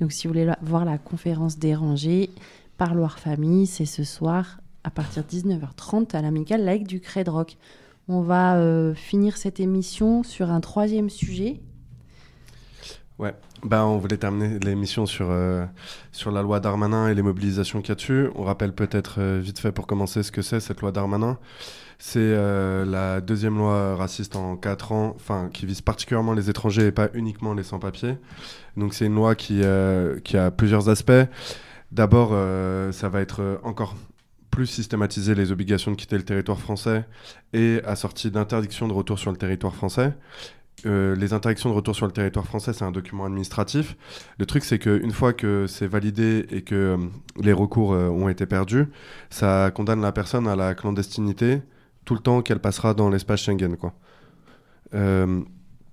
Donc 0.00 0.10
si 0.10 0.26
vous 0.26 0.34
voulez 0.34 0.50
voir 0.60 0.84
la 0.84 0.98
conférence 0.98 1.56
dérangée, 1.56 2.30
Parloir 2.80 3.18
Famille, 3.18 3.66
c'est 3.66 3.84
ce 3.84 4.04
soir 4.04 4.58
à 4.84 4.90
partir 4.90 5.22
de 5.22 5.28
19h30 5.28 6.16
à 6.16 6.22
l'amicale 6.22 6.64
laïque 6.64 6.86
du 6.86 6.98
Crède 6.98 7.28
Rock. 7.28 7.58
On 8.08 8.22
va 8.22 8.56
euh, 8.56 8.94
finir 8.94 9.36
cette 9.36 9.60
émission 9.60 10.22
sur 10.22 10.50
un 10.50 10.60
troisième 10.60 11.10
sujet. 11.10 11.60
Ouais, 13.18 13.34
bah, 13.62 13.84
on 13.84 13.98
voulait 13.98 14.16
terminer 14.16 14.58
l'émission 14.60 15.04
sur, 15.04 15.26
euh, 15.28 15.66
sur 16.10 16.30
la 16.30 16.40
loi 16.40 16.58
Darmanin 16.58 17.08
et 17.08 17.14
les 17.14 17.20
mobilisations 17.20 17.82
qu'il 17.82 17.90
y 17.90 17.92
a 17.92 17.96
dessus. 17.96 18.30
On 18.34 18.44
rappelle 18.44 18.72
peut-être 18.72 19.16
euh, 19.18 19.40
vite 19.42 19.58
fait 19.58 19.72
pour 19.72 19.86
commencer 19.86 20.22
ce 20.22 20.32
que 20.32 20.40
c'est 20.40 20.58
cette 20.58 20.80
loi 20.80 20.90
Darmanin. 20.90 21.36
C'est 21.98 22.34
la 22.86 23.20
deuxième 23.20 23.58
loi 23.58 23.94
raciste 23.94 24.34
en 24.34 24.56
4 24.56 24.92
ans, 24.92 25.12
enfin 25.16 25.50
qui 25.52 25.66
vise 25.66 25.82
particulièrement 25.82 26.32
les 26.32 26.48
étrangers 26.48 26.86
et 26.86 26.92
pas 26.92 27.10
uniquement 27.12 27.52
les 27.52 27.62
sans-papiers. 27.62 28.16
Donc 28.78 28.94
c'est 28.94 29.04
une 29.04 29.16
loi 29.16 29.34
qui 29.34 29.62
a 29.62 30.50
plusieurs 30.50 30.88
aspects. 30.88 31.26
D'abord, 31.92 32.30
euh, 32.32 32.92
ça 32.92 33.08
va 33.08 33.20
être 33.20 33.40
euh, 33.42 33.56
encore 33.64 33.96
plus 34.50 34.66
systématiser 34.66 35.34
les 35.34 35.52
obligations 35.52 35.90
de 35.90 35.96
quitter 35.96 36.16
le 36.16 36.24
territoire 36.24 36.58
français 36.58 37.04
et 37.52 37.80
assorti 37.84 38.30
d'interdiction 38.30 38.88
de 38.88 38.92
retour 38.92 39.18
sur 39.18 39.30
le 39.30 39.36
territoire 39.36 39.74
français. 39.74 40.12
Euh, 40.86 41.14
les 41.14 41.32
interdictions 41.32 41.68
de 41.68 41.74
retour 41.74 41.94
sur 41.94 42.06
le 42.06 42.12
territoire 42.12 42.46
français, 42.46 42.72
c'est 42.72 42.84
un 42.84 42.90
document 42.90 43.26
administratif. 43.26 43.96
Le 44.38 44.46
truc, 44.46 44.64
c'est 44.64 44.78
qu'une 44.78 45.12
fois 45.12 45.32
que 45.32 45.66
c'est 45.66 45.86
validé 45.86 46.46
et 46.50 46.62
que 46.62 46.96
les 47.40 47.52
recours 47.52 47.90
ont 47.90 48.28
été 48.28 48.46
perdus, 48.46 48.86
ça 49.28 49.70
condamne 49.74 50.00
la 50.00 50.12
personne 50.12 50.48
à 50.48 50.56
la 50.56 50.74
clandestinité 50.74 51.60
tout 52.04 52.14
le 52.14 52.20
temps 52.20 52.40
qu'elle 52.42 52.60
passera 52.60 52.94
dans 52.94 53.10
l'espace 53.10 53.42
Schengen. 53.42 53.76
Quoi. 53.76 53.92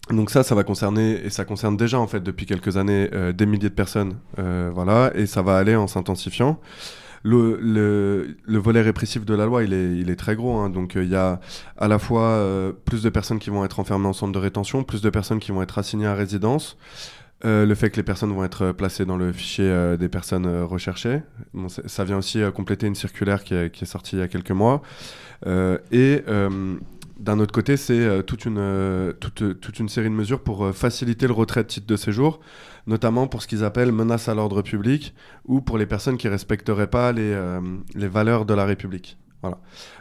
Donc 0.09 0.29
ça, 0.29 0.43
ça 0.43 0.55
va 0.55 0.63
concerner, 0.63 1.25
et 1.25 1.29
ça 1.29 1.43
concerne 1.43 1.75
déjà 1.75 1.99
en 1.99 2.07
fait 2.07 2.21
depuis 2.21 2.45
quelques 2.45 2.77
années, 2.77 3.09
euh, 3.13 3.33
des 3.33 3.45
milliers 3.45 3.69
de 3.69 3.73
personnes. 3.75 4.15
euh, 4.39 4.71
voilà, 4.73 5.11
et 5.15 5.25
ça 5.25 5.41
va 5.41 5.57
aller 5.57 5.75
en 5.75 5.87
s'intensifiant. 5.87 6.59
Le, 7.23 7.59
le, 7.61 8.37
le 8.45 8.57
volet 8.57 8.81
répressif 8.81 9.25
de 9.25 9.33
la 9.33 9.45
loi, 9.45 9.63
il 9.63 9.73
est, 9.73 10.15
très 10.15 10.35
gros. 10.35 10.59
hein. 10.59 10.69
Donc, 10.69 10.95
euh, 10.95 11.03
il 11.03 11.09
y 11.09 11.15
a 11.15 11.41
à 11.77 11.89
la 11.89 11.99
fois 11.99 12.41
plus 12.85 13.03
de 13.03 13.09
personnes 13.09 13.39
qui 13.39 13.49
vont 13.49 13.65
être 13.65 13.79
enfermées 13.81 14.07
en 14.07 14.13
centre 14.13 14.31
de 14.31 14.39
rétention, 14.39 14.83
plus 14.83 15.01
de 15.01 15.09
personnes 15.09 15.39
qui 15.39 15.51
vont 15.51 15.61
être 15.61 15.77
assignées 15.77 16.07
à 16.07 16.13
résidence. 16.13 16.77
Le 17.43 17.73
fait 17.75 17.89
que 17.89 17.97
les 17.97 18.03
personnes 18.03 18.31
vont 18.33 18.43
être 18.45 18.71
placées 18.71 19.05
dans 19.05 19.17
le 19.17 19.31
fichier 19.33 19.95
des 19.99 20.09
personnes 20.09 20.47
recherchées. 20.63 21.21
Ça 21.85 22.03
vient 22.03 22.17
aussi 22.17 22.39
compléter 22.55 22.87
une 22.87 22.95
circulaire 22.95 23.43
qui 23.43 23.55
est, 23.55 23.71
qui 23.71 23.83
est 23.83 23.87
sortie 23.87 24.15
il 24.15 24.19
y 24.19 24.21
a 24.21 24.27
quelques 24.27 24.51
mois. 24.51 24.81
Et 25.91 26.23
d'un 27.19 27.39
autre 27.39 27.51
côté, 27.51 27.77
c'est 27.77 27.99
euh, 27.99 28.21
toute, 28.21 28.45
une, 28.45 28.57
euh, 28.59 29.13
toute, 29.13 29.79
une 29.79 29.89
série 29.89 30.09
de 30.09 30.13
mesures 30.13 30.41
pour 30.41 30.65
euh, 30.65 30.71
faciliter 30.71 31.27
le 31.27 31.33
retrait 31.33 31.63
de 31.63 31.67
titre 31.67 31.87
de 31.87 31.95
séjour, 31.95 32.39
notamment 32.85 33.27
pour 33.27 33.41
ce 33.41 33.47
qu'ils 33.47 33.63
appellent 33.63 33.91
menaces 33.91 34.29
à 34.29 34.35
l'ordre 34.35 34.61
public 34.61 35.13
ou 35.45 35.61
pour 35.61 35.77
les 35.77 35.85
personnes 35.85 36.17
qui 36.17 36.27
respecteraient 36.27 36.89
pas 36.89 37.13
euh, 37.13 37.61
les 37.95 38.07
valeurs 38.07 38.45
de 38.45 38.53
la 38.53 38.65
République. 38.65 39.17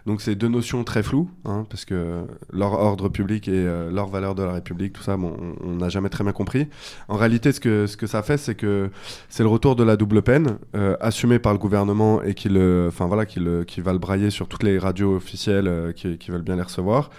Donc 0.06 0.20
c'est 0.20 0.34
deux 0.34 0.48
notions 0.48 0.84
très 0.84 1.02
floues, 1.02 1.28
hein, 1.44 1.66
parce 1.68 1.84
que 1.84 2.24
leur 2.52 2.72
ordre 2.72 3.08
public 3.08 3.48
et 3.48 3.52
euh, 3.54 3.90
leur 3.90 4.08
valeur 4.08 4.34
de 4.34 4.42
la 4.42 4.52
République, 4.52 4.92
tout 4.92 5.02
ça, 5.02 5.16
bon, 5.16 5.36
on 5.62 5.76
n'a 5.76 5.88
jamais 5.88 6.08
très 6.08 6.24
bien 6.24 6.32
compris. 6.32 6.68
En 7.08 7.16
réalité, 7.16 7.52
ce 7.52 7.60
que, 7.60 7.86
ce 7.86 7.96
que 7.96 8.06
ça 8.06 8.22
fait, 8.22 8.36
c'est 8.36 8.54
que 8.54 8.90
c'est 9.28 9.42
le 9.42 9.48
retour 9.48 9.76
de 9.76 9.82
la 9.82 9.96
double 9.96 10.22
peine, 10.22 10.58
euh, 10.74 10.96
assumée 11.00 11.38
par 11.38 11.52
le 11.52 11.58
gouvernement 11.58 12.22
et 12.22 12.34
qui, 12.34 12.48
le, 12.48 12.90
voilà, 12.98 13.26
qui, 13.26 13.40
le, 13.40 13.64
qui 13.64 13.80
va 13.80 13.92
le 13.92 13.98
brailler 13.98 14.30
sur 14.30 14.48
toutes 14.48 14.62
les 14.62 14.78
radios 14.78 15.16
officielles 15.16 15.68
euh, 15.68 15.92
qui 15.92 16.30
veulent 16.30 16.42
bien 16.42 16.56
les 16.56 16.62
recevoir. 16.62 17.10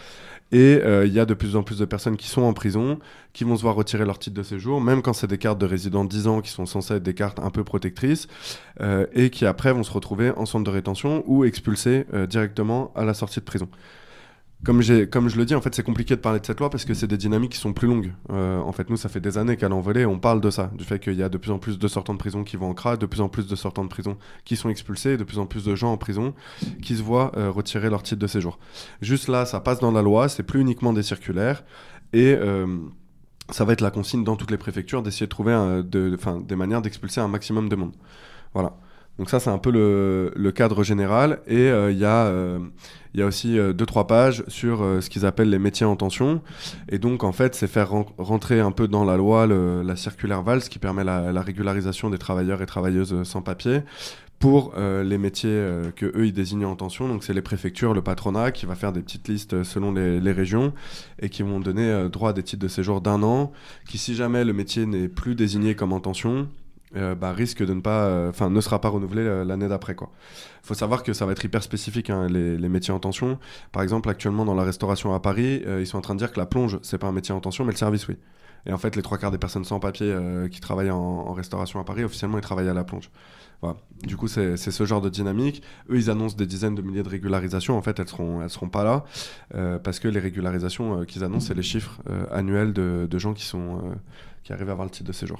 Et 0.51 0.79
euh, 0.83 1.05
il 1.05 1.13
y 1.13 1.19
a 1.19 1.25
de 1.25 1.33
plus 1.33 1.55
en 1.55 1.63
plus 1.63 1.79
de 1.79 1.85
personnes 1.85 2.15
qui 2.15 2.27
sont 2.27 2.41
en 2.41 2.53
prison, 2.53 2.99
qui 3.33 3.43
vont 3.43 3.57
se 3.57 3.61
voir 3.61 3.75
retirer 3.75 4.05
leur 4.05 4.17
titre 4.17 4.35
de 4.35 4.43
séjour, 4.43 4.79
même 4.79 5.01
quand 5.01 5.13
c'est 5.13 5.27
des 5.27 5.37
cartes 5.37 5.59
de 5.59 5.65
résident 5.65 6.05
de 6.05 6.09
10 6.09 6.27
ans 6.27 6.41
qui 6.41 6.49
sont 6.49 6.65
censées 6.65 6.95
être 6.95 7.03
des 7.03 7.13
cartes 7.13 7.39
un 7.39 7.49
peu 7.49 7.63
protectrices, 7.63 8.27
euh, 8.79 9.05
et 9.13 9.29
qui 9.29 9.45
après 9.45 9.73
vont 9.73 9.83
se 9.83 9.91
retrouver 9.91 10.31
en 10.31 10.45
centre 10.45 10.63
de 10.63 10.69
rétention 10.69 11.23
ou 11.27 11.43
expulsés 11.43 12.05
euh, 12.13 12.27
directement 12.27 12.91
à 12.95 13.03
la 13.03 13.13
sortie 13.13 13.39
de 13.39 13.45
prison. 13.45 13.67
Comme, 14.65 14.81
comme 15.11 15.29
je 15.29 15.38
le 15.38 15.45
dis, 15.45 15.53
en 15.53 15.61
fait, 15.61 15.73
c'est 15.75 15.84
compliqué 15.84 16.15
de 16.15 16.19
parler 16.19 16.39
de 16.39 16.45
cette 16.45 16.59
loi 16.59 16.69
parce 16.71 16.84
que 16.84 16.95
c'est 16.95 17.05
des 17.05 17.17
dynamiques 17.17 17.51
qui 17.51 17.59
sont 17.59 17.73
plus 17.73 17.88
longues. 17.88 18.11
Euh, 18.31 18.57
en 18.59 18.71
fait, 18.71 18.89
nous, 18.89 18.97
ça 18.97 19.07
fait 19.07 19.19
des 19.19 19.38
années 19.38 19.55
qu'à 19.55 19.69
l'envolée, 19.69 20.05
on 20.05 20.17
parle 20.17 20.41
de 20.41 20.49
ça, 20.49 20.71
du 20.75 20.84
fait 20.84 20.99
qu'il 20.99 21.13
y 21.13 21.21
a 21.21 21.29
de 21.29 21.38
plus 21.38 21.51
en 21.51 21.59
plus 21.59 21.77
de 21.77 21.88
sortants 21.88 22.13
de 22.13 22.17
prison 22.17 22.43
qui 22.43 22.57
vont 22.57 22.69
en 22.69 22.73
CRA, 22.73 22.97
de 22.97 23.05
plus 23.05 23.21
en 23.21 23.29
plus 23.29 23.47
de 23.47 23.55
sortants 23.55 23.84
de 23.84 23.89
prison 23.89 24.17
qui 24.45 24.55
sont 24.55 24.69
expulsés, 24.69 25.15
de 25.15 25.23
plus 25.23 25.38
en 25.38 25.45
plus 25.45 25.63
de 25.63 25.75
gens 25.75 25.91
en 25.91 25.97
prison 25.97 26.34
qui 26.81 26.95
se 26.95 27.03
voient 27.03 27.31
euh, 27.38 27.51
retirer 27.51 27.89
leur 27.91 28.01
titre 28.01 28.19
de 28.19 28.25
séjour. 28.27 28.57
Juste 29.01 29.27
là, 29.27 29.45
ça 29.45 29.59
passe 29.59 29.79
dans 29.79 29.91
la 29.91 30.01
loi, 30.01 30.27
c'est 30.27 30.43
plus 30.43 30.59
uniquement 30.59 30.91
des 30.91 31.03
circulaires, 31.03 31.63
et 32.11 32.34
euh, 32.34 32.65
ça 33.51 33.63
va 33.63 33.73
être 33.73 33.81
la 33.81 33.91
consigne 33.91 34.23
dans 34.23 34.35
toutes 34.38 34.51
les 34.51 34.57
préfectures 34.57 35.03
d'essayer 35.03 35.27
de 35.27 35.31
trouver 35.31 35.53
de- 35.85 36.13
enfin, 36.15 36.41
des 36.41 36.55
manières 36.55 36.81
d'expulser 36.81 37.21
un 37.21 37.27
maximum 37.27 37.69
de 37.69 37.75
monde. 37.75 37.93
Voilà. 38.55 38.75
Donc 39.18 39.30
ça, 39.30 39.39
c'est 39.39 39.49
un 39.49 39.57
peu 39.57 39.72
le, 39.72 40.52
cadre 40.52 40.84
général. 40.84 41.39
Et 41.48 41.57
euh, 41.57 41.91
il 41.91 41.98
y, 41.98 42.06
a, 42.06 42.26
euh, 42.27 42.60
il 43.14 43.19
y 43.19 43.23
a 43.23 43.26
aussi 43.26 43.57
euh, 43.57 43.73
deux, 43.73 43.85
trois 43.85 44.06
pages 44.06 44.44
sur 44.48 44.84
euh, 44.84 45.02
ce 45.02 45.10
qu'ils 45.10 45.26
appellent 45.26 45.49
les 45.49 45.60
métiers 45.60 45.85
en 45.85 45.95
tension. 45.95 46.41
Et 46.89 46.99
donc, 46.99 47.23
en 47.23 47.31
fait, 47.31 47.56
c'est 47.56 47.68
faire 47.68 47.89
ren- 47.89 48.06
rentrer 48.18 48.60
un 48.60 48.72
peu 48.72 48.88
dans 48.88 49.03
la 49.03 49.18
loi 49.18 49.48
la 49.48 49.95
circulaire 49.95 50.44
VALS 50.44 50.69
qui 50.69 50.80
permet 50.80 51.03
la, 51.03 51.31
la 51.31 51.41
régularisation 51.41 52.10
des 52.10 52.18
travailleurs 52.18 52.61
et 52.61 52.65
travailleuses 52.65 53.23
sans 53.23 53.41
papier 53.41 53.81
pour 54.39 54.76
les 54.77 55.18
métiers 55.18 55.65
que 55.95 56.06
eux 56.06 56.27
ils 56.27 56.34
désignent 56.34 56.65
en 56.65 56.76
tension. 56.76 57.07
Donc 57.07 57.23
c'est 57.23 57.34
les 57.34 57.41
préfectures, 57.41 57.95
le 57.95 58.03
patronat 58.03 58.52
qui 58.52 58.68
va 58.68 58.76
faire 58.76 58.91
des 58.91 59.02
petites 59.02 59.27
listes 59.27 59.64
selon 59.64 59.91
les, 59.91 60.19
les 60.19 60.31
régions 60.31 60.73
et 61.19 61.30
qui 61.30 61.41
vont 61.41 61.60
donner 61.60 62.07
droit 62.11 62.30
à 62.30 62.34
des 62.34 62.44
titres 62.44 62.61
de 62.61 62.68
séjour 62.68 63.02
d'un 63.02 63.23
an 63.23 63.52
qui 63.88 63.98
si 63.98 64.14
jamais 64.14 64.45
le 64.45 64.53
métier 64.53 64.85
n'est 64.85 65.07
plus 65.07 65.34
désigné 65.34 65.73
comme 65.73 65.91
en 65.91 65.99
tension, 65.99 66.48
euh, 66.95 67.15
bah, 67.15 67.34
risque 67.34 67.65
de 67.65 67.73
ne 67.73 67.81
pas, 67.81 68.05
euh, 68.05 68.30
enfin 68.30 68.49
ne 68.49 68.61
sera 68.61 68.80
pas 68.80 68.88
renouvelé 68.88 69.22
euh, 69.22 69.43
l'année 69.43 69.68
d'après 69.68 69.93
quoi. 69.93 70.09
Il 70.64 70.68
faut 70.68 70.73
savoir 70.73 71.03
que 71.03 71.11
ça 71.11 71.26
va 71.26 71.34
être 71.34 71.43
hyper 71.43 71.61
spécifique 71.61 72.09
hein, 72.09 72.27
les, 72.30 72.69
métiers 72.69 72.93
en 72.93 72.99
tension. 72.99 73.39
Par 73.73 73.84
exemple 73.84 74.09
actuellement 74.09 74.45
dans 74.45 74.55
la 74.55 74.64
restauration 74.64 75.14
à 75.14 75.19
Paris, 75.19 75.64
ils 75.65 75.85
sont 75.85 75.97
en 75.97 76.01
train 76.01 76.14
de 76.14 76.19
dire 76.19 76.31
que 76.31 76.39
la 76.39 76.45
plonge 76.45 76.80
c'est 76.84 76.97
pas 76.97 77.07
un 77.07 77.11
métier 77.11 77.34
en 77.34 77.41
tension 77.41 77.65
mais 77.65 77.72
le 77.72 77.77
service 77.77 78.07
oui. 78.07 78.15
Et 78.65 78.72
en 78.72 78.77
fait 78.77 78.95
les 78.95 79.01
trois 79.01 79.18
quarts 79.18 79.31
des 79.31 79.38
personnes 79.38 79.65
sans 79.65 79.81
papier 79.81 80.15
qui 80.49 80.61
travaillent 80.61 80.91
en, 80.91 81.34
restauration 81.34 81.80
à 81.80 81.84
Paris 81.84 82.05
officiellement 82.05 82.38
ils 82.38 82.41
travaillent 82.41 82.69
à 82.69 82.73
la 82.73 82.85
plonge. 82.85 83.09
Voilà. 83.61 83.77
Du 84.03 84.18
coup, 84.18 84.27
c'est 84.27 84.55
ce 84.55 84.85
genre 84.85 85.01
de 85.01 85.09
dynamique. 85.09 85.64
Eux, 85.89 85.97
ils 85.97 86.11
annoncent 86.11 86.38
des 86.38 86.45
dizaines 86.45 86.76
de 86.76 86.84
milliers 86.84 87.01
de 87.01 87.09
régularisations. 87.09 87.76
En 87.76 87.81
fait, 87.81 87.99
elles 87.99 88.07
seront, 88.07 88.43
elles 88.43 88.51
seront 88.51 88.69
pas 88.69 88.84
là 88.84 89.80
parce 89.80 89.99
que 89.99 90.07
les 90.07 90.19
régularisations 90.19 91.05
qu'ils 91.05 91.23
annoncent, 91.23 91.47
c'est 91.47 91.55
les 91.55 91.64
chiffres 91.64 91.99
annuels 92.31 92.72
de, 92.72 93.07
de 93.09 93.19
gens 93.19 93.34
qui 93.34 93.45
sont, 93.45 93.81
qui 94.43 94.53
arrivent 94.53 94.69
à 94.69 94.73
avoir 94.73 94.85
le 94.85 94.91
titre 94.91 95.07
de 95.07 95.14
séjour. 95.14 95.39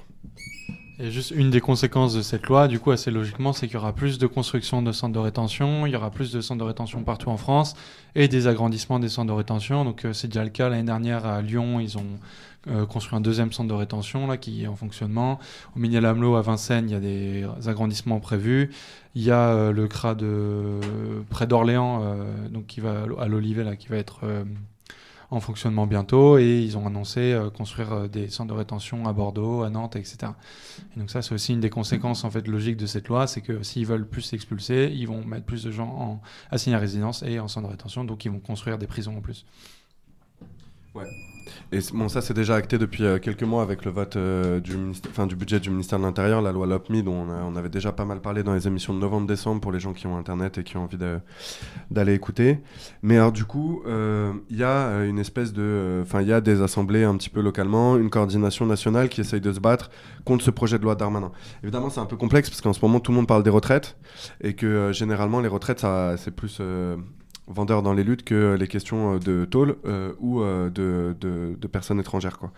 Et 1.00 1.12
juste 1.12 1.30
une 1.30 1.52
des 1.52 1.62
conséquences 1.62 2.16
de 2.16 2.24
cette 2.24 2.48
loi, 2.48 2.68
du 2.68 2.80
coup, 2.80 2.90
assez 2.90 3.12
logiquement, 3.12 3.54
c'est 3.54 3.68
qu'il 3.68 3.76
y 3.76 3.78
aura 3.78 3.94
plus 3.94 4.18
de 4.18 4.26
construction 4.26 4.82
de 4.82 4.92
centres 4.92 5.14
de 5.14 5.20
rétention, 5.20 5.86
il 5.86 5.94
y 5.94 5.96
aura 5.96 6.10
plus 6.10 6.32
de 6.32 6.42
centres 6.42 6.60
de 6.60 6.68
rétention 6.68 7.04
partout 7.04 7.30
en 7.30 7.38
France 7.38 7.76
et 8.16 8.28
des 8.28 8.48
agrandissements 8.48 8.98
des 8.98 9.08
centres 9.08 9.28
de 9.28 9.38
rétention. 9.38 9.86
Donc, 9.86 10.06
euh, 10.06 10.14
c'est 10.14 10.28
déjà 10.28 10.44
le 10.44 10.50
cas 10.50 10.70
l'année 10.70 10.82
dernière 10.82 11.28
à 11.28 11.44
Lyon, 11.44 11.80
ils 11.80 12.00
ont 12.00 12.18
euh, 12.68 12.88
construit 12.88 13.16
un 13.16 13.22
deuxième 13.22 13.52
centre 13.52 13.70
de 13.70 13.76
rétention 13.76 14.26
là 14.26 14.38
qui 14.38 14.64
est 14.64 14.68
en 14.68 14.76
fonctionnement. 14.76 15.38
Au 15.76 15.80
Mignalamlo 15.80 16.36
à 16.36 16.42
Vincennes, 16.42 16.90
il 16.90 16.94
y 16.94 16.96
a 16.96 17.00
des 17.00 17.46
agrandissements 17.70 18.20
prévus. 18.20 18.72
Il 19.14 19.22
y 19.22 19.30
a 19.30 19.50
euh, 19.50 19.72
le 19.72 19.88
CRA 19.88 20.16
de 20.16 20.80
près 21.30 21.46
d'Orléans, 21.46 22.18
donc 22.50 22.66
qui 22.66 22.80
va 22.80 23.04
à 23.20 23.28
l'Olivet 23.28 23.64
là, 23.64 23.76
qui 23.76 23.88
va 23.90 23.98
être 23.98 24.22
en 25.30 25.40
fonctionnement 25.40 25.88
bientôt 25.88 26.38
et 26.38 26.62
ils 26.62 26.78
ont 26.78 26.88
annoncé 26.88 27.34
euh, 27.34 27.50
construire 27.50 27.92
euh, 27.92 28.08
des 28.08 28.30
centres 28.30 28.54
de 28.54 28.58
rétention 28.58 29.08
à 29.08 29.14
Bordeaux, 29.14 29.64
à 29.64 29.70
Nantes, 29.70 29.96
etc. 29.96 30.18
Et 30.96 31.00
donc 31.00 31.10
ça, 31.10 31.22
c'est 31.22 31.34
aussi 31.34 31.54
une 31.54 31.60
des 31.60 31.70
conséquences 31.70 32.24
en 32.24 32.32
fait 32.32 32.48
logiques 32.48 32.78
de 32.78 32.86
cette 32.86 33.08
loi, 33.08 33.28
c'est 33.28 33.42
que 33.42 33.62
s'ils 33.64 33.86
veulent 33.86 34.08
plus 34.08 34.22
s'expulser, 34.22 34.92
ils 34.96 35.08
vont 35.08 35.24
mettre 35.26 35.46
plus 35.46 35.64
de 35.64 35.72
gens 35.72 35.90
en 35.90 36.22
assignés 36.50 36.76
à 36.76 36.80
résidence 36.80 37.24
et 37.24 37.40
en 37.40 37.48
centre 37.48 37.68
de 37.68 37.72
rétention, 37.72 38.06
donc 38.06 38.24
ils 38.26 38.32
vont 38.32 38.40
construire 38.40 38.78
des 38.78 38.88
prisons 38.88 39.18
en 39.18 39.22
plus. 39.22 39.46
Ouais. 40.96 41.06
Et 41.72 41.80
bon, 41.94 42.10
ça, 42.10 42.22
c'est 42.22 42.34
déjà 42.34 42.56
acté 42.56 42.78
depuis 42.78 43.04
euh, 43.04 43.20
quelques 43.20 43.44
mois 43.44 43.62
avec 43.62 43.86
le 43.86 43.92
vote 43.92 44.16
euh, 44.16 44.60
du, 44.60 44.76
enfin, 45.10 45.28
du 45.28 45.36
budget 45.36 45.60
du 45.60 45.70
ministère 45.70 46.00
de 46.00 46.04
l'Intérieur, 46.04 46.42
la 46.42 46.52
loi 46.52 46.68
LOPMI, 46.68 47.04
dont 47.04 47.26
on, 47.28 47.56
avait 47.56 47.70
déjà 47.70 47.92
pas 47.92 48.06
mal 48.06 48.22
parlé 48.22 48.44
dans 48.44 48.54
les 48.54 48.68
émissions 48.68 48.94
de 48.94 49.00
novembre-décembre 49.00 49.62
pour 49.62 49.72
les 49.72 49.80
gens 49.80 49.94
qui 49.94 50.08
ont 50.08 50.18
Internet 50.18 50.58
et 50.58 50.64
qui 50.64 50.78
ont 50.78 50.84
envie 50.84 50.98
d'aller 51.92 52.14
écouter. 52.14 52.60
Mais 53.02 53.18
alors, 53.18 53.32
du 53.32 53.46
coup, 53.46 53.82
euh, 53.88 54.34
il 54.50 54.58
y 54.58 54.64
a 54.64 54.88
euh, 54.88 55.10
une 55.10 55.20
espèce 55.20 55.54
de. 55.54 56.02
Enfin, 56.04 56.22
il 56.22 56.28
y 56.28 56.34
a 56.34 56.42
des 56.42 56.62
assemblées 56.62 57.04
un 57.04 57.16
petit 57.16 57.30
peu 57.30 57.42
localement, 57.42 57.98
une 57.98 58.10
coordination 58.10 58.66
nationale 58.66 59.10
qui 59.10 59.22
essaye 59.22 59.42
de 59.42 59.52
se 59.52 59.60
battre 59.60 59.90
contre 60.26 60.44
ce 60.44 60.52
projet 60.52 60.78
de 60.78 60.84
loi 60.84 60.96
Darmanin. 60.96 61.32
Évidemment, 61.64 61.90
c'est 61.90 62.00
un 62.00 62.06
peu 62.06 62.18
complexe 62.18 62.50
parce 62.50 62.62
qu'en 62.62 62.74
ce 62.74 62.82
moment, 62.82 63.00
tout 63.00 63.12
le 63.12 63.18
monde 63.18 63.28
parle 63.28 63.44
des 63.44 63.50
retraites 63.50 63.98
et 64.42 64.54
que 64.54 64.92
généralement, 64.92 65.40
les 65.40 65.48
retraites, 65.48 65.86
c'est 66.18 66.36
plus. 66.36 66.62
Euh, 67.48 67.52
vendeur 67.54 67.82
dans 67.82 67.94
les 67.94 68.04
luttes 68.04 68.24
que 68.24 68.56
les 68.60 68.68
questions 68.68 69.16
euh, 69.16 69.20
de 69.20 69.46
tôle 69.46 69.76
euh, 69.86 70.14
ou 70.20 70.42
euh, 70.42 70.70
de, 70.70 71.16
de- 71.20 71.56
de 71.60 71.68
personnes 71.68 72.00
étrangères. 72.00 72.38
Quoi. 72.40 72.52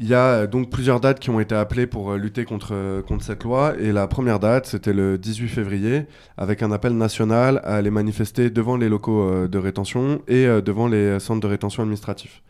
Il 0.00 0.06
y 0.06 0.14
a 0.14 0.46
donc 0.46 0.70
plusieurs 0.70 1.00
dates 1.00 1.18
qui 1.18 1.28
ont 1.30 1.40
été 1.40 1.56
appelées 1.56 1.88
pour 1.88 2.14
lutter 2.14 2.44
contre, 2.44 3.02
contre 3.02 3.24
cette 3.24 3.42
loi. 3.42 3.74
Et 3.80 3.90
la 3.90 4.06
première 4.06 4.38
date, 4.38 4.66
c'était 4.66 4.92
le 4.92 5.18
18 5.18 5.48
février, 5.48 6.06
avec 6.36 6.62
un 6.62 6.70
appel 6.70 6.96
national 6.96 7.60
à 7.64 7.74
aller 7.74 7.90
manifester 7.90 8.48
devant 8.48 8.76
les 8.76 8.88
locaux 8.88 9.48
de 9.48 9.58
rétention 9.58 10.22
et 10.28 10.46
devant 10.62 10.86
les 10.86 11.18
centres 11.18 11.40
de 11.40 11.48
rétention 11.48 11.82
administratifs. 11.82 12.42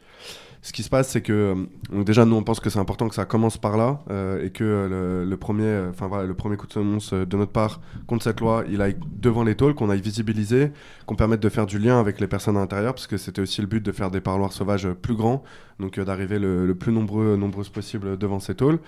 Ce 0.60 0.72
qui 0.72 0.82
se 0.82 0.90
passe, 0.90 1.08
c'est 1.08 1.22
que 1.22 1.54
euh, 1.92 2.02
déjà 2.04 2.24
nous 2.24 2.34
on 2.34 2.42
pense 2.42 2.58
que 2.58 2.68
c'est 2.68 2.80
important 2.80 3.08
que 3.08 3.14
ça 3.14 3.24
commence 3.24 3.56
par 3.58 3.76
là 3.76 4.00
euh, 4.10 4.44
et 4.44 4.50
que 4.50 4.64
euh, 4.64 5.24
le, 5.24 5.36
premier, 5.36 5.84
enfin 5.88 6.08
voilà, 6.08 6.24
le 6.26 6.34
premier 6.34 6.56
coup 6.56 6.66
de 6.66 6.72
semonce 6.72 7.12
de 7.12 7.36
notre 7.36 7.52
part 7.52 7.80
contre 8.08 8.24
cette 8.24 8.40
loi, 8.40 8.64
il 8.68 8.82
aille 8.82 8.96
devant 9.20 9.44
les 9.44 9.54
tôles, 9.54 9.74
qu'on 9.74 9.88
aille 9.88 10.00
visibiliser, 10.00 10.72
qu'on 11.06 11.14
permette 11.14 11.40
de 11.40 11.48
faire 11.48 11.64
du 11.66 11.78
lien 11.78 12.00
avec 12.00 12.20
les 12.20 12.26
personnes 12.26 12.56
à 12.56 12.60
l'intérieur, 12.60 12.92
parce 12.92 13.06
que 13.06 13.16
c'était 13.16 13.40
aussi 13.40 13.60
le 13.60 13.68
but 13.68 13.82
de 13.82 13.92
faire 13.92 14.10
des 14.10 14.20
parloirs 14.20 14.52
sauvages 14.52 14.88
plus 15.00 15.14
grands, 15.14 15.44
donc 15.78 15.98
d'arriver 16.00 16.40
le, 16.40 16.74
plus 16.74 16.92
nombreux, 16.92 17.36
nombreuses 17.36 17.68
possible 17.68 18.18
devant 18.18 18.40
ces 18.40 18.56
tôles. 18.56 18.80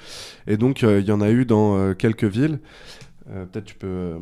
Et 0.48 0.56
donc 0.56 0.82
il 0.82 1.04
y 1.06 1.12
en 1.12 1.20
a 1.20 1.30
eu 1.30 1.44
dans 1.44 1.94
quelques 1.94 2.24
villes. 2.24 2.58
Peut-être 3.26 3.64
tu 3.64 3.76
peux. 3.76 4.14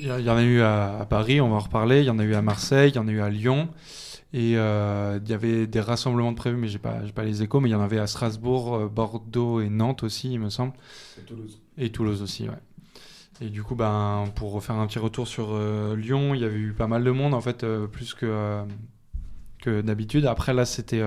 Il 0.00 0.06
y, 0.06 0.10
a- 0.10 0.20
il 0.20 0.24
y 0.24 0.30
en 0.30 0.36
a 0.36 0.42
eu 0.42 0.60
à, 0.62 1.00
à 1.00 1.04
Paris, 1.04 1.40
on 1.42 1.50
va 1.50 1.56
en 1.56 1.60
reparler. 1.60 2.00
Il 2.00 2.06
y 2.06 2.10
en 2.10 2.18
a 2.18 2.24
eu 2.24 2.34
à 2.34 2.42
Marseille, 2.42 2.90
il 2.90 2.96
y 2.96 2.98
en 2.98 3.08
a 3.08 3.10
eu 3.12 3.20
à 3.20 3.28
Lyon. 3.28 3.68
Et 4.36 4.58
euh, 4.58 5.20
il 5.22 5.30
y 5.30 5.32
avait 5.32 5.68
des 5.68 5.80
rassemblements 5.80 6.32
de 6.32 6.36
prévus, 6.36 6.56
mais 6.56 6.66
j'ai 6.66 6.80
pas, 6.80 7.06
j'ai 7.06 7.12
pas 7.12 7.22
les 7.22 7.44
échos. 7.44 7.60
Mais 7.60 7.68
il 7.68 7.72
y 7.72 7.76
en 7.76 7.80
avait 7.80 8.00
à 8.00 8.08
Strasbourg, 8.08 8.74
euh, 8.74 8.88
Bordeaux 8.88 9.60
et 9.60 9.68
Nantes 9.68 10.02
aussi, 10.02 10.32
il 10.32 10.40
me 10.40 10.50
semble. 10.50 10.72
Et 11.20 11.22
Toulouse. 11.22 11.60
Et 11.78 11.92
Toulouse 11.92 12.20
aussi, 12.20 12.48
ouais. 12.48 12.58
Et 13.40 13.48
du 13.48 13.62
coup, 13.62 13.76
ben, 13.76 14.24
pour 14.34 14.52
refaire 14.52 14.74
un 14.74 14.88
petit 14.88 14.98
retour 14.98 15.28
sur 15.28 15.50
euh, 15.52 15.94
Lyon, 15.94 16.34
il 16.34 16.40
y 16.40 16.44
avait 16.44 16.58
eu 16.58 16.72
pas 16.72 16.88
mal 16.88 17.04
de 17.04 17.10
monde, 17.12 17.32
en 17.32 17.40
fait, 17.40 17.62
euh, 17.62 17.86
plus 17.86 18.12
que, 18.12 18.26
euh, 18.26 18.64
que 19.62 19.80
d'habitude. 19.80 20.26
Après, 20.26 20.52
là, 20.52 20.64
c'était 20.64 21.02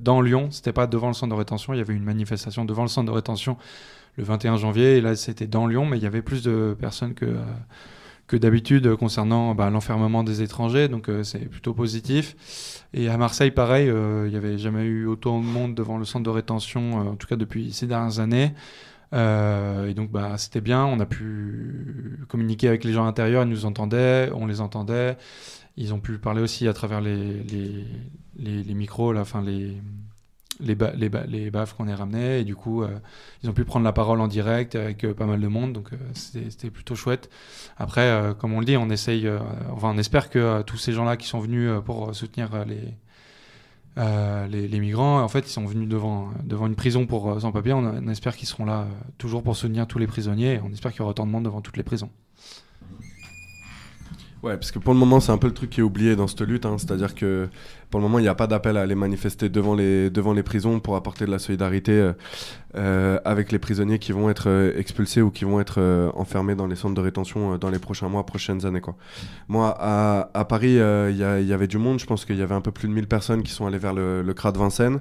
dans 0.00 0.20
Lyon, 0.20 0.50
c'était 0.50 0.72
pas 0.72 0.88
devant 0.88 1.06
le 1.06 1.14
centre 1.14 1.32
de 1.32 1.38
rétention. 1.38 1.74
Il 1.74 1.78
y 1.78 1.80
avait 1.80 1.94
une 1.94 2.02
manifestation 2.02 2.64
devant 2.64 2.82
le 2.82 2.88
centre 2.88 3.06
de 3.06 3.14
rétention 3.14 3.56
le 4.16 4.24
21 4.24 4.56
janvier. 4.56 4.98
Et 4.98 5.00
là, 5.00 5.14
c'était 5.14 5.46
dans 5.46 5.68
Lyon, 5.68 5.86
mais 5.86 5.96
il 5.96 6.02
y 6.02 6.06
avait 6.06 6.22
plus 6.22 6.42
de 6.42 6.76
personnes 6.78 7.14
que, 7.14 7.36
que 8.32 8.38
d'habitude 8.38 8.96
concernant 8.96 9.54
bah, 9.54 9.68
l'enfermement 9.68 10.24
des 10.24 10.40
étrangers. 10.40 10.88
Donc, 10.88 11.10
euh, 11.10 11.22
c'est 11.22 11.50
plutôt 11.50 11.74
positif. 11.74 12.82
Et 12.94 13.10
à 13.10 13.18
Marseille, 13.18 13.50
pareil, 13.50 13.90
euh, 13.90 14.24
il 14.26 14.30
n'y 14.30 14.38
avait 14.38 14.56
jamais 14.56 14.84
eu 14.84 15.04
autant 15.06 15.38
de 15.38 15.44
monde 15.44 15.74
devant 15.74 15.98
le 15.98 16.06
centre 16.06 16.24
de 16.24 16.30
rétention, 16.30 16.80
euh, 17.00 17.10
en 17.10 17.16
tout 17.16 17.26
cas 17.26 17.36
depuis 17.36 17.74
ces 17.74 17.86
dernières 17.86 18.20
années. 18.20 18.54
Et 19.12 19.92
donc, 19.94 20.10
bah, 20.10 20.38
c'était 20.38 20.62
bien. 20.62 20.86
On 20.86 20.98
a 20.98 21.04
pu 21.04 22.20
communiquer 22.28 22.68
avec 22.68 22.84
les 22.84 22.94
gens 22.94 23.04
intérieurs. 23.04 23.42
Ils 23.42 23.50
nous 23.50 23.66
entendaient, 23.66 24.30
on 24.32 24.46
les 24.46 24.62
entendait. 24.62 25.18
Ils 25.76 25.92
ont 25.92 26.00
pu 26.00 26.16
parler 26.16 26.40
aussi 26.40 26.66
à 26.66 26.72
travers 26.72 27.02
les, 27.02 27.42
les, 27.42 27.84
les, 28.38 28.62
les 28.62 28.74
micros, 28.74 29.12
là, 29.12 29.20
enfin 29.20 29.42
les, 29.42 29.76
les, 30.62 30.74
ba- 30.74 30.92
les, 30.96 31.08
ba- 31.08 31.26
les 31.26 31.50
baffes 31.50 31.74
qu'on 31.74 31.88
est 31.88 31.94
ramenés. 31.94 32.40
Et 32.40 32.44
du 32.44 32.56
coup, 32.56 32.82
euh, 32.82 32.88
ils 33.42 33.50
ont 33.50 33.52
pu 33.52 33.64
prendre 33.64 33.84
la 33.84 33.92
parole 33.92 34.20
en 34.20 34.28
direct 34.28 34.74
avec 34.74 35.04
euh, 35.04 35.12
pas 35.14 35.26
mal 35.26 35.40
de 35.40 35.48
monde. 35.48 35.72
Donc, 35.72 35.92
euh, 35.92 35.96
c'était 36.14 36.70
plutôt 36.70 36.94
chouette. 36.94 37.28
Après, 37.76 38.34
comme 38.38 38.52
on 38.54 38.60
le 38.60 38.66
dit, 38.66 38.76
on 38.76 38.88
essaye, 38.90 39.28
enfin, 39.70 39.92
on 39.94 39.98
espère 39.98 40.30
que 40.30 40.62
tous 40.62 40.76
ces 40.76 40.92
gens-là 40.92 41.16
qui 41.16 41.26
sont 41.26 41.40
venus 41.40 41.70
pour 41.84 42.14
soutenir 42.14 42.50
les, 42.64 42.94
les, 44.48 44.68
les 44.68 44.80
migrants, 44.80 45.20
en 45.20 45.28
fait, 45.28 45.40
ils 45.40 45.52
sont 45.52 45.66
venus 45.66 45.88
devant, 45.88 46.30
devant 46.44 46.66
une 46.66 46.76
prison 46.76 47.06
pour 47.06 47.30
euh, 47.30 47.40
sans-papiers. 47.40 47.72
On, 47.72 47.84
on 47.84 48.08
espère 48.08 48.36
qu'ils 48.36 48.48
seront 48.48 48.64
là 48.64 48.86
toujours 49.18 49.42
pour 49.42 49.56
soutenir 49.56 49.86
tous 49.86 49.98
les 49.98 50.06
prisonniers. 50.06 50.54
Et 50.54 50.60
on 50.64 50.70
espère 50.72 50.92
qu'il 50.92 51.00
y 51.00 51.02
aura 51.02 51.10
autant 51.10 51.26
de 51.26 51.32
monde 51.32 51.44
devant 51.44 51.60
toutes 51.60 51.76
les 51.76 51.82
prisons. 51.82 52.10
Ouais, 54.42 54.54
parce 54.56 54.72
que 54.72 54.80
pour 54.80 54.92
le 54.92 54.98
moment, 54.98 55.20
c'est 55.20 55.30
un 55.30 55.38
peu 55.38 55.46
le 55.46 55.54
truc 55.54 55.70
qui 55.70 55.78
est 55.78 55.84
oublié 55.84 56.16
dans 56.16 56.26
cette 56.26 56.40
lutte. 56.40 56.66
hein. 56.66 56.74
C'est-à-dire 56.76 57.14
que 57.14 57.48
pour 57.90 58.00
le 58.00 58.06
moment, 58.06 58.18
il 58.18 58.22
n'y 58.22 58.28
a 58.28 58.34
pas 58.34 58.48
d'appel 58.48 58.76
à 58.76 58.80
aller 58.80 58.96
manifester 58.96 59.48
devant 59.48 59.76
les, 59.76 60.10
devant 60.10 60.32
les 60.32 60.42
prisons 60.42 60.80
pour 60.80 60.96
apporter 60.96 61.26
de 61.26 61.30
la 61.30 61.38
solidarité 61.38 61.92
euh, 61.92 62.12
euh, 62.76 63.20
avec 63.24 63.52
les 63.52 63.60
prisonniers 63.60 64.00
qui 64.00 64.10
vont 64.10 64.28
être 64.30 64.48
euh, 64.48 64.72
expulsés 64.76 65.22
ou 65.22 65.30
qui 65.30 65.44
vont 65.44 65.60
être 65.60 65.80
enfermés 66.16 66.56
dans 66.56 66.66
les 66.66 66.74
centres 66.74 66.94
de 66.94 67.00
rétention 67.00 67.56
dans 67.56 67.70
les 67.70 67.78
prochains 67.78 68.08
mois, 68.08 68.26
prochaines 68.26 68.66
années. 68.66 68.80
Quoi. 68.80 68.96
Moi, 69.46 69.76
à, 69.78 70.28
à 70.34 70.44
Paris, 70.44 70.72
il 70.72 71.16
y, 71.16 71.22
a- 71.22 71.38
il 71.38 71.46
y 71.46 71.52
avait 71.52 71.68
du 71.68 71.78
monde. 71.78 72.00
Je 72.00 72.06
pense 72.06 72.24
qu'il 72.24 72.36
y 72.36 72.42
avait 72.42 72.54
un 72.56 72.60
peu 72.60 72.72
plus 72.72 72.88
de 72.88 72.92
1000 72.94 73.06
personnes 73.06 73.44
qui 73.44 73.52
sont 73.52 73.66
allées 73.66 73.78
vers 73.78 73.94
le, 73.94 74.22
le 74.22 74.34
CRA 74.34 74.50
de 74.50 74.58
Vincennes. 74.58 74.98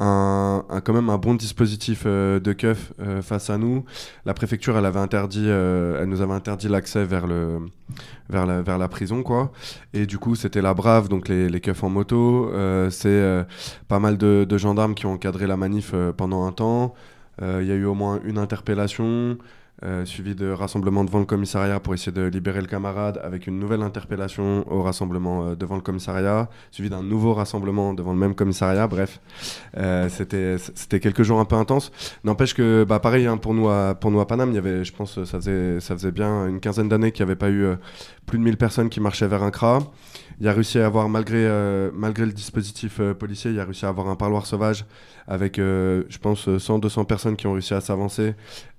Un, 0.00 0.64
un- 0.68 0.80
quand 0.80 0.92
même 0.92 1.10
un 1.10 1.18
bon 1.18 1.34
dispositif 1.34 2.04
euh, 2.06 2.38
de 2.38 2.52
keuf 2.52 2.92
euh, 3.00 3.20
face 3.20 3.50
à 3.50 3.58
nous. 3.58 3.84
La 4.24 4.32
préfecture, 4.32 4.78
elle 4.78 4.86
avait 4.86 5.00
interdit, 5.00 5.46
euh, 5.48 6.00
elle 6.00 6.08
nous 6.08 6.20
avait 6.20 6.34
interdit 6.34 6.68
l'accès 6.68 7.04
vers 7.04 7.26
le, 7.26 7.58
vers 8.30 8.46
la, 8.46 8.62
vers 8.62 8.78
la 8.78 8.88
prison, 8.88 9.24
quoi. 9.24 9.50
Et 9.94 10.06
du 10.06 10.18
coup, 10.18 10.36
c'était 10.36 10.62
la 10.62 10.72
brave, 10.72 11.08
donc 11.08 11.28
les, 11.28 11.48
les 11.48 11.60
keufs 11.60 11.82
en 11.82 11.90
moto. 11.90 12.48
Euh, 12.52 12.90
c'est 12.90 13.08
euh, 13.08 13.42
pas 13.88 13.98
mal 13.98 14.18
de, 14.18 14.46
de 14.48 14.58
gendarmes 14.58 14.94
qui 14.94 15.06
ont 15.06 15.12
encadré 15.14 15.48
la 15.48 15.56
manif 15.56 15.90
euh, 15.94 16.12
pendant 16.12 16.46
un 16.46 16.52
temps. 16.52 16.94
Il 17.40 17.66
y 17.66 17.70
a 17.70 17.76
eu 17.76 17.84
au 17.84 17.94
moins 17.94 18.20
une 18.24 18.36
interpellation. 18.36 19.38
Euh, 19.84 20.04
suivi 20.04 20.34
de 20.34 20.50
rassemblement 20.50 21.04
devant 21.04 21.20
le 21.20 21.24
commissariat 21.24 21.78
pour 21.78 21.94
essayer 21.94 22.10
de 22.10 22.22
libérer 22.22 22.60
le 22.60 22.66
camarade, 22.66 23.20
avec 23.22 23.46
une 23.46 23.60
nouvelle 23.60 23.82
interpellation 23.82 24.64
au 24.72 24.82
rassemblement 24.82 25.46
euh, 25.46 25.54
devant 25.54 25.76
le 25.76 25.82
commissariat, 25.82 26.48
suivi 26.72 26.90
d'un 26.90 27.02
nouveau 27.02 27.32
rassemblement 27.32 27.94
devant 27.94 28.12
le 28.12 28.18
même 28.18 28.34
commissariat. 28.34 28.88
Bref, 28.88 29.20
euh, 29.76 30.08
c'était 30.08 31.00
quelques 31.00 31.22
jours 31.22 31.38
un 31.38 31.44
peu 31.44 31.54
intenses. 31.54 31.92
N'empêche 32.24 32.54
que, 32.54 32.84
bah, 32.88 32.98
pareil, 32.98 33.26
hein, 33.26 33.36
pour 33.36 33.54
nous 33.54 33.68
à 33.68 33.94
pour 33.94 34.10
nous 34.10 34.20
à 34.20 34.26
Paname, 34.26 34.50
il 34.50 34.56
y 34.56 34.58
avait, 34.58 34.84
je 34.84 34.92
pense, 34.92 35.22
ça 35.24 35.38
faisait 35.38 35.78
ça 35.80 35.94
faisait 35.94 36.12
bien 36.12 36.48
une 36.48 36.58
quinzaine 36.58 36.88
d'années 36.88 37.12
qu'il 37.12 37.24
n'y 37.24 37.30
avait 37.30 37.38
pas 37.38 37.50
eu 37.50 37.68
plus 38.28 38.38
de 38.38 38.44
1000 38.44 38.56
personnes 38.56 38.90
qui 38.90 39.00
marchaient 39.00 39.26
vers 39.26 39.42
un 39.42 39.50
CRA. 39.50 39.80
Il 40.40 40.46
a 40.46 40.52
réussi 40.52 40.78
à 40.78 40.86
avoir, 40.86 41.08
malgré, 41.08 41.38
euh, 41.38 41.90
malgré 41.92 42.24
le 42.24 42.32
dispositif 42.32 43.00
euh, 43.00 43.12
policier, 43.12 43.50
il 43.50 43.58
a 43.58 43.64
réussi 43.64 43.86
à 43.86 43.88
avoir 43.88 44.06
un 44.06 44.14
parloir 44.14 44.46
sauvage 44.46 44.84
avec, 45.26 45.58
euh, 45.58 46.04
je 46.08 46.18
pense, 46.18 46.46
100-200 46.46 47.06
personnes 47.06 47.34
qui 47.34 47.48
ont 47.48 47.54
réussi 47.54 47.74
à 47.74 47.80
s'avancer 47.80 48.34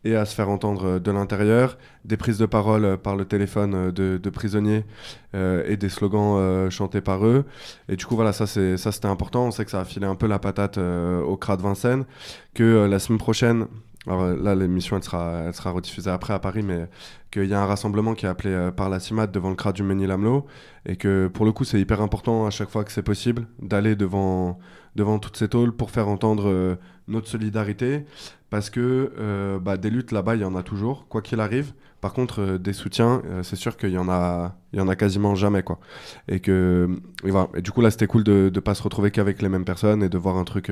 et 0.05 0.15
à 0.15 0.26
se 0.26 0.34
faire 0.34 0.49
entendre 0.49 0.99
de 0.99 1.11
l'intérieur. 1.11 1.77
Des 2.05 2.15
prises 2.15 2.38
de 2.38 2.45
parole 2.45 2.97
par 2.97 3.17
le 3.17 3.26
téléphone 3.26 3.91
de, 3.91 4.17
de 4.17 4.30
prisonniers 4.30 4.85
et 5.34 5.76
des 5.76 5.89
slogans 5.89 6.71
chantés 6.71 7.01
par 7.01 7.26
eux. 7.26 7.43
Et 7.89 7.97
du 7.97 8.05
coup, 8.05 8.15
voilà, 8.15 8.31
ça, 8.31 8.47
c'était 8.47 9.05
important. 9.05 9.47
On 9.47 9.51
sait 9.51 9.65
que 9.65 9.71
ça 9.71 9.81
a 9.81 9.85
filé 9.85 10.05
un 10.05 10.15
peu 10.15 10.26
la 10.26 10.39
patate 10.39 10.77
au 10.77 11.35
CRA 11.35 11.57
de 11.57 11.61
Vincennes. 11.61 12.05
Que 12.53 12.88
la 12.89 12.97
semaine 12.97 13.19
prochaine, 13.19 13.67
alors 14.10 14.23
euh, 14.23 14.36
là, 14.41 14.56
l'émission, 14.56 14.98
elle 14.98 15.03
sera, 15.03 15.72
rediffusée 15.72 16.10
après 16.10 16.34
à 16.34 16.40
Paris, 16.40 16.64
mais 16.64 16.88
qu'il 17.30 17.45
y 17.45 17.53
a 17.53 17.61
un 17.61 17.68
rassemblement 17.68 18.15
qui 18.15 18.26
est 18.26 18.30
appelé 18.30 18.49
euh, 18.49 18.72
par 18.72 18.90
la 18.90 18.99
CIMAT 18.99 19.27
devant 19.27 19.52
le 19.52 19.56
CRA 19.56 19.72
du 19.72 19.84
Ménil-Amelot. 19.84 20.48
Et 20.88 20.95
que 20.95 21.27
pour 21.27 21.45
le 21.45 21.52
coup, 21.52 21.64
c'est 21.64 21.80
hyper 21.80 22.02
important 22.02 22.48
à 22.48 22.49
chaque 22.49 22.69
fois 22.69 22.84
que 22.84 22.91
c'est 22.91 23.03
possible 23.03 23.45
d'aller 23.61 23.95
devant, 23.95 24.57
devant 24.95 25.19
toutes 25.19 25.38
ces 25.38 25.48
tôles 25.48 25.73
pour 25.73 25.91
faire 25.91 26.07
entendre 26.07 26.49
euh, 26.49 26.76
notre 27.07 27.27
solidarité. 27.27 28.06
Parce 28.49 28.72
que 28.72 29.60
bah, 29.61 29.77
des 29.77 29.91
luttes 29.91 30.11
là-bas, 30.11 30.34
il 30.34 30.41
y 30.41 30.44
en 30.44 30.56
a 30.56 30.64
toujours, 30.64 31.07
quoi 31.07 31.22
qu'il 31.22 31.40
arrive. 31.40 31.73
Par 32.02 32.14
contre, 32.14 32.57
des 32.57 32.73
soutiens, 32.73 33.22
c'est 33.44 33.56
sûr 33.56 33.77
qu'il 33.77 33.91
y 33.91 33.98
en 33.99 34.10
a, 34.10 34.56
quasiment 34.98 35.36
jamais, 35.36 35.61
quoi. 35.61 35.80
Et 36.27 36.40
que, 36.40 36.90
voilà. 37.22 37.48
Et 37.53 37.61
du 37.61 37.69
coup, 37.69 37.81
là, 37.81 37.91
c'était 37.91 38.07
cool 38.07 38.23
de 38.23 38.49
ne 38.52 38.60
pas 38.60 38.73
se 38.73 38.81
retrouver 38.81 39.11
qu'avec 39.11 39.44
les 39.44 39.49
mêmes 39.49 39.65
personnes 39.65 40.02
et 40.02 40.10
de 40.10 40.18
voir 40.18 40.36
un 40.36 40.45
truc 40.45 40.72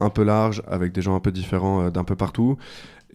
un 0.00 0.10
peu 0.10 0.22
large, 0.22 0.62
avec 0.68 0.92
des 0.92 1.02
gens 1.02 1.14
un 1.14 1.20
peu 1.20 1.32
différents 1.32 1.82
euh, 1.82 1.90
d'un 1.90 2.04
peu 2.04 2.16
partout. 2.16 2.56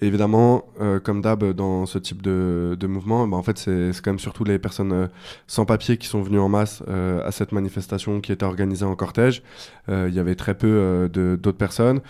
Évidemment, 0.01 0.65
euh, 0.81 0.99
comme 0.99 1.21
d'hab 1.21 1.43
dans 1.53 1.85
ce 1.85 1.99
type 1.99 2.23
de, 2.23 2.75
de 2.77 2.87
mouvement, 2.87 3.27
bah, 3.27 3.37
en 3.37 3.43
fait, 3.43 3.59
c'est 3.59 3.91
quand 4.03 4.09
même 4.11 4.19
surtout 4.19 4.43
les 4.43 4.57
personnes 4.57 4.91
euh, 4.91 5.07
sans 5.45 5.65
papier 5.65 5.97
qui 5.97 6.07
sont 6.07 6.21
venues 6.21 6.39
en 6.39 6.49
masse 6.49 6.81
à 7.23 7.31
cette 7.31 7.51
manifestation 7.51 8.19
qui 8.19 8.31
était 8.31 8.43
organisée 8.43 8.85
en 8.85 8.95
cortège. 8.95 9.43
Il 9.87 10.13
y 10.13 10.19
avait 10.19 10.35
très 10.35 10.55
peu 10.55 11.09
d'autres 11.11 11.57
personnes. 11.57 12.01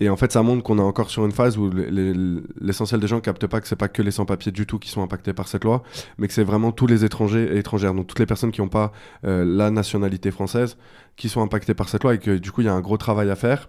Et 0.00 0.08
en 0.08 0.16
fait, 0.16 0.32
ça 0.32 0.42
montre 0.42 0.62
qu'on 0.62 0.78
est 0.78 0.82
encore 0.82 1.10
sur 1.10 1.24
une 1.24 1.32
phase 1.32 1.58
où 1.58 1.68
les- 1.70 1.90
les- 1.90 2.40
l'essentiel 2.60 3.00
des 3.00 3.06
gens 3.08 3.20
captent 3.20 3.46
pas 3.46 3.60
que 3.60 3.68
c'est 3.68 3.76
pas 3.76 3.88
que 3.88 4.02
les 4.02 4.10
sans-papiers 4.12 4.52
du 4.52 4.64
tout 4.66 4.78
qui 4.78 4.88
sont 4.88 5.02
impactés 5.02 5.32
par 5.32 5.48
cette 5.48 5.64
loi, 5.64 5.82
mais 6.18 6.28
que 6.28 6.34
c'est 6.34 6.44
vraiment 6.44 6.72
tous 6.72 6.86
les 6.86 7.04
étrangers 7.04 7.54
et 7.54 7.58
étrangères, 7.58 7.94
donc 7.94 8.06
toutes 8.06 8.18
les 8.20 8.26
personnes 8.26 8.52
qui 8.52 8.60
n'ont 8.60 8.68
pas 8.68 8.92
la 9.24 9.70
nationalité 9.70 10.30
française, 10.30 10.76
qui 11.16 11.28
sont 11.28 11.42
impactées 11.42 11.74
par 11.74 11.88
cette 11.88 12.04
loi 12.04 12.14
et 12.14 12.18
que 12.18 12.38
du 12.38 12.52
coup, 12.52 12.60
il 12.62 12.66
y 12.66 12.70
a 12.70 12.74
un 12.74 12.80
gros 12.80 12.96
travail 12.96 13.30
à 13.30 13.36
faire 13.36 13.68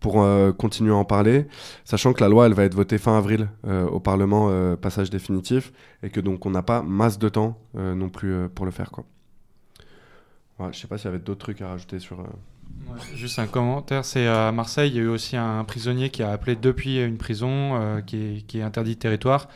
pour 0.00 0.22
euh, 0.22 0.52
continuer 0.52 0.92
à 0.92 0.96
en 0.96 1.04
parler, 1.04 1.46
sachant 1.84 2.12
que 2.12 2.20
la 2.20 2.28
loi, 2.28 2.46
elle 2.46 2.54
va 2.54 2.64
être 2.64 2.74
votée 2.74 2.98
fin 2.98 3.16
avril 3.16 3.48
euh, 3.66 3.86
au 3.86 4.00
Parlement, 4.00 4.48
euh, 4.50 4.76
passage 4.76 5.10
définitif, 5.10 5.72
et 6.02 6.10
que 6.10 6.20
donc 6.20 6.46
on 6.46 6.50
n'a 6.50 6.62
pas 6.62 6.82
masse 6.82 7.18
de 7.18 7.28
temps 7.28 7.58
non 7.74 8.08
plus 8.08 8.48
pour 8.54 8.64
le 8.64 8.70
faire. 8.70 8.90
Quoi. 8.90 9.04
Voilà, 10.58 10.72
je 10.72 10.78
sais 10.78 10.88
pas 10.88 10.98
s'il 10.98 11.06
y 11.06 11.08
avait 11.08 11.18
d'autres 11.18 11.40
trucs 11.40 11.60
à 11.62 11.68
rajouter 11.68 11.98
sur... 11.98 12.18
Ouais, 12.18 12.96
Juste 13.14 13.38
un 13.38 13.46
commentaire, 13.46 14.04
c'est 14.04 14.26
à 14.26 14.52
Marseille, 14.52 14.90
il 14.90 14.96
y 14.96 14.98
a 14.98 15.02
eu 15.02 15.08
aussi 15.08 15.36
un 15.36 15.64
prisonnier 15.64 16.10
qui 16.10 16.22
a 16.22 16.30
appelé 16.30 16.56
depuis 16.56 17.02
une 17.02 17.16
prison 17.16 18.02
qui, 18.06 18.16
est, 18.16 18.46
qui 18.46 18.58
est 18.58 18.62
interdit 18.62 18.94
de 18.94 19.00
territoire 19.00 19.48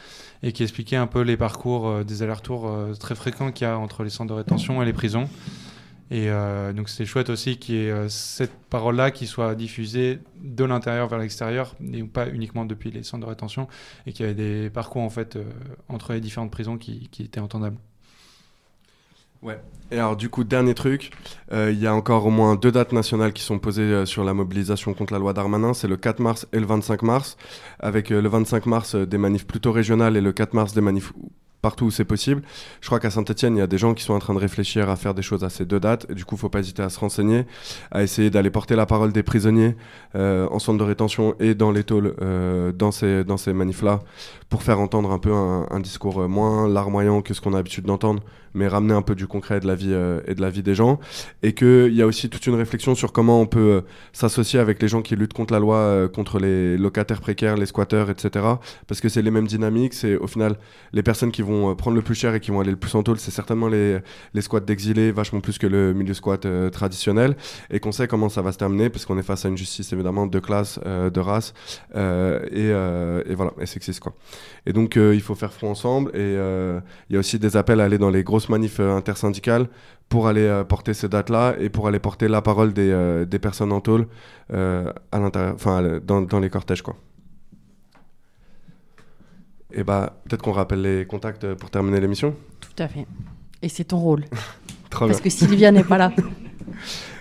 et 0.42 0.52
qui 0.52 0.62
expliquait 0.62 0.96
un 0.96 1.06
peu 1.06 1.20
les 1.20 1.36
parcours 1.36 2.04
des 2.04 2.22
allers-retours 2.22 2.70
très 2.98 3.14
fréquents 3.14 3.52
qu'il 3.52 3.66
y 3.66 3.70
a 3.70 3.78
entre 3.78 4.02
les 4.02 4.10
centres 4.10 4.30
de 4.30 4.38
rétention 4.38 4.82
et 4.82 4.84
les 4.84 4.92
prisons. 4.92 5.28
Et 6.12 6.28
euh, 6.28 6.74
donc 6.74 6.90
c'est 6.90 7.06
chouette 7.06 7.30
aussi 7.30 7.56
qu'il 7.56 7.74
y 7.74 7.86
ait 7.86 7.90
euh, 7.90 8.06
cette 8.10 8.52
parole-là 8.68 9.10
qui 9.10 9.26
soit 9.26 9.54
diffusée 9.54 10.18
de 10.42 10.62
l'intérieur 10.62 11.08
vers 11.08 11.18
l'extérieur 11.18 11.74
et 11.90 12.02
pas 12.02 12.28
uniquement 12.28 12.66
depuis 12.66 12.90
les 12.90 13.02
centres 13.02 13.24
de 13.24 13.30
rétention 13.30 13.66
et 14.06 14.12
qu'il 14.12 14.26
y 14.26 14.28
ait 14.28 14.34
des 14.34 14.68
parcours 14.68 15.00
en 15.00 15.08
fait 15.08 15.36
euh, 15.36 15.44
entre 15.88 16.12
les 16.12 16.20
différentes 16.20 16.50
prisons 16.50 16.76
qui, 16.76 17.08
qui 17.10 17.22
étaient 17.22 17.40
entendables. 17.40 17.78
Ouais. 19.40 19.58
Et 19.90 19.94
alors 19.94 20.14
du 20.14 20.28
coup, 20.28 20.44
dernier 20.44 20.74
truc, 20.74 21.12
il 21.50 21.78
y 21.78 21.86
a 21.86 21.94
encore 21.94 22.26
au 22.26 22.30
moins 22.30 22.54
deux 22.54 22.70
dates 22.70 22.92
nationales 22.92 23.32
qui 23.32 23.42
sont 23.42 23.58
posées 23.58 24.06
sur 24.06 24.22
la 24.22 24.34
mobilisation 24.34 24.94
contre 24.94 25.14
la 25.14 25.18
loi 25.18 25.32
Darmanin. 25.32 25.74
C'est 25.74 25.88
le 25.88 25.96
4 25.96 26.20
mars 26.20 26.46
et 26.52 26.60
le 26.60 26.66
25 26.66 27.02
mars, 27.02 27.36
avec 27.80 28.10
le 28.10 28.28
25 28.28 28.66
mars 28.66 28.94
des 28.94 29.18
manifs 29.18 29.46
plutôt 29.46 29.72
régionales 29.72 30.16
et 30.16 30.20
le 30.20 30.32
4 30.32 30.54
mars 30.54 30.74
des 30.74 30.80
manifs 30.80 31.12
partout 31.62 31.86
où 31.86 31.90
c'est 31.90 32.04
possible. 32.04 32.42
Je 32.80 32.86
crois 32.86 33.00
qu'à 33.00 33.10
Saint-Etienne, 33.10 33.56
il 33.56 33.60
y 33.60 33.62
a 33.62 33.66
des 33.66 33.78
gens 33.78 33.94
qui 33.94 34.02
sont 34.02 34.12
en 34.12 34.18
train 34.18 34.34
de 34.34 34.38
réfléchir 34.38 34.90
à 34.90 34.96
faire 34.96 35.14
des 35.14 35.22
choses 35.22 35.44
à 35.44 35.48
ces 35.48 35.64
deux 35.64 35.80
dates. 35.80 36.10
Du 36.12 36.24
coup, 36.24 36.36
faut 36.36 36.48
pas 36.48 36.58
hésiter 36.58 36.82
à 36.82 36.90
se 36.90 36.98
renseigner, 36.98 37.46
à 37.92 38.02
essayer 38.02 38.30
d'aller 38.30 38.50
porter 38.50 38.74
la 38.76 38.84
parole 38.84 39.12
des 39.12 39.22
prisonniers 39.22 39.76
euh, 40.16 40.48
en 40.50 40.58
centre 40.58 40.78
de 40.78 40.84
rétention 40.84 41.34
et 41.38 41.54
dans 41.54 41.70
les 41.70 41.84
tôles 41.84 42.14
euh, 42.20 42.72
dans 42.72 42.90
ces, 42.90 43.24
dans 43.24 43.36
manifs-là 43.46 44.00
pour 44.48 44.62
faire 44.62 44.80
entendre 44.80 45.12
un 45.12 45.18
peu 45.18 45.32
un, 45.32 45.66
un 45.70 45.80
discours 45.80 46.22
euh, 46.22 46.28
moins 46.28 46.68
larmoyant 46.68 47.22
que 47.22 47.32
ce 47.32 47.40
qu'on 47.40 47.54
a 47.54 47.56
l'habitude 47.56 47.84
d'entendre, 47.84 48.22
mais 48.54 48.68
ramener 48.68 48.94
un 48.94 49.02
peu 49.02 49.14
du 49.14 49.26
concret 49.26 49.58
et 49.58 49.60
de 49.60 49.66
la 49.66 49.74
vie, 49.74 49.92
euh, 49.92 50.20
et 50.26 50.34
de 50.34 50.40
la 50.40 50.50
vie 50.50 50.62
des 50.62 50.74
gens. 50.74 51.00
Et 51.42 51.54
qu'il 51.54 51.92
y 51.94 52.02
a 52.02 52.06
aussi 52.06 52.28
toute 52.28 52.46
une 52.46 52.54
réflexion 52.54 52.94
sur 52.94 53.12
comment 53.12 53.40
on 53.40 53.46
peut 53.46 53.60
euh, 53.60 53.80
s'associer 54.12 54.60
avec 54.60 54.80
les 54.82 54.88
gens 54.88 55.02
qui 55.02 55.16
luttent 55.16 55.32
contre 55.32 55.52
la 55.52 55.60
loi, 55.60 55.76
euh, 55.76 56.08
contre 56.08 56.38
les 56.38 56.76
locataires 56.76 57.20
précaires, 57.20 57.56
les 57.56 57.66
squatteurs, 57.66 58.10
etc. 58.10 58.44
Parce 58.86 59.00
que 59.00 59.08
c'est 59.08 59.22
les 59.22 59.30
mêmes 59.30 59.46
dynamiques. 59.46 59.94
C'est 59.94 60.16
au 60.16 60.26
final 60.26 60.56
les 60.92 61.02
personnes 61.02 61.32
qui 61.32 61.42
vont 61.42 61.74
prendre 61.74 61.96
le 61.96 62.02
plus 62.02 62.14
cher 62.14 62.34
et 62.34 62.40
qui 62.40 62.50
vont 62.50 62.60
aller 62.60 62.70
le 62.70 62.76
plus 62.76 62.94
en 62.94 63.02
tôle, 63.02 63.18
c'est 63.18 63.30
certainement 63.30 63.68
les, 63.68 63.98
les 64.34 64.42
squats 64.42 64.60
d'exilés, 64.60 65.12
vachement 65.12 65.40
plus 65.40 65.58
que 65.58 65.66
le 65.66 65.94
milieu 65.94 66.14
squat 66.14 66.46
traditionnel. 66.70 67.36
Et 67.70 67.80
qu'on 67.80 67.92
sait 67.92 68.06
comment 68.06 68.28
ça 68.28 68.42
va 68.42 68.52
se 68.52 68.58
terminer, 68.58 68.90
parce 68.90 69.06
qu'on 69.06 69.18
est 69.18 69.22
face 69.22 69.44
à 69.44 69.48
une 69.48 69.56
justice 69.56 69.92
évidemment 69.92 70.26
de 70.26 70.38
classe, 70.38 70.78
de 70.84 71.20
race, 71.20 71.54
et, 71.94 72.68
et 72.68 73.34
voilà, 73.34 73.52
et 73.60 73.66
sexiste 73.66 74.00
quoi. 74.00 74.14
Et 74.66 74.72
donc 74.72 74.96
il 74.96 75.20
faut 75.20 75.34
faire 75.34 75.52
front 75.52 75.70
ensemble. 75.70 76.10
Et 76.14 76.34
il 76.34 77.14
y 77.14 77.16
a 77.16 77.18
aussi 77.18 77.38
des 77.38 77.56
appels 77.56 77.80
à 77.80 77.84
aller 77.84 77.98
dans 77.98 78.10
les 78.10 78.22
grosses 78.22 78.41
manifs 78.48 78.80
euh, 78.80 78.96
intersyndicales 78.96 79.68
pour 80.08 80.28
aller 80.28 80.46
euh, 80.46 80.64
porter 80.64 80.94
ces 80.94 81.08
dates-là 81.08 81.54
et 81.58 81.68
pour 81.68 81.88
aller 81.88 81.98
porter 81.98 82.28
la 82.28 82.42
parole 82.42 82.72
des, 82.72 82.90
euh, 82.90 83.24
des 83.24 83.38
personnes 83.38 83.72
en 83.72 83.80
tôle 83.80 84.06
à 84.52 85.18
l'intérieur, 85.18 85.54
enfin 85.54 86.00
dans, 86.04 86.20
dans 86.20 86.38
les 86.40 86.50
cortèges 86.50 86.82
quoi. 86.82 86.96
Et 89.74 89.84
bah 89.84 90.20
peut-être 90.28 90.42
qu'on 90.42 90.52
rappelle 90.52 90.82
les 90.82 91.06
contacts 91.06 91.54
pour 91.54 91.70
terminer 91.70 92.00
l'émission. 92.00 92.34
Tout 92.60 92.82
à 92.82 92.88
fait. 92.88 93.06
Et 93.62 93.70
c'est 93.70 93.84
ton 93.84 93.98
rôle. 93.98 94.24
Trop 94.90 95.06
Parce 95.06 95.22
bien. 95.22 95.24
que 95.24 95.30
Sylvia 95.30 95.70
n'est 95.72 95.84
pas 95.84 95.96
là. 95.98 96.12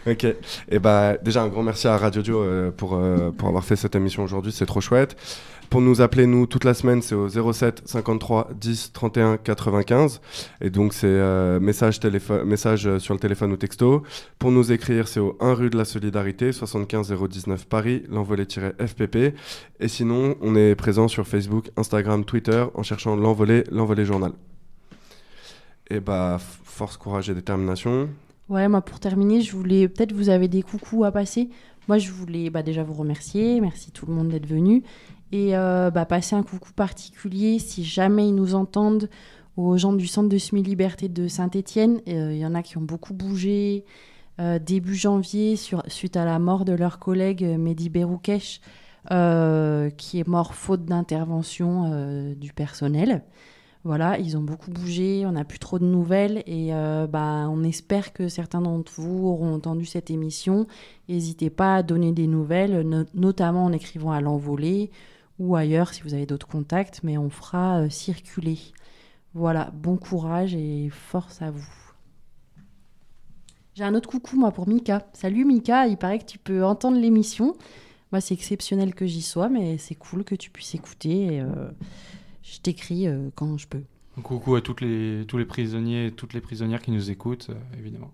Ok. 0.07 0.25
Et 0.69 0.79
bah 0.79 1.15
déjà 1.17 1.43
un 1.43 1.47
grand 1.47 1.61
merci 1.61 1.87
à 1.87 1.95
Radio 1.95 2.21
Dio 2.23 2.41
euh, 2.41 2.71
pour, 2.71 2.95
euh, 2.95 3.29
pour 3.31 3.47
avoir 3.47 3.63
fait 3.63 3.75
cette 3.75 3.95
émission 3.95 4.23
aujourd'hui, 4.23 4.51
c'est 4.51 4.65
trop 4.65 4.81
chouette. 4.81 5.15
Pour 5.71 5.79
nous 5.79 6.01
appeler 6.01 6.27
nous 6.27 6.47
toute 6.47 6.65
la 6.65 6.73
semaine, 6.73 7.01
c'est 7.01 7.15
au 7.15 7.29
07 7.29 7.83
53 7.85 8.49
10 8.59 8.91
31 8.91 9.37
95 9.37 10.19
et 10.59 10.69
donc 10.69 10.91
c'est 10.91 11.07
euh, 11.07 11.61
message 11.61 11.97
message 12.43 12.87
euh, 12.87 12.99
sur 12.99 13.13
le 13.13 13.21
téléphone 13.21 13.53
ou 13.53 13.55
texto. 13.55 14.03
Pour 14.37 14.51
nous 14.51 14.73
écrire, 14.73 15.07
c'est 15.07 15.21
au 15.21 15.37
1 15.39 15.53
rue 15.53 15.69
de 15.69 15.77
la 15.77 15.85
Solidarité 15.85 16.51
75 16.51 17.13
019 17.13 17.67
Paris, 17.67 18.03
l'envolée-FPP 18.09 19.33
et 19.79 19.87
sinon, 19.87 20.35
on 20.41 20.57
est 20.57 20.75
présent 20.75 21.07
sur 21.07 21.25
Facebook, 21.25 21.69
Instagram, 21.77 22.25
Twitter 22.25 22.65
en 22.73 22.83
cherchant 22.83 23.15
l'envolée, 23.15 23.63
l'envolée 23.71 24.03
journal. 24.03 24.33
Et 25.89 26.01
bah 26.01 26.37
force, 26.65 26.97
courage 26.97 27.29
et 27.29 27.33
détermination. 27.33 28.09
Ouais, 28.49 28.67
moi 28.67 28.81
pour 28.81 28.99
terminer, 28.99 29.39
je 29.39 29.55
voulais 29.55 29.87
peut-être 29.87 30.11
vous 30.11 30.27
avez 30.27 30.49
des 30.49 30.63
coucous 30.63 31.05
à 31.05 31.13
passer. 31.13 31.49
Moi, 31.87 31.97
je 31.97 32.11
voulais 32.11 32.49
bah, 32.49 32.61
déjà 32.61 32.83
vous 32.83 32.93
remercier, 32.93 33.59
merci 33.59 33.91
tout 33.91 34.05
le 34.05 34.13
monde 34.13 34.29
d'être 34.29 34.45
venu 34.45 34.83
et 35.31 35.55
euh, 35.55 35.91
bah, 35.91 36.05
passer 36.05 36.35
un 36.35 36.43
coucou 36.43 36.71
particulier 36.73 37.59
si 37.59 37.83
jamais 37.83 38.27
ils 38.27 38.35
nous 38.35 38.55
entendent 38.55 39.09
aux 39.57 39.77
gens 39.77 39.93
du 39.93 40.07
centre 40.07 40.29
de 40.29 40.37
semi-liberté 40.37 41.09
de 41.09 41.27
Saint-Étienne. 41.27 42.01
Il 42.05 42.37
y 42.37 42.45
en 42.45 42.55
a 42.55 42.63
qui 42.63 42.77
ont 42.77 42.81
beaucoup 42.81 43.13
bougé 43.13 43.83
euh, 44.39 44.59
début 44.59 44.95
janvier 44.95 45.55
suite 45.57 46.15
à 46.17 46.25
la 46.25 46.39
mort 46.39 46.65
de 46.65 46.73
leur 46.73 46.99
collègue 46.99 47.43
euh, 47.43 47.57
Mehdi 47.57 47.89
Beroukesh, 47.89 48.61
euh, 49.11 49.89
qui 49.89 50.19
est 50.19 50.27
mort 50.27 50.53
faute 50.53 50.85
d'intervention 50.85 51.91
euh, 51.91 52.33
du 52.35 52.53
personnel. 52.53 53.23
Voilà, 53.83 54.19
ils 54.19 54.37
ont 54.37 54.43
beaucoup 54.43 54.69
bougé, 54.69 55.25
on 55.25 55.31
n'a 55.31 55.43
plus 55.43 55.57
trop 55.57 55.79
de 55.79 55.85
nouvelles 55.85 56.43
et 56.45 56.69
euh, 56.71 57.07
bah, 57.07 57.47
on 57.49 57.63
espère 57.63 58.13
que 58.13 58.29
certains 58.29 58.61
d'entre 58.61 58.91
vous 59.01 59.27
auront 59.27 59.55
entendu 59.55 59.85
cette 59.85 60.11
émission. 60.11 60.67
N'hésitez 61.09 61.49
pas 61.49 61.77
à 61.77 61.83
donner 61.83 62.11
des 62.11 62.27
nouvelles, 62.27 62.81
no- 62.87 63.05
notamment 63.15 63.65
en 63.65 63.73
écrivant 63.73 64.11
à 64.11 64.21
l'envolée 64.21 64.91
ou 65.39 65.55
ailleurs 65.55 65.93
si 65.93 66.01
vous 66.01 66.13
avez 66.13 66.25
d'autres 66.25 66.47
contacts, 66.47 67.01
mais 67.03 67.17
on 67.17 67.29
fera 67.29 67.81
euh, 67.81 67.89
circuler. 67.89 68.59
Voilà, 69.33 69.71
bon 69.73 69.97
courage 69.97 70.55
et 70.55 70.89
force 70.89 71.41
à 71.41 71.51
vous. 71.51 71.67
J'ai 73.75 73.83
un 73.83 73.95
autre 73.95 74.09
coucou 74.09 74.37
moi 74.37 74.51
pour 74.51 74.67
Mika. 74.67 75.07
Salut 75.13 75.45
Mika, 75.45 75.87
il 75.87 75.97
paraît 75.97 76.19
que 76.19 76.25
tu 76.25 76.37
peux 76.37 76.65
entendre 76.65 76.99
l'émission. 76.99 77.55
Moi 78.11 78.19
c'est 78.19 78.33
exceptionnel 78.33 78.93
que 78.93 79.05
j'y 79.05 79.21
sois, 79.21 79.47
mais 79.49 79.77
c'est 79.77 79.95
cool 79.95 80.23
que 80.23 80.35
tu 80.35 80.49
puisses 80.49 80.75
écouter. 80.75 81.35
et, 81.35 81.41
euh, 81.41 81.71
je 82.43 82.59
t'écris 82.59 83.07
euh, 83.07 83.29
quand 83.35 83.57
je 83.57 83.67
peux. 83.67 83.83
Coucou 84.23 84.55
à 84.55 84.61
toutes 84.61 84.81
les, 84.81 85.25
tous 85.27 85.37
les 85.37 85.45
prisonniers 85.45 86.07
et 86.07 86.11
toutes 86.11 86.33
les 86.33 86.41
prisonnières 86.41 86.81
qui 86.81 86.91
nous 86.91 87.09
écoutent, 87.09 87.49
évidemment. 87.77 88.11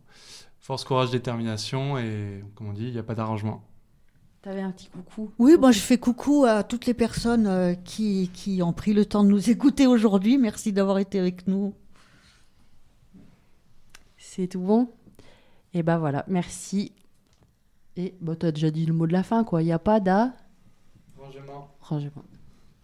Force, 0.59 0.83
courage, 0.83 1.11
détermination 1.11 1.97
et, 1.97 2.43
comme 2.55 2.67
on 2.67 2.73
dit, 2.73 2.87
il 2.87 2.91
n'y 2.91 2.99
a 2.99 3.03
pas 3.03 3.15
d'arrangement. 3.15 3.63
T'avais 4.41 4.61
un 4.61 4.71
petit 4.71 4.87
coucou 4.87 5.31
Oui, 5.39 5.57
moi 5.59 5.71
je 5.71 5.79
fais 5.79 5.97
coucou 5.97 6.45
à 6.45 6.63
toutes 6.63 6.85
les 6.85 6.93
personnes 6.93 7.47
euh, 7.47 7.73
qui, 7.73 8.29
qui 8.33 8.61
ont 8.61 8.71
pris 8.73 8.93
le 8.93 9.05
temps 9.05 9.23
de 9.23 9.29
nous 9.29 9.49
écouter 9.49 9.87
aujourd'hui. 9.87 10.37
Merci 10.37 10.71
d'avoir 10.71 10.99
été 10.99 11.19
avec 11.19 11.47
nous. 11.47 11.73
C'est 14.17 14.47
tout 14.47 14.61
bon? 14.61 14.89
Et 15.73 15.83
ben 15.83 15.97
voilà, 15.97 16.23
merci. 16.27 16.93
Et 17.95 18.15
bah, 18.21 18.35
t'as 18.35 18.51
déjà 18.51 18.69
dit 18.69 18.85
le 18.85 18.93
mot 18.93 19.07
de 19.07 19.13
la 19.13 19.23
fin, 19.23 19.43
quoi. 19.43 19.63
Il 19.63 19.65
n'y 19.65 19.71
a 19.71 19.79
pas 19.79 19.99
d'a... 19.99 20.33
Rangement. 21.17 21.69
Rangement. 21.81 22.23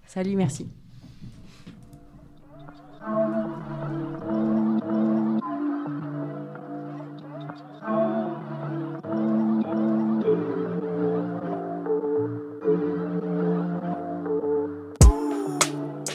Salut, 0.07 0.35
merci. 0.35 0.67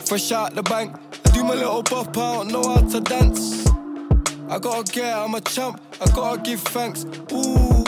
Fresh 0.09 0.33
out 0.33 0.55
the 0.55 0.63
bank, 0.63 0.97
I 1.27 1.31
do 1.33 1.45
my 1.45 1.53
little 1.53 1.83
pop 1.83 2.17
out, 2.17 2.47
know 2.47 2.63
how 2.63 2.81
to 2.81 2.99
dance. 2.99 3.67
I 4.49 4.59
gotta 4.59 4.91
get, 4.91 5.15
I'm 5.15 5.35
a 5.35 5.41
champ, 5.43 5.83
I 6.01 6.07
gotta 6.07 6.41
give 6.41 6.61
thanks. 6.61 7.05
Ooh, 7.31 7.85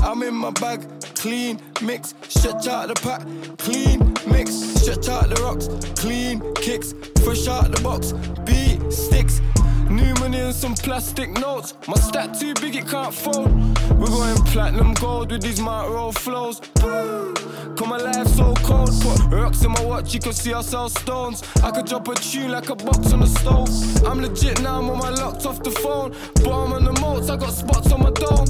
I'm 0.00 0.22
in 0.22 0.34
my 0.34 0.52
bag, 0.52 0.86
clean 1.16 1.60
mix, 1.82 2.14
stretch 2.28 2.68
out 2.68 2.86
the 2.86 2.94
pack, 2.94 3.22
clean 3.58 4.14
mix, 4.30 4.52
stretch 4.54 5.08
out 5.08 5.30
the 5.30 5.42
rocks, 5.42 5.66
clean 6.00 6.40
kicks, 6.54 6.94
fresh 7.24 7.48
out 7.48 7.72
the 7.72 7.80
box, 7.82 8.12
new 8.46 8.57
money 10.28 10.44
and 10.44 10.54
some 10.54 10.74
plastic 10.74 11.30
notes. 11.30 11.74
My 11.86 11.94
stack 11.94 12.38
too 12.38 12.52
big, 12.54 12.76
it 12.76 12.86
can't 12.86 13.14
fold. 13.14 13.50
We're 13.98 14.06
going 14.06 14.36
platinum 14.52 14.94
gold 14.94 15.32
with 15.32 15.42
these 15.42 15.60
Marlboro 15.60 16.12
flows. 16.12 16.60
Come 17.76 17.88
my 17.88 17.96
life 17.96 18.26
so 18.28 18.54
cold. 18.56 18.90
Put 19.00 19.32
rocks 19.32 19.64
in 19.64 19.72
my 19.72 19.84
watch, 19.84 20.12
you 20.14 20.20
can 20.20 20.32
see 20.32 20.52
I 20.52 20.60
sell 20.60 20.88
stones. 20.88 21.42
I 21.62 21.70
could 21.70 21.86
drop 21.86 22.08
a 22.08 22.14
tune 22.14 22.50
like 22.50 22.68
a 22.68 22.76
box 22.76 23.12
on 23.12 23.20
the 23.20 23.26
stove. 23.26 23.70
I'm 24.06 24.20
legit 24.20 24.60
now, 24.60 24.78
I'm 24.78 24.90
on 24.90 24.98
my 24.98 25.10
locked 25.10 25.46
off 25.46 25.62
the 25.62 25.70
phone. 25.70 26.10
But 26.34 26.52
I'm 26.52 26.72
on 26.72 26.84
the 26.84 26.92
moats, 27.00 27.30
I 27.30 27.36
got 27.36 27.52
spots 27.52 27.90
on 27.92 28.02
my 28.02 28.10
dome. 28.10 28.46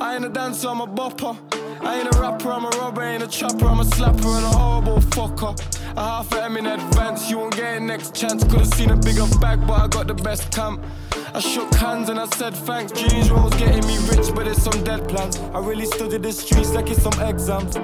I 0.00 0.16
ain't 0.16 0.24
a 0.24 0.28
dancer, 0.28 0.68
I'm 0.68 0.80
a 0.80 0.86
bopper. 0.86 1.36
I 1.80 2.00
ain't 2.00 2.14
a 2.14 2.18
rapper, 2.18 2.50
I'm 2.50 2.64
a 2.64 2.70
robber, 2.78 3.02
I 3.02 3.12
ain't 3.12 3.22
a 3.22 3.28
trapper, 3.28 3.66
I'm 3.66 3.80
a 3.80 3.84
slapper 3.84 4.36
and 4.36 4.44
a 4.44 4.48
horrible 4.48 4.98
fucker. 4.98 5.54
A 5.96 6.00
half 6.00 6.32
a 6.32 6.44
M 6.44 6.56
in 6.56 6.66
advance, 6.66 7.30
you 7.30 7.38
won't 7.38 7.54
get 7.56 7.76
a 7.76 7.80
next 7.80 8.14
chance. 8.14 8.42
Could've 8.44 8.66
seen 8.74 8.90
a 8.90 8.96
bigger 8.96 9.26
bag, 9.40 9.66
but 9.66 9.80
I 9.80 9.88
got 9.88 10.06
the 10.06 10.14
best 10.14 10.50
camp. 10.50 10.84
I 11.34 11.40
shook 11.40 11.72
hands 11.74 12.08
and 12.08 12.18
I 12.18 12.26
said 12.26 12.54
thanks. 12.54 12.92
Jeans 12.92 13.30
rolls 13.30 13.54
getting 13.56 13.86
me 13.86 13.98
rich, 14.08 14.34
but 14.34 14.46
it's 14.46 14.62
some 14.62 14.82
dead 14.84 15.08
plans. 15.08 15.38
I 15.52 15.58
really 15.58 15.86
studied 15.86 16.22
the 16.22 16.32
streets 16.32 16.72
like 16.72 16.90
it's 16.90 17.02
some 17.02 17.20
exams. 17.20 17.76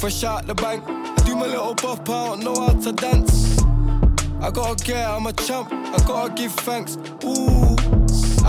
Fresh 0.00 0.24
out 0.24 0.46
the 0.46 0.54
bank, 0.54 0.82
I 0.88 1.22
do 1.26 1.36
my 1.36 1.46
little 1.46 1.74
pop 1.74 2.08
out, 2.08 2.38
know 2.38 2.54
how 2.54 2.72
to 2.72 2.92
dance. 2.92 3.58
I 4.40 4.50
gotta 4.50 4.82
get, 4.82 5.06
I'm 5.06 5.26
a 5.26 5.32
champ, 5.34 5.70
I 5.70 5.98
gotta 6.06 6.32
give 6.32 6.52
thanks. 6.52 6.96
Ooh, 7.22 7.69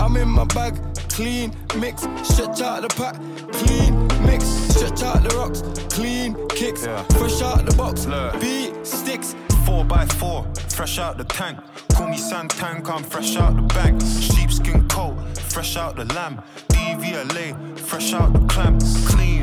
I'm 0.02 0.16
in 0.16 0.28
my 0.28 0.44
bag, 0.46 0.74
clean, 1.10 1.54
mix, 1.78 2.02
stretch 2.24 2.60
out 2.60 2.82
the 2.82 2.88
pack, 2.88 3.14
clean, 3.52 4.08
mix, 4.26 4.44
stretch 4.44 5.00
out 5.04 5.22
the 5.22 5.28
rocks, 5.36 5.62
clean, 5.94 6.34
kicks, 6.48 6.84
fresh 7.16 7.40
out 7.40 7.64
the 7.64 7.74
box, 7.76 8.06
beat, 8.40 8.84
sticks. 8.84 9.36
Four 9.64 9.84
by 9.84 10.04
four, 10.06 10.44
fresh 10.70 10.98
out 10.98 11.18
the 11.18 11.24
tank. 11.24 11.60
Call 11.94 12.08
me 12.08 12.16
Santank, 12.18 12.90
I'm 12.90 13.04
fresh 13.04 13.36
out 13.36 13.54
the 13.54 13.62
bank. 13.62 14.02
Sheepskin 14.02 14.88
coat, 14.88 15.14
fresh 15.38 15.76
out 15.76 15.94
the 15.94 16.04
lamb. 16.06 16.42
DVLA, 16.70 17.78
fresh 17.78 18.12
out 18.12 18.32
the 18.32 18.40
clamp. 18.46 18.82
Clean 19.06 19.41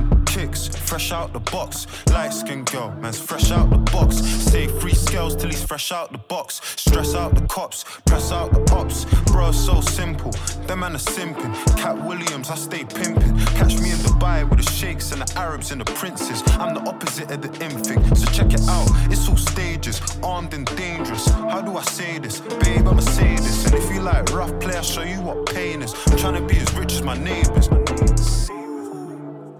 fresh 0.90 1.11
out 1.11 1.32
the 1.34 1.40
box. 1.52 1.86
Light 2.07 2.34
skin 2.34 2.64
girl, 2.64 2.90
man's 2.99 3.20
fresh 3.20 3.52
out 3.52 3.70
the 3.70 3.78
box. 3.78 4.16
Say 4.52 4.66
free 4.66 4.95
scales 4.95 5.36
till 5.36 5.49
he's 5.49 5.64
fresh 5.64 5.91
out 5.91 6.11
the 6.11 6.18
box. 6.18 6.61
Stress 6.78 7.14
out 7.14 7.36
the 7.36 7.45
cops, 7.45 7.86
press 8.07 8.32
out 8.32 8.52
the 8.52 8.61
pops. 8.61 9.06
Bro, 9.32 9.52
so 9.52 9.82
simple, 9.82 10.32
them 10.66 10.80
man 10.80 10.95
are 10.95 10.98
simping. 10.98 11.53
Cat 11.78 11.95
Williams, 12.07 12.49
I 12.49 12.56
stay 12.56 12.86
pimping. 12.86 13.38
Catch 13.60 13.80
me 13.80 13.91
in 13.91 13.99
Dubai 13.99 14.49
with 14.49 14.66
the 14.66 14.72
sheikhs 14.72 15.11
and 15.11 15.22
the 15.22 15.32
Arabs 15.38 15.72
and 15.72 15.80
the 15.80 15.86
princes. 15.94 16.41
I'm 16.57 16.74
the 16.74 16.82
opposite 16.90 17.30
of 17.30 17.44
the 17.44 17.49
infig, 17.60 18.02
so 18.18 18.26
check 18.32 18.52
it 18.52 18.68
out. 18.68 18.90
It's 19.11 19.30
all 19.30 19.38
stages, 19.38 20.02
armed 20.24 20.56
and 20.56 20.66
dangerous. 20.76 21.28
How 21.28 21.61
do 21.61 21.78
I 21.78 21.84
say 21.84 22.18
this? 22.18 22.40
Babe, 22.40 22.88
I'ma 22.88 23.02
say 23.02 23.36
this. 23.36 23.66
And 23.68 23.76
if 23.76 23.94
you 23.94 24.02
like 24.02 24.34
rough 24.34 24.60
play, 24.60 24.76
I'll 24.76 24.82
show 24.82 25.03
you 25.03 25.22
what 25.22 25.45
pain 25.53 25.84
is. 25.84 25.94
I'm 26.07 26.18
trying 26.18 26.41
to 26.41 26.45
be 26.52 26.57
as 26.57 26.74
rich 26.74 26.94
as 26.94 27.03
my 27.03 27.16
neighbors. 27.16 27.69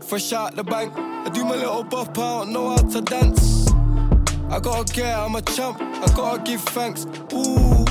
Fresh 0.10 0.34
out 0.34 0.56
the 0.56 0.64
bank, 0.64 0.91
I 0.98 1.30
do 1.30 1.45
my 1.45 1.56
little 1.56 1.84
bop 1.84 2.18
out, 2.18 2.48
know 2.48 2.72
how 2.72 2.77
to 2.77 2.99
dance. 2.99 3.72
I 4.49 4.60
gotta 4.60 4.91
get, 4.91 5.15
I'm 5.15 5.36
a 5.36 5.41
champ, 5.44 5.80
I 5.80 6.07
gotta 6.15 6.41
give 6.41 6.61
thanks. 6.61 7.06
Ooh, 7.31 7.86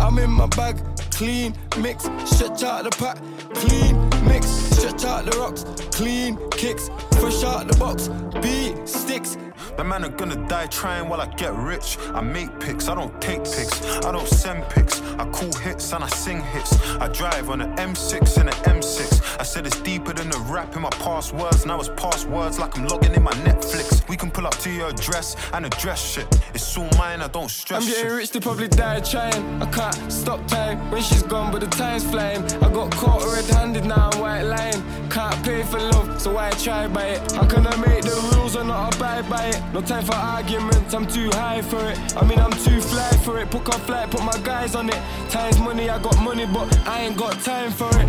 I'm 0.00 0.18
in 0.18 0.30
my 0.30 0.48
bag, 0.48 0.80
clean, 1.12 1.54
mix, 1.78 2.10
stretch 2.24 2.64
out 2.64 2.82
the 2.82 2.90
pack, 2.90 3.18
clean, 3.54 3.94
mix, 4.26 4.48
stretch 4.48 5.04
out 5.04 5.26
the 5.26 5.38
rocks, 5.38 5.64
clean, 5.96 6.36
kicks, 6.50 6.90
fresh 7.20 7.44
out 7.44 7.68
the 7.68 7.76
box, 7.78 8.08
beat, 8.42 8.88
sticks. 8.88 9.36
The 9.76 9.82
man 9.82 10.04
are 10.04 10.08
gonna 10.08 10.36
die 10.48 10.66
trying 10.66 11.08
while 11.08 11.20
I 11.20 11.26
get 11.26 11.52
rich. 11.54 11.98
I 12.14 12.20
make 12.20 12.60
pics, 12.60 12.88
I 12.88 12.94
don't 12.94 13.20
take 13.20 13.42
pics, 13.44 13.82
I 14.04 14.12
don't 14.12 14.28
send 14.28 14.68
pics. 14.68 15.00
I 15.18 15.28
call 15.30 15.52
hits 15.52 15.92
and 15.92 16.04
I 16.04 16.08
sing 16.08 16.42
hits. 16.42 16.72
I 17.00 17.08
drive 17.08 17.50
on 17.50 17.60
an 17.60 17.74
M6 17.76 18.38
and 18.38 18.48
an 18.48 18.54
M6. 18.78 19.40
I 19.40 19.42
said 19.42 19.66
it's 19.66 19.80
deeper 19.80 20.12
than 20.12 20.30
the 20.30 20.38
rap 20.38 20.76
in 20.76 20.82
my 20.82 20.90
past 20.90 21.32
words. 21.32 21.66
Now 21.66 21.80
it's 21.80 21.88
past 21.96 22.28
words 22.28 22.58
like 22.58 22.78
I'm 22.78 22.86
logging 22.86 23.14
in 23.14 23.22
my 23.22 23.32
Netflix. 23.48 24.08
We 24.08 24.16
can 24.16 24.30
pull 24.30 24.46
up 24.46 24.56
to 24.58 24.70
your 24.70 24.90
address 24.90 25.36
and 25.52 25.66
address 25.66 26.00
shit. 26.00 26.26
It's 26.54 26.76
all 26.76 26.88
mine, 26.96 27.20
I 27.20 27.28
don't 27.28 27.50
stress 27.50 27.82
I'm 27.82 27.88
getting 27.88 28.04
shit. 28.04 28.12
rich, 28.12 28.30
they 28.30 28.40
probably 28.40 28.68
die 28.68 29.00
trying. 29.00 29.62
I 29.62 29.66
can't 29.70 30.12
stop 30.12 30.46
time 30.46 30.90
when 30.90 31.02
she's 31.02 31.22
gone, 31.24 31.50
but 31.50 31.60
the 31.60 31.66
time's 31.66 32.04
flying. 32.04 32.44
I 32.62 32.72
got 32.72 32.92
caught 32.92 33.24
red 33.32 33.44
handed, 33.46 33.86
now 33.86 34.10
I'm 34.12 34.20
white 34.20 34.42
lying. 34.42 34.82
Can't 35.10 35.44
pay 35.44 35.62
for 35.64 35.80
love, 35.80 36.20
so 36.20 36.32
why 36.34 36.50
try 36.50 36.86
by 36.86 37.06
it? 37.14 37.32
How 37.32 37.46
can 37.46 37.66
I 37.66 37.76
make 37.76 38.02
the 38.02 38.30
rules 38.34 38.54
and 38.56 38.68
not 38.68 38.94
abide 38.94 39.28
by 39.28 39.46
it? 39.46 39.63
No 39.72 39.80
time 39.80 40.04
for 40.04 40.14
arguments, 40.14 40.94
I'm 40.94 41.06
too 41.06 41.30
high 41.32 41.62
for 41.62 41.84
it. 41.90 41.98
I 42.16 42.24
mean, 42.24 42.38
I'm 42.38 42.52
too 42.52 42.80
fly 42.80 43.10
for 43.24 43.40
it. 43.40 43.50
Book 43.50 43.68
a 43.68 43.72
flight, 43.72 44.10
put 44.10 44.22
my 44.22 44.38
guys 44.44 44.74
on 44.74 44.88
it. 44.88 45.00
Time's 45.30 45.58
money, 45.58 45.90
I 45.90 46.00
got 46.00 46.20
money, 46.22 46.46
but 46.46 46.66
I 46.86 47.00
ain't 47.00 47.16
got 47.16 47.40
time 47.40 47.72
for 47.72 47.90
it. 47.98 48.08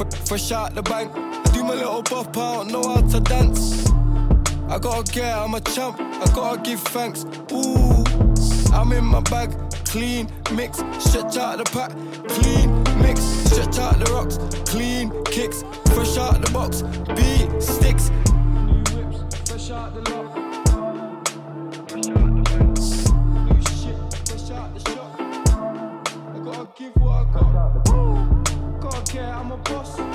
F- 0.00 0.26
fresh 0.28 0.52
out 0.52 0.74
the 0.74 0.82
bank, 0.82 1.12
I 1.14 1.42
do 1.52 1.62
my 1.64 1.74
little 1.74 2.02
bop 2.02 2.36
out, 2.36 2.68
know 2.68 2.82
how 2.94 3.00
to 3.00 3.20
dance. 3.20 3.90
I 4.68 4.78
gotta 4.78 5.12
get, 5.12 5.34
I'm 5.34 5.54
a 5.54 5.60
champ, 5.60 5.98
I 5.98 6.24
gotta 6.34 6.60
give 6.62 6.80
thanks. 6.80 7.24
Ooh, 7.52 8.04
I'm 8.72 8.92
in 8.92 9.04
my 9.04 9.20
bag, 9.20 9.50
clean, 9.84 10.30
mix, 10.52 10.78
stretch 11.00 11.36
out 11.36 11.58
the 11.58 11.64
pack, 11.64 11.90
clean, 12.28 12.82
mix, 13.02 13.20
stretch 13.20 13.78
out 13.78 13.98
the 13.98 14.10
rocks, 14.12 14.38
clean, 14.70 15.10
kicks, 15.24 15.64
fresh 15.94 16.16
out 16.18 16.40
the 16.40 16.50
box, 16.52 16.82
beat, 17.16 17.62
sticks, 17.62 18.10
course. 29.68 30.07